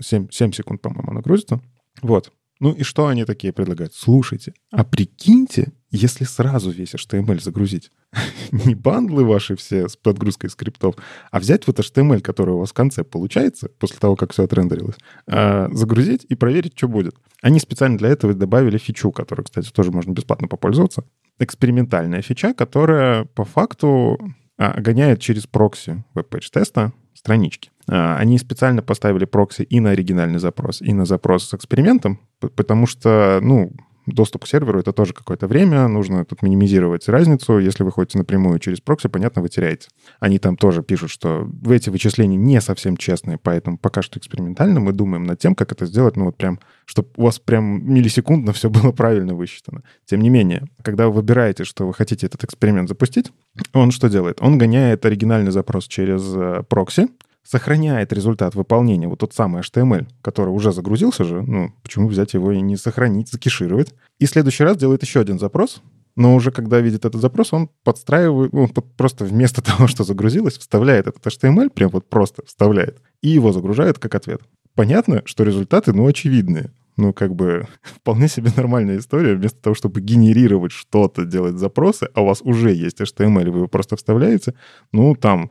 7, 0.00 0.26
э, 0.26 0.28
7 0.30 0.52
секунд, 0.52 0.80
по-моему, 0.82 1.10
она 1.10 1.20
грузится. 1.20 1.60
Вот. 2.02 2.32
Ну 2.60 2.72
и 2.72 2.82
что 2.82 3.06
они 3.06 3.24
такие 3.24 3.54
предлагают? 3.54 3.94
Слушайте, 3.94 4.52
а 4.70 4.84
прикиньте, 4.84 5.72
если 5.90 6.24
сразу 6.24 6.70
весь 6.70 6.94
HTML 6.94 7.42
загрузить. 7.42 7.90
Не 8.52 8.74
бандлы 8.74 9.24
ваши 9.24 9.56
все 9.56 9.88
с 9.88 9.96
подгрузкой 9.96 10.50
скриптов, 10.50 10.94
а 11.30 11.40
взять 11.40 11.66
вот 11.66 11.78
HTML, 11.78 12.20
который 12.20 12.54
у 12.54 12.58
вас 12.58 12.70
в 12.70 12.74
конце 12.74 13.02
получается, 13.02 13.70
после 13.78 13.98
того, 13.98 14.14
как 14.14 14.32
все 14.32 14.44
отрендерилось, 14.44 14.96
а, 15.26 15.68
загрузить 15.72 16.26
и 16.28 16.34
проверить, 16.34 16.76
что 16.76 16.86
будет. 16.86 17.16
Они 17.40 17.58
специально 17.60 17.96
для 17.96 18.10
этого 18.10 18.34
добавили 18.34 18.76
фичу, 18.76 19.10
которую, 19.10 19.46
кстати, 19.46 19.70
тоже 19.70 19.90
можно 19.90 20.12
бесплатно 20.12 20.46
попользоваться. 20.46 21.04
Экспериментальная 21.38 22.20
фича, 22.20 22.52
которая 22.52 23.24
по 23.24 23.44
факту 23.46 24.18
а, 24.58 24.78
гоняет 24.78 25.20
через 25.20 25.46
прокси 25.46 26.04
WebPageTest 26.12 26.85
а 26.85 26.92
странички. 27.14 27.70
А, 27.90 28.16
они 28.16 28.38
специально 28.38 28.82
поставили 28.82 29.24
прокси 29.24 29.62
и 29.62 29.80
на 29.80 29.90
оригинальный 29.90 30.38
запрос, 30.38 30.80
и 30.80 30.92
на 30.92 31.04
запрос 31.04 31.48
с 31.48 31.54
экспериментом, 31.54 32.20
потому 32.38 32.86
что, 32.86 33.40
ну, 33.42 33.72
доступ 34.06 34.44
к 34.44 34.46
серверу— 34.46 34.78
это 34.80 34.92
тоже 34.92 35.12
какое-то 35.12 35.48
время, 35.48 35.88
нужно 35.88 36.24
тут 36.24 36.42
минимизировать 36.42 37.08
разницу. 37.08 37.58
Если 37.58 37.82
вы 37.82 37.90
ходите 37.90 38.18
напрямую 38.18 38.60
через 38.60 38.80
прокси, 38.80 39.08
понятно, 39.08 39.42
вы 39.42 39.48
теряете. 39.48 39.88
Они 40.20 40.38
там 40.38 40.56
тоже 40.56 40.82
пишут, 40.82 41.10
что 41.10 41.48
эти 41.68 41.90
вычисления 41.90 42.36
не 42.36 42.60
совсем 42.60 42.96
честные, 42.96 43.38
поэтому 43.38 43.76
пока 43.76 44.02
что 44.02 44.20
экспериментально 44.20 44.78
мы 44.78 44.92
думаем 44.92 45.24
над 45.24 45.40
тем, 45.40 45.56
как 45.56 45.72
это 45.72 45.84
сделать, 45.84 46.16
ну 46.16 46.26
вот 46.26 46.36
прям, 46.36 46.60
чтобы 46.84 47.08
у 47.16 47.24
вас 47.24 47.40
прям 47.40 47.92
миллисекундно 47.92 48.52
все 48.52 48.70
было 48.70 48.92
правильно 48.92 49.34
высчитано. 49.34 49.82
Тем 50.06 50.20
не 50.20 50.30
менее, 50.30 50.68
когда 50.82 51.08
вы 51.08 51.14
выбираете, 51.14 51.64
что 51.64 51.88
вы 51.88 51.94
хотите 51.94 52.26
этот 52.26 52.44
эксперимент 52.44 52.88
запустить, 52.88 53.32
он 53.72 53.90
что 53.90 54.08
делает? 54.08 54.38
Он 54.40 54.58
гоняет 54.58 55.04
оригинальный 55.04 55.50
запрос 55.50 55.88
через 55.88 56.22
э, 56.36 56.62
прокси, 56.68 57.08
сохраняет 57.50 58.12
результат 58.12 58.54
выполнения, 58.54 59.08
вот 59.08 59.18
тот 59.18 59.34
самый 59.34 59.62
HTML, 59.62 60.06
который 60.22 60.50
уже 60.50 60.72
загрузился 60.72 61.24
же, 61.24 61.42
ну, 61.42 61.72
почему 61.82 62.06
взять 62.06 62.34
его 62.34 62.52
и 62.52 62.60
не 62.60 62.76
сохранить, 62.76 63.28
закишировать. 63.28 63.92
И 64.20 64.26
в 64.26 64.30
следующий 64.30 64.62
раз 64.62 64.76
делает 64.76 65.02
еще 65.02 65.18
один 65.18 65.40
запрос, 65.40 65.82
но 66.14 66.36
уже 66.36 66.52
когда 66.52 66.78
видит 66.78 67.04
этот 67.04 67.20
запрос, 67.20 67.52
он 67.52 67.68
подстраивает, 67.82 68.52
ну, 68.52 68.68
просто 68.68 69.24
вместо 69.24 69.62
того, 69.64 69.88
что 69.88 70.04
загрузилось, 70.04 70.58
вставляет 70.58 71.08
этот 71.08 71.26
HTML, 71.26 71.70
прям 71.70 71.90
вот 71.90 72.08
просто 72.08 72.44
вставляет, 72.46 73.02
и 73.20 73.30
его 73.30 73.52
загружает 73.52 73.98
как 73.98 74.14
ответ. 74.14 74.42
Понятно, 74.76 75.22
что 75.24 75.42
результаты, 75.42 75.92
ну, 75.92 76.06
очевидные. 76.06 76.70
Ну, 76.96 77.12
как 77.12 77.34
бы 77.34 77.66
вполне 77.82 78.28
себе 78.28 78.50
нормальная 78.56 78.98
история. 78.98 79.34
Вместо 79.34 79.60
того, 79.60 79.74
чтобы 79.74 80.00
генерировать 80.00 80.70
что-то, 80.70 81.24
делать 81.24 81.56
запросы, 81.56 82.08
а 82.14 82.22
у 82.22 82.26
вас 82.26 82.42
уже 82.42 82.72
есть 82.72 83.00
HTML, 83.00 83.50
вы 83.50 83.58
его 83.58 83.66
просто 83.66 83.96
вставляете, 83.96 84.54
ну, 84.92 85.16
там 85.16 85.50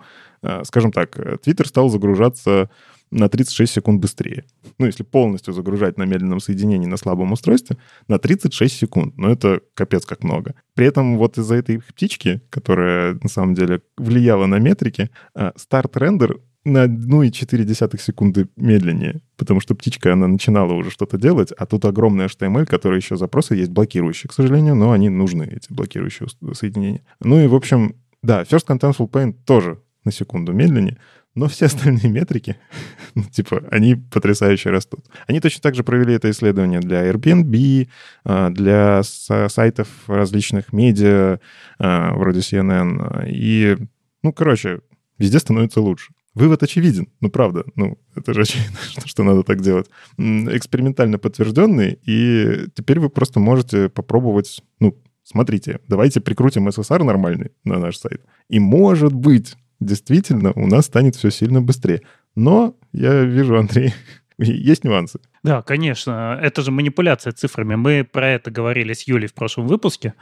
скажем 0.64 0.92
так, 0.92 1.18
Twitter 1.18 1.66
стал 1.68 1.90
загружаться 1.90 2.70
на 3.12 3.28
36 3.30 3.74
секунд 3.74 4.02
быстрее. 4.02 4.46
Ну, 4.78 4.86
если 4.86 5.04
полностью 5.04 5.54
загружать 5.54 5.98
на 5.98 6.04
медленном 6.04 6.40
соединении 6.40 6.88
на 6.88 6.98
слабом 6.98 7.32
устройстве, 7.32 7.78
на 8.08 8.20
36 8.20 8.76
секунд. 8.76 9.18
Но 9.18 9.30
это 9.32 9.62
капец 9.74 10.06
как 10.06 10.24
много. 10.24 10.56
При 10.76 10.86
этом 10.86 11.18
вот 11.18 11.38
из-за 11.38 11.56
этой 11.56 11.80
птички, 11.80 12.42
которая 12.50 13.18
на 13.22 13.30
самом 13.30 13.56
деле 13.56 13.82
влияла 13.98 14.46
на 14.46 14.60
метрики, 14.60 15.10
э, 15.36 15.52
старт-рендер 15.56 16.40
на 16.66 16.84
1,4 16.84 17.98
секунды 18.00 18.48
медленнее, 18.58 19.22
потому 19.38 19.60
что 19.60 19.76
птичка, 19.76 20.14
она 20.14 20.28
начинала 20.28 20.74
уже 20.74 20.92
что-то 20.92 21.18
делать, 21.18 21.52
а 21.52 21.66
тут 21.66 21.86
огромный 21.86 22.26
HTML, 22.26 22.66
который 22.66 22.98
еще 22.98 23.16
запросы 23.16 23.56
есть 23.56 23.72
блокирующие, 23.72 24.30
к 24.30 24.34
сожалению, 24.34 24.76
но 24.76 24.92
они 24.92 25.10
нужны, 25.10 25.44
эти 25.44 25.72
блокирующие 25.72 26.28
соединения. 26.54 27.02
Ну 27.22 27.40
и, 27.40 27.48
в 27.48 27.56
общем, 27.56 27.96
да, 28.22 28.44
First 28.44 28.68
Contentful 28.68 29.10
Paint 29.10 29.36
тоже 29.46 29.80
на 30.04 30.12
секунду 30.12 30.54
медленнее, 30.54 30.98
но 31.36 31.48
все 31.48 31.66
остальные 31.68 32.10
метрики, 32.10 32.58
ну, 33.16 33.24
типа, 33.24 33.64
они 33.72 33.96
потрясающе 33.96 34.70
растут. 34.70 35.06
Они 35.28 35.40
точно 35.40 35.62
так 35.62 35.76
же 35.76 35.84
провели 35.84 36.14
это 36.14 36.30
исследование 36.30 36.80
для 36.80 37.10
Airbnb, 37.10 37.88
а, 38.26 38.50
для 38.50 39.02
сайтов 39.04 39.88
различных 40.08 40.74
медиа, 40.74 41.40
а, 41.80 42.14
вроде 42.14 42.40
CNN. 42.40 43.26
И, 43.28 43.78
ну, 44.24 44.34
короче, 44.34 44.82
везде 45.18 45.40
становится 45.40 45.82
лучше. 45.82 46.14
Вывод 46.36 46.62
очевиден, 46.64 47.08
ну 47.22 47.30
правда, 47.30 47.66
ну 47.76 47.98
это 48.16 48.34
же 48.34 48.42
очевидно, 48.42 48.78
что, 48.82 49.02
что 49.08 49.24
надо 49.24 49.44
так 49.44 49.62
делать. 49.62 49.88
Экспериментально 50.18 51.18
подтвержденный, 51.18 52.00
и 52.04 52.68
теперь 52.76 53.00
вы 53.00 53.10
просто 53.10 53.40
можете 53.40 53.90
попробовать, 53.90 54.62
ну, 54.80 54.96
смотрите, 55.24 55.80
давайте 55.88 56.22
прикрутим 56.22 56.68
SSR 56.68 57.04
нормальный 57.04 57.52
на 57.64 57.80
наш 57.80 57.98
сайт. 57.98 58.22
И 58.48 58.60
может 58.60 59.14
быть, 59.14 59.56
действительно 59.80 60.52
у 60.54 60.68
нас 60.68 60.86
станет 60.86 61.16
все 61.16 61.30
сильно 61.32 61.62
быстрее. 61.62 62.02
Но 62.36 62.76
я 62.94 63.24
вижу, 63.24 63.58
Андрей, 63.58 63.94
есть 64.38 64.84
нюансы. 64.84 65.20
Да, 65.44 65.62
конечно. 65.62 66.38
Это 66.42 66.62
же 66.62 66.72
манипуляция 66.72 67.34
цифрами. 67.34 67.76
Мы 67.76 68.04
про 68.04 68.30
это 68.30 68.52
говорили 68.52 68.94
с 68.94 69.04
Юлей 69.04 69.28
в 69.28 69.34
прошлом 69.34 69.68
выпуске, 69.68 70.14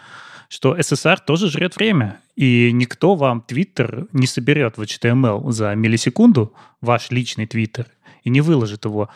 что 0.49 0.77
SSR 0.77 1.17
тоже 1.25 1.49
жрет 1.49 1.75
время. 1.75 2.19
И 2.35 2.71
никто 2.71 3.15
вам 3.15 3.43
Twitter 3.47 4.07
не 4.13 4.27
соберет 4.27 4.77
в 4.77 4.81
HTML 4.81 5.51
за 5.51 5.75
миллисекунду, 5.75 6.53
ваш 6.81 7.09
личный 7.09 7.45
Twitter, 7.45 7.87
и 8.23 8.29
не 8.29 8.41
выложит 8.41 8.85
его. 8.85 9.09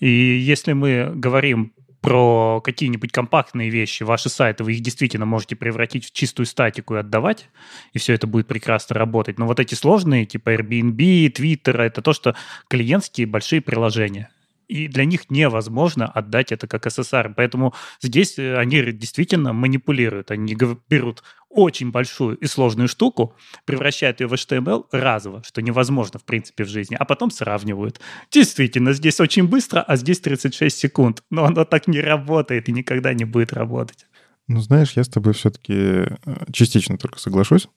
И 0.00 0.08
если 0.08 0.72
мы 0.72 1.12
говорим 1.14 1.72
про 2.00 2.60
какие-нибудь 2.60 3.12
компактные 3.12 3.70
вещи, 3.70 4.02
ваши 4.02 4.28
сайты, 4.28 4.64
вы 4.64 4.74
их 4.74 4.80
действительно 4.80 5.26
можете 5.26 5.56
превратить 5.56 6.06
в 6.06 6.12
чистую 6.12 6.46
статику 6.46 6.94
и 6.94 6.98
отдавать, 6.98 7.48
и 7.92 7.98
все 7.98 8.14
это 8.14 8.26
будет 8.26 8.46
прекрасно 8.46 8.94
работать. 8.96 9.38
Но 9.38 9.46
вот 9.46 9.60
эти 9.60 9.74
сложные, 9.74 10.26
типа 10.26 10.54
Airbnb, 10.54 11.32
Twitter, 11.32 11.80
это 11.80 12.02
то, 12.02 12.12
что 12.12 12.34
клиентские 12.68 13.26
большие 13.26 13.60
приложения. 13.60 14.30
И 14.68 14.86
для 14.86 15.04
них 15.04 15.30
невозможно 15.30 16.06
отдать 16.06 16.52
это 16.52 16.66
как 16.66 16.86
SSR. 16.86 17.32
Поэтому 17.34 17.74
здесь 18.00 18.38
э, 18.38 18.56
они 18.56 18.82
действительно 18.92 19.52
манипулируют. 19.52 20.30
Они 20.30 20.54
берут 20.88 21.22
очень 21.48 21.90
большую 21.90 22.36
и 22.36 22.46
сложную 22.46 22.88
штуку, 22.88 23.34
превращают 23.64 24.20
ее 24.20 24.26
в 24.26 24.34
HTML 24.34 24.84
разово, 24.92 25.42
что 25.44 25.62
невозможно, 25.62 26.18
в 26.18 26.24
принципе, 26.24 26.64
в 26.64 26.68
жизни, 26.68 26.94
а 26.98 27.06
потом 27.06 27.30
сравнивают. 27.30 28.00
Действительно, 28.30 28.92
здесь 28.92 29.18
очень 29.18 29.48
быстро, 29.48 29.80
а 29.80 29.96
здесь 29.96 30.20
36 30.20 30.76
секунд. 30.76 31.22
Но 31.30 31.44
оно 31.44 31.64
так 31.64 31.88
не 31.88 32.00
работает 32.00 32.68
и 32.68 32.72
никогда 32.72 33.14
не 33.14 33.24
будет 33.24 33.54
работать. 33.54 34.06
Ну, 34.46 34.60
знаешь, 34.60 34.92
я 34.96 35.04
с 35.04 35.08
тобой 35.08 35.34
все-таки 35.34 35.74
э, 35.74 36.06
частично 36.52 36.98
только 36.98 37.18
соглашусь 37.18 37.68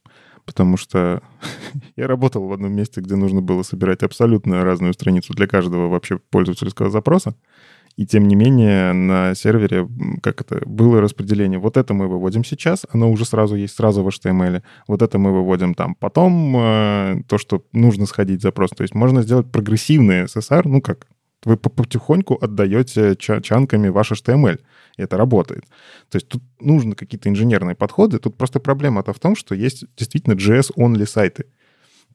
потому 0.46 0.78
что 0.78 1.22
я 1.96 2.08
работал 2.08 2.48
в 2.48 2.54
одном 2.54 2.74
месте, 2.74 3.02
где 3.02 3.16
нужно 3.16 3.42
было 3.42 3.64
собирать 3.64 4.04
абсолютно 4.04 4.64
разную 4.64 4.94
страницу 4.94 5.34
для 5.34 5.48
каждого 5.48 5.88
вообще 5.88 6.20
пользовательского 6.30 6.90
запроса. 6.90 7.36
И 7.98 8.06
тем 8.06 8.28
не 8.28 8.36
менее 8.36 8.94
на 8.94 9.36
сервере 9.36 9.88
как 10.24 10.42
это 10.42 10.62
было 10.66 11.02
распределение. 11.02 11.60
Вот 11.60 11.76
это 11.76 11.94
мы 11.94 12.08
выводим 12.08 12.44
сейчас, 12.44 12.86
оно 12.90 13.12
уже 13.12 13.26
сразу 13.26 13.56
есть 13.56 13.76
сразу 13.76 14.02
в 14.04 14.08
HTML. 14.08 14.64
Вот 14.88 15.02
это 15.02 15.18
мы 15.20 15.34
выводим 15.34 15.74
там. 15.74 15.96
Потом 15.96 16.56
э, 16.58 17.24
то, 17.28 17.38
что 17.38 17.64
нужно 17.74 18.06
сходить 18.06 18.42
запрос. 18.42 18.70
То 18.72 18.84
есть 18.84 18.96
можно 18.96 19.22
сделать 19.24 19.52
прогрессивный 19.52 20.24
SSR, 20.24 20.62
ну 20.66 20.82
как, 20.82 21.08
вы 21.44 21.58
потихоньку 21.58 22.38
отдаете 22.42 23.16
чанками 23.16 23.90
ваш 23.90 24.12
HTML 24.12 24.60
и 24.98 25.02
это 25.02 25.18
работает. 25.18 25.66
То 26.10 26.18
есть 26.18 26.28
тут 26.28 26.44
нужны 26.60 26.96
какие-то 26.96 27.30
инженерные 27.30 27.76
подходы. 27.76 28.20
Тут 28.20 28.38
просто 28.38 28.60
проблема-то 28.60 29.14
в 29.14 29.20
том, 29.20 29.36
что 29.36 29.56
есть 29.56 29.86
действительно 29.96 30.34
JS-only 30.34 31.06
сайты, 31.06 31.46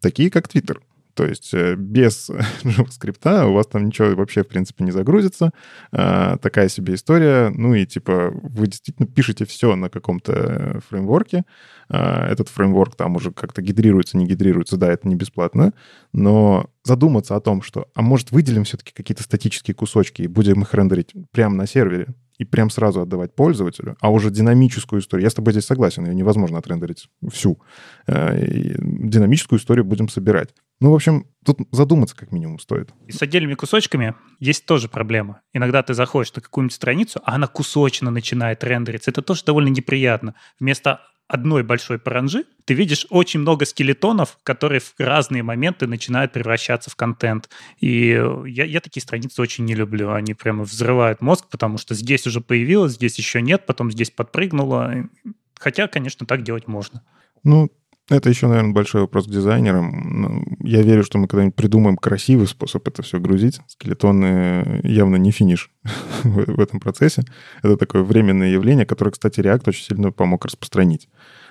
такие 0.01 0.31
как 0.31 0.49
Twitter. 0.49 0.79
То 1.17 1.25
есть 1.25 1.55
э, 1.55 1.75
без 1.77 2.31
JavaScript 2.63 3.47
у 3.47 3.55
вас 3.55 3.67
там 3.67 3.87
ничего 3.87 4.15
вообще, 4.15 4.45
в 4.45 4.49
принципе, 4.49 4.85
не 4.85 4.91
загрузится. 4.91 5.51
А, 5.91 6.37
такая 6.37 6.69
себе 6.69 6.95
история. 6.95 7.49
Ну 7.49 7.75
и 7.75 7.87
типа 7.87 8.31
вы 8.33 8.67
действительно 8.67 9.09
пишете 9.09 9.47
все 9.47 9.75
на 9.77 9.89
каком-то 9.89 10.33
э, 10.33 10.81
фреймворке. 10.87 11.45
А, 11.89 12.29
этот 12.29 12.51
фреймворк 12.51 12.97
там 12.97 13.17
уже 13.17 13.33
как-то 13.33 13.63
гидрируется, 13.63 14.19
не 14.19 14.27
гидрируется. 14.27 14.77
Да, 14.77 14.93
это 14.93 15.09
не 15.09 15.15
бесплатно. 15.15 15.73
Но 16.13 16.69
задуматься 16.85 17.35
о 17.35 17.41
том, 17.41 17.63
что, 17.63 17.89
а 17.95 18.03
может, 18.03 18.31
выделим 18.31 18.65
все-таки 18.65 18.93
какие-то 18.93 19.23
статические 19.23 19.75
кусочки 19.75 20.23
и 20.23 20.29
будем 20.29 20.63
их 20.63 20.75
рендерить 20.75 21.15
прямо 21.33 21.57
на 21.57 21.67
сервере, 21.67 22.09
и 22.39 22.45
прям 22.45 22.71
сразу 22.71 23.01
отдавать 23.01 23.35
пользователю, 23.35 23.97
а 24.01 24.11
уже 24.11 24.31
динамическую 24.31 25.01
историю. 25.01 25.25
Я 25.25 25.31
с 25.31 25.35
тобой 25.35 25.53
здесь 25.53 25.67
согласен, 25.67 26.07
ее 26.07 26.15
невозможно 26.15 26.59
отрендерить 26.59 27.09
всю. 27.33 27.61
Э, 28.07 28.39
и 28.45 28.75
динамическую 28.79 29.59
историю 29.59 29.85
будем 29.85 30.09
собирать. 30.09 30.55
Ну, 30.81 30.91
в 30.91 30.95
общем, 30.95 31.27
тут 31.45 31.59
задуматься 31.73 32.15
как 32.15 32.33
минимум 32.33 32.59
стоит. 32.59 32.91
И 33.07 33.13
с 33.13 33.23
отдельными 33.23 33.55
кусочками 33.55 34.15
есть 34.41 34.67
тоже 34.67 34.89
проблема. 34.89 35.41
Иногда 35.55 35.83
ты 35.83 35.95
заходишь 35.95 36.35
на 36.35 36.43
какую-нибудь 36.43 36.75
страницу, 36.75 37.21
а 37.25 37.37
она 37.37 37.47
кусочно 37.47 38.11
начинает 38.11 38.63
рендериться. 38.63 39.11
Это 39.11 39.23
тоже 39.23 39.43
довольно 39.45 39.69
неприятно. 39.69 40.35
Вместо 40.61 41.01
одной 41.29 41.63
большой 41.63 41.99
паранжи 41.99 42.45
ты 42.67 42.75
видишь 42.75 43.07
очень 43.11 43.41
много 43.41 43.65
скелетонов, 43.65 44.39
которые 44.43 44.81
в 44.81 44.95
разные 44.99 45.45
моменты 45.45 45.87
начинают 45.87 46.33
превращаться 46.33 46.91
в 46.91 46.97
контент. 46.97 47.49
И 47.81 48.09
я, 48.47 48.65
я 48.65 48.81
такие 48.81 49.01
страницы 49.01 49.41
очень 49.41 49.65
не 49.65 49.75
люблю. 49.77 50.11
Они 50.11 50.35
прямо 50.35 50.65
взрывают 50.65 51.21
мозг, 51.21 51.47
потому 51.49 51.79
что 51.79 51.95
здесь 51.95 52.27
уже 52.27 52.41
появилось, 52.41 52.95
здесь 52.95 53.19
еще 53.19 53.41
нет, 53.41 53.67
потом 53.67 53.93
здесь 53.93 54.11
подпрыгнуло. 54.11 55.09
Хотя, 55.55 55.87
конечно, 55.87 56.27
так 56.27 56.43
делать 56.43 56.67
можно. 56.67 57.03
Ну, 57.45 57.71
это 58.09 58.29
еще, 58.29 58.47
наверное, 58.47 58.73
большой 58.73 59.01
вопрос 59.01 59.27
к 59.27 59.31
дизайнерам. 59.31 60.21
Ну, 60.21 60.45
я 60.61 60.83
верю, 60.83 61.03
что 61.03 61.19
мы 61.19 61.27
когда-нибудь 61.27 61.57
придумаем 61.57 61.97
красивый 61.97 62.47
способ 62.47 62.87
это 62.87 63.03
все 63.03 63.19
грузить. 63.19 63.61
Скелетоны 63.67 64.81
явно 64.85 65.17
не 65.17 65.33
финиш 65.33 65.71
в 66.23 66.61
этом 66.61 66.79
процессе. 66.79 67.25
Это 67.63 67.77
такое 67.77 68.03
временное 68.03 68.51
явление, 68.51 68.87
которое, 68.87 69.11
кстати, 69.11 69.41
React 69.41 69.65
очень 69.67 69.85
сильно 69.85 70.13
помог 70.13 70.45
распространить. 70.45 71.09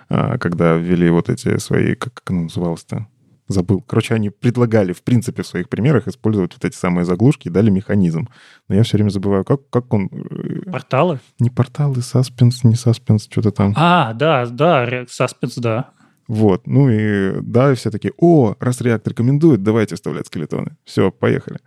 А, 0.07 0.37
когда 0.37 0.75
ввели 0.75 1.09
вот 1.09 1.29
эти 1.29 1.57
свои, 1.57 1.95
как, 1.95 2.21
оно 2.27 2.43
называлось-то? 2.43 3.07
Забыл. 3.47 3.81
Короче, 3.81 4.15
они 4.15 4.31
предлагали, 4.31 4.91
в 4.91 5.03
принципе, 5.03 5.43
в 5.43 5.47
своих 5.47 5.69
примерах 5.69 6.07
использовать 6.07 6.53
вот 6.53 6.65
эти 6.65 6.75
самые 6.75 7.05
заглушки 7.05 7.47
и 7.47 7.51
дали 7.51 7.69
механизм. 7.69 8.27
Но 8.67 8.75
я 8.75 8.83
все 8.83 8.97
время 8.97 9.09
забываю, 9.09 9.43
как, 9.43 9.69
как 9.69 9.93
он... 9.93 10.09
Э, 10.11 10.71
порталы? 10.71 11.19
Не 11.39 11.51
порталы, 11.51 12.01
саспенс, 12.01 12.63
не 12.63 12.75
саспенс, 12.75 13.27
что-то 13.29 13.51
там. 13.51 13.73
А, 13.75 14.13
да, 14.13 14.47
да, 14.47 15.05
саспенс, 15.07 15.55
да. 15.55 15.91
Вот, 16.27 16.65
ну 16.65 16.89
и 16.89 17.39
да, 17.41 17.75
все 17.75 17.91
такие, 17.91 18.13
о, 18.17 18.55
раз 18.59 18.81
React 18.81 19.09
рекомендует, 19.09 19.61
давайте 19.63 19.95
вставлять 19.95 20.27
скелетоны. 20.27 20.75
Все, 20.83 21.11
поехали. 21.11 21.59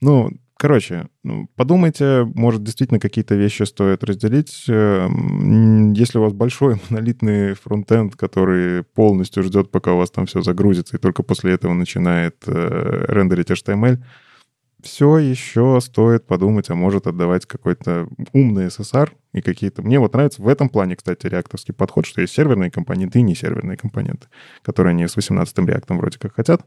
Ну, 0.00 0.30
короче, 0.56 1.08
ну, 1.24 1.48
подумайте, 1.56 2.24
может, 2.34 2.62
действительно 2.62 3.00
какие-то 3.00 3.34
вещи 3.34 3.64
стоит 3.64 4.04
разделить. 4.04 4.64
Эм, 4.68 5.92
если 5.94 6.18
у 6.18 6.22
вас 6.22 6.32
большой 6.32 6.80
монолитный 6.90 7.54
фронтенд, 7.54 8.14
который 8.14 8.84
полностью 8.84 9.42
ждет, 9.42 9.70
пока 9.70 9.92
у 9.94 9.98
вас 9.98 10.10
там 10.10 10.26
все 10.26 10.42
загрузится, 10.42 10.96
и 10.96 11.00
только 11.00 11.22
после 11.24 11.52
этого 11.52 11.72
начинает 11.72 12.36
э, 12.46 13.04
рендерить 13.08 13.50
HTML, 13.50 13.98
все 14.84 15.18
еще 15.18 15.80
стоит 15.80 16.26
подумать, 16.26 16.68
а 16.70 16.74
может 16.74 17.06
отдавать 17.06 17.46
какой-то 17.46 18.06
умный 18.32 18.66
SSR 18.66 19.10
и 19.32 19.40
какие-то... 19.40 19.82
Мне 19.82 19.98
вот 19.98 20.12
нравится 20.12 20.42
в 20.42 20.48
этом 20.48 20.68
плане, 20.68 20.94
кстати, 20.94 21.26
реакторский 21.26 21.74
подход, 21.74 22.06
что 22.06 22.20
есть 22.20 22.34
серверные 22.34 22.70
компоненты 22.70 23.18
и 23.18 23.22
не 23.22 23.34
серверные 23.34 23.78
компоненты, 23.78 24.28
которые 24.62 24.90
они 24.90 25.08
с 25.08 25.16
18-м 25.16 25.66
реактом 25.66 25.98
вроде 25.98 26.18
как 26.18 26.34
хотят, 26.34 26.66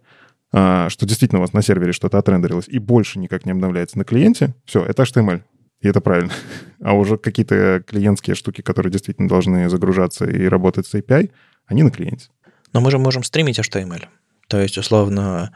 а, 0.52 0.90
что 0.90 1.06
действительно 1.06 1.40
у 1.40 1.42
вас 1.44 1.54
на 1.54 1.62
сервере 1.62 1.94
что-то 1.94 2.18
отрендерилось 2.18 2.68
и 2.68 2.80
больше 2.80 3.20
никак 3.20 3.46
не 3.46 3.52
обновляется 3.52 3.98
на 3.98 4.04
клиенте, 4.04 4.56
все, 4.66 4.84
это 4.84 5.04
HTML. 5.04 5.44
И 5.82 5.88
это 5.88 6.02
правильно. 6.02 6.32
А 6.80 6.94
уже 6.94 7.18
какие-то 7.18 7.84
клиентские 7.86 8.36
штуки, 8.36 8.62
которые 8.62 8.92
действительно 8.92 9.28
должны 9.28 9.70
загружаться 9.70 10.26
и 10.26 10.48
работать 10.48 10.86
с 10.86 10.94
API, 10.94 11.32
они 11.66 11.84
на 11.84 11.92
клиенте. 11.92 12.30
Но 12.74 12.82
мы 12.82 12.92
же 12.92 12.98
можем 12.98 13.24
стримить 13.24 13.60
HTML. 13.60 14.06
То 14.48 14.62
есть, 14.62 14.78
условно, 14.78 15.52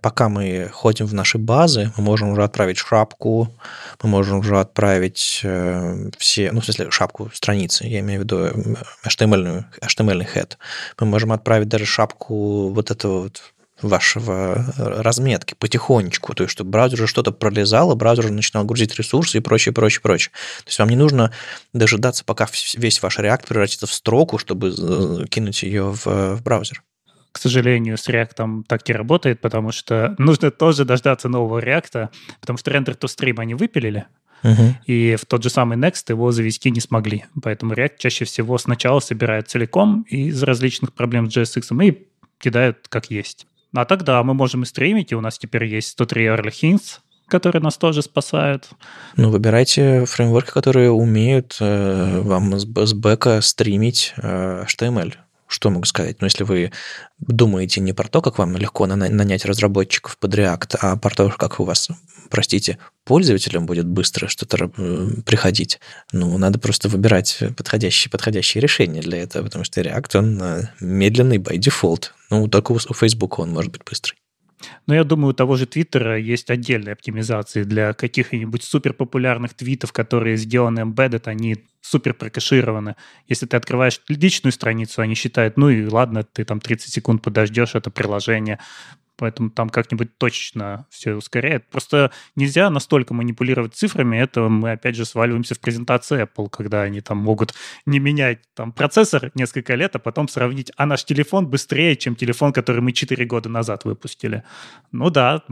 пока 0.00 0.28
мы 0.28 0.70
ходим 0.72 1.06
в 1.06 1.14
наши 1.14 1.36
базы, 1.36 1.92
мы 1.96 2.04
можем 2.04 2.30
уже 2.30 2.44
отправить 2.44 2.78
шапку, 2.78 3.48
мы 4.02 4.08
можем 4.08 4.38
уже 4.38 4.60
отправить 4.60 5.40
э, 5.42 6.10
все, 6.16 6.52
ну, 6.52 6.60
в 6.60 6.64
смысле, 6.64 6.90
шапку 6.90 7.28
страницы, 7.34 7.86
я 7.86 8.00
имею 8.00 8.20
в 8.20 8.22
виду 8.22 8.36
HTML, 9.04 9.64
HTML 9.80 10.26
head. 10.32 10.56
Мы 11.00 11.06
можем 11.06 11.32
отправить 11.32 11.68
даже 11.68 11.86
шапку 11.86 12.68
вот 12.68 12.92
этого 12.92 13.24
вот 13.24 13.42
вашего 13.82 14.64
разметки 14.78 15.54
потихонечку, 15.54 16.32
то 16.34 16.44
есть 16.44 16.52
чтобы 16.52 16.70
браузер 16.70 17.02
уже 17.02 17.06
что-то 17.08 17.32
пролезало, 17.32 17.94
браузер 17.94 18.26
уже 18.26 18.32
начинал 18.32 18.64
грузить 18.64 18.96
ресурсы 18.96 19.38
и 19.38 19.40
прочее, 19.40 19.72
прочее, 19.74 20.00
прочее. 20.00 20.30
То 20.64 20.68
есть 20.68 20.78
вам 20.78 20.88
не 20.88 20.96
нужно 20.96 21.32
дожидаться, 21.72 22.24
пока 22.24 22.48
весь 22.74 23.02
ваш 23.02 23.18
React 23.18 23.46
превратится 23.48 23.86
в 23.86 23.92
строку, 23.92 24.38
чтобы 24.38 24.68
э, 24.68 25.24
кинуть 25.28 25.62
ее 25.62 25.92
в, 25.92 26.06
в 26.06 26.42
браузер 26.42 26.82
к 27.36 27.38
сожалению, 27.38 27.98
с 27.98 28.08
React 28.08 28.64
так 28.66 28.88
не 28.88 28.94
работает, 28.94 29.42
потому 29.42 29.70
что 29.70 30.14
нужно 30.16 30.50
тоже 30.50 30.86
дождаться 30.86 31.28
нового 31.28 31.60
React, 31.60 32.08
потому 32.40 32.56
что 32.56 32.70
рендер 32.70 32.94
to 32.94 33.08
stream 33.08 33.34
они 33.36 33.52
выпилили, 33.52 34.06
uh-huh. 34.42 34.72
и 34.86 35.16
в 35.16 35.26
тот 35.26 35.42
же 35.42 35.50
самый 35.50 35.76
Next 35.76 36.04
его 36.08 36.32
завести 36.32 36.70
не 36.70 36.80
смогли. 36.80 37.26
Поэтому 37.42 37.74
React 37.74 37.98
чаще 37.98 38.24
всего 38.24 38.56
сначала 38.56 39.00
собирает 39.00 39.50
целиком 39.50 40.06
из 40.08 40.42
различных 40.42 40.94
проблем 40.94 41.30
с 41.30 41.36
JSX 41.36 41.84
и 41.86 42.08
кидает 42.38 42.86
как 42.88 43.10
есть. 43.10 43.46
А 43.74 43.84
тогда 43.84 44.22
мы 44.22 44.32
можем 44.32 44.62
и 44.62 44.64
стримить, 44.64 45.12
и 45.12 45.14
у 45.14 45.20
нас 45.20 45.38
теперь 45.38 45.66
есть 45.66 45.88
103 45.88 46.24
early 46.28 46.50
hints, 46.50 47.00
которые 47.28 47.60
нас 47.60 47.76
тоже 47.76 48.00
спасают. 48.00 48.70
Ну, 49.16 49.28
выбирайте 49.28 50.06
фреймворки, 50.06 50.52
которые 50.52 50.90
умеют 50.90 51.58
э, 51.60 52.20
вам 52.22 52.58
с, 52.58 52.64
с 52.64 52.94
бэка 52.94 53.42
стримить 53.42 54.14
э, 54.16 54.64
HTML 54.64 55.16
что 55.46 55.70
могу 55.70 55.84
сказать? 55.84 56.20
Ну, 56.20 56.26
если 56.26 56.44
вы 56.44 56.72
думаете 57.18 57.80
не 57.80 57.92
про 57.92 58.08
то, 58.08 58.20
как 58.20 58.38
вам 58.38 58.56
легко 58.56 58.86
нанять 58.86 59.44
разработчиков 59.44 60.18
под 60.18 60.34
React, 60.34 60.78
а 60.80 60.96
про 60.96 61.14
то, 61.14 61.28
как 61.30 61.60
у 61.60 61.64
вас, 61.64 61.88
простите, 62.30 62.78
пользователям 63.04 63.66
будет 63.66 63.86
быстро 63.86 64.28
что-то 64.28 64.70
э, 64.76 65.08
приходить, 65.24 65.80
ну, 66.12 66.36
надо 66.38 66.58
просто 66.58 66.88
выбирать 66.88 67.38
подходящие, 67.56 68.10
подходящие 68.10 68.60
решения 68.60 69.00
для 69.00 69.18
этого, 69.18 69.44
потому 69.44 69.64
что 69.64 69.80
React, 69.80 70.18
он 70.18 70.42
э, 70.42 70.68
медленный 70.80 71.38
by 71.38 71.56
default. 71.58 72.10
Ну, 72.30 72.48
только 72.48 72.72
у 72.72 72.78
Facebook 72.78 73.38
он 73.38 73.50
может 73.50 73.72
быть 73.72 73.82
быстрый. 73.84 74.16
Но 74.86 74.94
я 74.94 75.04
думаю, 75.04 75.30
у 75.30 75.34
того 75.34 75.56
же 75.56 75.66
Твиттера 75.66 76.18
есть 76.18 76.50
отдельные 76.50 76.92
оптимизации 76.92 77.64
для 77.64 77.92
каких-нибудь 77.92 78.62
суперпопулярных 78.62 79.54
твитов, 79.54 79.92
которые 79.92 80.36
сделаны 80.36 80.80
embedded, 80.80 81.22
они 81.24 81.64
супер 81.80 82.14
прокашированы. 82.14 82.96
Если 83.28 83.46
ты 83.46 83.56
открываешь 83.56 84.00
личную 84.08 84.52
страницу, 84.52 85.02
они 85.02 85.14
считают, 85.14 85.56
ну 85.56 85.68
и 85.68 85.86
ладно, 85.86 86.24
ты 86.24 86.44
там 86.44 86.60
30 86.60 86.92
секунд 86.92 87.22
подождешь 87.22 87.74
это 87.74 87.90
приложение. 87.90 88.58
Поэтому 89.16 89.50
там 89.50 89.68
как-нибудь 89.68 90.16
точно 90.18 90.86
все 90.90 91.14
ускоряет. 91.14 91.68
Просто 91.68 92.10
нельзя 92.34 92.70
настолько 92.70 93.14
манипулировать 93.14 93.74
цифрами, 93.74 94.16
это 94.16 94.48
мы 94.48 94.72
опять 94.72 94.96
же 94.96 95.04
сваливаемся 95.04 95.54
в 95.54 95.60
презентации 95.60 96.22
Apple, 96.22 96.48
когда 96.50 96.82
они 96.82 97.00
там 97.00 97.18
могут 97.18 97.54
не 97.86 97.98
менять 97.98 98.40
там 98.54 98.72
процессор 98.72 99.30
несколько 99.34 99.74
лет, 99.74 99.96
а 99.96 99.98
потом 99.98 100.28
сравнить, 100.28 100.72
а 100.76 100.86
наш 100.86 101.04
телефон 101.04 101.46
быстрее, 101.46 101.96
чем 101.96 102.16
телефон, 102.16 102.52
который 102.52 102.82
мы 102.82 102.92
4 102.92 103.24
года 103.26 103.48
назад 103.48 103.84
выпустили. 103.84 104.42
Ну 104.92 105.10
да, 105.10 105.42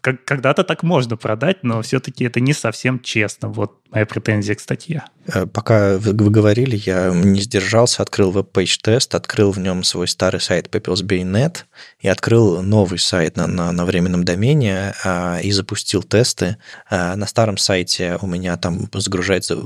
как, 0.00 0.24
когда-то 0.24 0.64
так 0.64 0.82
можно 0.82 1.16
продать, 1.16 1.62
но 1.62 1.82
все-таки 1.82 2.24
это 2.24 2.40
не 2.40 2.52
совсем 2.52 3.00
честно. 3.00 3.48
Вот 3.48 3.82
моя 3.90 4.06
претензия 4.06 4.54
к 4.54 4.60
статье. 4.60 5.04
Э, 5.26 5.46
пока 5.46 5.98
вы, 5.98 6.12
вы 6.12 6.30
говорили, 6.30 6.80
я 6.84 7.12
не 7.12 7.40
сдержался, 7.40 8.02
открыл 8.02 8.30
WebPageTest, 8.30 9.14
открыл 9.14 9.52
в 9.52 9.58
нем 9.58 9.84
свой 9.84 10.08
старый 10.08 10.40
сайт 10.40 10.68
PeoplesBay.net 10.74 11.64
и 12.00 12.08
открыл 12.08 12.62
новый 12.62 12.98
на, 13.36 13.46
на, 13.46 13.72
на 13.72 13.84
временном 13.84 14.24
домене 14.24 14.94
а, 15.04 15.38
и 15.40 15.50
запустил 15.52 16.02
тесты. 16.02 16.56
А, 16.88 17.16
на 17.16 17.26
старом 17.26 17.56
сайте 17.56 18.18
у 18.20 18.26
меня 18.26 18.56
там 18.56 18.88
загружается 18.94 19.58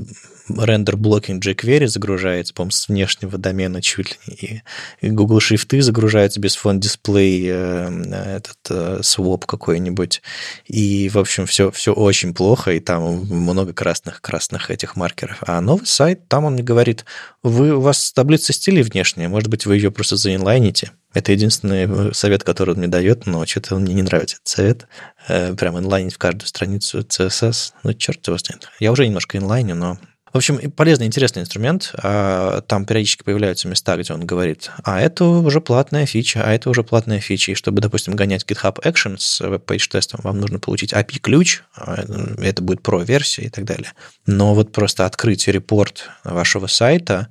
render 0.49 0.97
blocking 0.97 1.43
jQuery 1.43 1.87
загружается, 1.87 2.53
по 2.53 2.67
с 2.69 2.87
внешнего 2.87 3.37
домена 3.37 3.81
чуть 3.81 4.19
ли 4.27 4.37
не. 4.41 4.63
И 5.01 5.09
Google 5.09 5.39
шрифты 5.39 5.81
загружаются 5.81 6.39
без 6.39 6.55
фон 6.55 6.79
дисплей, 6.79 7.45
э, 7.47 8.37
этот 8.37 8.57
э, 8.69 8.99
своп 9.03 9.45
какой-нибудь. 9.45 10.21
И, 10.65 11.09
в 11.09 11.17
общем, 11.17 11.45
все, 11.45 11.71
все 11.71 11.93
очень 11.93 12.33
плохо, 12.33 12.71
и 12.71 12.79
там 12.79 13.25
много 13.25 13.73
красных, 13.73 14.21
красных 14.21 14.71
этих 14.71 14.95
маркеров. 14.95 15.37
А 15.41 15.61
новый 15.61 15.85
сайт, 15.85 16.27
там 16.27 16.45
он 16.45 16.53
мне 16.53 16.63
говорит, 16.63 17.05
вы, 17.43 17.73
у 17.73 17.81
вас 17.81 18.11
таблица 18.11 18.53
стилей 18.53 18.83
внешняя, 18.83 19.27
может 19.27 19.49
быть, 19.49 19.65
вы 19.65 19.75
ее 19.75 19.91
просто 19.91 20.17
заинлайните. 20.17 20.91
Это 21.13 21.31
единственный 21.31 22.13
совет, 22.13 22.43
который 22.43 22.71
он 22.71 22.77
мне 22.77 22.87
дает, 22.87 23.25
но 23.25 23.45
что-то 23.45 23.75
мне 23.75 23.93
не 23.93 24.03
нравится 24.03 24.35
этот 24.35 24.47
совет. 24.47 24.87
Э, 25.27 25.55
прям 25.55 25.79
инлайнить 25.79 26.13
в 26.13 26.17
каждую 26.17 26.47
страницу 26.47 26.99
CSS. 26.99 27.73
Ну, 27.83 27.93
черт 27.93 28.27
его 28.27 28.37
знает. 28.37 28.69
Я 28.79 28.91
уже 28.91 29.07
немножко 29.07 29.37
инлайню, 29.37 29.73
но 29.73 29.97
в 30.37 30.39
общем, 30.39 30.71
полезный, 30.71 31.07
интересный 31.07 31.41
инструмент. 31.41 31.95
А, 31.95 32.61
там 32.61 32.85
периодически 32.85 33.23
появляются 33.23 33.67
места, 33.67 33.97
где 33.97 34.13
он 34.13 34.23
говорит, 34.23 34.69
а 34.83 35.01
это 35.01 35.25
уже 35.25 35.61
платная 35.61 36.05
фича, 36.05 36.43
а 36.45 36.53
это 36.53 36.69
уже 36.69 36.83
платная 36.83 37.19
фича. 37.19 37.53
И 37.53 37.55
чтобы, 37.55 37.81
допустим, 37.81 38.15
гонять 38.15 38.45
GitHub 38.45 38.79
Action 38.83 39.17
с 39.17 39.39
WebPageTest 39.41 39.87
ом, 39.87 40.19
вам 40.21 40.39
нужно 40.39 40.59
получить 40.59 40.93
API-ключ, 40.93 41.63
а, 41.75 42.03
это 42.37 42.61
будет 42.61 42.83
про-версия 42.83 43.45
и 43.45 43.49
так 43.49 43.65
далее. 43.65 43.93
Но 44.27 44.53
вот 44.53 44.71
просто 44.71 45.07
открыть 45.07 45.47
репорт 45.47 46.07
вашего 46.23 46.67
сайта, 46.67 47.29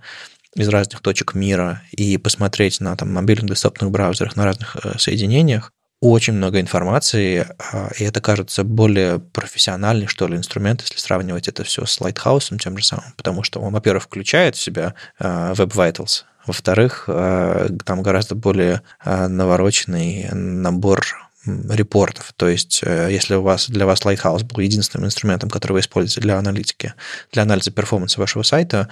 из 0.56 0.68
разных 0.68 1.02
точек 1.02 1.34
мира 1.34 1.82
и 1.92 2.16
посмотреть 2.16 2.80
на 2.80 2.96
там, 2.96 3.12
мобильных 3.12 3.50
десктопных 3.50 3.90
браузерах 3.90 4.36
на 4.36 4.46
разных 4.46 4.76
э, 4.82 4.98
соединениях, 4.98 5.70
очень 6.00 6.34
много 6.34 6.60
информации, 6.60 7.46
а, 7.72 7.90
и 7.98 8.04
это 8.04 8.20
кажется 8.20 8.64
более 8.64 9.18
профессиональный, 9.18 10.06
что 10.06 10.26
ли, 10.28 10.36
инструмент, 10.36 10.82
если 10.82 10.98
сравнивать 10.98 11.48
это 11.48 11.64
все 11.64 11.86
с 11.86 12.00
Lighthouse 12.00 12.56
тем 12.58 12.76
же 12.76 12.84
самым, 12.84 13.12
потому 13.16 13.42
что 13.42 13.60
он, 13.60 13.72
во-первых, 13.72 14.04
включает 14.04 14.56
в 14.56 14.60
себя 14.60 14.94
а, 15.18 15.52
Web 15.54 15.72
Vitals, 15.72 16.24
во-вторых, 16.46 17.04
а, 17.08 17.68
там 17.84 18.02
гораздо 18.02 18.34
более 18.34 18.82
навороченный 19.04 20.28
набор 20.32 21.04
репортов. 21.46 22.32
То 22.36 22.48
есть, 22.48 22.80
э, 22.82 23.08
если 23.10 23.34
у 23.34 23.42
вас, 23.42 23.68
для 23.68 23.86
вас 23.86 24.02
Lighthouse 24.02 24.44
был 24.44 24.60
единственным 24.60 25.06
инструментом, 25.06 25.50
который 25.50 25.74
вы 25.74 25.80
используете 25.80 26.20
для 26.20 26.38
аналитики, 26.38 26.94
для 27.32 27.42
анализа 27.42 27.70
перформанса 27.70 28.20
вашего 28.20 28.42
сайта, 28.42 28.88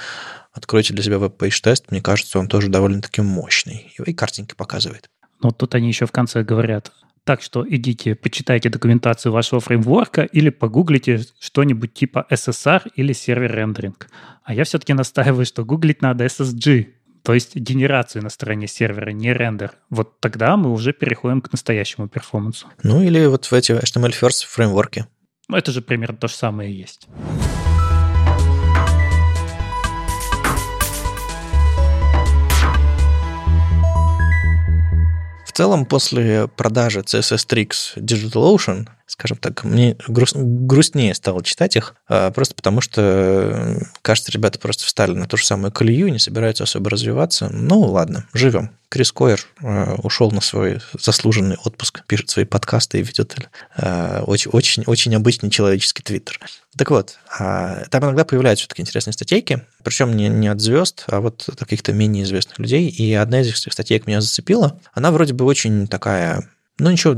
откройте 0.52 0.94
для 0.94 1.02
себя 1.02 1.18
WebPageTest. 1.18 1.90
Мне 1.90 2.00
кажется, 2.00 2.38
он 2.38 2.48
тоже 2.48 2.68
довольно-таки 2.68 3.22
мощный. 3.22 3.92
И 4.04 4.14
картинки 4.14 4.54
показывает. 4.54 5.10
Но 5.44 5.50
тут 5.50 5.74
они 5.74 5.88
еще 5.88 6.06
в 6.06 6.12
конце 6.12 6.42
говорят, 6.42 6.90
так 7.24 7.42
что 7.42 7.66
идите, 7.68 8.14
почитайте 8.14 8.70
документацию 8.70 9.30
вашего 9.30 9.60
фреймворка 9.60 10.22
или 10.22 10.48
погуглите 10.48 11.20
что-нибудь 11.38 11.92
типа 11.92 12.26
SSR 12.30 12.90
или 12.96 13.12
server 13.12 13.52
rendering. 13.54 14.08
А 14.42 14.54
я 14.54 14.64
все-таки 14.64 14.94
настаиваю, 14.94 15.44
что 15.44 15.66
гуглить 15.66 16.00
надо 16.00 16.24
SSG, 16.24 16.86
то 17.22 17.34
есть 17.34 17.56
генерацию 17.56 18.22
на 18.22 18.30
стороне 18.30 18.66
сервера, 18.66 19.10
не 19.10 19.34
рендер. 19.34 19.72
Вот 19.90 20.18
тогда 20.20 20.56
мы 20.56 20.72
уже 20.72 20.94
переходим 20.94 21.42
к 21.42 21.52
настоящему 21.52 22.08
перформансу. 22.08 22.66
Ну 22.82 23.02
или 23.02 23.26
вот 23.26 23.44
в 23.44 23.52
эти 23.52 23.72
HTML 23.72 24.14
First 24.18 24.46
фреймворки. 24.48 25.06
Ну 25.48 25.58
это 25.58 25.72
же 25.72 25.82
примерно 25.82 26.16
то 26.16 26.28
же 26.28 26.34
самое 26.34 26.72
и 26.72 26.74
есть. 26.74 27.06
В 35.54 35.56
целом, 35.56 35.86
после 35.86 36.48
продажи 36.48 37.02
CSS 37.02 37.46
Tricks 37.46 37.96
DigitalOcean 37.96 38.88
скажем 39.14 39.36
так, 39.36 39.62
мне 39.62 39.96
груст, 40.08 40.34
грустнее 40.34 41.14
стало 41.14 41.44
читать 41.44 41.76
их, 41.76 41.94
а, 42.08 42.32
просто 42.32 42.56
потому 42.56 42.80
что, 42.80 43.80
кажется, 44.02 44.32
ребята 44.32 44.58
просто 44.58 44.84
встали 44.84 45.12
на 45.12 45.28
ту 45.28 45.36
же 45.36 45.46
самую 45.46 45.70
колею, 45.70 46.08
не 46.08 46.18
собираются 46.18 46.64
особо 46.64 46.90
развиваться. 46.90 47.48
Ну, 47.48 47.78
ладно, 47.78 48.26
живем. 48.32 48.70
Крис 48.88 49.12
Койер 49.12 49.40
а, 49.62 49.94
ушел 50.02 50.32
на 50.32 50.40
свой 50.40 50.80
заслуженный 51.00 51.56
отпуск, 51.64 52.04
пишет 52.08 52.30
свои 52.30 52.44
подкасты 52.44 52.98
и 52.98 53.02
ведет 53.04 53.36
а, 53.76 54.24
очень, 54.26 54.50
очень, 54.50 54.82
очень 54.84 55.14
обычный 55.14 55.48
человеческий 55.48 56.02
твиттер. 56.02 56.40
Так 56.76 56.90
вот, 56.90 57.20
там 57.38 58.02
иногда 58.02 58.24
появляются 58.24 58.64
все-таки 58.64 58.82
интересные 58.82 59.12
статейки, 59.12 59.64
причем 59.84 60.16
не, 60.16 60.28
не 60.28 60.48
от 60.48 60.60
звезд, 60.60 61.04
а 61.06 61.20
вот 61.20 61.44
от 61.46 61.60
каких-то 61.60 61.92
менее 61.92 62.24
известных 62.24 62.58
людей. 62.58 62.88
И 62.88 63.14
одна 63.14 63.42
из 63.42 63.48
этих 63.48 63.72
статейк 63.72 64.08
меня 64.08 64.20
зацепила. 64.20 64.80
Она 64.92 65.12
вроде 65.12 65.34
бы 65.34 65.44
очень 65.44 65.86
такая 65.86 66.48
ну, 66.78 66.90
ничего 66.90 67.14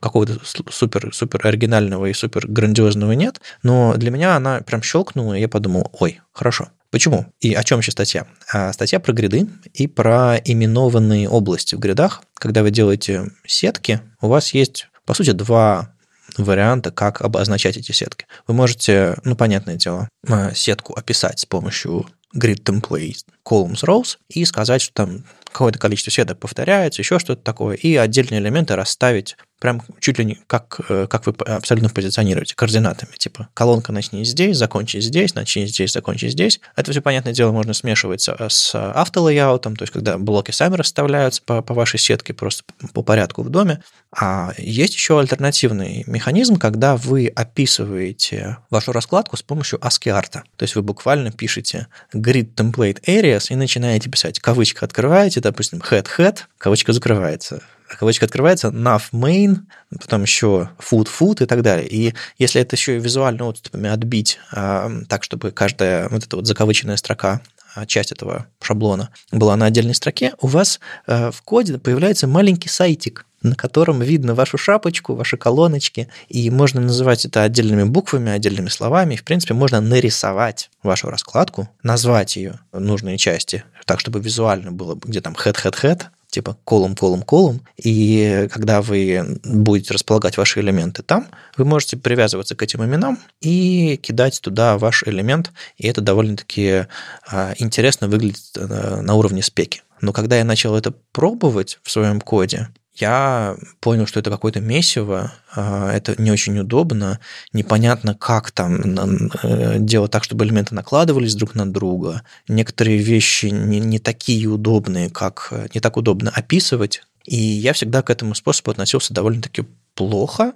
какого-то 0.00 0.38
супер, 0.70 1.10
супер 1.12 1.46
оригинального 1.46 2.06
и 2.06 2.14
супер 2.14 2.46
грандиозного 2.48 3.12
нет, 3.12 3.40
но 3.62 3.94
для 3.96 4.10
меня 4.10 4.36
она 4.36 4.60
прям 4.60 4.82
щелкнула, 4.82 5.34
и 5.34 5.40
я 5.40 5.48
подумал, 5.48 5.90
ой, 5.98 6.20
хорошо. 6.32 6.68
Почему? 6.90 7.26
И 7.40 7.54
о 7.54 7.64
чем 7.64 7.80
еще 7.80 7.90
статья? 7.90 8.26
А 8.52 8.72
статья 8.72 9.00
про 9.00 9.12
гриды 9.12 9.48
и 9.72 9.88
про 9.88 10.36
именованные 10.36 11.28
области 11.28 11.74
в 11.74 11.80
гридах. 11.80 12.22
Когда 12.34 12.62
вы 12.62 12.70
делаете 12.70 13.32
сетки, 13.44 14.00
у 14.20 14.28
вас 14.28 14.54
есть, 14.54 14.86
по 15.04 15.12
сути, 15.12 15.32
два 15.32 15.92
варианта, 16.38 16.92
как 16.92 17.20
обозначать 17.20 17.76
эти 17.76 17.92
сетки. 17.92 18.26
Вы 18.46 18.54
можете, 18.54 19.16
ну, 19.24 19.34
понятное 19.34 19.76
дело, 19.76 20.08
а, 20.28 20.54
сетку 20.54 20.94
описать 20.94 21.40
с 21.40 21.46
помощью 21.46 22.06
grid 22.34 22.62
template 22.64 23.24
columns 23.44 23.82
rows 23.84 24.18
и 24.28 24.44
сказать, 24.44 24.82
что 24.82 24.92
там 24.94 25.24
какое-то 25.44 25.78
количество 25.78 26.10
сеток 26.10 26.38
повторяется, 26.40 27.00
еще 27.00 27.18
что-то 27.18 27.42
такое, 27.42 27.76
и 27.76 27.94
отдельные 27.96 28.40
элементы 28.40 28.74
расставить 28.74 29.36
прям 29.64 29.80
чуть 29.98 30.18
ли 30.18 30.26
не 30.26 30.38
как, 30.46 30.78
э, 30.90 31.06
как 31.08 31.24
вы 31.24 31.32
абсолютно 31.46 31.88
позиционируете, 31.88 32.54
координатами. 32.54 33.12
Типа 33.16 33.48
колонка 33.54 33.92
начни 33.92 34.22
здесь, 34.22 34.58
закончи 34.58 34.98
здесь, 35.00 35.34
начни 35.34 35.64
здесь, 35.64 35.94
закончи 35.94 36.26
здесь. 36.26 36.60
Это 36.76 36.90
все, 36.90 37.00
понятное 37.00 37.32
дело, 37.32 37.50
можно 37.50 37.72
смешивать 37.72 38.28
с 38.28 38.74
автолейаутом, 38.74 39.74
то 39.74 39.84
есть 39.84 39.92
когда 39.94 40.18
блоки 40.18 40.50
сами 40.50 40.74
расставляются 40.74 41.40
по, 41.40 41.62
по 41.62 41.72
вашей 41.72 41.98
сетке 41.98 42.34
просто 42.34 42.62
по 42.92 43.02
порядку 43.02 43.42
в 43.42 43.48
доме. 43.48 43.82
А 44.14 44.52
есть 44.58 44.92
еще 44.92 45.18
альтернативный 45.18 46.04
механизм, 46.06 46.56
когда 46.56 46.98
вы 46.98 47.28
описываете 47.28 48.58
вашу 48.68 48.92
раскладку 48.92 49.38
с 49.38 49.42
помощью 49.42 49.78
ASCII-арта. 49.78 50.42
То 50.56 50.64
есть 50.64 50.74
вы 50.74 50.82
буквально 50.82 51.32
пишете 51.32 51.86
grid 52.14 52.54
template 52.54 53.02
areas 53.06 53.46
и 53.48 53.54
начинаете 53.54 54.10
писать. 54.10 54.40
Кавычка 54.40 54.84
открываете, 54.84 55.40
допустим, 55.40 55.78
head-head, 55.78 56.40
кавычка 56.58 56.92
закрывается 56.92 57.62
кавычка 57.88 58.26
открывается, 58.26 58.68
nav 58.68 59.02
main, 59.12 59.58
потом 59.90 60.22
еще 60.22 60.70
food 60.78 61.08
food 61.08 61.42
и 61.42 61.46
так 61.46 61.62
далее. 61.62 61.86
И 61.88 62.14
если 62.38 62.60
это 62.60 62.76
еще 62.76 62.96
и 62.96 63.00
визуально 63.00 63.46
отступами 63.46 63.88
отбить 63.88 64.38
а, 64.52 64.90
так, 65.08 65.24
чтобы 65.24 65.50
каждая 65.50 66.08
вот 66.08 66.24
эта 66.24 66.36
вот 66.36 66.46
закавыченная 66.46 66.96
строка 66.96 67.40
а, 67.74 67.86
часть 67.86 68.12
этого 68.12 68.46
шаблона 68.62 69.10
была 69.32 69.56
на 69.56 69.66
отдельной 69.66 69.94
строке, 69.94 70.34
у 70.40 70.46
вас 70.46 70.80
а, 71.06 71.30
в 71.30 71.42
коде 71.42 71.78
появляется 71.78 72.26
маленький 72.26 72.68
сайтик, 72.68 73.26
на 73.42 73.54
котором 73.54 74.00
видно 74.00 74.34
вашу 74.34 74.56
шапочку, 74.56 75.14
ваши 75.14 75.36
колоночки, 75.36 76.08
и 76.28 76.50
можно 76.50 76.80
называть 76.80 77.26
это 77.26 77.42
отдельными 77.42 77.84
буквами, 77.84 78.32
отдельными 78.32 78.68
словами, 78.68 79.16
в 79.16 79.24
принципе, 79.24 79.54
можно 79.54 79.80
нарисовать 79.80 80.70
вашу 80.82 81.10
раскладку, 81.10 81.68
назвать 81.82 82.36
ее 82.36 82.60
нужные 82.72 83.18
части, 83.18 83.64
так, 83.84 84.00
чтобы 84.00 84.20
визуально 84.20 84.72
было, 84.72 84.98
где 85.02 85.20
там 85.20 85.34
head, 85.34 85.56
head, 85.62 85.74
head, 85.82 86.02
типа 86.34 86.56
колум, 86.64 86.96
колум, 86.96 87.22
колум, 87.22 87.60
и 87.76 88.48
когда 88.50 88.82
вы 88.82 89.38
будете 89.44 89.94
располагать 89.94 90.36
ваши 90.36 90.60
элементы 90.60 91.04
там, 91.04 91.28
вы 91.56 91.64
можете 91.64 91.96
привязываться 91.96 92.56
к 92.56 92.62
этим 92.62 92.84
именам 92.84 93.18
и 93.40 93.96
кидать 94.02 94.40
туда 94.40 94.76
ваш 94.76 95.04
элемент, 95.04 95.52
и 95.76 95.86
это 95.86 96.00
довольно-таки 96.00 96.86
а, 97.30 97.54
интересно 97.58 98.08
выглядит 98.08 98.56
э, 98.56 99.00
на 99.00 99.14
уровне 99.14 99.42
спеки. 99.42 99.82
Но 100.00 100.12
когда 100.12 100.36
я 100.36 100.44
начал 100.44 100.74
это 100.74 100.92
пробовать 101.12 101.78
в 101.84 101.90
своем 101.90 102.20
коде, 102.20 102.68
я 102.94 103.56
понял, 103.80 104.06
что 104.06 104.20
это 104.20 104.30
какое-то 104.30 104.60
месиво, 104.60 105.32
а, 105.54 105.92
это 105.92 106.20
не 106.20 106.30
очень 106.30 106.58
удобно, 106.58 107.18
непонятно, 107.52 108.14
как 108.14 108.52
там 108.52 109.30
э, 109.42 109.78
делать 109.78 110.12
так, 110.12 110.22
чтобы 110.22 110.44
элементы 110.44 110.74
накладывались 110.74 111.34
друг 111.34 111.54
на 111.54 111.70
друга. 111.70 112.22
Некоторые 112.46 112.98
вещи 112.98 113.46
не, 113.46 113.80
не 113.80 113.98
такие 113.98 114.46
удобные, 114.46 115.10
как 115.10 115.52
не 115.74 115.80
так 115.80 115.96
удобно 115.96 116.30
описывать 116.30 117.02
И 117.24 117.36
я 117.36 117.72
всегда 117.72 118.02
к 118.02 118.10
этому 118.10 118.34
способу 118.34 118.70
относился 118.70 119.12
довольно-таки 119.12 119.64
плохо, 119.94 120.52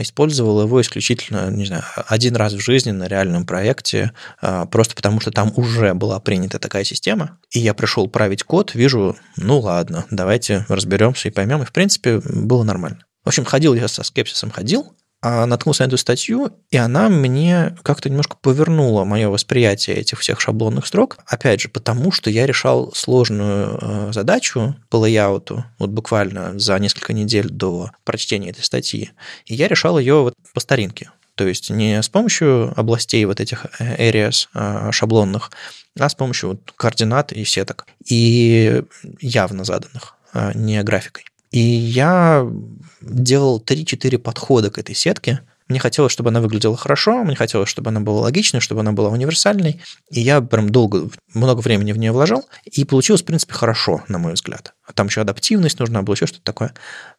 использовал 0.00 0.62
его 0.62 0.80
исключительно, 0.80 1.50
не 1.50 1.64
знаю, 1.64 1.84
один 2.06 2.36
раз 2.36 2.52
в 2.52 2.60
жизни 2.60 2.90
на 2.90 3.08
реальном 3.08 3.46
проекте, 3.46 4.12
а, 4.40 4.66
просто 4.66 4.94
потому 4.94 5.20
что 5.20 5.30
там 5.30 5.52
уже 5.56 5.94
была 5.94 6.20
принята 6.20 6.58
такая 6.58 6.84
система, 6.84 7.38
и 7.50 7.58
я 7.58 7.74
пришел 7.74 8.08
править 8.08 8.42
код, 8.42 8.74
вижу, 8.74 9.16
ну 9.36 9.60
ладно, 9.60 10.04
давайте 10.10 10.64
разберемся 10.68 11.28
и 11.28 11.32
поймем, 11.32 11.62
и 11.62 11.66
в 11.66 11.72
принципе 11.72 12.18
было 12.18 12.62
нормально. 12.62 13.04
В 13.24 13.28
общем, 13.28 13.44
ходил 13.44 13.74
я 13.74 13.88
со 13.88 14.02
скепсисом, 14.02 14.50
ходил, 14.50 14.82
а 14.82 14.92
наткнулся 15.22 15.84
на 15.84 15.86
эту 15.86 15.96
статью, 15.96 16.52
и 16.70 16.76
она 16.76 17.08
мне 17.08 17.76
как-то 17.82 18.08
немножко 18.08 18.36
повернула 18.40 19.04
мое 19.04 19.28
восприятие 19.28 19.96
этих 19.96 20.18
всех 20.18 20.40
шаблонных 20.40 20.86
строк. 20.86 21.18
Опять 21.26 21.60
же, 21.60 21.68
потому 21.68 22.10
что 22.10 22.28
я 22.28 22.46
решал 22.46 22.92
сложную 22.92 23.78
э, 23.80 24.12
задачу 24.12 24.76
по 24.90 24.96
лейауту, 24.96 25.64
вот 25.78 25.90
буквально 25.90 26.58
за 26.58 26.78
несколько 26.78 27.12
недель 27.12 27.48
до 27.48 27.90
прочтения 28.04 28.50
этой 28.50 28.64
статьи. 28.64 29.12
И 29.46 29.54
я 29.54 29.68
решал 29.68 29.98
ее 29.98 30.22
вот 30.22 30.34
по 30.54 30.60
старинке. 30.60 31.10
То 31.34 31.46
есть 31.46 31.70
не 31.70 32.02
с 32.02 32.08
помощью 32.08 32.72
областей 32.78 33.24
вот 33.24 33.40
этих 33.40 33.66
э, 33.78 34.10
areas 34.10 34.48
э, 34.54 34.90
шаблонных, 34.90 35.52
а 35.98 36.08
с 36.08 36.14
помощью 36.14 36.50
вот 36.50 36.72
координат 36.74 37.32
и 37.32 37.44
сеток. 37.44 37.86
И 38.06 38.82
явно 39.20 39.64
заданных, 39.64 40.16
не 40.54 40.82
графикой. 40.82 41.26
И 41.52 41.60
я 41.60 42.46
делал 43.02 43.62
3-4 43.64 44.18
подхода 44.18 44.70
к 44.70 44.78
этой 44.78 44.94
сетке. 44.94 45.40
Мне 45.68 45.78
хотелось, 45.78 46.12
чтобы 46.12 46.30
она 46.30 46.40
выглядела 46.40 46.76
хорошо, 46.76 47.24
мне 47.24 47.36
хотелось, 47.36 47.68
чтобы 47.68 47.90
она 47.90 48.00
была 48.00 48.22
логичной, 48.22 48.60
чтобы 48.60 48.80
она 48.80 48.92
была 48.92 49.08
универсальной. 49.10 49.80
И 50.10 50.20
я 50.20 50.40
прям 50.40 50.70
долго, 50.70 51.08
много 51.32 51.60
времени 51.60 51.92
в 51.92 51.98
нее 51.98 52.12
вложил, 52.12 52.44
и 52.64 52.84
получилось, 52.84 53.22
в 53.22 53.24
принципе, 53.24 53.54
хорошо, 53.54 54.02
на 54.08 54.18
мой 54.18 54.34
взгляд. 54.34 54.74
Там 54.94 55.06
еще 55.06 55.20
адаптивность 55.22 55.78
нужна 55.78 56.02
была, 56.02 56.14
еще 56.14 56.26
что-то 56.26 56.44
такое. 56.44 56.74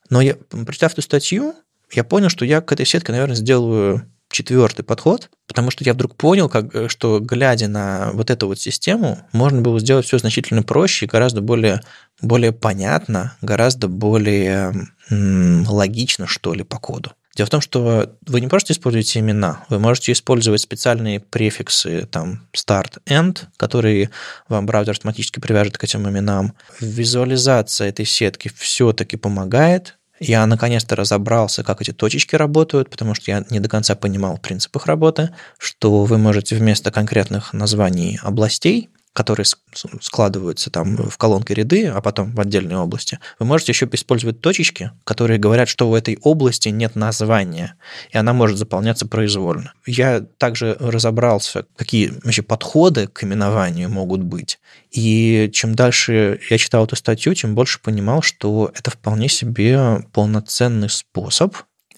Но 0.10 0.22
я, 0.22 0.36
прочитав 0.36 0.94
эту 0.94 1.02
статью, 1.02 1.56
я 1.92 2.04
понял, 2.04 2.30
что 2.30 2.46
я 2.46 2.62
к 2.62 2.72
этой 2.72 2.86
сетке, 2.86 3.12
наверное, 3.12 3.36
сделаю 3.36 4.04
четвертый 4.34 4.84
подход, 4.84 5.30
потому 5.48 5.72
что 5.72 5.84
я 5.84 5.94
вдруг 5.94 6.16
понял, 6.16 6.50
как, 6.50 6.90
что 6.90 7.20
глядя 7.20 7.68
на 7.68 8.12
вот 8.14 8.30
эту 8.30 8.48
вот 8.48 8.60
систему, 8.60 9.20
можно 9.32 9.62
было 9.62 9.80
сделать 9.80 10.06
все 10.06 10.18
значительно 10.18 10.64
проще 10.64 11.06
и 11.06 11.10
гораздо 11.10 11.42
более, 11.42 11.82
более 12.24 12.52
понятно, 12.52 13.36
гораздо 13.42 13.88
более 13.88 14.74
логично, 15.10 16.26
что 16.28 16.54
ли, 16.54 16.64
по 16.64 16.80
коду. 16.80 17.12
Дело 17.36 17.48
в 17.48 17.50
том, 17.50 17.62
что 17.62 18.16
вы 18.28 18.42
не 18.42 18.48
просто 18.48 18.74
используете 18.74 19.20
имена, 19.20 19.66
вы 19.70 19.80
можете 19.80 20.12
использовать 20.12 20.62
специальные 20.62 21.20
префиксы, 21.20 22.08
там, 22.12 22.48
start, 22.56 23.00
end, 23.08 23.46
которые 23.58 24.12
вам 24.48 24.68
браузер 24.68 24.92
автоматически 24.92 25.40
привяжет 25.40 25.78
к 25.78 25.84
этим 25.84 26.08
именам. 26.08 26.54
Визуализация 26.80 27.90
этой 27.90 28.06
сетки 28.06 28.52
все-таки 28.56 29.18
помогает, 29.18 29.98
я 30.20 30.46
наконец-то 30.46 30.96
разобрался, 30.96 31.64
как 31.64 31.82
эти 31.82 31.92
точечки 31.92 32.36
работают, 32.36 32.90
потому 32.90 33.16
что 33.16 33.32
я 33.32 33.44
не 33.50 33.60
до 33.60 33.68
конца 33.68 33.96
понимал 33.96 34.38
принцип 34.38 34.76
их 34.76 34.86
работы, 34.86 35.32
что 35.58 36.06
вы 36.06 36.18
можете 36.18 36.56
вместо 36.56 36.92
конкретных 36.92 37.52
названий 37.52 38.20
областей 38.22 38.90
которые 39.14 39.46
складываются 40.02 40.72
там 40.72 40.98
в 40.98 41.18
колонке 41.18 41.54
ряды, 41.54 41.88
а 41.88 42.02
потом 42.02 42.32
в 42.32 42.40
отдельной 42.40 42.76
области, 42.76 43.20
вы 43.38 43.46
можете 43.46 43.72
еще 43.72 43.88
использовать 43.92 44.42
точечки, 44.42 44.92
которые 45.04 45.38
говорят, 45.40 45.70
что 45.70 45.90
в 45.90 45.94
этой 45.94 46.18
области 46.22 46.70
нет 46.70 46.96
названия, 46.96 47.76
и 48.12 48.18
она 48.18 48.34
может 48.34 48.58
заполняться 48.58 49.08
произвольно. 49.08 49.74
Я 49.86 50.22
также 50.22 50.76
разобрался, 50.80 51.66
какие 51.76 52.14
вообще 52.24 52.42
подходы 52.42 53.08
к 53.08 53.24
именованию 53.24 53.90
могут 53.90 54.24
быть. 54.24 54.60
И 54.92 55.50
чем 55.54 55.76
дальше 55.76 56.40
я 56.50 56.58
читал 56.58 56.86
эту 56.86 56.96
статью, 56.96 57.36
тем 57.36 57.54
больше 57.54 57.80
понимал, 57.80 58.24
что 58.24 58.72
это 58.76 58.90
вполне 58.90 59.30
себе 59.30 60.06
полноценный 60.12 60.90
способ 60.90 61.56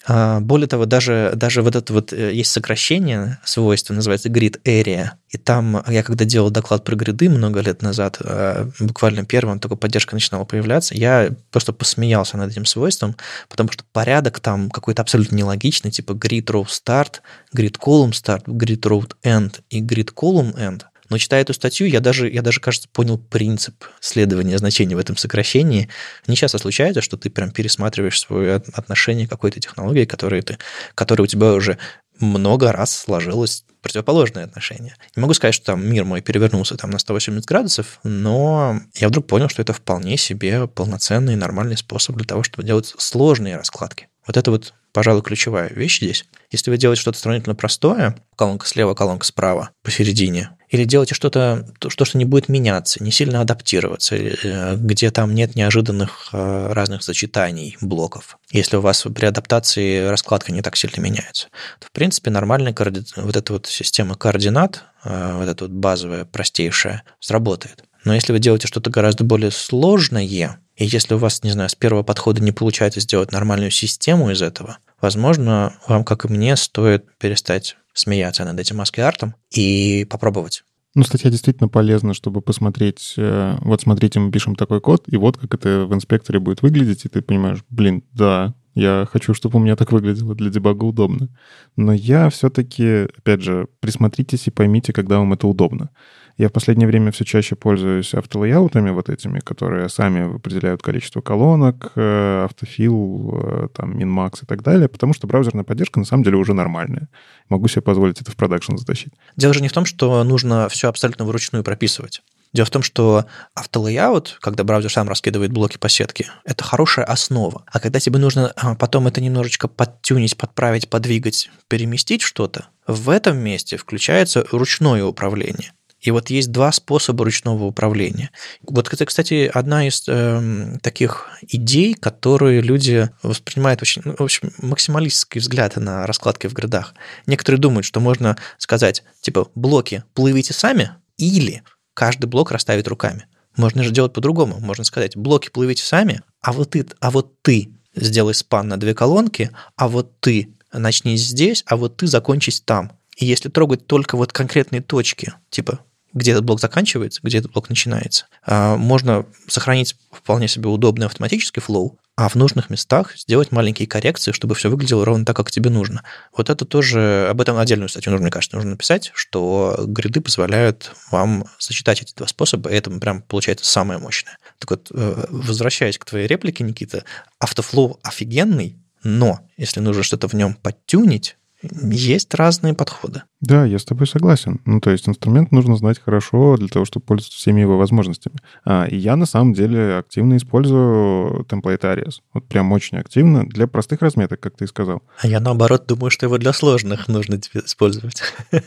более 0.08 0.68
того, 0.68 0.86
даже, 0.86 1.32
даже 1.34 1.62
вот 1.62 1.74
это 1.74 1.92
вот 1.92 2.12
э, 2.12 2.32
есть 2.32 2.52
сокращение 2.52 3.38
свойства, 3.44 3.92
называется 3.92 4.28
grid 4.28 4.60
area. 4.64 5.10
И 5.30 5.38
там 5.38 5.82
я 5.88 6.02
когда 6.04 6.24
делал 6.24 6.50
доклад 6.50 6.84
про 6.84 6.94
гриды 6.94 7.28
много 7.28 7.60
лет 7.60 7.82
назад, 7.82 8.18
а, 8.20 8.70
буквально 8.78 9.24
первым 9.24 9.58
только 9.58 9.74
поддержка 9.74 10.14
начинала 10.14 10.44
появляться, 10.44 10.94
я 10.94 11.30
просто 11.50 11.72
посмеялся 11.72 12.36
над 12.36 12.52
этим 12.52 12.66
свойством, 12.66 13.16
потому 13.48 13.72
что 13.72 13.82
порядок 13.92 14.38
там 14.38 14.70
какой-то 14.70 15.02
абсолютно 15.02 15.34
нелогичный, 15.34 15.90
типа 15.90 16.12
grid 16.12 16.44
row 16.44 16.66
start, 16.66 17.16
grid 17.54 17.76
column 17.78 18.12
start, 18.12 18.44
grid 18.46 18.80
row 18.82 19.04
end 19.24 19.60
и 19.70 19.82
grid 19.82 20.14
column 20.14 20.54
end– 20.56 20.82
но 21.08 21.18
читая 21.18 21.42
эту 21.42 21.54
статью, 21.54 21.86
я 21.86 22.00
даже, 22.00 22.28
я 22.30 22.42
даже, 22.42 22.60
кажется, 22.60 22.88
понял 22.92 23.18
принцип 23.18 23.84
следования 24.00 24.58
значения 24.58 24.96
в 24.96 24.98
этом 24.98 25.16
сокращении. 25.16 25.88
Не 26.26 26.36
часто 26.36 26.58
случается, 26.58 27.00
что 27.00 27.16
ты 27.16 27.30
прям 27.30 27.50
пересматриваешь 27.50 28.20
свое 28.20 28.54
отношение 28.54 29.26
к 29.26 29.30
какой-то 29.30 29.60
технологии, 29.60 30.04
которая, 30.04 30.42
ты, 30.42 30.58
которая 30.94 31.24
у 31.24 31.26
тебя 31.26 31.52
уже 31.52 31.78
много 32.18 32.72
раз 32.72 32.96
сложилось 32.96 33.64
противоположное 33.82 34.44
отношение. 34.44 34.96
Не 35.14 35.20
могу 35.20 35.34
сказать, 35.34 35.54
что 35.54 35.66
там 35.66 35.86
мир 35.86 36.04
мой 36.04 36.20
перевернулся 36.20 36.76
там 36.76 36.90
на 36.90 36.98
180 36.98 37.44
градусов, 37.44 38.00
но 38.02 38.80
я 38.94 39.08
вдруг 39.08 39.26
понял, 39.26 39.48
что 39.48 39.62
это 39.62 39.72
вполне 39.72 40.16
себе 40.16 40.66
полноценный 40.66 41.36
нормальный 41.36 41.76
способ 41.76 42.16
для 42.16 42.24
того, 42.24 42.42
чтобы 42.42 42.66
делать 42.66 42.94
сложные 42.98 43.56
раскладки. 43.56 44.08
Вот 44.26 44.36
это 44.36 44.50
вот, 44.50 44.74
пожалуй, 44.92 45.22
ключевая 45.22 45.68
вещь 45.68 45.98
здесь. 45.98 46.24
Если 46.50 46.70
вы 46.70 46.78
делаете 46.78 47.02
что-то 47.02 47.18
сравнительно 47.18 47.54
простое, 47.54 48.16
колонка 48.34 48.66
слева, 48.66 48.94
колонка 48.94 49.24
справа, 49.24 49.70
посередине, 49.84 50.50
или 50.68 50.84
делаете 50.84 51.14
что-то, 51.14 51.66
что, 51.88 52.04
что 52.04 52.18
не 52.18 52.24
будет 52.24 52.48
меняться, 52.48 53.02
не 53.02 53.10
сильно 53.10 53.40
адаптироваться, 53.40 54.16
э, 54.16 54.76
где 54.76 55.10
там 55.10 55.34
нет 55.34 55.54
неожиданных 55.54 56.30
э, 56.32 56.72
разных 56.72 57.02
сочетаний 57.02 57.76
блоков. 57.80 58.38
Если 58.50 58.76
у 58.76 58.80
вас 58.80 59.02
при 59.02 59.26
адаптации 59.26 60.06
раскладка 60.06 60.52
не 60.52 60.62
так 60.62 60.76
сильно 60.76 61.00
меняется, 61.00 61.48
то, 61.78 61.86
в 61.86 61.92
принципе, 61.92 62.30
нормальная 62.30 62.72
коорди... 62.72 63.04
вот 63.16 63.36
эта 63.36 63.52
вот 63.52 63.66
система 63.66 64.16
координат, 64.16 64.84
э, 65.04 65.38
вот 65.38 65.48
эта 65.48 65.64
вот 65.64 65.72
базовая, 65.72 66.24
простейшая, 66.24 67.04
сработает. 67.20 67.84
Но 68.04 68.14
если 68.14 68.32
вы 68.32 68.38
делаете 68.38 68.68
что-то 68.68 68.90
гораздо 68.90 69.24
более 69.24 69.50
сложное, 69.50 70.22
и 70.22 70.84
если 70.84 71.14
у 71.14 71.18
вас, 71.18 71.42
не 71.42 71.50
знаю, 71.50 71.68
с 71.68 71.74
первого 71.74 72.02
подхода 72.02 72.40
не 72.40 72.52
получается 72.52 73.00
сделать 73.00 73.32
нормальную 73.32 73.70
систему 73.70 74.30
из 74.30 74.42
этого, 74.42 74.78
возможно, 75.06 75.72
вам, 75.86 76.02
как 76.02 76.24
и 76.24 76.28
мне, 76.28 76.56
стоит 76.56 77.16
перестать 77.18 77.76
смеяться 77.94 78.44
над 78.44 78.58
этим 78.58 78.78
маски-артом 78.78 79.36
и 79.54 80.04
попробовать. 80.10 80.64
Ну, 80.96 81.04
статья 81.04 81.30
действительно 81.30 81.68
полезна, 81.68 82.12
чтобы 82.12 82.40
посмотреть, 82.40 83.14
э, 83.16 83.56
вот 83.60 83.82
смотрите, 83.82 84.18
мы 84.18 84.32
пишем 84.32 84.56
такой 84.56 84.80
код, 84.80 85.04
и 85.06 85.16
вот 85.16 85.36
как 85.36 85.54
это 85.54 85.86
в 85.86 85.94
инспекторе 85.94 86.40
будет 86.40 86.62
выглядеть, 86.62 87.04
и 87.04 87.08
ты 87.08 87.22
понимаешь, 87.22 87.62
блин, 87.70 88.02
да, 88.14 88.54
я 88.74 89.06
хочу, 89.08 89.32
чтобы 89.32 89.58
у 89.58 89.62
меня 89.62 89.76
так 89.76 89.92
выглядело, 89.92 90.34
для 90.34 90.50
дебага 90.50 90.82
удобно. 90.82 91.28
Но 91.76 91.92
я 91.92 92.28
все-таки, 92.28 93.06
опять 93.16 93.42
же, 93.42 93.68
присмотритесь 93.78 94.48
и 94.48 94.50
поймите, 94.50 94.92
когда 94.92 95.18
вам 95.18 95.34
это 95.34 95.46
удобно. 95.46 95.90
Я 96.36 96.50
в 96.50 96.52
последнее 96.52 96.86
время 96.86 97.12
все 97.12 97.24
чаще 97.24 97.56
пользуюсь 97.56 98.12
автолейаутами 98.12 98.90
вот 98.90 99.08
этими, 99.08 99.40
которые 99.40 99.88
сами 99.88 100.36
определяют 100.36 100.82
количество 100.82 101.22
колонок, 101.22 101.92
э, 101.96 102.44
автофил, 102.44 103.40
э, 103.42 103.68
там, 103.74 103.96
минмакс 103.98 104.42
и 104.42 104.46
так 104.46 104.62
далее, 104.62 104.88
потому 104.88 105.14
что 105.14 105.26
браузерная 105.26 105.64
поддержка 105.64 105.98
на 105.98 106.04
самом 106.04 106.24
деле 106.24 106.36
уже 106.36 106.52
нормальная. 106.52 107.08
Могу 107.48 107.68
себе 107.68 107.80
позволить 107.80 108.20
это 108.20 108.30
в 108.30 108.36
продакшн 108.36 108.76
затащить. 108.76 109.14
Дело 109.36 109.54
же 109.54 109.62
не 109.62 109.68
в 109.68 109.72
том, 109.72 109.86
что 109.86 110.22
нужно 110.24 110.68
все 110.68 110.88
абсолютно 110.88 111.24
вручную 111.24 111.64
прописывать. 111.64 112.22
Дело 112.52 112.66
в 112.66 112.70
том, 112.70 112.82
что 112.82 113.24
автолейаут, 113.54 114.38
когда 114.40 114.62
браузер 114.64 114.90
сам 114.90 115.08
раскидывает 115.08 115.52
блоки 115.52 115.78
по 115.78 115.88
сетке, 115.88 116.30
это 116.44 116.64
хорошая 116.64 117.06
основа. 117.06 117.64
А 117.66 117.80
когда 117.80 117.98
тебе 117.98 118.18
нужно 118.18 118.52
а, 118.56 118.74
потом 118.74 119.06
это 119.06 119.20
немножечко 119.20 119.68
подтюнить, 119.68 120.36
подправить, 120.36 120.88
подвигать, 120.88 121.50
переместить 121.68 122.22
что-то, 122.22 122.68
в 122.86 123.10
этом 123.10 123.38
месте 123.38 123.76
включается 123.76 124.46
ручное 124.52 125.04
управление. 125.04 125.72
И 126.06 126.12
вот 126.12 126.30
есть 126.30 126.52
два 126.52 126.70
способа 126.70 127.24
ручного 127.24 127.64
управления. 127.64 128.30
Вот 128.62 128.92
это, 128.92 129.04
кстати, 129.04 129.50
одна 129.52 129.88
из 129.88 130.04
э, 130.06 130.78
таких 130.80 131.28
идей, 131.48 131.94
которые 131.94 132.60
люди 132.60 133.10
воспринимают 133.24 133.82
очень, 133.82 134.02
ну, 134.04 134.14
в 134.16 134.20
общем, 134.20 134.52
максималистский 134.58 135.40
взгляд 135.40 135.74
на 135.74 136.06
раскладки 136.06 136.46
в 136.46 136.52
гридах. 136.52 136.94
Некоторые 137.26 137.60
думают, 137.60 137.84
что 137.86 137.98
можно 137.98 138.36
сказать, 138.56 139.02
типа, 139.20 139.48
блоки 139.56 140.04
плывите 140.14 140.52
сами, 140.52 140.92
или 141.16 141.64
каждый 141.92 142.26
блок 142.26 142.52
расставить 142.52 142.86
руками. 142.86 143.26
Можно 143.56 143.82
же 143.82 143.90
делать 143.90 144.12
по-другому. 144.12 144.60
Можно 144.60 144.84
сказать, 144.84 145.16
блоки 145.16 145.50
плывите 145.50 145.82
сами, 145.82 146.20
а 146.40 146.52
вот 146.52 146.70
ты, 146.70 146.86
а 147.00 147.10
вот 147.10 147.42
ты 147.42 147.70
сделай 147.96 148.34
спан 148.34 148.68
на 148.68 148.76
две 148.76 148.94
колонки, 148.94 149.50
а 149.74 149.88
вот 149.88 150.20
ты 150.20 150.54
начни 150.72 151.16
здесь, 151.16 151.64
а 151.66 151.76
вот 151.76 151.96
ты 151.96 152.06
закончись 152.06 152.60
там. 152.60 152.92
И 153.16 153.26
если 153.26 153.48
трогать 153.48 153.88
только 153.88 154.16
вот 154.16 154.32
конкретные 154.32 154.82
точки, 154.82 155.32
типа 155.50 155.80
где 156.16 156.32
этот 156.32 156.44
блок 156.44 156.60
заканчивается, 156.60 157.20
где 157.22 157.38
этот 157.38 157.52
блок 157.52 157.68
начинается, 157.68 158.26
а, 158.44 158.76
можно 158.76 159.26
сохранить 159.46 159.94
вполне 160.10 160.48
себе 160.48 160.68
удобный 160.68 161.06
автоматический 161.06 161.60
флоу, 161.60 161.98
а 162.16 162.30
в 162.30 162.34
нужных 162.34 162.70
местах 162.70 163.14
сделать 163.18 163.52
маленькие 163.52 163.86
коррекции, 163.86 164.32
чтобы 164.32 164.54
все 164.54 164.70
выглядело 164.70 165.04
ровно 165.04 165.26
так, 165.26 165.36
как 165.36 165.50
тебе 165.50 165.68
нужно. 165.68 166.02
Вот 166.34 166.48
это 166.48 166.64
тоже, 166.64 167.28
об 167.30 167.42
этом 167.42 167.58
отдельную 167.58 167.90
статью 167.90 168.10
нужно, 168.10 168.24
мне 168.24 168.32
кажется, 168.32 168.56
нужно 168.56 168.70
написать, 168.70 169.12
что 169.14 169.76
гриды 169.86 170.22
позволяют 170.22 170.92
вам 171.10 171.44
сочетать 171.58 172.00
эти 172.00 172.14
два 172.14 172.26
способа, 172.26 172.70
и 172.70 172.74
это 172.74 172.90
прям 172.90 173.20
получается 173.20 173.66
самое 173.66 174.00
мощное. 174.00 174.38
Так 174.58 174.70
вот, 174.70 174.88
э, 174.90 175.26
возвращаясь 175.28 175.98
к 175.98 176.06
твоей 176.06 176.26
реплике, 176.26 176.64
Никита, 176.64 177.04
автофлоу 177.38 178.00
офигенный, 178.02 178.78
но 179.02 179.40
если 179.58 179.80
нужно 179.80 180.02
что-то 180.02 180.28
в 180.28 180.32
нем 180.32 180.54
подтюнить, 180.54 181.36
есть 181.62 182.34
разные 182.34 182.74
подходы. 182.74 183.22
Да, 183.40 183.64
я 183.64 183.78
с 183.78 183.84
тобой 183.84 184.06
согласен. 184.06 184.60
Ну, 184.64 184.80
то 184.80 184.90
есть 184.90 185.08
инструмент 185.08 185.52
нужно 185.52 185.76
знать 185.76 185.98
хорошо 185.98 186.56
для 186.56 186.68
того, 186.68 186.84
чтобы 186.84 187.04
пользоваться 187.06 187.38
всеми 187.38 187.60
его 187.60 187.76
возможностями. 187.76 188.36
А, 188.64 188.86
и 188.86 188.96
я 188.96 189.16
на 189.16 189.26
самом 189.26 189.52
деле 189.52 189.96
активно 189.96 190.36
использую 190.36 191.44
template 191.44 191.80
Arias. 191.80 192.20
Вот 192.32 192.46
прям 192.46 192.72
очень 192.72 192.98
активно 192.98 193.46
для 193.46 193.66
простых 193.66 194.00
разметок, 194.00 194.40
как 194.40 194.56
ты 194.56 194.66
сказал. 194.66 195.02
А 195.20 195.28
я 195.28 195.40
наоборот 195.40 195.86
думаю, 195.86 196.10
что 196.10 196.26
его 196.26 196.38
для 196.38 196.52
сложных 196.52 197.08
нужно 197.08 197.40
тебе 197.40 197.62
использовать. 197.64 198.22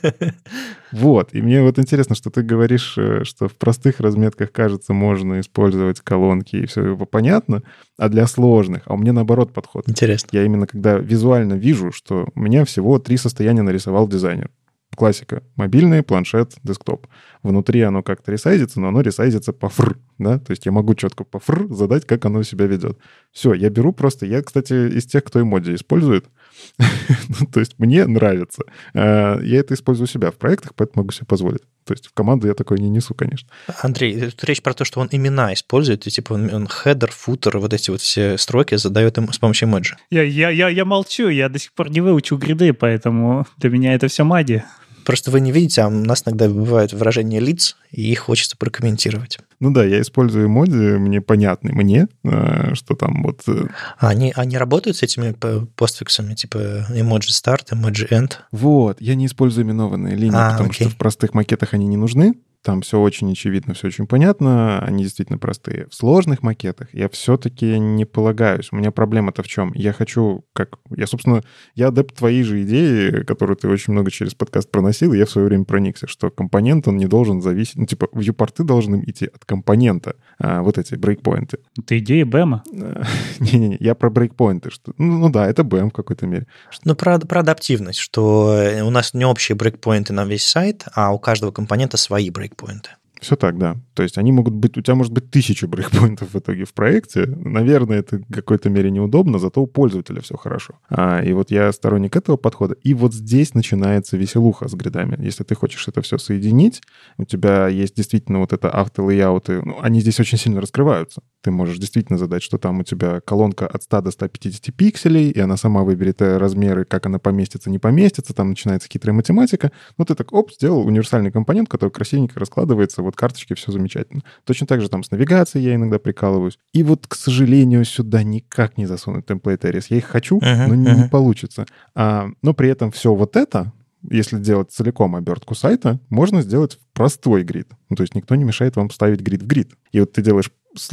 Вот. 0.92 1.34
И 1.34 1.42
мне 1.44 1.62
вот 1.62 1.78
интересно, 1.78 2.16
что 2.16 2.32
ты 2.32 2.42
говоришь, 2.42 2.96
э, 2.98 3.24
что 3.24 3.48
в 3.48 3.56
простых 3.56 4.00
разметках, 4.00 4.52
кажется, 4.52 4.92
можно 4.92 5.40
использовать 5.40 6.02
колонки, 6.02 6.56
и 6.56 6.66
все 6.66 6.84
его 6.84 7.06
понятно, 7.06 7.62
а 7.98 8.10
для 8.10 8.26
сложных, 8.28 8.84
а 8.86 8.94
у 8.94 8.98
меня 8.98 9.14
наоборот 9.14 9.54
подход. 9.54 9.88
Интересно. 9.88 10.30
Я 10.32 10.46
именно 10.46 10.66
когда 10.66 10.98
визуально 10.98 11.54
вижу, 11.54 11.92
что 11.92 12.28
у 12.34 12.40
меня 12.40 12.66
всего 12.80 12.98
три 12.98 13.18
состояния 13.18 13.62
нарисовал 13.62 14.08
дизайнер 14.08 14.50
классика. 14.96 15.44
Мобильный, 15.56 16.02
планшет, 16.02 16.56
десктоп. 16.64 17.08
Внутри 17.44 17.82
оно 17.82 18.04
как-то 18.04 18.32
ресайзится, 18.32 18.80
но 18.82 18.88
оно 18.88 19.02
ресайзится 19.02 19.54
по 19.54 19.70
фр, 19.70 19.98
да, 20.18 20.40
то 20.40 20.52
есть 20.52 20.66
я 20.66 20.72
могу 20.72 20.94
четко 20.96 21.24
по 21.24 21.40
фр 21.40 21.68
задать, 21.70 22.06
как 22.06 22.26
оно 22.26 22.44
себя 22.44 22.66
ведет. 22.66 22.98
Все, 23.32 23.54
я 23.54 23.70
беру 23.70 23.94
просто, 23.94 24.26
я, 24.26 24.42
кстати, 24.42 24.98
из 24.98 25.06
тех, 25.06 25.24
кто 25.24 25.42
эмодзи 25.42 25.76
использует, 25.76 26.26
ну, 26.78 27.48
то 27.52 27.60
есть 27.60 27.76
мне 27.78 28.06
нравится. 28.06 28.64
А, 28.94 29.40
я 29.42 29.60
это 29.60 29.74
использую 29.74 30.06
у 30.06 30.10
себя 30.10 30.32
в 30.32 30.36
проектах, 30.36 30.74
поэтому 30.76 31.04
могу 31.04 31.12
себе 31.12 31.26
позволить. 31.26 31.62
То 31.86 31.94
есть 31.94 32.08
в 32.08 32.14
команду 32.14 32.48
я 32.48 32.54
такое 32.54 32.78
не 32.78 32.90
несу, 32.90 33.14
конечно. 33.14 33.50
Андрей, 33.82 34.30
тут 34.30 34.44
речь 34.44 34.62
про 34.62 34.74
то, 34.74 34.86
что 34.86 35.00
он 35.00 35.10
имена 35.12 35.54
использует, 35.54 36.06
и 36.06 36.12
типа 36.12 36.34
он, 36.34 36.54
он 36.54 36.68
хедер, 36.68 37.12
футер, 37.12 37.58
вот 37.58 37.74
эти 37.74 37.90
вот 37.90 38.02
все 38.02 38.38
строки 38.38 38.76
задает 38.76 39.18
им 39.18 39.32
с 39.34 39.40
помощью 39.40 39.68
эмоджи. 39.68 39.98
Я, 40.12 40.24
я, 40.24 40.50
я, 40.50 40.70
я 40.70 40.86
молчу, 40.86 41.30
я 41.30 41.50
до 41.50 41.58
сих 41.58 41.74
пор 41.74 41.90
не 41.90 42.02
выучил 42.02 42.38
гриды, 42.38 42.74
поэтому 42.74 43.48
для 43.58 43.70
меня 43.70 43.94
это 43.94 44.08
все 44.08 44.24
мади. 44.24 44.64
Просто 45.10 45.32
вы 45.32 45.40
не 45.40 45.52
видите, 45.52 45.82
а 45.82 45.88
у 45.88 45.90
нас 45.90 46.22
иногда 46.24 46.48
бывают 46.48 46.94
выражения 46.94 47.40
лиц, 47.40 47.78
и 47.90 48.12
их 48.12 48.20
хочется 48.20 48.56
прокомментировать. 48.56 49.40
Ну 49.60 49.72
да, 49.72 49.84
я 49.84 50.02
использую 50.02 50.46
эмодзи, 50.46 51.00
мне 51.00 51.20
понятны 51.20 51.72
мне, 51.74 52.10
э, 52.24 52.76
что 52.76 52.94
там 52.94 53.24
вот... 53.24 53.42
Э, 53.48 53.70
а 53.98 54.10
они, 54.10 54.32
они 54.36 54.56
работают 54.56 54.98
с 54.98 55.02
этими 55.02 55.32
постфиксами, 55.76 56.36
типа 56.36 56.86
emoji 56.92 57.32
start, 57.32 57.72
emoji 57.72 58.08
end? 58.12 58.34
Вот, 58.52 59.02
я 59.02 59.16
не 59.16 59.26
использую 59.26 59.66
именованные 59.66 60.16
линии, 60.16 60.38
а, 60.38 60.52
потому 60.52 60.70
окей. 60.70 60.86
что 60.86 60.94
в 60.94 60.98
простых 61.00 61.34
макетах 61.34 61.74
они 61.74 61.88
не 61.88 61.98
нужны. 61.98 62.36
Там 62.62 62.82
все 62.82 63.00
очень 63.00 63.32
очевидно, 63.32 63.74
все 63.74 63.88
очень 63.88 64.06
понятно, 64.06 64.80
они 64.80 65.04
действительно 65.04 65.38
простые. 65.38 65.88
В 65.90 65.96
сложных 65.96 66.44
макетах 66.44 66.94
я 66.94 67.08
все-таки 67.08 67.80
не 67.80 68.04
полагаюсь. 68.04 68.68
У 68.74 68.76
меня 68.76 68.92
проблема-то 68.92 69.44
в 69.44 69.48
чем? 69.48 69.72
Я 69.76 69.94
хочу, 69.94 70.44
как... 70.52 70.78
Я, 70.94 71.08
собственно, 71.08 71.42
я 71.76 71.88
адепт 71.88 72.18
твоей 72.18 72.44
же 72.44 72.62
идеи, 72.64 73.24
которую 73.24 73.56
ты 73.56 73.70
очень 73.70 73.94
много 73.94 74.12
через 74.12 74.34
подкаст 74.34 74.70
проносил, 74.70 75.14
и 75.14 75.18
я 75.18 75.26
в 75.26 75.30
свое 75.30 75.48
время 75.48 75.64
проникся, 75.64 76.08
что 76.08 76.30
компонент, 76.30 76.86
он 76.90 76.98
не 76.98 77.08
должен 77.08 77.42
зависеть... 77.42 77.78
Ну, 77.78 77.86
типа, 77.86 78.10
вьюпорты 78.14 78.66
должны 78.66 79.06
идти 79.08 79.28
от 79.28 79.46
компонента, 79.46 80.16
а, 80.38 80.62
вот 80.62 80.78
эти 80.78 80.96
брейкпоинты. 80.96 81.60
Это 81.78 81.98
идея 82.00 82.26
БЭМа? 82.26 82.64
Не-не-не, 83.40 83.78
я 83.80 83.96
про 83.96 84.10
брейкпоинты. 84.10 84.70
Что... 84.70 84.92
Ну, 84.98 85.18
ну 85.18 85.30
да, 85.30 85.48
это 85.48 85.64
БЭМ 85.64 85.92
в 85.92 85.94
какой-то 85.94 86.28
мере. 86.28 86.46
Ну, 86.84 86.94
про, 86.94 87.20
про 87.20 87.40
адаптивность, 87.40 88.00
что 88.00 88.54
у 88.84 88.90
нас 88.90 89.14
не 89.14 89.24
общие 89.24 89.56
брейкпоинты 89.56 90.12
на 90.12 90.26
весь 90.26 90.46
сайт, 90.46 90.84
а 90.94 91.14
у 91.14 91.20
каждого 91.20 91.52
компонента 91.52 91.96
свои 91.96 92.30
брейкпоинты 92.30 92.49
брейкпоинты. 92.50 92.90
Все 93.22 93.36
так, 93.36 93.58
да. 93.58 93.76
То 93.96 94.04
есть 94.04 94.18
они 94.18 94.32
могут 94.32 94.54
быть, 94.54 94.78
у 94.78 94.82
тебя 94.82 94.96
может 94.96 95.12
быть 95.12 95.30
тысяча 95.30 95.68
брейкпоинтов 95.68 96.34
в 96.34 96.40
итоге 96.40 96.64
в 96.64 96.74
проекте. 96.74 97.26
Наверное, 97.26 98.00
это 98.00 98.20
в 98.20 98.34
какой-то 98.34 98.70
мере 98.70 98.92
неудобно, 98.92 99.40
зато 99.40 99.62
у 99.62 99.68
пользователя 99.68 100.22
все 100.22 100.38
хорошо. 100.38 100.80
А, 100.90 101.22
и 101.22 101.34
вот 101.34 101.52
я 101.52 101.70
сторонник 101.74 102.16
этого 102.16 102.38
подхода. 102.38 102.76
И 102.82 102.94
вот 102.94 103.14
здесь 103.14 103.54
начинается 103.54 104.16
веселуха 104.16 104.70
с 104.70 104.74
гридами. 104.74 105.22
Если 105.22 105.44
ты 105.44 105.54
хочешь 105.54 105.86
это 105.90 106.02
все 106.02 106.18
соединить, 106.18 106.82
у 107.18 107.26
тебя 107.26 107.68
есть 107.68 107.94
действительно 107.94 108.40
вот 108.40 108.54
это 108.54 108.70
автолейауты, 108.70 109.64
ну, 109.66 109.78
они 109.82 110.00
здесь 110.00 110.20
очень 110.22 110.38
сильно 110.38 110.62
раскрываются. 110.62 111.22
Ты 111.42 111.52
можешь 111.52 111.78
действительно 111.78 112.18
задать, 112.18 112.44
что 112.44 112.58
там 112.58 112.80
у 112.80 112.84
тебя 112.84 113.22
колонка 113.22 113.66
от 113.66 113.84
100 113.84 114.02
до 114.02 114.12
150 114.12 114.76
пикселей, 114.76 115.30
и 115.30 115.40
она 115.40 115.56
сама 115.56 115.84
выберет 115.84 116.22
э, 116.22 116.38
размеры, 116.38 116.84
как 116.84 117.06
она 117.06 117.18
поместится, 117.18 117.70
не 117.70 117.80
поместится, 117.80 118.34
там 118.34 118.50
начинается 118.50 118.90
хитрая 118.92 119.16
математика. 119.16 119.72
Ну, 119.98 120.06
ты 120.06 120.16
так, 120.16 120.34
оп, 120.34 120.52
сделал 120.52 120.86
универсальный 120.86 121.32
компонент, 121.32 121.70
который 121.70 121.92
красивенько 121.92 122.40
раскладывается, 122.40 123.02
вот 123.02 123.16
карточки, 123.16 123.54
все 123.54 123.72
замечательно. 123.72 124.22
Точно 124.44 124.68
так 124.68 124.82
же 124.82 124.90
там 124.90 125.04
с 125.04 125.12
навигацией 125.12 125.66
я 125.66 125.76
иногда 125.76 125.98
прикалываюсь. 125.98 126.60
И 126.74 126.84
вот, 126.84 127.08
к 127.08 127.16
сожалению, 127.16 127.86
сюда 127.86 128.24
никак 128.24 128.78
не 128.78 128.86
засунуть 128.86 129.26
template 129.26 129.64
areas. 129.64 129.86
Я 129.90 129.98
их 129.98 130.06
хочу, 130.06 130.40
uh-huh, 130.40 130.68
но 130.68 130.76
не, 130.76 130.88
uh-huh. 130.88 131.04
не 131.04 131.10
получится. 131.10 131.66
А, 131.96 132.28
но 132.42 132.54
при 132.54 132.70
этом 132.70 132.92
все 132.92 133.14
вот 133.14 133.38
это, 133.38 133.72
если 134.10 134.38
делать 134.38 134.72
целиком 134.72 135.16
обертку 135.16 135.56
сайта, 135.56 136.00
можно 136.10 136.42
сделать 136.42 136.74
в 136.74 136.94
простой 136.94 137.44
грид. 137.44 137.70
Ну, 137.90 137.96
то 137.96 138.04
есть 138.04 138.16
никто 138.16 138.36
не 138.36 138.44
мешает 138.44 138.76
вам 138.76 138.90
ставить 138.90 139.22
грид 139.22 139.44
в 139.44 139.48
грид. 139.48 139.74
И 139.92 140.00
вот 140.00 140.12
ты 140.12 140.22
делаешь 140.22 140.52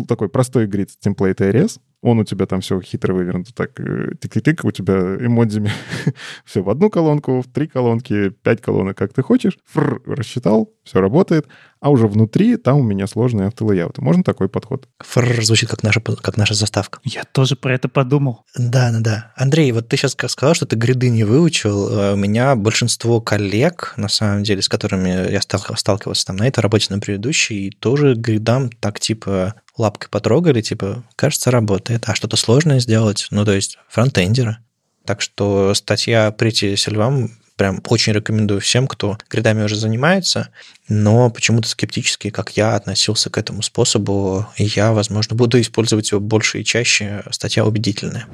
такой 0.09 0.29
простой 0.29 0.67
grid 0.67 0.91
template 0.99 1.41
areas, 1.41 1.81
он 2.03 2.19
у 2.19 2.25
тебя 2.25 2.47
там 2.47 2.61
все 2.61 2.81
хитро 2.81 3.15
вывернуто 3.15 3.55
так, 3.55 3.79
э, 3.81 4.13
тик-тик-тик, 4.21 4.65
у 4.65 4.71
тебя 4.71 4.95
эмодзями 4.95 5.71
все 6.45 6.63
в 6.63 6.71
одну 6.71 6.91
колонку, 6.91 7.41
в 7.41 7.47
три 7.47 7.67
колонки, 7.67 8.31
пять 8.31 8.61
колонок, 8.61 8.97
как 8.97 9.13
ты 9.13 9.23
хочешь. 9.23 9.59
Фр, 9.67 10.03
рассчитал, 10.07 10.73
все 10.85 11.01
работает. 11.01 11.47
А 11.81 11.91
уже 11.91 12.07
внутри 12.07 12.57
там 12.57 12.79
у 12.79 12.83
меня 12.83 13.07
сложные 13.07 13.49
автолейауты. 13.49 14.03
Можно 14.03 14.25
такой 14.25 14.49
подход? 14.49 14.89
Фр 15.01 15.45
звучит 15.45 15.69
как 15.69 15.83
наша, 15.83 16.01
как 16.01 16.37
наша 16.37 16.55
заставка. 16.55 17.01
Я 17.05 17.25
тоже 17.25 17.57
про 17.57 17.75
это 17.75 17.89
подумал. 17.89 18.45
Да, 18.57 18.91
да, 18.93 19.01
да. 19.01 19.33
Андрей, 19.37 19.73
вот 19.73 19.89
ты 19.89 19.97
сейчас 19.97 20.13
сказал, 20.13 20.55
что 20.55 20.67
ты 20.67 20.77
гриды 20.77 21.11
не 21.11 21.25
выучил. 21.25 21.89
Э, 21.89 22.13
у 22.15 22.17
меня 22.17 22.57
большинство 22.57 23.21
коллег, 23.21 23.95
на 23.97 24.09
самом 24.09 24.43
деле, 24.43 24.63
с 24.63 24.69
которыми 24.69 25.31
я 25.31 25.41
сталкивался 25.41 26.27
там 26.27 26.37
на 26.37 26.47
этой 26.47 26.61
работе, 26.61 26.87
на 26.91 27.01
предыдущей, 27.01 27.71
тоже 27.71 28.15
гридам 28.15 28.71
так 28.71 29.01
типа 29.01 29.55
лапкой 29.79 30.09
потрогали, 30.09 30.61
типа, 30.61 31.05
кажется, 31.17 31.51
работает. 31.51 31.86
А 32.05 32.15
что-то 32.15 32.37
сложное 32.37 32.81
сделать, 32.81 33.29
ну, 33.31 33.45
то 33.45 33.53
есть 33.53 33.79
фронтендеры. 33.89 34.59
Так 35.05 35.21
что 35.21 35.73
статья 35.75 36.33
Прити 36.33 36.75
Сильвам 36.77 37.31
прям 37.57 37.81
очень 37.89 38.13
рекомендую 38.13 38.61
всем, 38.61 38.87
кто 38.87 39.19
гридами 39.31 39.63
уже 39.63 39.77
занимается, 39.77 40.51
но 40.89 41.31
почему-то 41.31 41.69
скептически, 41.69 42.31
как 42.31 42.57
я, 42.57 42.75
относился 42.75 43.31
к 43.31 43.39
этому 43.39 43.63
способу, 43.63 44.47
и 44.57 44.65
я, 44.65 44.93
возможно, 44.93 45.35
буду 45.37 45.61
использовать 45.61 46.11
его 46.11 46.21
больше 46.21 46.61
и 46.61 46.65
чаще. 46.65 47.23
Статья 47.31 47.65
убедительная. 47.65 48.27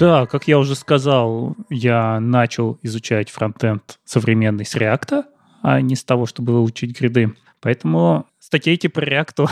Да, 0.00 0.24
как 0.24 0.48
я 0.48 0.58
уже 0.58 0.76
сказал, 0.76 1.54
я 1.68 2.20
начал 2.20 2.78
изучать 2.82 3.28
фронтенд 3.28 3.98
современный 4.06 4.64
с 4.64 4.74
React, 4.74 5.24
а 5.62 5.80
не 5.80 5.96
с 5.96 6.04
того, 6.04 6.26
чтобы 6.26 6.52
выучить 6.52 6.98
гриды. 6.98 7.34
Поэтому 7.60 8.26
статей 8.38 8.76
типа 8.76 9.00
React 9.00 9.48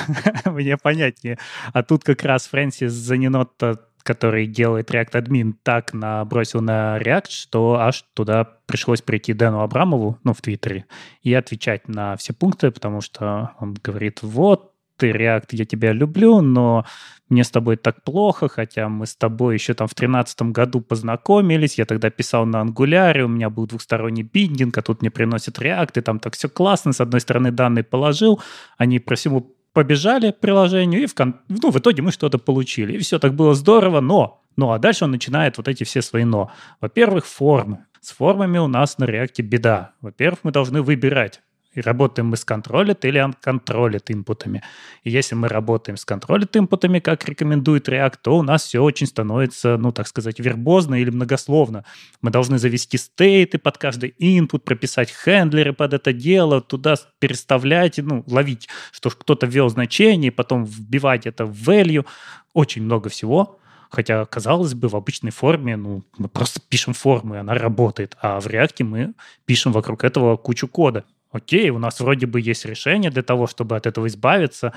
мне 0.50 0.76
понятнее. 0.76 1.38
А 1.72 1.82
тут 1.82 2.04
как 2.04 2.22
раз 2.24 2.46
Фрэнсис 2.46 2.92
Занинотто, 2.92 3.84
который 4.02 4.46
делает 4.46 4.90
React 4.90 5.18
админ, 5.18 5.54
так 5.62 5.92
набросил 5.92 6.62
на 6.62 6.98
React, 6.98 7.30
что 7.30 7.74
аж 7.74 8.04
туда 8.14 8.44
пришлось 8.66 9.02
прийти 9.02 9.34
Дэну 9.34 9.60
Абрамову, 9.60 10.18
ну, 10.24 10.32
в 10.32 10.40
Твиттере, 10.40 10.86
и 11.22 11.34
отвечать 11.34 11.88
на 11.88 12.16
все 12.16 12.32
пункты, 12.32 12.70
потому 12.70 13.02
что 13.02 13.52
он 13.60 13.74
говорит, 13.74 14.22
вот, 14.22 14.72
ты, 14.98 15.10
React, 15.10 15.46
я 15.52 15.64
тебя 15.64 15.92
люблю, 15.92 16.40
но 16.40 16.84
мне 17.28 17.44
с 17.44 17.50
тобой 17.50 17.76
так 17.76 18.02
плохо, 18.02 18.48
хотя 18.48 18.88
мы 18.88 19.06
с 19.06 19.14
тобой 19.14 19.54
еще 19.54 19.74
там 19.74 19.86
в 19.86 19.94
тринадцатом 19.94 20.52
году 20.52 20.80
познакомились, 20.80 21.78
я 21.78 21.84
тогда 21.84 22.10
писал 22.10 22.46
на 22.46 22.60
ангуляре, 22.60 23.24
у 23.24 23.28
меня 23.28 23.50
был 23.50 23.66
двухсторонний 23.66 24.22
биндинг, 24.22 24.76
а 24.76 24.82
тут 24.82 25.00
мне 25.00 25.10
приносит 25.10 25.58
React, 25.58 25.98
и 25.98 26.00
там 26.00 26.18
так 26.18 26.34
все 26.34 26.48
классно, 26.48 26.92
с 26.92 27.00
одной 27.00 27.20
стороны 27.20 27.50
данные 27.50 27.84
положил, 27.84 28.40
они 28.76 28.98
про 28.98 29.16
всему 29.16 29.54
побежали 29.72 30.32
приложению, 30.32 31.02
и 31.02 31.06
в, 31.06 31.14
кон... 31.14 31.36
ну, 31.48 31.70
в 31.70 31.78
итоге 31.78 32.02
мы 32.02 32.10
что-то 32.10 32.38
получили. 32.38 32.94
И 32.94 32.98
все 32.98 33.18
так 33.18 33.34
было 33.34 33.54
здорово, 33.54 34.00
но... 34.00 34.42
Ну, 34.56 34.72
а 34.72 34.78
дальше 34.80 35.04
он 35.04 35.12
начинает 35.12 35.56
вот 35.56 35.68
эти 35.68 35.84
все 35.84 36.02
свои 36.02 36.24
«но». 36.24 36.50
Во-первых, 36.80 37.26
формы. 37.26 37.84
С 38.00 38.10
формами 38.10 38.58
у 38.58 38.66
нас 38.66 38.98
на 38.98 39.04
React 39.04 39.42
беда. 39.42 39.92
Во-первых, 40.00 40.40
мы 40.42 40.50
должны 40.50 40.82
выбирать, 40.82 41.42
и 41.72 41.80
работаем 41.80 42.28
мы 42.28 42.36
с 42.36 42.44
контролит 42.44 43.04
или 43.04 43.20
uncontrolled 43.20 44.04
инпутами. 44.08 44.62
И 45.04 45.10
если 45.10 45.34
мы 45.34 45.48
работаем 45.48 45.96
с 45.96 46.04
контролит 46.04 46.56
инпутами, 46.56 46.98
как 46.98 47.28
рекомендует 47.28 47.88
React, 47.88 48.14
то 48.22 48.38
у 48.38 48.42
нас 48.42 48.64
все 48.64 48.82
очень 48.82 49.06
становится, 49.06 49.76
ну, 49.76 49.92
так 49.92 50.08
сказать, 50.08 50.40
вербозно 50.40 50.96
или 50.96 51.10
многословно. 51.10 51.84
Мы 52.22 52.30
должны 52.30 52.58
завести 52.58 52.96
стейты 52.96 53.58
под 53.58 53.78
каждый 53.78 54.14
input, 54.18 54.60
прописать 54.60 55.10
хендлеры 55.10 55.72
под 55.72 55.94
это 55.94 56.12
дело, 56.12 56.60
туда 56.60 56.96
переставлять, 57.18 57.98
ну, 57.98 58.24
ловить, 58.26 58.68
что 58.92 59.10
кто-то 59.10 59.46
ввел 59.46 59.68
значение, 59.68 60.32
потом 60.32 60.64
вбивать 60.64 61.26
это 61.26 61.44
в 61.44 61.68
value. 61.68 62.06
Очень 62.54 62.82
много 62.82 63.08
всего. 63.08 63.58
Хотя, 63.90 64.26
казалось 64.26 64.74
бы, 64.74 64.88
в 64.88 64.96
обычной 64.96 65.30
форме, 65.30 65.76
ну, 65.76 66.04
мы 66.18 66.28
просто 66.28 66.60
пишем 66.60 66.92
формы, 66.92 67.38
она 67.38 67.54
работает, 67.54 68.16
а 68.20 68.38
в 68.38 68.46
React 68.46 68.84
мы 68.84 69.14
пишем 69.46 69.72
вокруг 69.72 70.04
этого 70.04 70.36
кучу 70.36 70.68
кода. 70.68 71.04
Окей, 71.30 71.70
у 71.70 71.78
нас 71.78 72.00
вроде 72.00 72.26
бы 72.26 72.40
есть 72.40 72.64
решение 72.64 73.10
для 73.10 73.22
того, 73.22 73.46
чтобы 73.46 73.76
от 73.76 73.86
этого 73.86 74.06
избавиться, 74.06 74.72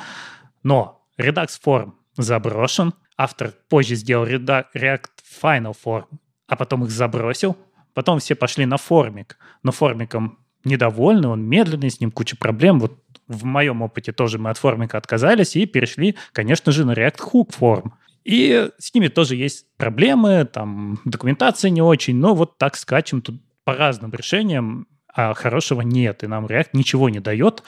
но 0.63 1.07
Redux 1.17 1.49
Form 1.63 1.93
заброшен, 2.17 2.93
автор 3.17 3.53
позже 3.69 3.95
сделал 3.95 4.25
React 4.25 5.09
Final 5.41 5.75
Form, 5.85 6.05
а 6.47 6.55
потом 6.55 6.83
их 6.83 6.91
забросил, 6.91 7.55
потом 7.93 8.19
все 8.19 8.35
пошли 8.35 8.65
на 8.65 8.77
формик, 8.77 9.37
но 9.63 9.71
формиком 9.71 10.39
недовольны, 10.63 11.27
он 11.27 11.43
медленный, 11.43 11.89
с 11.89 11.99
ним 11.99 12.11
куча 12.11 12.35
проблем. 12.35 12.79
Вот 12.79 12.99
в 13.27 13.45
моем 13.45 13.81
опыте 13.81 14.11
тоже 14.11 14.37
мы 14.37 14.49
от 14.49 14.57
формика 14.57 14.97
отказались 14.97 15.55
и 15.55 15.65
перешли, 15.65 16.15
конечно 16.33 16.71
же, 16.71 16.85
на 16.85 16.91
React 16.91 17.19
Hook 17.31 17.55
Form. 17.59 17.91
И 18.23 18.69
с 18.77 18.93
ними 18.93 19.07
тоже 19.07 19.35
есть 19.35 19.65
проблемы, 19.77 20.45
там 20.45 20.99
документация 21.05 21.71
не 21.71 21.81
очень, 21.81 22.17
но 22.17 22.35
вот 22.35 22.57
так 22.57 22.75
скачем 22.75 23.21
тут 23.21 23.41
по 23.63 23.73
разным 23.73 24.11
решениям, 24.11 24.87
а 25.13 25.33
хорошего 25.33 25.81
нет, 25.81 26.23
и 26.23 26.27
нам 26.27 26.45
React 26.45 26.69
ничего 26.73 27.09
не 27.09 27.19
дает. 27.19 27.63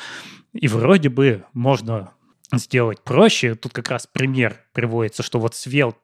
И 0.54 0.68
вроде 0.68 1.10
бы 1.10 1.46
можно 1.54 2.14
сделать 2.60 3.02
проще. 3.02 3.56
Тут 3.56 3.74
как 3.74 3.90
раз 3.90 4.08
пример 4.08 4.60
приводится, 4.74 5.24
что 5.24 5.40
вот 5.40 5.54
Svelte 5.54 5.98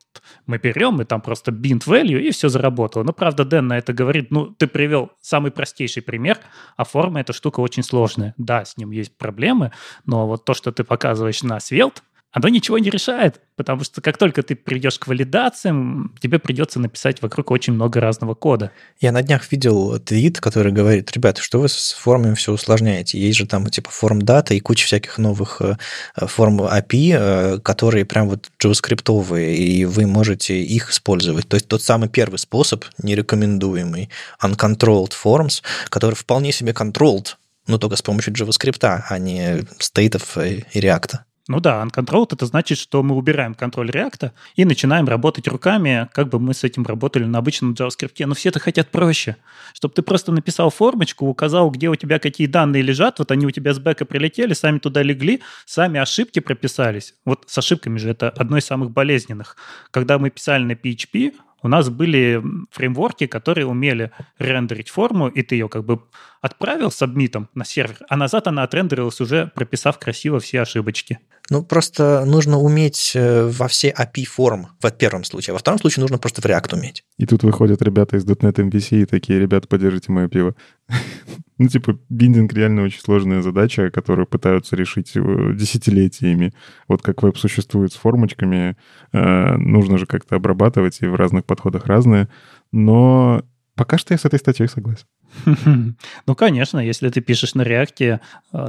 мы 0.46 0.58
берем, 0.58 1.02
и 1.02 1.06
там 1.06 1.22
просто 1.22 1.52
bind 1.52 1.86
value, 1.86 2.20
и 2.20 2.32
все 2.32 2.50
заработало. 2.50 3.04
Но, 3.04 3.14
правда, 3.14 3.46
Дэн 3.46 3.68
на 3.68 3.78
это 3.78 3.94
говорит, 3.94 4.32
ну, 4.32 4.48
ты 4.48 4.68
привел 4.68 5.12
самый 5.22 5.52
простейший 5.52 6.02
пример, 6.02 6.40
а 6.78 6.84
форма 6.84 7.22
эта 7.22 7.34
штука 7.34 7.60
очень 7.60 7.84
сложная. 7.84 8.34
Да, 8.38 8.66
с 8.66 8.78
ним 8.78 8.92
есть 8.92 9.18
проблемы, 9.18 9.72
но 10.06 10.28
вот 10.28 10.46
то, 10.46 10.54
что 10.54 10.72
ты 10.72 10.84
показываешь 10.84 11.44
на 11.44 11.60
Svelte, 11.60 12.02
оно 12.32 12.48
ничего 12.48 12.78
не 12.78 12.90
решает, 12.90 13.42
потому 13.56 13.84
что 13.84 14.02
как 14.02 14.18
только 14.18 14.44
ты 14.44 14.56
придешь 14.56 15.00
к 15.00 15.08
валидациям, 15.08 16.16
тебе 16.22 16.38
придется 16.38 16.80
написать 16.80 17.22
вокруг 17.22 17.50
очень 17.50 17.74
много 17.74 18.00
разного 18.00 18.36
кода. 18.36 18.72
Я 19.00 19.12
на 19.12 19.24
днях 19.24 19.52
видел 19.52 20.00
твит, 20.00 20.40
который 20.40 20.72
говорит, 20.72 21.12
ребята, 21.12 21.42
что 21.42 21.60
вы 21.60 21.70
с 21.70 21.94
формами 21.94 22.36
все 22.36 22.54
усложняете? 22.54 23.20
Есть 23.20 23.40
же 23.40 23.48
там 23.48 23.66
типа 23.66 23.90
форм 23.90 24.22
дата 24.22 24.54
и 24.54 24.60
куча 24.60 24.86
всяких 24.86 25.18
новых 25.18 25.62
э, 25.62 25.76
форм 26.16 26.62
API, 26.62 27.16
э, 27.18 27.60
которые 27.60 28.06
прям 28.06 28.30
вот 28.30 28.52
JavaScript, 28.64 29.40
и 29.44 29.86
вы 29.86 30.06
можете 30.06 30.62
их 30.62 30.92
использовать. 30.92 31.48
То 31.48 31.56
есть 31.56 31.68
тот 31.68 31.82
самый 31.82 32.10
первый 32.10 32.38
способ, 32.38 32.86
нерекомендуемый, 33.02 34.10
uncontrolled 34.44 35.14
forms, 35.24 35.64
который 35.90 36.16
вполне 36.16 36.52
себе 36.52 36.74
controlled, 36.74 37.36
но 37.66 37.80
только 37.80 37.96
с 37.96 38.04
помощью 38.04 38.34
JavaScript, 38.34 39.04
а 39.10 39.18
не 39.18 39.64
стейтов 39.80 40.38
и 40.38 40.64
React. 40.76 41.29
Ну 41.50 41.60
да, 41.60 41.84
uncontrolled 41.84 42.30
это 42.34 42.46
значит, 42.46 42.78
что 42.78 43.02
мы 43.02 43.16
убираем 43.16 43.56
контроль 43.56 43.90
реакта 43.90 44.34
и 44.56 44.66
начинаем 44.66 45.08
работать 45.08 45.48
руками, 45.48 46.08
как 46.14 46.30
бы 46.30 46.40
мы 46.40 46.54
с 46.54 46.64
этим 46.64 46.86
работали 46.86 47.24
на 47.24 47.40
обычном 47.40 47.74
JavaScript. 47.74 48.24
Но 48.28 48.36
все 48.36 48.50
это 48.50 48.60
хотят 48.60 48.92
проще. 48.92 49.36
Чтобы 49.74 49.96
ты 49.96 50.04
просто 50.04 50.32
написал 50.32 50.70
формочку, 50.70 51.26
указал, 51.26 51.72
где 51.72 51.90
у 51.90 51.96
тебя 51.96 52.20
какие 52.20 52.46
данные 52.46 52.84
лежат, 52.84 53.18
вот 53.18 53.32
они 53.32 53.48
у 53.48 53.52
тебя 53.52 53.74
с 53.74 53.80
бэка 53.80 54.06
прилетели, 54.06 54.54
сами 54.54 54.78
туда 54.78 55.02
легли, 55.02 55.42
сами 55.66 56.00
ошибки 56.00 56.38
прописались. 56.38 57.16
Вот 57.26 57.46
с 57.48 57.58
ошибками 57.58 57.98
же 57.98 58.12
это 58.12 58.30
одно 58.30 58.58
из 58.58 58.66
самых 58.66 58.92
болезненных. 58.92 59.58
Когда 59.90 60.20
мы 60.20 60.30
писали 60.30 60.64
на 60.64 60.74
PHP, 60.74 61.34
у 61.62 61.68
нас 61.68 61.90
были 61.90 62.42
фреймворки, 62.72 63.26
которые 63.26 63.66
умели 63.66 64.12
рендерить 64.38 64.90
форму, 64.90 65.28
и 65.28 65.42
ты 65.42 65.56
ее 65.56 65.68
как 65.68 65.84
бы 65.84 66.02
отправил 66.42 66.92
с 66.92 67.02
обмитом 67.02 67.50
на 67.54 67.66
сервер, 67.66 67.98
а 68.10 68.18
назад 68.18 68.48
она 68.48 68.64
отрендерилась 68.64 69.22
уже, 69.22 69.52
прописав 69.54 70.00
красиво 70.00 70.40
все 70.40 70.62
ошибочки. 70.62 71.20
Ну, 71.50 71.64
просто 71.64 72.26
нужно 72.26 72.60
уметь 72.60 73.14
э, 73.16 73.48
во 73.48 73.68
все 73.68 73.90
API 73.90 74.26
форм 74.26 74.68
в 74.80 74.92
первом 74.92 75.24
случае. 75.24 75.54
Во 75.54 75.60
втором 75.60 75.80
случае 75.80 76.02
нужно 76.02 76.20
просто 76.20 76.42
в 76.42 76.46
React 76.46 76.78
уметь. 76.78 77.04
И 77.18 77.26
тут 77.26 77.44
выходят 77.44 77.82
ребята 77.82 78.18
из 78.18 78.26
.NET 78.26 78.54
MVC 78.54 79.02
и 79.02 79.06
такие, 79.06 79.40
ребята, 79.40 79.68
поддержите 79.68 80.12
мое 80.12 80.28
пиво. 80.28 80.56
ну, 81.58 81.68
типа, 81.68 81.98
биндинг 82.10 82.54
реально 82.54 82.84
очень 82.84 83.02
сложная 83.02 83.42
задача, 83.42 83.90
которую 83.90 84.28
пытаются 84.28 84.76
решить 84.76 85.14
э, 85.16 85.54
десятилетиями. 85.56 86.54
Вот 86.88 87.02
как 87.02 87.24
веб 87.24 87.36
существует 87.36 87.94
с 87.94 87.96
формочками, 87.96 88.78
э, 89.12 89.56
нужно 89.58 89.98
же 89.98 90.06
как-то 90.06 90.36
обрабатывать, 90.36 91.02
и 91.02 91.08
в 91.08 91.16
разных 91.16 91.46
подходах 91.46 91.88
разные. 91.88 92.30
Но 92.72 93.44
пока 93.74 93.98
что 93.98 94.14
я 94.14 94.20
с 94.20 94.26
этой 94.26 94.38
статьей 94.38 94.70
согласен. 94.70 95.06
Ну, 96.26 96.36
конечно, 96.36 96.80
если 96.80 97.10
ты 97.10 97.22
пишешь 97.22 97.56
на 97.56 97.62
реакте, 97.62 98.20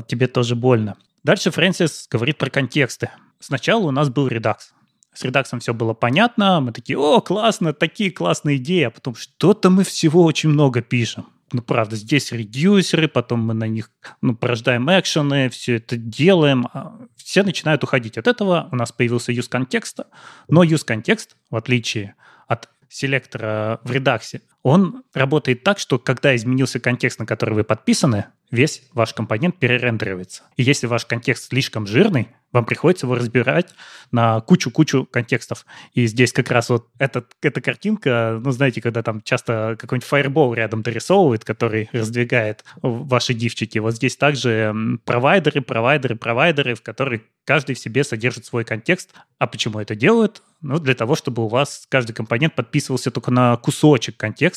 тебе 0.06 0.26
тоже 0.26 0.56
больно. 0.56 0.96
Дальше 1.22 1.50
Фрэнсис 1.50 2.06
говорит 2.10 2.38
про 2.38 2.50
контексты. 2.50 3.10
Сначала 3.38 3.86
у 3.86 3.90
нас 3.90 4.08
был 4.08 4.28
редакс. 4.28 4.72
С 5.12 5.24
редаксом 5.24 5.60
все 5.60 5.74
было 5.74 5.92
понятно, 5.92 6.60
мы 6.60 6.72
такие, 6.72 6.96
о, 6.98 7.20
классно, 7.20 7.72
такие 7.72 8.10
классные 8.10 8.58
идеи, 8.58 8.84
а 8.84 8.90
потом 8.90 9.16
что-то 9.16 9.68
мы 9.68 9.84
всего 9.84 10.22
очень 10.22 10.50
много 10.50 10.82
пишем. 10.82 11.26
Ну, 11.52 11.62
правда, 11.62 11.96
здесь 11.96 12.30
редюсеры, 12.30 13.08
потом 13.08 13.40
мы 13.40 13.54
на 13.54 13.64
них 13.64 13.90
ну, 14.22 14.36
порождаем 14.36 14.88
экшены, 14.88 15.48
все 15.48 15.76
это 15.76 15.96
делаем. 15.96 16.68
А 16.72 16.96
все 17.16 17.42
начинают 17.42 17.82
уходить 17.82 18.18
от 18.18 18.28
этого. 18.28 18.68
У 18.70 18.76
нас 18.76 18.92
появился 18.92 19.32
use 19.32 19.48
контекста, 19.48 20.06
но 20.48 20.62
use 20.62 20.84
контекст, 20.84 21.36
в 21.50 21.56
отличие 21.56 22.14
от 22.46 22.68
селектора 22.88 23.80
в 23.82 23.90
редаксе, 23.90 24.42
он 24.62 25.04
работает 25.14 25.64
так, 25.64 25.78
что 25.78 25.98
когда 25.98 26.36
изменился 26.36 26.80
контекст, 26.80 27.18
на 27.18 27.26
который 27.26 27.54
вы 27.54 27.64
подписаны, 27.64 28.26
весь 28.50 28.82
ваш 28.92 29.14
компонент 29.14 29.58
перерендеривается. 29.58 30.42
И 30.56 30.62
если 30.62 30.86
ваш 30.86 31.06
контекст 31.06 31.48
слишком 31.48 31.86
жирный, 31.86 32.28
вам 32.52 32.64
приходится 32.64 33.06
его 33.06 33.14
разбирать 33.14 33.72
на 34.10 34.40
кучу-кучу 34.40 35.06
контекстов. 35.06 35.64
И 35.94 36.06
здесь 36.06 36.32
как 36.32 36.50
раз 36.50 36.68
вот 36.68 36.88
этот, 36.98 37.30
эта 37.42 37.60
картинка, 37.60 38.40
ну, 38.42 38.50
знаете, 38.50 38.80
когда 38.80 39.04
там 39.04 39.22
часто 39.22 39.76
какой-нибудь 39.78 40.08
фаербол 40.08 40.52
рядом 40.54 40.82
дорисовывает, 40.82 41.44
который 41.44 41.88
раздвигает 41.92 42.64
ваши 42.82 43.34
дивчики. 43.34 43.78
Вот 43.78 43.94
здесь 43.94 44.16
также 44.16 44.74
провайдеры, 45.04 45.60
провайдеры, 45.60 46.16
провайдеры, 46.16 46.74
в 46.74 46.82
которых 46.82 47.22
каждый 47.44 47.76
в 47.76 47.78
себе 47.78 48.02
содержит 48.02 48.46
свой 48.46 48.64
контекст. 48.64 49.14
А 49.38 49.46
почему 49.46 49.78
это 49.78 49.94
делают? 49.94 50.42
Ну, 50.60 50.78
для 50.80 50.94
того, 50.94 51.14
чтобы 51.14 51.44
у 51.44 51.48
вас 51.48 51.86
каждый 51.88 52.14
компонент 52.14 52.54
подписывался 52.56 53.12
только 53.12 53.30
на 53.30 53.56
кусочек 53.58 54.16
контекста 54.16 54.49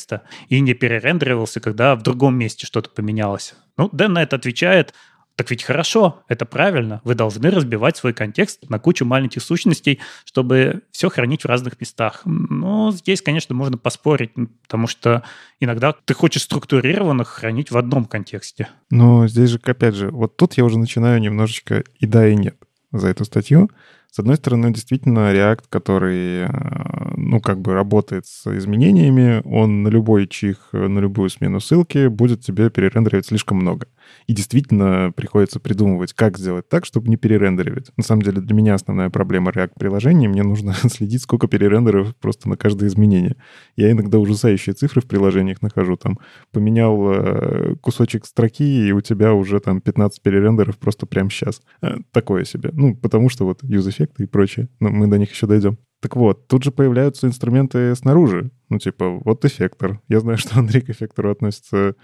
и 0.48 0.60
не 0.60 0.74
перерендеривался, 0.74 1.60
когда 1.60 1.94
в 1.96 2.02
другом 2.02 2.36
месте 2.36 2.66
что-то 2.66 2.90
поменялось. 2.90 3.54
Ну, 3.76 3.88
Дэн 3.92 4.12
на 4.12 4.22
это 4.22 4.36
отвечает, 4.36 4.94
так 5.36 5.50
ведь 5.50 5.64
хорошо, 5.64 6.22
это 6.28 6.46
правильно. 6.46 7.00
Вы 7.02 7.16
должны 7.16 7.50
разбивать 7.50 7.96
свой 7.96 8.12
контекст 8.12 8.70
на 8.70 8.78
кучу 8.78 9.04
маленьких 9.04 9.42
сущностей, 9.42 9.98
чтобы 10.24 10.82
все 10.92 11.10
хранить 11.10 11.42
в 11.42 11.46
разных 11.46 11.80
местах. 11.80 12.22
Но 12.24 12.92
здесь, 12.92 13.20
конечно, 13.20 13.54
можно 13.54 13.76
поспорить, 13.76 14.30
потому 14.62 14.86
что 14.86 15.24
иногда 15.58 15.92
ты 16.04 16.14
хочешь 16.14 16.42
структурированно 16.42 17.24
хранить 17.24 17.72
в 17.72 17.76
одном 17.76 18.04
контексте. 18.04 18.68
Но 18.90 19.26
здесь 19.26 19.50
же, 19.50 19.60
опять 19.64 19.96
же, 19.96 20.10
вот 20.10 20.36
тут 20.36 20.54
я 20.54 20.64
уже 20.64 20.78
начинаю 20.78 21.20
немножечко 21.20 21.82
и 21.98 22.06
да, 22.06 22.28
и 22.28 22.36
нет 22.36 22.56
за 22.92 23.08
эту 23.08 23.24
статью. 23.24 23.70
С 24.14 24.20
одной 24.20 24.36
стороны, 24.36 24.72
действительно, 24.72 25.34
React, 25.34 25.64
который, 25.68 26.44
э, 26.44 27.14
ну, 27.16 27.40
как 27.40 27.60
бы 27.60 27.74
работает 27.74 28.26
с 28.26 28.46
изменениями, 28.56 29.42
он 29.44 29.82
на 29.82 29.88
любой 29.88 30.28
чих, 30.28 30.68
на 30.72 31.00
любую 31.00 31.30
смену 31.30 31.58
ссылки 31.58 32.06
будет 32.06 32.40
тебе 32.40 32.70
перерендеривать 32.70 33.26
слишком 33.26 33.56
много. 33.56 33.88
И 34.28 34.32
действительно 34.32 35.12
приходится 35.16 35.58
придумывать, 35.58 36.12
как 36.12 36.38
сделать 36.38 36.68
так, 36.68 36.84
чтобы 36.84 37.08
не 37.08 37.16
перерендеривать. 37.16 37.90
На 37.96 38.04
самом 38.04 38.22
деле 38.22 38.40
для 38.40 38.54
меня 38.54 38.74
основная 38.74 39.10
проблема 39.10 39.50
React-приложений. 39.50 40.28
Мне 40.28 40.44
нужно 40.44 40.74
следить, 40.88 41.22
сколько 41.22 41.48
перерендеров 41.48 42.14
просто 42.16 42.48
на 42.48 42.56
каждое 42.56 42.88
изменение. 42.88 43.34
Я 43.76 43.90
иногда 43.90 44.18
ужасающие 44.18 44.74
цифры 44.74 45.00
в 45.00 45.06
приложениях 45.06 45.60
нахожу. 45.60 45.96
Там 45.96 46.20
поменял 46.52 47.12
э, 47.12 47.74
кусочек 47.80 48.26
строки, 48.26 48.86
и 48.86 48.92
у 48.92 49.00
тебя 49.00 49.34
уже 49.34 49.58
там 49.58 49.80
15 49.80 50.22
перерендеров 50.22 50.78
просто 50.78 51.06
прямо 51.06 51.30
сейчас. 51.30 51.60
Э, 51.82 51.96
такое 52.12 52.44
себе. 52.44 52.70
Ну, 52.72 52.94
потому 52.94 53.28
что 53.28 53.44
вот 53.44 53.58
юз-эффекты 54.04 54.24
и 54.24 54.26
прочее. 54.26 54.68
Но 54.80 54.90
мы 54.90 55.06
до 55.06 55.18
них 55.18 55.30
еще 55.30 55.46
дойдем. 55.46 55.78
Так 56.00 56.16
вот, 56.16 56.48
тут 56.48 56.64
же 56.64 56.70
появляются 56.70 57.26
инструменты 57.26 57.94
снаружи. 57.94 58.50
Ну, 58.68 58.78
типа, 58.78 59.20
вот 59.24 59.44
эффектор. 59.44 60.00
Я 60.08 60.20
знаю, 60.20 60.38
что 60.38 60.58
Андрей 60.58 60.82
к 60.82 60.90
эффектору 60.90 61.30
относится 61.30 61.94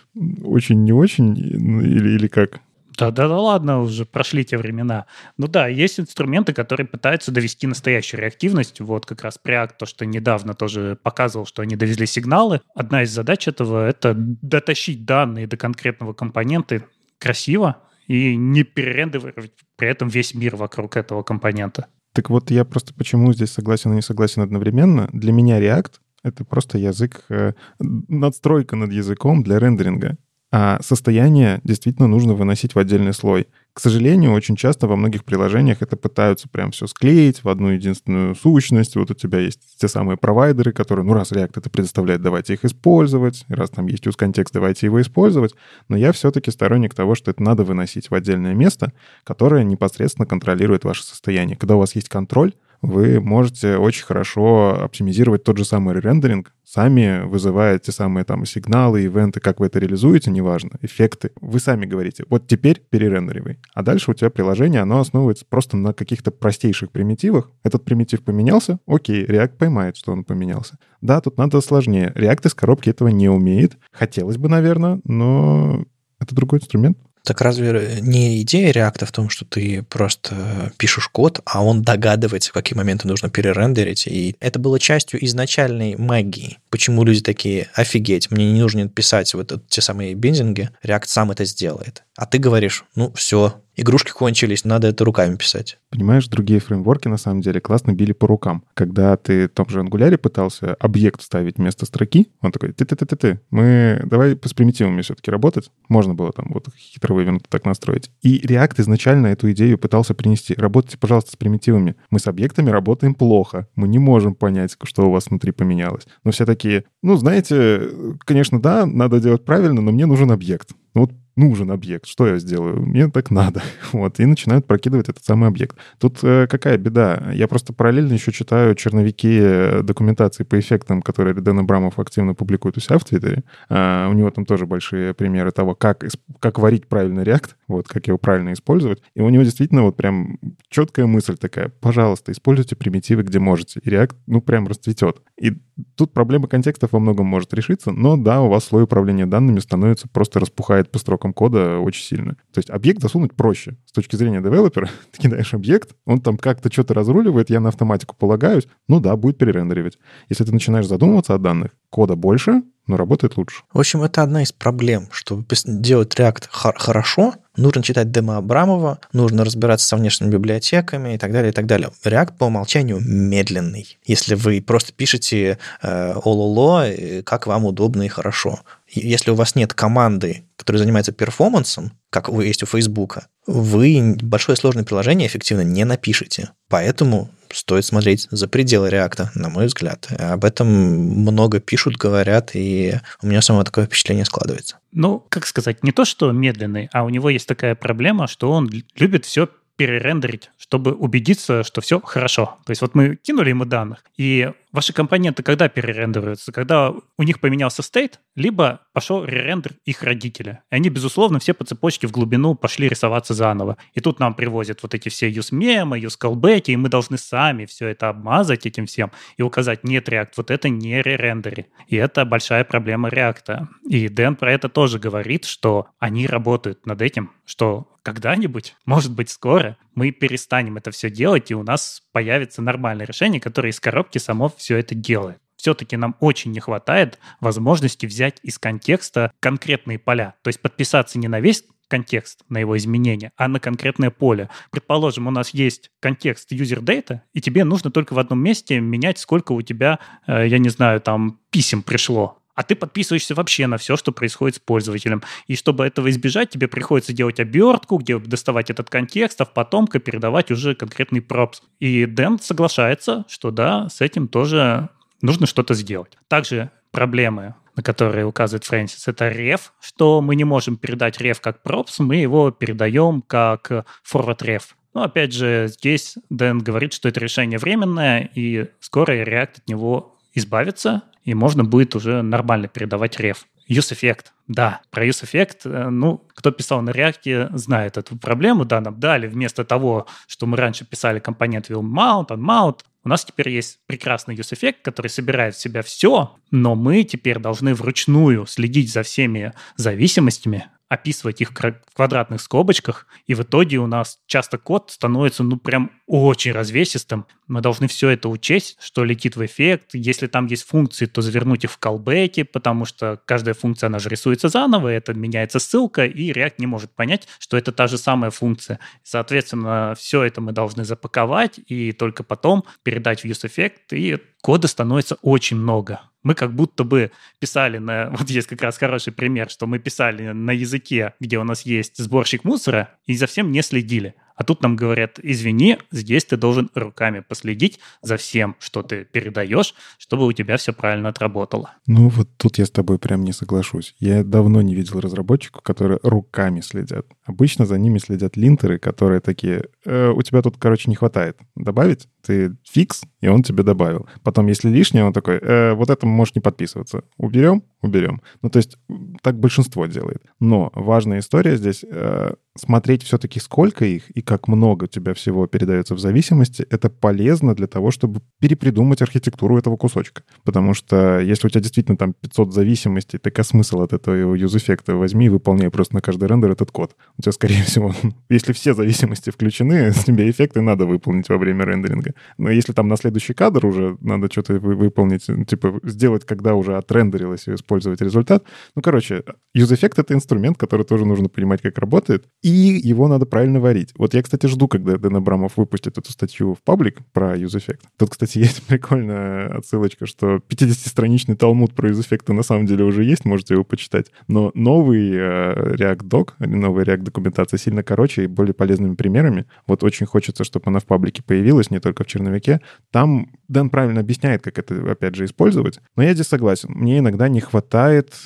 очень 0.42 0.84
не 0.84 0.92
очень, 0.92 1.36
или, 1.36 2.10
или 2.10 2.28
как? 2.28 2.60
Да, 2.98 3.10
да, 3.10 3.28
да, 3.28 3.38
ладно, 3.38 3.80
уже 3.80 4.04
прошли 4.04 4.44
те 4.44 4.58
времена. 4.58 5.06
Ну 5.38 5.46
да, 5.46 5.68
есть 5.68 6.00
инструменты, 6.00 6.52
которые 6.52 6.86
пытаются 6.86 7.32
довести 7.32 7.66
настоящую 7.66 8.20
реактивность. 8.20 8.80
Вот 8.80 9.06
как 9.06 9.22
раз 9.22 9.38
Preact, 9.42 9.70
то, 9.78 9.86
что 9.86 10.04
недавно 10.04 10.54
тоже 10.54 10.98
показывал, 11.02 11.46
что 11.46 11.62
они 11.62 11.76
довезли 11.76 12.06
сигналы. 12.06 12.60
Одна 12.74 13.02
из 13.02 13.10
задач 13.10 13.48
этого— 13.48 13.88
это 13.88 14.14
дотащить 14.14 15.06
данные 15.06 15.46
до 15.46 15.56
конкретного 15.56 16.12
компонента 16.12 16.82
красиво 17.18 17.76
и 18.10 18.34
не 18.34 18.64
перерендерировать 18.64 19.52
при 19.76 19.88
этом 19.88 20.08
весь 20.08 20.34
мир 20.34 20.56
вокруг 20.56 20.96
этого 20.96 21.22
компонента. 21.22 21.86
Так 22.12 22.28
вот, 22.28 22.50
я 22.50 22.64
просто 22.64 22.92
почему 22.92 23.32
здесь 23.32 23.52
согласен 23.52 23.92
и 23.92 23.96
не 23.96 24.02
согласен 24.02 24.42
одновременно. 24.42 25.08
Для 25.12 25.32
меня 25.32 25.60
React— 25.60 25.92
это 26.24 26.44
просто 26.44 26.76
язык, 26.76 27.24
э, 27.28 27.52
надстройка 27.78 28.74
над 28.74 28.90
языком 28.90 29.44
для 29.44 29.60
рендеринга. 29.60 30.16
А 30.52 30.80
состояние 30.82 31.60
действительно 31.62 32.08
нужно 32.08 32.34
выносить 32.34 32.74
в 32.74 32.78
отдельный 32.78 33.14
слой. 33.14 33.46
К 33.72 33.78
сожалению, 33.78 34.32
очень 34.32 34.56
часто 34.56 34.88
во 34.88 34.96
многих 34.96 35.24
приложениях 35.24 35.80
это 35.80 35.96
пытаются 35.96 36.48
прям 36.48 36.72
все 36.72 36.88
склеить 36.88 37.44
в 37.44 37.48
одну 37.48 37.68
единственную 37.68 38.34
сущность. 38.34 38.96
Вот 38.96 39.12
у 39.12 39.14
тебя 39.14 39.38
есть 39.38 39.60
те 39.78 39.86
самые 39.86 40.16
провайдеры, 40.16 40.72
которые, 40.72 41.06
ну, 41.06 41.14
раз 41.14 41.30
React 41.30 41.52
это 41.54 41.70
предоставляет, 41.70 42.20
давайте 42.20 42.54
их 42.54 42.64
использовать. 42.64 43.44
Раз 43.48 43.70
там 43.70 43.86
есть 43.86 44.04
use 44.04 44.16
контекст, 44.16 44.52
давайте 44.52 44.86
его 44.86 45.00
использовать. 45.00 45.54
Но 45.88 45.96
я 45.96 46.10
все-таки 46.10 46.50
сторонник 46.50 46.94
того, 46.94 47.14
что 47.14 47.30
это 47.30 47.42
надо 47.44 47.62
выносить 47.62 48.10
в 48.10 48.14
отдельное 48.14 48.54
место, 48.54 48.92
которое 49.22 49.62
непосредственно 49.62 50.26
контролирует 50.26 50.82
ваше 50.82 51.04
состояние. 51.04 51.56
Когда 51.56 51.76
у 51.76 51.78
вас 51.78 51.94
есть 51.94 52.08
контроль, 52.08 52.54
вы 52.82 53.20
можете 53.20 53.76
очень 53.76 54.04
хорошо 54.04 54.82
оптимизировать 54.82 55.44
тот 55.44 55.58
же 55.58 55.64
самый 55.64 55.98
рендеринг, 56.00 56.54
сами 56.64 57.26
вызывая 57.26 57.78
те 57.78 57.92
самые 57.92 58.24
там 58.24 58.46
сигналы, 58.46 59.02
ивенты, 59.02 59.40
как 59.40 59.60
вы 59.60 59.66
это 59.66 59.78
реализуете, 59.78 60.30
неважно, 60.30 60.78
эффекты. 60.80 61.32
Вы 61.40 61.60
сами 61.60 61.84
говорите, 61.84 62.24
вот 62.28 62.46
теперь 62.46 62.80
перерендеривай. 62.90 63.58
А 63.74 63.82
дальше 63.82 64.10
у 64.10 64.14
тебя 64.14 64.30
приложение, 64.30 64.80
оно 64.80 65.00
основывается 65.00 65.44
просто 65.48 65.76
на 65.76 65.92
каких-то 65.92 66.30
простейших 66.30 66.90
примитивах. 66.90 67.50
Этот 67.64 67.84
примитив 67.84 68.22
поменялся, 68.22 68.78
окей, 68.86 69.24
React 69.24 69.56
поймает, 69.58 69.96
что 69.96 70.12
он 70.12 70.24
поменялся. 70.24 70.78
Да, 71.00 71.20
тут 71.20 71.36
надо 71.38 71.60
сложнее. 71.60 72.12
React 72.14 72.48
из 72.48 72.54
коробки 72.54 72.90
этого 72.90 73.08
не 73.08 73.28
умеет. 73.28 73.76
Хотелось 73.92 74.38
бы, 74.38 74.48
наверное, 74.48 75.00
но 75.04 75.84
это 76.18 76.34
другой 76.34 76.60
инструмент. 76.60 76.98
Так 77.24 77.40
разве 77.40 77.98
не 78.00 78.40
идея 78.42 78.72
реакта 78.72 79.06
в 79.06 79.12
том, 79.12 79.28
что 79.28 79.44
ты 79.44 79.82
просто 79.82 80.72
пишешь 80.78 81.08
код, 81.08 81.40
а 81.44 81.62
он 81.64 81.82
догадывается, 81.82 82.50
в 82.50 82.54
какие 82.54 82.76
моменты 82.76 83.06
нужно 83.08 83.28
перерендерить? 83.30 84.06
И 84.06 84.36
это 84.40 84.58
было 84.58 84.78
частью 84.78 85.24
изначальной 85.24 85.96
магии. 85.96 86.58
Почему 86.70 87.04
люди 87.04 87.20
такие, 87.20 87.68
офигеть, 87.74 88.30
мне 88.30 88.52
не 88.52 88.60
нужно 88.60 88.88
писать 88.88 89.34
вот 89.34 89.52
те 89.68 89.80
самые 89.80 90.14
бензинги, 90.14 90.70
React 90.84 91.06
сам 91.06 91.30
это 91.30 91.44
сделает. 91.44 92.04
А 92.16 92.26
ты 92.26 92.38
говоришь, 92.38 92.84
ну 92.94 93.12
все, 93.14 93.60
игрушки 93.80 94.12
кончились, 94.12 94.64
надо 94.64 94.88
это 94.88 95.04
руками 95.04 95.36
писать. 95.36 95.78
Понимаешь, 95.90 96.28
другие 96.28 96.60
фреймворки 96.60 97.08
на 97.08 97.16
самом 97.16 97.40
деле 97.40 97.60
классно 97.60 97.92
били 97.92 98.12
по 98.12 98.26
рукам. 98.26 98.62
Когда 98.74 99.16
ты 99.16 99.48
в 99.48 99.50
том 99.50 99.68
же 99.68 99.80
Angular 99.80 100.16
пытался 100.18 100.74
объект 100.74 101.22
ставить 101.22 101.56
вместо 101.56 101.86
строки, 101.86 102.28
он 102.40 102.52
такой, 102.52 102.72
ты-ты-ты-ты-ты, 102.72 103.40
мы 103.50 104.02
давай 104.04 104.38
с 104.42 104.54
примитивами 104.54 105.02
все-таки 105.02 105.30
работать. 105.30 105.70
Можно 105.88 106.14
было 106.14 106.32
там 106.32 106.46
вот 106.50 106.68
хитро 106.76 107.14
вывернуто 107.14 107.46
так 107.48 107.64
настроить. 107.64 108.10
И 108.22 108.44
React 108.46 108.82
изначально 108.82 109.28
эту 109.28 109.50
идею 109.52 109.78
пытался 109.78 110.14
принести. 110.14 110.54
Работайте, 110.54 110.98
пожалуйста, 110.98 111.32
с 111.32 111.36
примитивами. 111.36 111.96
Мы 112.10 112.18
с 112.18 112.26
объектами 112.26 112.70
работаем 112.70 113.14
плохо. 113.14 113.66
Мы 113.74 113.88
не 113.88 113.98
можем 113.98 114.34
понять, 114.34 114.76
что 114.82 115.08
у 115.08 115.10
вас 115.10 115.28
внутри 115.28 115.52
поменялось. 115.52 116.06
Но 116.24 116.30
все 116.30 116.44
такие, 116.44 116.84
ну, 117.02 117.16
знаете, 117.16 117.88
конечно, 118.24 118.60
да, 118.60 118.84
надо 118.86 119.20
делать 119.20 119.44
правильно, 119.44 119.80
но 119.80 119.90
мне 119.90 120.06
нужен 120.06 120.30
объект. 120.30 120.70
Ну, 120.94 121.02
вот 121.02 121.12
нужен 121.36 121.70
объект, 121.70 122.06
что 122.06 122.26
я 122.26 122.38
сделаю? 122.38 122.80
Мне 122.80 123.08
так 123.08 123.30
надо. 123.30 123.62
Вот, 123.92 124.20
и 124.20 124.24
начинают 124.24 124.66
прокидывать 124.66 125.08
этот 125.08 125.24
самый 125.24 125.48
объект. 125.48 125.76
Тут 125.98 126.18
э, 126.22 126.46
какая 126.48 126.78
беда? 126.78 127.30
Я 127.34 127.48
просто 127.48 127.72
параллельно 127.72 128.12
еще 128.12 128.30
читаю 128.30 128.74
черновики 128.74 129.38
э, 129.40 129.82
документации 129.82 130.44
по 130.44 130.58
эффектам, 130.58 131.02
которые 131.02 131.34
Дэн 131.34 131.60
Абрамов 131.60 131.98
активно 131.98 132.34
публикует 132.34 132.76
у 132.76 132.80
себя 132.80 132.98
в 132.98 133.04
Твиттере. 133.04 133.42
А, 133.68 134.08
у 134.08 134.12
него 134.12 134.30
там 134.30 134.46
тоже 134.46 134.66
большие 134.66 135.12
примеры 135.12 135.50
того, 135.50 135.74
как, 135.74 136.04
как 136.38 136.58
варить 136.58 136.86
правильно 136.86 137.20
React, 137.20 137.50
вот, 137.68 137.88
как 137.88 138.06
его 138.06 138.18
правильно 138.18 138.52
использовать. 138.52 139.02
И 139.14 139.20
у 139.20 139.28
него 139.28 139.42
действительно 139.42 139.82
вот 139.82 139.96
прям 139.96 140.38
четкая 140.68 141.06
мысль 141.06 141.36
такая, 141.36 141.68
пожалуйста, 141.80 142.32
используйте 142.32 142.76
примитивы, 142.76 143.22
где 143.22 143.38
можете. 143.38 143.80
И 143.82 143.90
React, 143.90 144.14
ну, 144.26 144.40
прям 144.40 144.68
расцветет. 144.68 145.22
И 145.40 145.52
тут 145.96 146.12
проблема 146.12 146.48
контекстов 146.48 146.92
во 146.92 147.00
многом 147.00 147.26
может 147.26 147.52
решиться, 147.54 147.90
но 147.90 148.16
да, 148.16 148.42
у 148.42 148.48
вас 148.48 148.64
слой 148.64 148.84
управления 148.84 149.26
данными 149.26 149.58
становится, 149.60 150.08
просто 150.08 150.40
распухает 150.40 150.90
по 150.90 150.98
строкам 150.98 151.19
кода 151.20 151.78
очень 151.78 152.04
сильно. 152.04 152.34
То 152.52 152.58
есть 152.58 152.70
объект 152.70 153.00
засунуть 153.00 153.34
проще. 153.34 153.76
С 153.86 153.92
точки 153.92 154.16
зрения 154.16 154.40
девелопера, 154.40 154.88
ты 155.12 155.22
кидаешь 155.22 155.54
объект, 155.54 155.94
он 156.04 156.20
там 156.20 156.36
как-то 156.36 156.72
что-то 156.72 156.94
разруливает, 156.94 157.50
я 157.50 157.60
на 157.60 157.68
автоматику 157.68 158.16
полагаюсь, 158.16 158.66
ну 158.88 159.00
да, 159.00 159.16
будет 159.16 159.38
перерендеривать. 159.38 159.98
Если 160.28 160.44
ты 160.44 160.52
начинаешь 160.52 160.86
задумываться 160.86 161.34
о 161.34 161.38
данных, 161.38 161.70
кода 161.90 162.16
больше, 162.16 162.62
но 162.90 162.96
работает 162.96 163.36
лучше. 163.36 163.62
В 163.72 163.78
общем, 163.78 164.02
это 164.02 164.22
одна 164.22 164.42
из 164.42 164.52
проблем. 164.52 165.08
Чтобы 165.12 165.44
делать 165.64 166.14
React 166.18 166.44
хорошо, 166.50 167.34
нужно 167.56 167.82
читать 167.82 168.10
демо 168.10 168.36
Абрамова, 168.36 168.98
нужно 169.12 169.44
разбираться 169.44 169.86
со 169.86 169.96
внешними 169.96 170.30
библиотеками 170.30 171.14
и 171.14 171.18
так 171.18 171.32
далее, 171.32 171.50
и 171.50 171.54
так 171.54 171.66
далее. 171.66 171.90
React 172.04 172.36
по 172.38 172.44
умолчанию 172.44 172.98
медленный. 173.00 173.98
Если 174.04 174.34
вы 174.34 174.60
просто 174.60 174.92
пишете 174.92 175.58
э, 175.82 176.12
ололо, 176.24 176.88
э, 176.88 177.22
как 177.22 177.46
вам 177.46 177.64
удобно 177.64 178.02
и 178.02 178.08
хорошо. 178.08 178.60
Если 178.92 179.30
у 179.30 179.34
вас 179.34 179.54
нет 179.54 179.72
команды, 179.72 180.44
которая 180.56 180.80
занимается 180.80 181.12
перформансом, 181.12 181.92
как 182.10 182.28
вы 182.28 182.46
есть 182.46 182.62
у 182.62 182.66
Фейсбука, 182.66 183.28
вы 183.46 184.16
большое 184.20 184.56
сложное 184.56 184.84
приложение 184.84 185.28
эффективно 185.28 185.62
не 185.62 185.84
напишете. 185.84 186.50
Поэтому 186.68 187.30
стоит 187.52 187.84
смотреть 187.84 188.26
за 188.30 188.48
пределы 188.48 188.90
реакта, 188.90 189.30
на 189.34 189.48
мой 189.48 189.66
взгляд. 189.66 190.08
Об 190.18 190.44
этом 190.44 190.68
много 190.68 191.60
пишут, 191.60 191.96
говорят, 191.96 192.50
и 192.54 192.94
у 193.22 193.26
меня 193.26 193.42
самое 193.42 193.64
такое 193.64 193.86
впечатление 193.86 194.24
складывается. 194.24 194.78
Ну, 194.92 195.24
как 195.28 195.46
сказать, 195.46 195.82
не 195.82 195.92
то, 195.92 196.04
что 196.04 196.32
медленный, 196.32 196.88
а 196.92 197.04
у 197.04 197.08
него 197.08 197.30
есть 197.30 197.46
такая 197.46 197.74
проблема, 197.74 198.26
что 198.26 198.50
он 198.50 198.70
любит 198.96 199.24
все 199.24 199.48
перерендерить, 199.76 200.50
чтобы 200.58 200.92
убедиться, 200.92 201.64
что 201.64 201.80
все 201.80 202.00
хорошо. 202.00 202.58
То 202.66 202.70
есть 202.70 202.82
вот 202.82 202.94
мы 202.94 203.16
кинули 203.16 203.48
ему 203.48 203.64
данных, 203.64 204.04
и 204.18 204.52
ваши 204.72 204.92
компоненты 204.92 205.42
когда 205.42 205.68
перерендерируются? 205.68 206.52
Когда 206.52 206.90
у 206.90 207.22
них 207.22 207.40
поменялся 207.40 207.82
стейт, 207.82 208.20
либо 208.34 208.80
пошел 208.92 209.24
ререндер 209.24 209.72
их 209.84 210.02
родителя. 210.02 210.62
И 210.70 210.74
они, 210.74 210.88
безусловно, 210.88 211.38
все 211.38 211.54
по 211.54 211.64
цепочке 211.64 212.06
в 212.06 212.12
глубину 212.12 212.54
пошли 212.54 212.88
рисоваться 212.88 213.34
заново. 213.34 213.76
И 213.94 214.00
тут 214.00 214.18
нам 214.20 214.34
привозят 214.34 214.82
вот 214.82 214.94
эти 214.94 215.08
все 215.08 215.30
use 215.30 215.48
мемы, 215.54 215.98
use 215.98 216.18
callback, 216.20 216.64
и 216.66 216.76
мы 216.76 216.88
должны 216.88 217.18
сами 217.18 217.66
все 217.66 217.88
это 217.88 218.08
обмазать 218.08 218.66
этим 218.66 218.86
всем 218.86 219.10
и 219.36 219.42
указать, 219.42 219.84
нет, 219.84 220.08
React, 220.08 220.32
вот 220.36 220.50
это 220.50 220.68
не 220.68 221.02
ререндери. 221.02 221.66
И 221.88 221.96
это 221.96 222.24
большая 222.24 222.64
проблема 222.64 223.08
React. 223.08 223.66
И 223.88 224.08
Дэн 224.08 224.36
про 224.36 224.52
это 224.52 224.68
тоже 224.68 224.98
говорит, 224.98 225.44
что 225.44 225.88
они 225.98 226.26
работают 226.26 226.86
над 226.86 227.02
этим, 227.02 227.32
что 227.44 227.88
когда-нибудь, 228.02 228.76
может 228.86 229.12
быть, 229.12 229.30
скоро, 229.30 229.76
мы 229.94 230.10
перестанем 230.10 230.76
это 230.76 230.90
все 230.90 231.10
делать, 231.10 231.50
и 231.50 231.54
у 231.54 231.62
нас 231.62 232.02
появится 232.12 232.62
нормальное 232.62 233.06
решение, 233.06 233.40
которое 233.40 233.70
из 233.70 233.80
коробки 233.80 234.18
само 234.18 234.48
все 234.60 234.76
это 234.76 234.94
делает 234.94 235.40
все-таки 235.60 235.96
нам 235.96 236.16
очень 236.20 236.52
не 236.52 236.60
хватает 236.60 237.18
возможности 237.40 238.06
взять 238.06 238.38
из 238.42 238.58
контекста 238.58 239.30
конкретные 239.40 239.98
поля. 239.98 240.34
То 240.42 240.48
есть 240.48 240.60
подписаться 240.60 241.18
не 241.18 241.28
на 241.28 241.40
весь 241.40 241.64
контекст, 241.86 242.44
на 242.48 242.58
его 242.58 242.76
изменения, 242.78 243.32
а 243.36 243.48
на 243.48 243.60
конкретное 243.60 244.10
поле. 244.10 244.48
Предположим, 244.70 245.26
у 245.26 245.30
нас 245.30 245.50
есть 245.50 245.90
контекст 246.00 246.52
user 246.52 246.80
data, 246.80 247.20
и 247.34 247.40
тебе 247.40 247.64
нужно 247.64 247.90
только 247.90 248.14
в 248.14 248.18
одном 248.18 248.42
месте 248.42 248.80
менять, 248.80 249.18
сколько 249.18 249.52
у 249.52 249.60
тебя, 249.60 249.98
э, 250.26 250.46
я 250.46 250.58
не 250.58 250.68
знаю, 250.68 251.00
там 251.00 251.40
писем 251.50 251.82
пришло 251.82 252.39
а 252.60 252.62
ты 252.62 252.74
подписываешься 252.74 253.34
вообще 253.34 253.66
на 253.66 253.78
все, 253.78 253.96
что 253.96 254.12
происходит 254.12 254.56
с 254.56 254.58
пользователем. 254.58 255.22
И 255.46 255.56
чтобы 255.56 255.86
этого 255.86 256.10
избежать, 256.10 256.50
тебе 256.50 256.68
приходится 256.68 257.14
делать 257.14 257.40
обертку, 257.40 257.96
где 257.96 258.18
доставать 258.18 258.68
этот 258.68 258.90
контекст, 258.90 259.40
а 259.40 259.46
в 259.46 259.54
потомка 259.54 259.98
передавать 259.98 260.50
уже 260.50 260.74
конкретный 260.74 261.22
пропс. 261.22 261.62
И 261.78 262.04
Дэн 262.04 262.38
соглашается, 262.38 263.24
что 263.28 263.50
да, 263.50 263.88
с 263.88 264.02
этим 264.02 264.28
тоже 264.28 264.90
нужно 265.22 265.46
что-то 265.46 265.72
сделать. 265.72 266.18
Также 266.28 266.70
проблемы, 266.90 267.54
на 267.76 267.82
которые 267.82 268.26
указывает 268.26 268.64
Фрэнсис, 268.66 269.08
это 269.08 269.30
реф, 269.30 269.72
что 269.80 270.20
мы 270.20 270.36
не 270.36 270.44
можем 270.44 270.76
передать 270.76 271.18
реф 271.18 271.40
как 271.40 271.62
пропс, 271.62 271.98
мы 271.98 272.16
его 272.16 272.50
передаем 272.50 273.22
как 273.22 273.86
forward 274.04 274.40
ref. 274.42 274.64
Но 274.92 275.04
опять 275.04 275.32
же, 275.32 275.68
здесь 275.68 276.18
Дэн 276.28 276.58
говорит, 276.58 276.92
что 276.92 277.08
это 277.08 277.20
решение 277.20 277.58
временное, 277.58 278.28
и 278.34 278.66
скоро 278.80 279.12
React 279.14 279.60
от 279.60 279.68
него 279.68 280.18
избавится, 280.34 281.04
и 281.24 281.34
можно 281.34 281.64
будет 281.64 281.94
уже 281.94 282.22
нормально 282.22 282.68
передавать 282.68 283.18
реф. 283.20 283.46
Use 283.68 283.92
Effect. 283.92 284.26
Да, 284.48 284.80
про 284.90 285.06
Use 285.06 285.24
Effect, 285.24 285.58
э, 285.64 285.90
ну, 285.90 286.26
кто 286.34 286.50
писал 286.50 286.82
на 286.82 286.90
React, 286.90 287.56
знает 287.56 287.96
эту 287.96 288.16
проблему. 288.16 288.64
Да, 288.64 288.80
нам 288.80 288.98
дали 288.98 289.28
вместо 289.28 289.64
того, 289.64 290.06
что 290.26 290.46
мы 290.46 290.56
раньше 290.56 290.84
писали 290.84 291.20
компонент 291.20 291.70
will 291.70 291.82
mount, 291.82 292.28
unmount, 292.28 292.80
у 293.02 293.08
нас 293.08 293.24
теперь 293.24 293.48
есть 293.48 293.78
прекрасный 293.86 294.34
use 294.34 294.52
effect, 294.52 294.76
который 294.82 295.08
собирает 295.08 295.54
в 295.54 295.60
себя 295.60 295.82
все, 295.82 296.36
но 296.50 296.74
мы 296.74 297.02
теперь 297.02 297.38
должны 297.38 297.74
вручную 297.74 298.44
следить 298.46 298.92
за 298.92 299.02
всеми 299.02 299.54
зависимостями, 299.76 300.66
описывать 300.90 301.40
их 301.40 301.52
в 301.52 301.74
квадратных 301.94 302.40
скобочках, 302.40 303.06
и 303.28 303.34
в 303.34 303.42
итоге 303.42 303.78
у 303.78 303.86
нас 303.86 304.18
часто 304.26 304.58
код 304.58 304.90
становится, 304.90 305.44
ну, 305.44 305.56
прям 305.56 305.92
очень 306.08 306.50
развесистым. 306.50 307.26
Мы 307.46 307.60
должны 307.60 307.86
все 307.86 308.08
это 308.10 308.28
учесть, 308.28 308.76
что 308.80 309.04
летит 309.04 309.36
в 309.36 309.46
эффект. 309.46 309.90
Если 309.92 310.26
там 310.26 310.46
есть 310.46 310.66
функции, 310.66 311.06
то 311.06 311.22
завернуть 311.22 311.62
их 311.62 311.70
в 311.70 311.78
колбеки, 311.78 312.42
потому 312.42 312.84
что 312.84 313.22
каждая 313.24 313.54
функция, 313.54 313.86
она 313.86 314.00
же 314.00 314.08
рисуется 314.08 314.48
заново, 314.48 314.88
это 314.88 315.14
меняется 315.14 315.60
ссылка, 315.60 316.04
и 316.04 316.32
React 316.32 316.54
не 316.58 316.66
может 316.66 316.90
понять, 316.90 317.28
что 317.38 317.56
это 317.56 317.70
та 317.70 317.86
же 317.86 317.96
самая 317.96 318.32
функция. 318.32 318.80
Соответственно, 319.04 319.94
все 319.96 320.24
это 320.24 320.40
мы 320.40 320.50
должны 320.50 320.84
запаковать 320.84 321.60
и 321.68 321.92
только 321.92 322.24
потом 322.24 322.64
передать 322.82 323.20
в 323.20 323.26
use 323.26 323.48
effect, 323.48 323.92
и 323.92 324.18
кода 324.42 324.66
становится 324.66 325.18
очень 325.22 325.56
много. 325.56 326.00
Мы 326.22 326.34
как 326.34 326.54
будто 326.54 326.84
бы 326.84 327.10
писали 327.38 327.78
на... 327.78 328.10
Вот 328.18 328.28
есть 328.28 328.48
как 328.48 328.62
раз 328.62 328.78
хороший 328.78 329.12
пример, 329.12 329.50
что 329.50 329.66
мы 329.66 329.78
писали 329.78 330.30
на 330.30 330.52
языке, 330.52 331.14
где 331.20 331.38
у 331.38 331.44
нас 331.44 331.62
есть 331.62 331.96
сборщик 331.98 332.44
мусора, 332.44 332.98
и 333.06 333.14
за 333.16 333.26
всем 333.26 333.50
не 333.50 333.62
следили. 333.62 334.14
А 334.40 334.42
тут 334.42 334.62
нам 334.62 334.74
говорят, 334.74 335.20
извини, 335.22 335.76
здесь 335.90 336.24
ты 336.24 336.38
должен 336.38 336.70
руками 336.74 337.20
последить 337.20 337.78
за 338.00 338.16
всем, 338.16 338.56
что 338.58 338.82
ты 338.82 339.04
передаешь, 339.04 339.74
чтобы 339.98 340.26
у 340.26 340.32
тебя 340.32 340.56
все 340.56 340.72
правильно 340.72 341.10
отработало. 341.10 341.72
Ну 341.86 342.08
вот 342.08 342.26
тут 342.38 342.56
я 342.56 342.64
с 342.64 342.70
тобой 342.70 342.98
прям 342.98 343.22
не 343.22 343.32
соглашусь. 343.32 343.94
Я 343.98 344.24
давно 344.24 344.62
не 344.62 344.74
видел 344.74 344.98
разработчиков, 344.98 345.60
которые 345.60 346.00
руками 346.02 346.62
следят. 346.62 347.04
Обычно 347.26 347.66
за 347.66 347.76
ними 347.76 347.98
следят 347.98 348.38
линтеры, 348.38 348.78
которые 348.78 349.20
такие, 349.20 349.64
э, 349.84 350.08
у 350.08 350.22
тебя 350.22 350.40
тут, 350.40 350.56
короче, 350.56 350.88
не 350.88 350.96
хватает. 350.96 351.36
Добавить? 351.54 352.08
Ты 352.24 352.56
фикс, 352.64 353.02
и 353.20 353.28
он 353.28 353.42
тебе 353.42 353.62
добавил. 353.62 354.08
Потом, 354.22 354.46
если 354.46 354.70
лишнее, 354.70 355.04
он 355.04 355.12
такой, 355.12 355.36
э, 355.36 355.74
вот 355.74 355.90
это 355.90 356.06
можешь 356.06 356.34
не 356.34 356.40
подписываться. 356.40 357.04
Уберем? 357.18 357.62
Уберем. 357.82 358.20
Ну, 358.42 358.50
то 358.50 358.58
есть 358.58 358.76
так 359.22 359.38
большинство 359.38 359.86
делает. 359.86 360.22
Но 360.38 360.70
важная 360.74 361.20
история 361.20 361.56
здесь, 361.56 361.82
э, 361.82 362.34
смотреть 362.56 363.04
все-таки 363.04 363.40
сколько 363.40 363.84
их 363.84 364.10
и 364.10 364.20
как 364.20 364.48
много 364.48 364.84
у 364.84 364.86
тебя 364.86 365.14
всего 365.14 365.46
передается 365.46 365.94
в 365.94 365.98
зависимости, 365.98 366.66
это 366.68 366.90
полезно 366.90 367.54
для 367.54 367.66
того, 367.66 367.90
чтобы 367.90 368.20
перепридумать 368.38 369.02
архитектуру 369.02 369.56
этого 369.56 369.76
кусочка. 369.76 370.22
Потому 370.44 370.74
что 370.74 371.20
если 371.20 371.46
у 371.46 371.50
тебя 371.50 371.62
действительно 371.62 371.96
там 371.96 372.12
500 372.12 372.52
зависимостей, 372.52 373.18
так 373.18 373.38
а 373.38 373.44
смысл 373.44 373.80
от 373.80 373.92
этого 373.92 374.34
юз-эффекта? 374.34 374.96
Возьми 374.96 375.26
и 375.26 375.28
выполняй 375.28 375.70
просто 375.70 375.94
на 375.94 376.00
каждый 376.02 376.28
рендер 376.28 376.50
этот 376.50 376.70
код. 376.70 376.96
У 377.16 377.22
тебя, 377.22 377.32
скорее 377.32 377.62
всего, 377.62 377.94
если 378.28 378.52
все 378.52 378.74
зависимости 378.74 379.30
включены, 379.30 379.92
тебе 380.06 380.28
эффекты 380.30 380.60
надо 380.60 380.86
выполнить 380.86 381.28
во 381.28 381.38
время 381.38 381.64
рендеринга. 381.64 382.14
Но 382.36 382.50
если 382.50 382.72
там 382.72 382.88
на 382.88 382.96
следующий 382.96 383.32
кадр 383.32 383.64
уже 383.64 383.96
надо 384.00 384.28
что-то 384.30 384.54
выполнить, 384.54 385.26
типа 385.46 385.80
сделать, 385.84 386.26
когда 386.26 386.54
уже 386.54 386.76
отрендерилось 386.76 387.46
использовать 387.70 388.00
результат. 388.00 388.44
Ну, 388.74 388.82
короче, 388.82 389.22
юз-эффект— 389.54 389.98
это 390.00 390.14
инструмент, 390.14 390.58
который 390.58 390.84
тоже 390.84 391.04
нужно 391.04 391.28
понимать, 391.28 391.62
как 391.62 391.78
работает. 391.78 392.26
И 392.42 392.48
его 392.48 393.06
надо 393.06 393.26
правильно 393.26 393.60
варить. 393.60 393.92
Вот 393.96 394.14
я, 394.14 394.22
кстати, 394.22 394.46
жду, 394.46 394.66
когда 394.66 394.96
Дэн 394.96 395.16
Абрамов 395.16 395.56
выпустит 395.56 395.98
эту 395.98 396.10
статью 396.10 396.54
в 396.54 396.62
паблик 396.62 396.98
про 397.12 397.36
use-эффект. 397.36 397.82
Тут, 397.96 398.10
кстати, 398.10 398.38
есть 398.40 398.62
прикольная 398.66 399.58
отсылочка, 399.58 400.06
что 400.06 400.36
50-страничный 400.36 401.36
талмуд 401.36 401.74
про 401.74 401.90
use-эффекты 401.90 402.32
на 402.32 402.42
самом 402.42 402.66
деле 402.66 402.84
уже 402.84 403.04
есть, 403.04 403.24
можете 403.24 403.54
его 403.54 403.64
почитать. 403.64 404.06
Но 404.26 404.50
новый 404.54 405.12
э, 405.12 405.74
React 405.76 406.08
Doc, 406.08 406.28
новый 406.40 406.84
React 406.84 407.02
документация 407.02 407.58
сильно 407.58 407.84
короче 407.84 408.24
и 408.24 408.26
более 408.26 408.54
полезными 408.54 408.94
примерами. 408.94 409.46
Вот 409.66 409.84
очень 409.84 410.06
хочется, 410.06 410.42
чтобы 410.42 410.64
она 410.66 410.80
в 410.80 410.86
паблике 410.86 411.22
появилась, 411.22 411.70
не 411.70 411.78
только 411.78 412.02
в 412.02 412.06
черновике. 412.08 412.60
Там 412.90 413.30
Дэн 413.48 413.70
правильно 413.70 414.00
объясняет, 414.00 414.42
как 414.42 414.58
это, 414.58 414.90
опять 414.90 415.14
же, 415.14 415.24
использовать. 415.24 415.78
Но 415.96 416.02
я 416.02 416.14
здесь 416.14 416.26
согласен. 416.26 416.70
Мне 416.72 416.98
иногда 416.98 417.28
не 417.28 417.40
хватает 417.40 417.59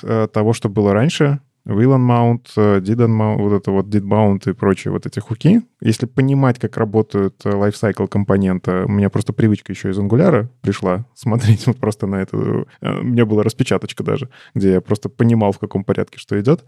э, 0.02 0.28
того, 0.32 0.52
что 0.52 0.68
было 0.68 0.92
раньше, 0.92 1.40
Will 1.66 1.96
Mount, 1.96 2.46
Did 2.56 3.08
Mount, 3.08 3.38
вот 3.38 3.52
это 3.54 3.70
вот 3.70 3.86
Did 3.86 4.02
Mount 4.02 4.50
и 4.50 4.52
прочие 4.52 4.92
вот 4.92 5.06
эти 5.06 5.18
хуки. 5.18 5.62
Если 5.80 6.04
понимать, 6.04 6.58
как 6.58 6.76
работают 6.76 7.40
э, 7.44 7.50
lifecycle 7.50 8.06
компонента, 8.06 8.84
у 8.86 8.90
меня 8.90 9.08
просто 9.08 9.32
привычка 9.32 9.72
еще 9.72 9.90
из 9.90 9.98
Angular 9.98 10.48
пришла 10.60 11.06
смотреть 11.14 11.66
вот 11.66 11.78
просто 11.78 12.06
на 12.06 12.16
это. 12.16 12.66
Э, 12.82 12.98
у 13.00 13.04
меня 13.04 13.24
была 13.24 13.42
распечаточка 13.42 14.04
даже, 14.04 14.28
где 14.54 14.72
я 14.72 14.80
просто 14.82 15.08
понимал, 15.08 15.52
в 15.52 15.58
каком 15.58 15.84
порядке 15.84 16.18
что 16.18 16.38
идет. 16.38 16.64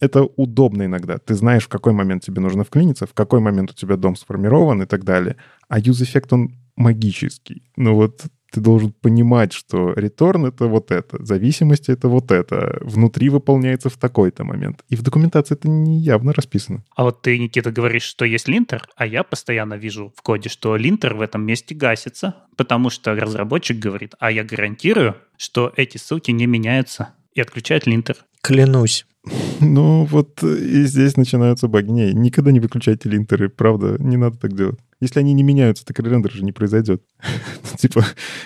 Это 0.00 0.24
удобно 0.24 0.84
иногда. 0.84 1.18
Ты 1.18 1.34
знаешь, 1.34 1.64
в 1.64 1.68
какой 1.68 1.92
момент 1.92 2.24
тебе 2.24 2.40
нужно 2.40 2.64
вклиниться, 2.64 3.06
в 3.06 3.14
какой 3.14 3.38
момент 3.38 3.70
у 3.70 3.74
тебя 3.74 3.96
дом 3.96 4.16
сформирован 4.16 4.82
и 4.82 4.86
так 4.86 5.04
далее. 5.04 5.36
А 5.68 5.78
use-эффект, 5.78 6.32
он 6.32 6.56
магический. 6.76 7.62
Ну 7.76 7.94
вот 7.94 8.22
ты 8.50 8.60
должен 8.60 8.92
понимать, 8.92 9.52
что 9.52 9.92
return— 9.92 10.48
это 10.48 10.66
вот 10.66 10.90
это, 10.90 11.24
зависимости— 11.24 11.90
это 11.92 12.08
вот 12.08 12.30
это, 12.30 12.78
внутри 12.82 13.28
выполняется 13.28 13.88
в 13.88 13.96
такой-то 13.96 14.44
момент. 14.44 14.84
И 14.88 14.96
в 14.96 15.02
документации 15.02 15.54
это 15.54 15.68
не 15.68 15.98
явно 16.00 16.32
расписано. 16.32 16.84
А 16.94 17.04
вот 17.04 17.22
ты, 17.22 17.38
Никита, 17.38 17.70
говоришь, 17.70 18.02
что 18.02 18.24
есть 18.24 18.48
линтер, 18.48 18.88
а 18.96 19.06
я 19.06 19.22
постоянно 19.22 19.74
вижу 19.74 20.12
в 20.16 20.22
коде, 20.22 20.48
что 20.48 20.76
линтер 20.76 21.14
в 21.14 21.20
этом 21.20 21.44
месте 21.44 21.74
гасится, 21.74 22.34
потому 22.56 22.90
что 22.90 23.14
разработчик 23.14 23.78
говорит, 23.78 24.14
а 24.18 24.30
я 24.30 24.44
гарантирую, 24.44 25.16
что 25.36 25.72
эти 25.76 25.96
ссылки 25.96 26.30
не 26.30 26.46
меняются, 26.46 27.14
и 27.32 27.40
отключает 27.40 27.86
линтер. 27.86 28.16
Клянусь. 28.42 29.06
Ну, 29.60 30.04
вот 30.06 30.42
и 30.42 30.84
здесь 30.84 31.18
начинаются 31.18 31.68
баги. 31.68 31.90
Не, 31.90 32.14
никогда 32.14 32.50
не 32.50 32.60
выключайте 32.60 33.10
линтеры, 33.10 33.50
правда, 33.50 33.96
не 33.98 34.16
надо 34.16 34.38
так 34.38 34.56
делать. 34.56 34.78
Если 35.00 35.18
они 35.18 35.32
не 35.32 35.42
меняются, 35.42 35.84
так 35.84 35.98
рендер 35.98 36.30
же 36.30 36.44
не 36.44 36.52
произойдет. 36.52 37.02
Типа, 37.78 38.04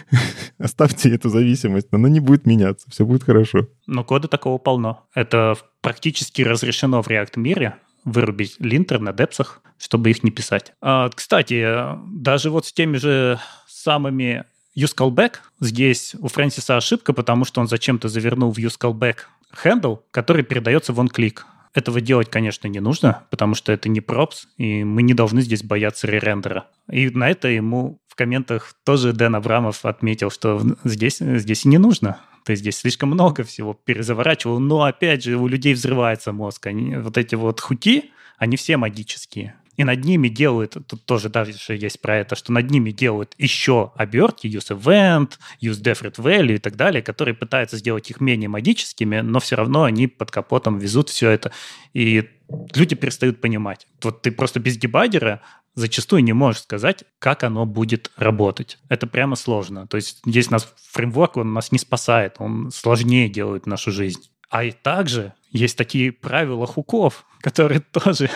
оставьте 0.59 1.15
эту 1.15 1.29
зависимость, 1.29 1.89
она 1.91 2.09
не 2.09 2.21
будет 2.21 2.47
меняться, 2.47 2.89
все 2.91 3.05
будет 3.05 3.25
хорошо. 3.25 3.69
Но 3.87 4.05
кода 4.05 4.29
такого 4.29 4.59
полно. 4.59 5.07
Это 5.15 5.57
практически 5.81 6.43
разрешено 6.43 7.03
в 7.03 7.09
React 7.09 7.39
мире 7.39 7.77
вырубить 8.05 8.57
линтер 8.59 9.01
на 9.01 9.13
депсах, 9.13 9.63
чтобы 9.79 10.11
их 10.11 10.23
не 10.23 10.31
писать. 10.31 10.73
А, 10.81 11.09
кстати, 11.09 11.67
даже 12.13 12.51
вот 12.51 12.67
с 12.67 12.73
теми 12.73 12.99
же 12.99 13.41
самыми 13.67 14.45
use 14.77 14.95
callback, 14.97 15.37
здесь 15.61 16.15
у 16.19 16.29
Фрэнсиса 16.29 16.77
ошибка, 16.77 17.13
потому 17.13 17.45
что 17.45 17.61
он 17.61 17.69
зачем-то 17.69 18.09
завернул 18.09 18.53
в 18.53 18.59
use 18.59 18.79
callback 18.79 19.17
handle, 19.65 20.01
который 20.11 20.45
передается 20.45 20.93
в 20.93 21.01
onClick. 21.01 21.41
Этого 21.75 22.01
делать, 22.01 22.31
конечно, 22.31 22.69
не 22.69 22.79
нужно, 22.79 23.25
потому 23.31 23.57
что 23.57 23.73
это 23.73 23.89
не 23.89 24.01
пропс, 24.01 24.47
и 24.59 24.85
мы 24.85 25.03
не 25.03 25.13
должны 25.13 25.43
здесь 25.43 25.65
бояться 25.65 26.07
ререндера. 26.07 26.69
И 26.89 27.11
на 27.11 27.29
это 27.29 27.49
ему 27.49 28.01
в 28.07 28.15
комментах 28.15 28.75
тоже 28.85 29.13
Дэн 29.13 29.35
Абрамов 29.35 29.85
отметил, 29.85 30.31
что 30.31 30.63
здесь, 30.85 31.19
здесь 31.19 31.65
не 31.65 31.79
нужно. 31.79 32.21
То 32.45 32.53
есть 32.53 32.61
здесь 32.61 32.77
слишком 32.77 33.09
много 33.09 33.43
всего 33.43 33.75
перезаворачивал. 33.75 34.61
Но 34.61 34.85
опять 34.85 35.25
же, 35.25 35.37
у 35.37 35.49
людей 35.49 35.75
взрывается 35.75 36.33
мозг. 36.33 36.67
Они, 36.67 36.97
вот 36.97 37.19
эти 37.19 37.35
вот 37.35 37.61
хуки, 37.61 38.13
они 38.39 38.57
все 38.57 38.77
магические 38.77 39.57
и 39.77 39.85
над 39.85 40.05
ними 40.05 40.29
делают, 40.29 40.77
тут 40.87 41.05
тоже 41.05 41.29
дальше 41.29 41.75
есть 41.75 42.01
про 42.01 42.19
это, 42.19 42.37
что 42.37 42.53
над 42.53 42.71
ними 42.71 42.91
делают 42.91 43.35
еще 43.39 43.93
обертки, 43.97 44.47
use 44.47 44.77
event, 44.77 45.33
use 45.61 45.83
deferred 45.83 46.17
value 46.17 46.57
и 46.57 46.59
так 46.59 46.77
далее, 46.77 47.03
которые 47.03 47.35
пытаются 47.35 47.77
сделать 47.77 48.11
их 48.11 48.21
менее 48.21 48.49
магическими, 48.49 49.21
но 49.21 49.41
все 49.41 49.57
равно 49.57 49.85
они 49.85 50.07
под 50.07 50.31
капотом 50.31 50.79
везут 50.79 51.09
все 51.09 51.31
это. 51.31 51.53
И 51.93 52.29
люди 52.75 52.95
перестают 52.95 53.41
понимать. 53.41 53.87
Вот 54.03 54.23
ты 54.23 54.31
просто 54.31 54.61
без 54.61 54.77
дебаггера 54.77 55.41
зачастую 55.75 56.23
не 56.23 56.33
можешь 56.33 56.63
сказать, 56.63 57.05
как 57.19 57.43
оно 57.43 57.67
будет 57.67 58.13
работать. 58.17 58.79
Это 58.89 59.07
прямо 59.07 59.37
сложно. 59.37 59.87
То 59.87 59.97
есть 59.97 60.21
здесь 60.25 60.51
нас 60.51 60.73
фреймворк, 60.93 61.37
он 61.37 61.53
нас 61.53 61.73
не 61.73 61.79
спасает, 61.79 62.37
он 62.39 62.71
сложнее 62.71 63.29
делает 63.29 63.67
нашу 63.67 63.91
жизнь. 63.91 64.31
А 64.51 64.63
и 64.63 64.71
также 64.71 65.33
есть 65.51 65.77
такие 65.77 66.13
правила 66.13 66.67
хуков, 66.67 67.27
которые 67.45 67.81
тоже 67.93 68.31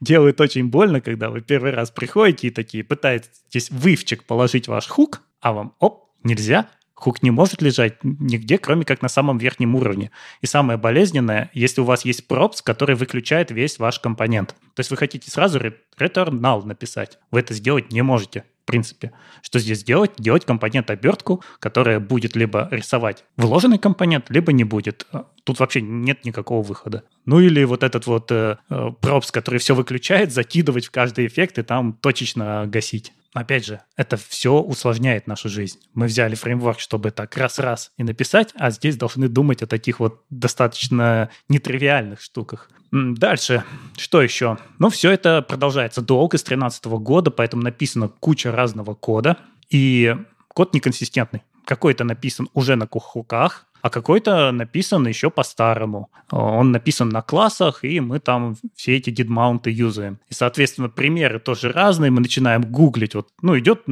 делают 0.00 0.40
очень 0.40 0.68
больно, 0.68 1.00
когда 1.00 1.30
вы 1.30 1.40
первый 1.40 1.72
раз 1.72 1.90
приходите 1.90 2.48
и 2.48 2.50
такие 2.50 2.84
пытаетесь 2.84 3.70
вывчик 3.70 4.24
положить 4.24 4.68
ваш 4.68 4.86
хук, 4.86 5.22
а 5.40 5.52
вам, 5.52 5.74
оп, 5.78 6.10
нельзя, 6.22 6.68
хук 6.92 7.22
не 7.22 7.30
может 7.30 7.62
лежать 7.62 7.94
нигде, 8.02 8.58
кроме 8.58 8.84
как 8.84 9.00
на 9.00 9.08
самом 9.08 9.38
верхнем 9.38 9.74
уровне. 9.74 10.10
И 10.42 10.46
самое 10.46 10.78
болезненное, 10.78 11.50
если 11.54 11.80
у 11.80 11.84
вас 11.84 12.04
есть 12.04 12.28
пропс, 12.28 12.60
который 12.60 12.96
выключает 12.96 13.50
весь 13.50 13.78
ваш 13.78 13.98
компонент. 13.98 14.54
То 14.74 14.80
есть 14.80 14.90
вы 14.90 14.98
хотите 14.98 15.30
сразу 15.30 15.58
return 15.58 16.38
null 16.38 16.66
написать. 16.66 17.18
Вы 17.30 17.40
это 17.40 17.54
сделать 17.54 17.90
не 17.92 18.02
можете 18.02 18.44
принципе. 18.70 19.12
Что 19.42 19.58
здесь 19.58 19.84
делать? 19.84 20.12
Делать 20.18 20.44
компонент-обертку, 20.44 21.42
которая 21.58 22.00
будет 22.00 22.36
либо 22.36 22.68
рисовать 22.70 23.24
вложенный 23.36 23.78
компонент, 23.78 24.30
либо 24.30 24.52
не 24.52 24.64
будет. 24.64 25.06
Тут 25.44 25.58
вообще 25.58 25.80
нет 25.80 26.24
никакого 26.24 26.62
выхода. 26.62 27.04
Ну 27.26 27.40
или 27.40 27.64
вот 27.64 27.82
этот 27.82 28.06
вот 28.06 28.30
э, 28.30 28.56
э 28.68 28.90
пропс, 29.00 29.30
который 29.30 29.58
все 29.58 29.74
выключает, 29.74 30.32
закидывать 30.32 30.86
в 30.86 30.90
каждый 30.90 31.26
эффект 31.26 31.58
и 31.58 31.62
там 31.62 31.94
точечно 31.94 32.66
гасить. 32.66 33.12
Опять 33.32 33.64
же, 33.64 33.80
это 33.96 34.16
все 34.16 34.54
усложняет 34.54 35.28
нашу 35.28 35.48
жизнь. 35.48 35.78
Мы 35.94 36.06
взяли 36.06 36.34
фреймворк, 36.34 36.80
чтобы 36.80 37.12
так 37.12 37.36
раз-раз 37.36 37.92
и 37.96 38.02
написать, 38.02 38.52
а 38.56 38.70
здесь 38.70 38.96
должны 38.96 39.28
думать 39.28 39.62
о 39.62 39.68
таких 39.68 40.00
вот 40.00 40.24
достаточно 40.30 41.30
нетривиальных 41.48 42.20
штуках. 42.20 42.68
Дальше, 42.90 43.62
что 43.96 44.20
еще? 44.20 44.58
Ну, 44.80 44.90
все 44.90 45.12
это 45.12 45.42
продолжается 45.42 46.02
долго, 46.02 46.38
с 46.38 46.42
2013 46.42 46.86
года, 46.86 47.30
поэтому 47.30 47.62
написано 47.62 48.08
куча 48.08 48.50
разного 48.50 48.94
кода, 48.94 49.36
и 49.68 50.16
код 50.48 50.74
неконсистентный. 50.74 51.42
Какой-то 51.64 52.02
написан 52.02 52.48
уже 52.52 52.74
на 52.74 52.88
кухуках, 52.88 53.66
а 53.82 53.90
какой-то 53.90 54.52
написан 54.52 55.06
еще 55.06 55.30
по-старому. 55.30 56.10
Он 56.30 56.72
написан 56.72 57.08
на 57.08 57.22
классах, 57.22 57.84
и 57.84 58.00
мы 58.00 58.20
там 58.20 58.56
все 58.74 58.96
эти 58.96 59.10
дидмаунты 59.10 59.70
юзаем. 59.70 60.18
И, 60.28 60.34
соответственно, 60.34 60.88
примеры 60.88 61.38
тоже 61.38 61.72
разные. 61.72 62.10
Мы 62.10 62.20
начинаем 62.20 62.62
гуглить. 62.62 63.14
Вот, 63.14 63.28
ну, 63.42 63.58
идет 63.58 63.82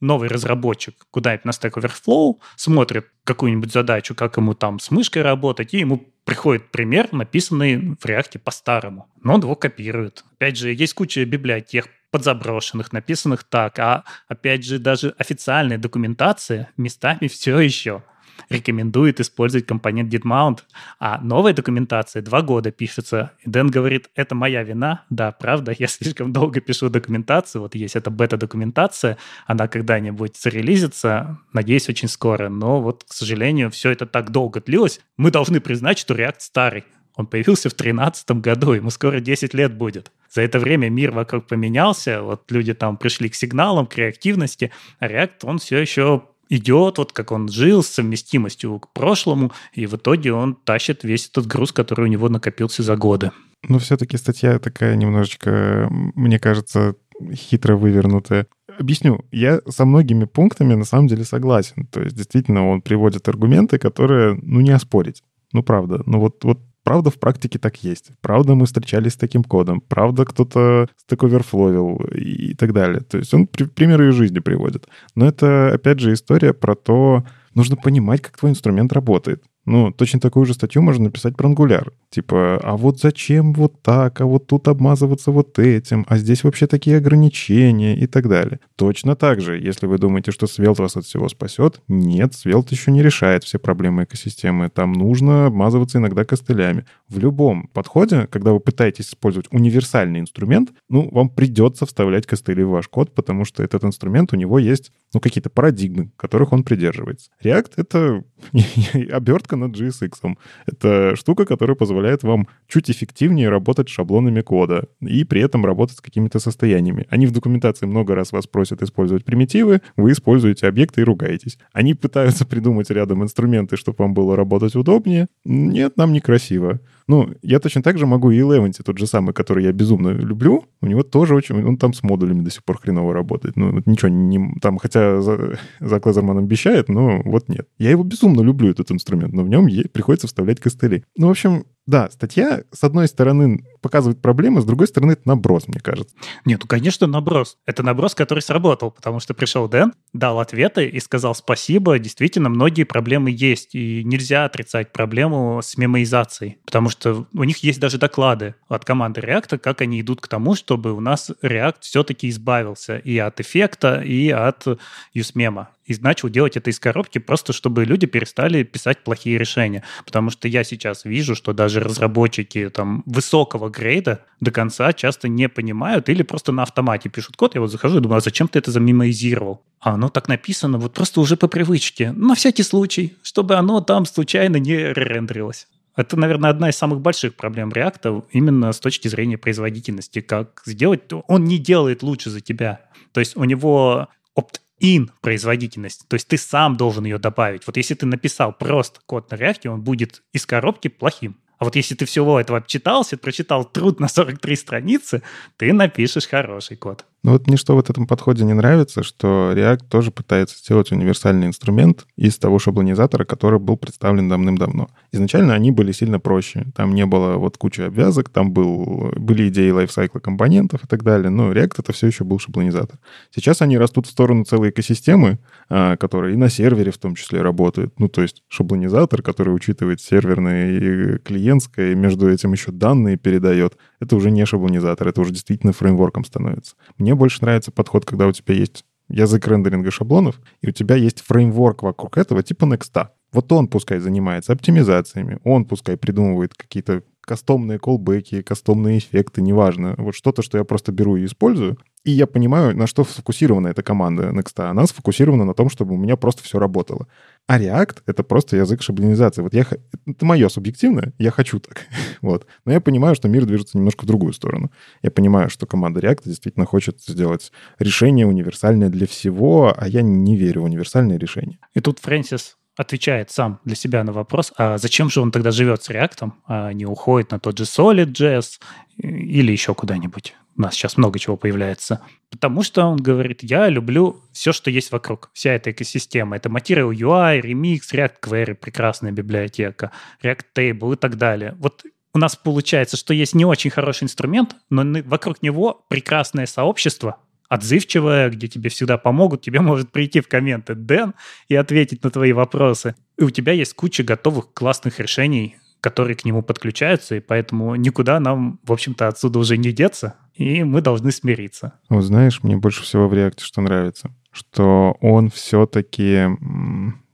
новый 0.00 0.28
разработчик 0.28 0.94
куда-нибудь 1.10 1.44
на 1.44 1.50
Stack 1.50 1.72
Overflow, 1.72 2.36
смотрит 2.56 3.06
какую-нибудь 3.24 3.72
задачу, 3.72 4.14
как 4.14 4.36
ему 4.36 4.54
там 4.54 4.78
с 4.78 4.90
мышкой 4.90 5.22
работать, 5.22 5.74
и 5.74 5.78
ему 5.78 6.12
приходит 6.24 6.70
пример, 6.70 7.08
написанный 7.12 7.96
в 7.96 8.04
React 8.04 8.38
по-старому. 8.40 9.08
Но 9.22 9.34
он 9.34 9.40
его 9.40 9.54
копирует. 9.54 10.24
Опять 10.36 10.56
же, 10.58 10.72
есть 10.72 10.94
куча 10.94 11.24
библиотек 11.24 11.88
подзаброшенных, 12.10 12.92
написанных 12.92 13.44
так, 13.44 13.78
а 13.78 14.04
опять 14.28 14.64
же 14.64 14.78
даже 14.78 15.14
официальная 15.18 15.78
документация 15.78 16.70
местами 16.76 17.28
все 17.28 17.58
еще 17.58 18.02
рекомендует 18.48 19.20
использовать 19.20 19.66
компонент 19.66 20.12
didmount, 20.12 20.60
а 20.98 21.20
новая 21.20 21.52
документация 21.52 22.22
два 22.22 22.42
года 22.42 22.70
пишется. 22.70 23.32
И 23.42 23.50
Дэн 23.50 23.68
говорит, 23.68 24.10
это 24.14 24.34
моя 24.34 24.62
вина. 24.62 25.04
Да, 25.10 25.32
правда, 25.32 25.74
я 25.78 25.86
слишком 25.86 26.32
долго 26.32 26.60
пишу 26.60 26.88
документацию. 26.88 27.62
Вот 27.62 27.74
есть 27.74 27.96
эта 27.96 28.10
бета-документация, 28.10 29.18
она 29.46 29.68
когда-нибудь 29.68 30.36
зарелизится, 30.36 31.38
надеюсь, 31.52 31.88
очень 31.88 32.08
скоро. 32.08 32.48
Но 32.48 32.80
вот, 32.80 33.04
к 33.04 33.12
сожалению, 33.12 33.70
все 33.70 33.90
это 33.90 34.06
так 34.06 34.30
долго 34.30 34.60
длилось. 34.60 35.00
Мы 35.16 35.30
должны 35.30 35.60
признать, 35.60 35.98
что 35.98 36.14
React 36.14 36.36
старый. 36.38 36.84
Он 37.16 37.26
появился 37.26 37.70
в 37.70 37.76
2013 37.76 38.30
году, 38.42 38.72
ему 38.72 38.90
скоро 38.90 39.20
10 39.20 39.54
лет 39.54 39.74
будет. 39.74 40.12
За 40.30 40.42
это 40.42 40.58
время 40.58 40.90
мир 40.90 41.12
вокруг 41.12 41.46
поменялся, 41.46 42.20
вот 42.20 42.50
люди 42.50 42.74
там 42.74 42.98
пришли 42.98 43.30
к 43.30 43.34
сигналам, 43.34 43.86
к 43.86 43.96
реактивности, 43.96 44.70
а 44.98 45.08
React, 45.08 45.38
он 45.44 45.58
все 45.58 45.78
еще 45.78 46.24
идет, 46.48 46.98
вот 46.98 47.12
как 47.12 47.32
он 47.32 47.48
жил, 47.48 47.82
с 47.82 47.88
совместимостью 47.88 48.78
к 48.80 48.92
прошлому, 48.92 49.52
и 49.72 49.86
в 49.86 49.94
итоге 49.94 50.32
он 50.32 50.54
тащит 50.54 51.04
весь 51.04 51.28
этот 51.28 51.46
груз, 51.46 51.72
который 51.72 52.04
у 52.04 52.08
него 52.08 52.28
накопился 52.28 52.82
за 52.82 52.96
годы. 52.96 53.32
Но 53.68 53.78
все-таки 53.78 54.16
статья 54.16 54.58
такая 54.58 54.96
немножечко, 54.96 55.88
мне 55.90 56.38
кажется, 56.38 56.94
хитро 57.34 57.76
вывернутая. 57.76 58.46
Объясню. 58.78 59.24
Я 59.32 59.60
со 59.68 59.86
многими 59.86 60.24
пунктами 60.24 60.74
на 60.74 60.84
самом 60.84 61.06
деле 61.08 61.24
согласен. 61.24 61.86
То 61.86 62.02
есть 62.02 62.14
действительно 62.14 62.68
он 62.68 62.82
приводит 62.82 63.28
аргументы, 63.28 63.78
которые, 63.78 64.38
ну, 64.42 64.60
не 64.60 64.70
оспорить. 64.70 65.22
Ну, 65.52 65.62
правда. 65.62 66.02
Ну, 66.06 66.20
вот, 66.20 66.44
вот 66.44 66.60
Правда, 66.86 67.10
в 67.10 67.18
практике 67.18 67.58
так 67.58 67.82
есть. 67.82 68.12
Правда, 68.20 68.54
мы 68.54 68.64
встречались 68.64 69.14
с 69.14 69.16
таким 69.16 69.42
кодом. 69.42 69.80
Правда, 69.80 70.24
кто-то 70.24 70.86
так 71.08 71.24
оверфловил 71.24 71.96
и 72.14 72.54
так 72.54 72.72
далее. 72.72 73.00
То 73.00 73.18
есть 73.18 73.34
он 73.34 73.48
примеры 73.48 74.10
из 74.10 74.14
жизни 74.14 74.38
приводит. 74.38 74.86
Но 75.16 75.26
это, 75.26 75.72
опять 75.74 75.98
же, 75.98 76.12
история 76.12 76.54
про 76.54 76.76
то, 76.76 77.24
нужно 77.54 77.74
понимать, 77.74 78.22
как 78.22 78.38
твой 78.38 78.52
инструмент 78.52 78.92
работает. 78.92 79.42
Ну, 79.64 79.90
точно 79.90 80.20
такую 80.20 80.46
же 80.46 80.54
статью 80.54 80.80
можно 80.80 81.06
написать 81.06 81.36
про 81.36 81.48
Angular. 81.48 81.92
Типа, 82.10 82.58
а 82.62 82.76
вот 82.76 83.00
зачем 83.00 83.52
вот 83.52 83.82
так, 83.82 84.20
а 84.20 84.26
вот 84.26 84.46
тут 84.46 84.68
обмазываться 84.68 85.30
вот 85.30 85.58
этим, 85.58 86.06
а 86.08 86.16
здесь 86.16 86.44
вообще 86.44 86.66
такие 86.66 86.96
ограничения 86.96 87.96
и 87.96 88.06
так 88.06 88.28
далее. 88.28 88.60
Точно 88.76 89.16
так 89.16 89.40
же, 89.40 89.58
если 89.58 89.86
вы 89.86 89.98
думаете, 89.98 90.30
что 90.30 90.46
Svelte 90.46 90.82
вас 90.82 90.96
от 90.96 91.04
всего 91.04 91.28
спасет, 91.28 91.80
нет, 91.88 92.32
Svelte 92.32 92.68
еще 92.70 92.90
не 92.90 93.02
решает 93.02 93.44
все 93.44 93.58
проблемы 93.58 94.04
экосистемы. 94.04 94.70
Там 94.70 94.92
нужно 94.92 95.46
обмазываться 95.46 95.98
иногда 95.98 96.24
костылями. 96.24 96.86
В 97.08 97.18
любом 97.18 97.68
подходе, 97.68 98.26
когда 98.30 98.52
вы 98.52 98.60
пытаетесь 98.60 99.08
использовать 99.10 99.48
универсальный 99.50 100.20
инструмент, 100.20 100.70
ну, 100.88 101.08
вам 101.10 101.28
придется 101.28 101.86
вставлять 101.86 102.26
костыли 102.26 102.62
в 102.62 102.70
ваш 102.70 102.88
код, 102.88 103.14
потому 103.14 103.44
что 103.44 103.62
этот 103.62 103.84
инструмент, 103.84 104.32
у 104.32 104.36
него 104.36 104.58
есть, 104.58 104.92
ну, 105.12 105.20
какие-то 105.20 105.50
парадигмы, 105.50 106.10
которых 106.16 106.52
он 106.52 106.64
придерживается. 106.64 107.30
React— 107.42 107.72
это 107.76 108.24
обертка 109.12 109.56
над 109.56 109.76
JSX. 109.76 110.36
Это 110.66 111.16
штука, 111.16 111.44
которая 111.44 111.76
позволяет 111.76 111.95
вам 112.22 112.48
чуть 112.68 112.90
эффективнее 112.90 113.48
работать 113.48 113.88
с 113.88 113.92
шаблонами 113.92 114.40
кода 114.40 114.88
и 115.00 115.24
при 115.24 115.40
этом 115.40 115.64
работать 115.64 115.98
с 115.98 116.00
какими-то 116.00 116.38
состояниями. 116.38 117.06
Они 117.10 117.26
в 117.26 117.32
документации 117.32 117.86
много 117.86 118.14
раз 118.14 118.32
вас 118.32 118.46
просят 118.46 118.82
использовать 118.82 119.24
примитивы, 119.24 119.82
вы 119.96 120.12
используете 120.12 120.66
объекты 120.66 121.02
и 121.02 121.04
ругаетесь. 121.04 121.58
Они 121.72 121.94
пытаются 121.94 122.46
придумать 122.46 122.90
рядом 122.90 123.22
инструменты, 123.22 123.76
чтобы 123.76 123.96
вам 123.98 124.14
было 124.14 124.36
работать 124.36 124.74
удобнее. 124.74 125.28
Нет, 125.44 125.96
нам 125.96 126.12
некрасиво. 126.12 126.80
Ну, 127.08 127.34
я 127.42 127.60
точно 127.60 127.82
так 127.82 127.98
же 127.98 128.06
могу 128.06 128.30
и 128.30 128.40
Eleventy, 128.40 128.82
тот 128.82 128.98
же 128.98 129.06
самый, 129.06 129.32
который 129.32 129.64
я 129.64 129.72
безумно 129.72 130.08
люблю, 130.08 130.64
у 130.80 130.86
него 130.86 131.02
тоже 131.02 131.34
очень... 131.34 131.64
Он 131.64 131.76
там 131.76 131.92
с 131.92 132.02
модулями 132.02 132.42
до 132.42 132.50
сих 132.50 132.64
пор 132.64 132.78
хреново 132.78 133.14
работает. 133.14 133.56
Ну, 133.56 133.72
вот 133.72 133.86
ничего 133.86 134.08
не... 134.08 134.58
Там, 134.60 134.78
хотя 134.78 135.20
за, 135.20 135.58
за 135.80 136.00
Клазерман 136.00 136.38
обещает, 136.38 136.88
но 136.88 137.22
вот 137.24 137.48
нет. 137.48 137.68
Я 137.78 137.90
его 137.90 138.02
безумно 138.02 138.40
люблю, 138.40 138.70
этот 138.70 138.90
инструмент, 138.90 139.32
но 139.32 139.44
в 139.44 139.48
нем 139.48 139.68
приходится 139.92 140.26
вставлять 140.26 140.60
костыли. 140.60 141.04
Ну, 141.16 141.28
в 141.28 141.30
общем, 141.30 141.64
да, 141.86 142.10
статья, 142.10 142.62
с 142.72 142.82
одной 142.82 143.06
стороны, 143.06 143.64
показывает 143.80 144.20
проблемы, 144.20 144.60
с 144.60 144.64
другой 144.64 144.88
стороны, 144.88 145.12
это 145.12 145.22
наброс, 145.24 145.68
мне 145.68 145.78
кажется. 145.78 146.16
Нет, 146.44 146.60
ну, 146.62 146.66
конечно, 146.66 147.06
наброс. 147.06 147.58
Это 147.64 147.84
наброс, 147.84 148.16
который 148.16 148.40
сработал, 148.40 148.90
потому 148.90 149.20
что 149.20 149.34
пришел 149.34 149.68
Дэн, 149.68 149.92
дал 150.12 150.40
ответы 150.40 150.88
и 150.88 150.98
сказал 150.98 151.36
спасибо. 151.36 151.98
Действительно, 152.00 152.48
многие 152.48 152.82
проблемы 152.82 153.30
есть, 153.30 153.76
и 153.76 154.02
нельзя 154.02 154.44
отрицать 154.44 154.92
проблему 154.92 155.60
с 155.62 155.78
мемоизацией, 155.78 156.58
потому 156.66 156.88
что 156.88 156.95
у 157.04 157.44
них 157.44 157.58
есть 157.58 157.80
даже 157.80 157.98
доклады 157.98 158.54
от 158.68 158.84
команды 158.84 159.20
React, 159.20 159.58
как 159.58 159.80
они 159.80 160.00
идут 160.00 160.20
к 160.20 160.28
тому, 160.28 160.54
чтобы 160.54 160.92
у 160.92 161.00
нас 161.00 161.30
React 161.42 161.76
все-таки 161.80 162.28
избавился 162.30 162.98
и 162.98 163.18
от 163.18 163.40
эффекта, 163.40 164.00
и 164.00 164.30
от 164.30 164.64
юсмема 165.12 165.68
и 165.86 165.96
начал 166.00 166.28
делать 166.28 166.56
это 166.56 166.70
из 166.70 166.78
коробки 166.78 167.18
просто, 167.18 167.52
чтобы 167.52 167.84
люди 167.84 168.06
перестали 168.06 168.64
писать 168.64 169.04
плохие 169.04 169.38
решения. 169.38 169.84
Потому 170.04 170.30
что 170.30 170.48
я 170.48 170.64
сейчас 170.64 171.04
вижу, 171.04 171.34
что 171.34 171.52
даже 171.52 171.80
разработчики 171.80 172.68
там 172.70 173.02
высокого 173.06 173.70
грейда 173.70 174.20
до 174.40 174.50
конца 174.50 174.92
часто 174.92 175.28
не 175.28 175.48
понимают 175.48 176.08
или 176.08 176.22
просто 176.22 176.52
на 176.52 176.64
автомате 176.64 177.08
пишут 177.08 177.36
код. 177.36 177.54
Я 177.54 177.60
вот 177.60 177.70
захожу 177.70 177.98
и 177.98 178.00
думаю, 178.00 178.18
а 178.18 178.20
зачем 178.20 178.48
ты 178.48 178.58
это 178.58 178.70
замимоизировал? 178.70 179.62
А 179.80 179.94
оно 179.94 180.08
так 180.08 180.28
написано 180.28 180.78
вот 180.78 180.92
просто 180.94 181.20
уже 181.20 181.36
по 181.36 181.48
привычке. 181.48 182.12
На 182.12 182.34
всякий 182.34 182.64
случай, 182.64 183.16
чтобы 183.22 183.54
оно 183.54 183.80
там 183.80 184.06
случайно 184.06 184.56
не 184.56 184.92
рендерилось. 184.92 185.68
Это, 185.96 186.18
наверное, 186.18 186.50
одна 186.50 186.68
из 186.68 186.76
самых 186.76 187.00
больших 187.00 187.34
проблем 187.34 187.70
React 187.70 188.26
именно 188.30 188.72
с 188.72 188.80
точки 188.80 189.08
зрения 189.08 189.38
производительности. 189.38 190.20
Как 190.20 190.62
сделать? 190.66 191.02
Он 191.26 191.44
не 191.44 191.58
делает 191.58 192.02
лучше 192.02 192.30
за 192.30 192.40
тебя. 192.40 192.82
То 193.12 193.20
есть 193.20 193.36
у 193.36 193.44
него 193.44 194.08
опт 194.34 194.60
in 194.80 195.08
производительность. 195.22 196.06
То 196.08 196.14
есть 196.14 196.28
ты 196.28 196.36
сам 196.36 196.76
должен 196.76 197.04
ее 197.04 197.18
добавить. 197.18 197.66
Вот 197.66 197.78
если 197.78 197.94
ты 197.94 198.04
написал 198.04 198.52
просто 198.52 199.00
код 199.06 199.30
на 199.30 199.36
React, 199.36 199.68
он 199.68 199.80
будет 199.80 200.22
из 200.32 200.44
коробки 200.44 200.88
плохим. 200.88 201.36
А 201.58 201.64
вот 201.64 201.74
если 201.74 201.94
ты 201.94 202.04
всего 202.04 202.38
этого 202.38 202.58
обчитался, 202.58 203.16
прочитал 203.16 203.64
труд 203.64 203.98
на 203.98 204.08
43 204.08 204.56
страницы, 204.56 205.22
ты 205.56 205.72
напишешь 205.72 206.28
хороший 206.28 206.76
код. 206.76 207.06
Ну 207.26 207.32
вот 207.32 207.48
мне 207.48 207.56
что 207.56 207.74
в 207.74 207.80
этом 207.80 208.06
подходе 208.06 208.44
не 208.44 208.52
нравится, 208.52 209.02
что 209.02 209.50
React 209.52 209.88
тоже 209.88 210.12
пытается 210.12 210.56
сделать 210.58 210.92
универсальный 210.92 211.48
инструмент 211.48 212.06
из 212.16 212.38
того 212.38 212.60
шаблонизатора, 212.60 213.24
который 213.24 213.58
был 213.58 213.76
представлен 213.76 214.28
давным-давно. 214.28 214.86
Изначально 215.10 215.54
они 215.54 215.72
были 215.72 215.90
сильно 215.90 216.20
проще. 216.20 216.66
Там 216.76 216.94
не 216.94 217.04
было 217.04 217.36
вот 217.36 217.56
кучи 217.56 217.80
обвязок, 217.80 218.28
там 218.28 218.52
был, 218.52 219.12
были 219.16 219.48
идеи 219.48 219.70
лайфсайкла 219.70 220.20
компонентов 220.20 220.84
и 220.84 220.86
так 220.86 221.02
далее, 221.02 221.30
но 221.30 221.50
React 221.50 221.74
это 221.80 221.92
все 221.92 222.06
еще 222.06 222.22
был 222.22 222.38
шаблонизатор. 222.38 222.96
Сейчас 223.34 223.60
они 223.60 223.76
растут 223.76 224.06
в 224.06 224.10
сторону 224.10 224.44
целой 224.44 224.70
экосистемы, 224.70 225.40
а, 225.68 225.96
которая 225.96 226.32
и 226.32 226.36
на 226.36 226.48
сервере 226.48 226.92
в 226.92 226.98
том 226.98 227.16
числе 227.16 227.42
работает. 227.42 227.98
Ну 227.98 228.06
то 228.06 228.22
есть 228.22 228.44
шаблонизатор, 228.46 229.22
который 229.22 229.52
учитывает 229.52 230.00
серверное 230.00 230.78
и 230.78 231.18
клиентское, 231.18 231.90
и 231.90 231.96
между 231.96 232.30
этим 232.30 232.52
еще 232.52 232.70
данные 232.70 233.16
передает. 233.16 233.76
Это 234.00 234.16
уже 234.16 234.30
не 234.30 234.44
шаблонизатор, 234.44 235.08
это 235.08 235.20
уже 235.20 235.32
действительно 235.32 235.72
фреймворком 235.72 236.24
становится. 236.24 236.76
Мне 236.98 237.14
больше 237.14 237.42
нравится 237.42 237.70
подход, 237.72 238.04
когда 238.04 238.26
у 238.26 238.32
тебя 238.32 238.54
есть 238.54 238.84
язык 239.08 239.46
рендеринга 239.46 239.90
шаблонов, 239.90 240.40
и 240.60 240.68
у 240.68 240.72
тебя 240.72 240.96
есть 240.96 241.20
фреймворк 241.20 241.82
вокруг 241.82 242.18
этого, 242.18 242.42
типа 242.42 242.64
Next. 242.64 243.08
Вот 243.32 243.52
он 243.52 243.68
пускай 243.68 243.98
занимается 243.98 244.52
оптимизациями, 244.52 245.38
он 245.44 245.64
пускай 245.64 245.96
придумывает 245.96 246.54
какие-то 246.54 247.02
кастомные 247.26 247.78
колбеки, 247.78 248.40
кастомные 248.40 248.98
эффекты, 248.98 249.42
неважно. 249.42 249.94
Вот 249.98 250.14
что-то, 250.14 250.42
что 250.42 250.56
я 250.56 250.64
просто 250.64 250.92
беру 250.92 251.16
и 251.16 251.26
использую, 251.26 251.76
и 252.04 252.12
я 252.12 252.28
понимаю, 252.28 252.76
на 252.76 252.86
что 252.86 253.04
сфокусирована 253.04 253.66
эта 253.66 253.82
команда 253.82 254.28
Next. 254.28 254.62
Она 254.62 254.86
сфокусирована 254.86 255.44
на 255.44 255.54
том, 255.54 255.68
чтобы 255.68 255.94
у 255.94 255.98
меня 255.98 256.16
просто 256.16 256.44
все 256.44 256.60
работало. 256.60 257.08
А 257.48 257.58
React— 257.58 258.02
это 258.06 258.22
просто 258.22 258.56
язык 258.56 258.80
шаблонизации. 258.80 259.42
Вот 259.42 259.52
я... 259.54 259.66
Это 260.06 260.24
мое 260.24 260.48
субъективное, 260.48 261.14
я 261.18 261.32
хочу 261.32 261.58
так. 261.58 261.86
вот. 262.22 262.46
Но 262.64 262.70
я 262.70 262.80
понимаю, 262.80 263.16
что 263.16 263.28
мир 263.28 263.44
движется 263.44 263.76
немножко 263.76 264.04
в 264.04 264.06
другую 264.06 264.32
сторону. 264.32 264.70
Я 265.02 265.10
понимаю, 265.10 265.50
что 265.50 265.66
команда 265.66 265.98
React 265.98 266.22
действительно 266.26 266.64
хочет 266.64 267.02
сделать 267.02 267.50
решение 267.80 268.24
универсальное 268.24 268.88
для 268.88 269.08
всего, 269.08 269.74
а 269.76 269.88
я 269.88 270.02
не 270.02 270.36
верю 270.36 270.62
в 270.62 270.66
универсальное 270.66 271.18
решение. 271.18 271.58
И 271.74 271.80
тут 271.80 271.98
Фрэнсис 271.98 272.56
отвечает 272.76 273.30
сам 273.30 273.60
для 273.64 273.74
себя 273.74 274.04
на 274.04 274.12
вопрос, 274.12 274.52
а 274.56 274.78
зачем 274.78 275.10
же 275.10 275.20
он 275.20 275.32
тогда 275.32 275.50
живет 275.50 275.82
с 275.82 275.90
React, 275.90 276.32
а 276.46 276.72
не 276.72 276.86
уходит 276.86 277.30
на 277.30 277.38
тот 277.40 277.58
же 277.58 277.64
Solid.js 277.64 278.60
или 278.98 279.52
еще 279.52 279.74
куда-нибудь. 279.74 280.34
У 280.56 280.62
нас 280.62 280.74
сейчас 280.74 280.96
много 280.96 281.18
чего 281.18 281.36
появляется. 281.36 282.00
Потому 282.30 282.62
что 282.62 282.84
он 282.84 282.96
говорит, 282.96 283.42
я 283.42 283.68
люблю 283.68 284.22
все, 284.32 284.52
что 284.52 284.70
есть 284.70 284.90
вокруг, 284.90 285.30
вся 285.34 285.52
эта 285.52 285.70
экосистема. 285.70 286.36
Это 286.36 286.48
Material 286.48 286.90
UI, 286.92 287.42
Remix, 287.42 287.80
React 287.92 288.14
Query, 288.22 288.54
прекрасная 288.54 289.12
библиотека, 289.12 289.92
React 290.22 290.44
Table 290.54 290.94
и 290.94 290.96
так 290.96 291.16
далее. 291.16 291.54
Вот 291.58 291.82
у 292.14 292.18
нас 292.18 292.34
получается, 292.34 292.96
что 292.96 293.12
есть 293.12 293.34
не 293.34 293.44
очень 293.44 293.70
хороший 293.70 294.04
инструмент, 294.04 294.56
но 294.70 294.82
вокруг 295.04 295.42
него 295.42 295.84
прекрасное 295.90 296.46
сообщество, 296.46 297.18
отзывчивая, 297.48 298.30
где 298.30 298.48
тебе 298.48 298.70
всегда 298.70 298.98
помогут, 298.98 299.42
тебе 299.42 299.60
может 299.62 299.90
прийти 299.90 300.20
в 300.20 300.28
комменты 300.28 300.74
Дэн 300.74 301.14
и 301.48 301.54
ответить 301.54 302.02
на 302.04 302.10
твои 302.10 302.32
вопросы. 302.32 302.94
И 303.18 303.24
у 303.24 303.30
тебя 303.30 303.52
есть 303.52 303.74
куча 303.74 304.02
готовых 304.02 304.52
классных 304.52 305.00
решений, 305.00 305.56
которые 305.80 306.16
к 306.16 306.24
нему 306.24 306.42
подключаются, 306.42 307.16
и 307.16 307.20
поэтому 307.20 307.76
никуда 307.76 308.18
нам, 308.18 308.58
в 308.64 308.72
общем-то, 308.72 309.08
отсюда 309.08 309.38
уже 309.38 309.56
не 309.56 309.72
деться, 309.72 310.14
и 310.34 310.64
мы 310.64 310.80
должны 310.80 311.12
смириться. 311.12 311.74
Вот 311.88 312.02
знаешь, 312.02 312.42
мне 312.42 312.56
больше 312.56 312.82
всего 312.82 313.08
в 313.08 313.14
реакте 313.14 313.44
что 313.44 313.60
нравится, 313.60 314.10
что 314.32 314.96
он 315.00 315.30
все-таки 315.30 316.26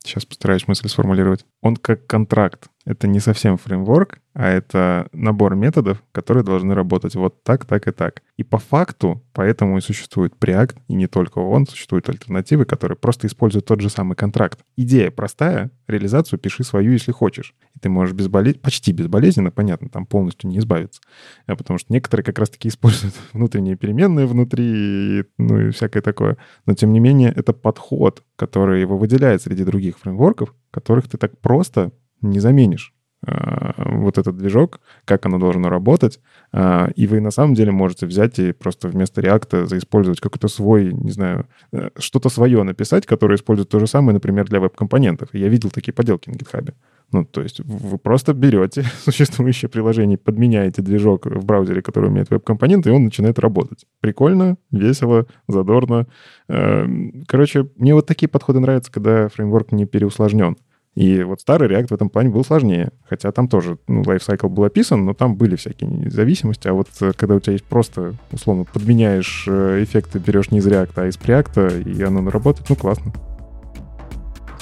сейчас 0.02 0.24
постараюсь 0.24 0.66
мысль 0.66 0.88
сформулировать. 0.88 1.44
Он 1.62 1.76
как 1.76 2.06
контракт. 2.08 2.66
Это 2.84 3.06
не 3.06 3.20
совсем 3.20 3.56
фреймворк, 3.56 4.18
а 4.34 4.48
это 4.48 5.08
набор 5.12 5.54
методов, 5.54 6.02
которые 6.10 6.42
должны 6.42 6.74
работать 6.74 7.14
вот 7.14 7.44
так, 7.44 7.64
так 7.64 7.86
и 7.86 7.92
так. 7.92 8.22
И 8.36 8.42
по 8.42 8.58
факту, 8.58 9.22
поэтому 9.32 9.78
и 9.78 9.80
существует 9.80 10.34
Preact, 10.40 10.78
и 10.88 10.94
не 10.94 11.06
только 11.06 11.38
он, 11.38 11.66
существуют 11.66 12.08
альтернативы, 12.08 12.64
которые 12.64 12.96
просто 12.96 13.28
используют 13.28 13.66
тот 13.66 13.80
же 13.80 13.90
самый 13.90 14.16
контракт. 14.16 14.58
Идея 14.76 15.12
простая, 15.12 15.70
реализацию 15.86 16.40
пиши 16.40 16.64
свою, 16.64 16.90
если 16.90 17.12
хочешь. 17.12 17.54
И 17.76 17.78
ты 17.78 17.88
можешь 17.88 18.16
безболезненно, 18.16 18.62
почти 18.62 18.90
безболезненно, 18.90 19.52
понятно, 19.52 19.88
там 19.88 20.04
полностью 20.04 20.50
не 20.50 20.58
избавиться. 20.58 21.00
А 21.46 21.54
потому 21.54 21.78
что 21.78 21.92
некоторые 21.92 22.24
как 22.24 22.40
раз-таки 22.40 22.68
используют 22.68 23.14
внутренние 23.32 23.76
переменные 23.76 24.26
внутри, 24.26 25.24
ну 25.38 25.60
и 25.60 25.70
всякое 25.70 26.02
такое. 26.02 26.38
Но 26.66 26.74
тем 26.74 26.92
не 26.92 26.98
менее, 26.98 27.32
это 27.32 27.52
подход, 27.52 28.24
который 28.34 28.80
его 28.80 28.98
выделяет 28.98 29.42
среди 29.42 29.62
других 29.62 29.98
фреймворков, 29.98 30.52
которых 30.72 31.08
ты 31.08 31.18
так 31.18 31.38
просто 31.38 31.92
не 32.20 32.40
заменишь 32.40 32.92
а, 33.24 33.74
вот 33.76 34.18
этот 34.18 34.36
движок, 34.36 34.80
как 35.04 35.26
оно 35.26 35.38
должно 35.38 35.68
работать, 35.68 36.18
а, 36.52 36.90
и 36.96 37.06
вы 37.06 37.20
на 37.20 37.30
самом 37.30 37.54
деле 37.54 37.70
можете 37.70 38.06
взять 38.06 38.40
и 38.40 38.52
просто 38.52 38.88
вместо 38.88 39.20
реакта 39.20 39.66
заиспользовать 39.66 40.20
какой-то 40.20 40.48
свой, 40.48 40.92
не 40.92 41.12
знаю, 41.12 41.46
э, 41.72 41.90
что-то 41.98 42.28
свое 42.30 42.64
написать, 42.64 43.06
которое 43.06 43.36
использует 43.36 43.68
то 43.68 43.78
же 43.78 43.86
самое, 43.86 44.14
например, 44.14 44.46
для 44.48 44.58
веб-компонентов. 44.58 45.28
Я 45.32 45.48
видел 45.48 45.70
такие 45.70 45.92
поделки 45.92 46.30
на 46.30 46.34
GitHub. 46.34 46.74
Ну, 47.12 47.26
то 47.26 47.42
есть 47.42 47.60
вы 47.60 47.98
просто 47.98 48.32
берете 48.32 48.84
существующее 49.04 49.68
приложение, 49.68 50.16
подменяете 50.16 50.82
движок 50.82 51.26
в 51.26 51.44
браузере, 51.44 51.82
который 51.82 52.08
умеет 52.08 52.30
веб-компоненты, 52.30 52.88
и 52.88 52.92
он 52.92 53.04
начинает 53.04 53.38
работать. 53.38 53.84
Прикольно, 54.00 54.56
весело, 54.70 55.26
задорно. 55.46 56.06
Эм, 56.48 57.24
короче, 57.26 57.68
мне 57.76 57.94
вот 57.94 58.06
такие 58.06 58.28
подходы 58.28 58.60
нравятся, 58.60 58.90
когда 58.90 59.28
фреймворк 59.28 59.72
не 59.72 59.84
переусложнен. 59.84 60.56
И 60.94 61.22
вот 61.22 61.40
старый 61.40 61.70
React 61.70 61.88
в 61.88 61.92
этом 61.92 62.10
плане 62.10 62.28
был 62.28 62.44
сложнее. 62.44 62.90
Хотя 63.08 63.32
там 63.32 63.48
тоже 63.48 63.78
ну, 63.88 64.02
lifecycle 64.02 64.48
был 64.48 64.64
описан, 64.64 65.04
но 65.04 65.14
там 65.14 65.36
были 65.36 65.56
всякие 65.56 66.10
зависимости. 66.10 66.68
А 66.68 66.74
вот 66.74 66.88
э, 67.00 67.12
когда 67.16 67.34
у 67.34 67.40
тебя 67.40 67.54
есть 67.54 67.64
просто, 67.64 68.14
условно, 68.30 68.64
подменяешь 68.64 69.46
э, 69.48 69.82
эффекты, 69.82 70.18
берешь 70.18 70.50
не 70.50 70.58
из 70.58 70.66
React, 70.66 70.92
а 70.96 71.06
из 71.06 71.16
Preact, 71.16 71.82
и 71.90 72.02
оно 72.02 72.28
работает, 72.30 72.68
ну, 72.68 72.76
классно. 72.76 73.12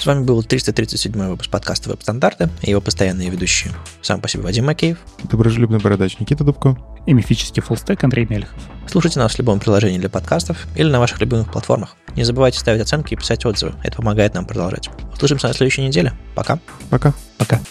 С 0.01 0.07
вами 0.07 0.23
был 0.23 0.41
337 0.41 1.13
выпуск 1.13 1.51
подкаста 1.51 1.91
«Веб-стандарты» 1.91 2.49
и 2.63 2.71
его 2.71 2.81
постоянные 2.81 3.29
ведущие. 3.29 3.71
Сам 4.01 4.19
по 4.19 4.27
себе 4.27 4.41
Вадим 4.41 4.65
Макеев. 4.65 4.97
Доброжелюбный 5.29 5.77
бородач 5.77 6.17
Никита 6.17 6.43
Дубко. 6.43 6.75
И 7.05 7.13
мифический 7.13 7.61
фуллстек 7.61 8.03
Андрей 8.03 8.25
Мельхов. 8.27 8.57
Слушайте 8.87 9.19
нас 9.19 9.35
в 9.35 9.37
любом 9.37 9.59
приложении 9.59 9.99
для 9.99 10.09
подкастов 10.09 10.65
или 10.75 10.89
на 10.89 10.99
ваших 10.99 11.21
любимых 11.21 11.51
платформах. 11.51 11.97
Не 12.15 12.23
забывайте 12.23 12.57
ставить 12.57 12.81
оценки 12.81 13.13
и 13.13 13.15
писать 13.15 13.45
отзывы. 13.45 13.75
Это 13.83 13.97
помогает 13.97 14.33
нам 14.33 14.47
продолжать. 14.47 14.89
Услышимся 15.13 15.49
на 15.49 15.53
следующей 15.53 15.83
неделе. 15.83 16.13
Пока. 16.33 16.57
Пока. 16.89 17.13
Пока. 17.37 17.61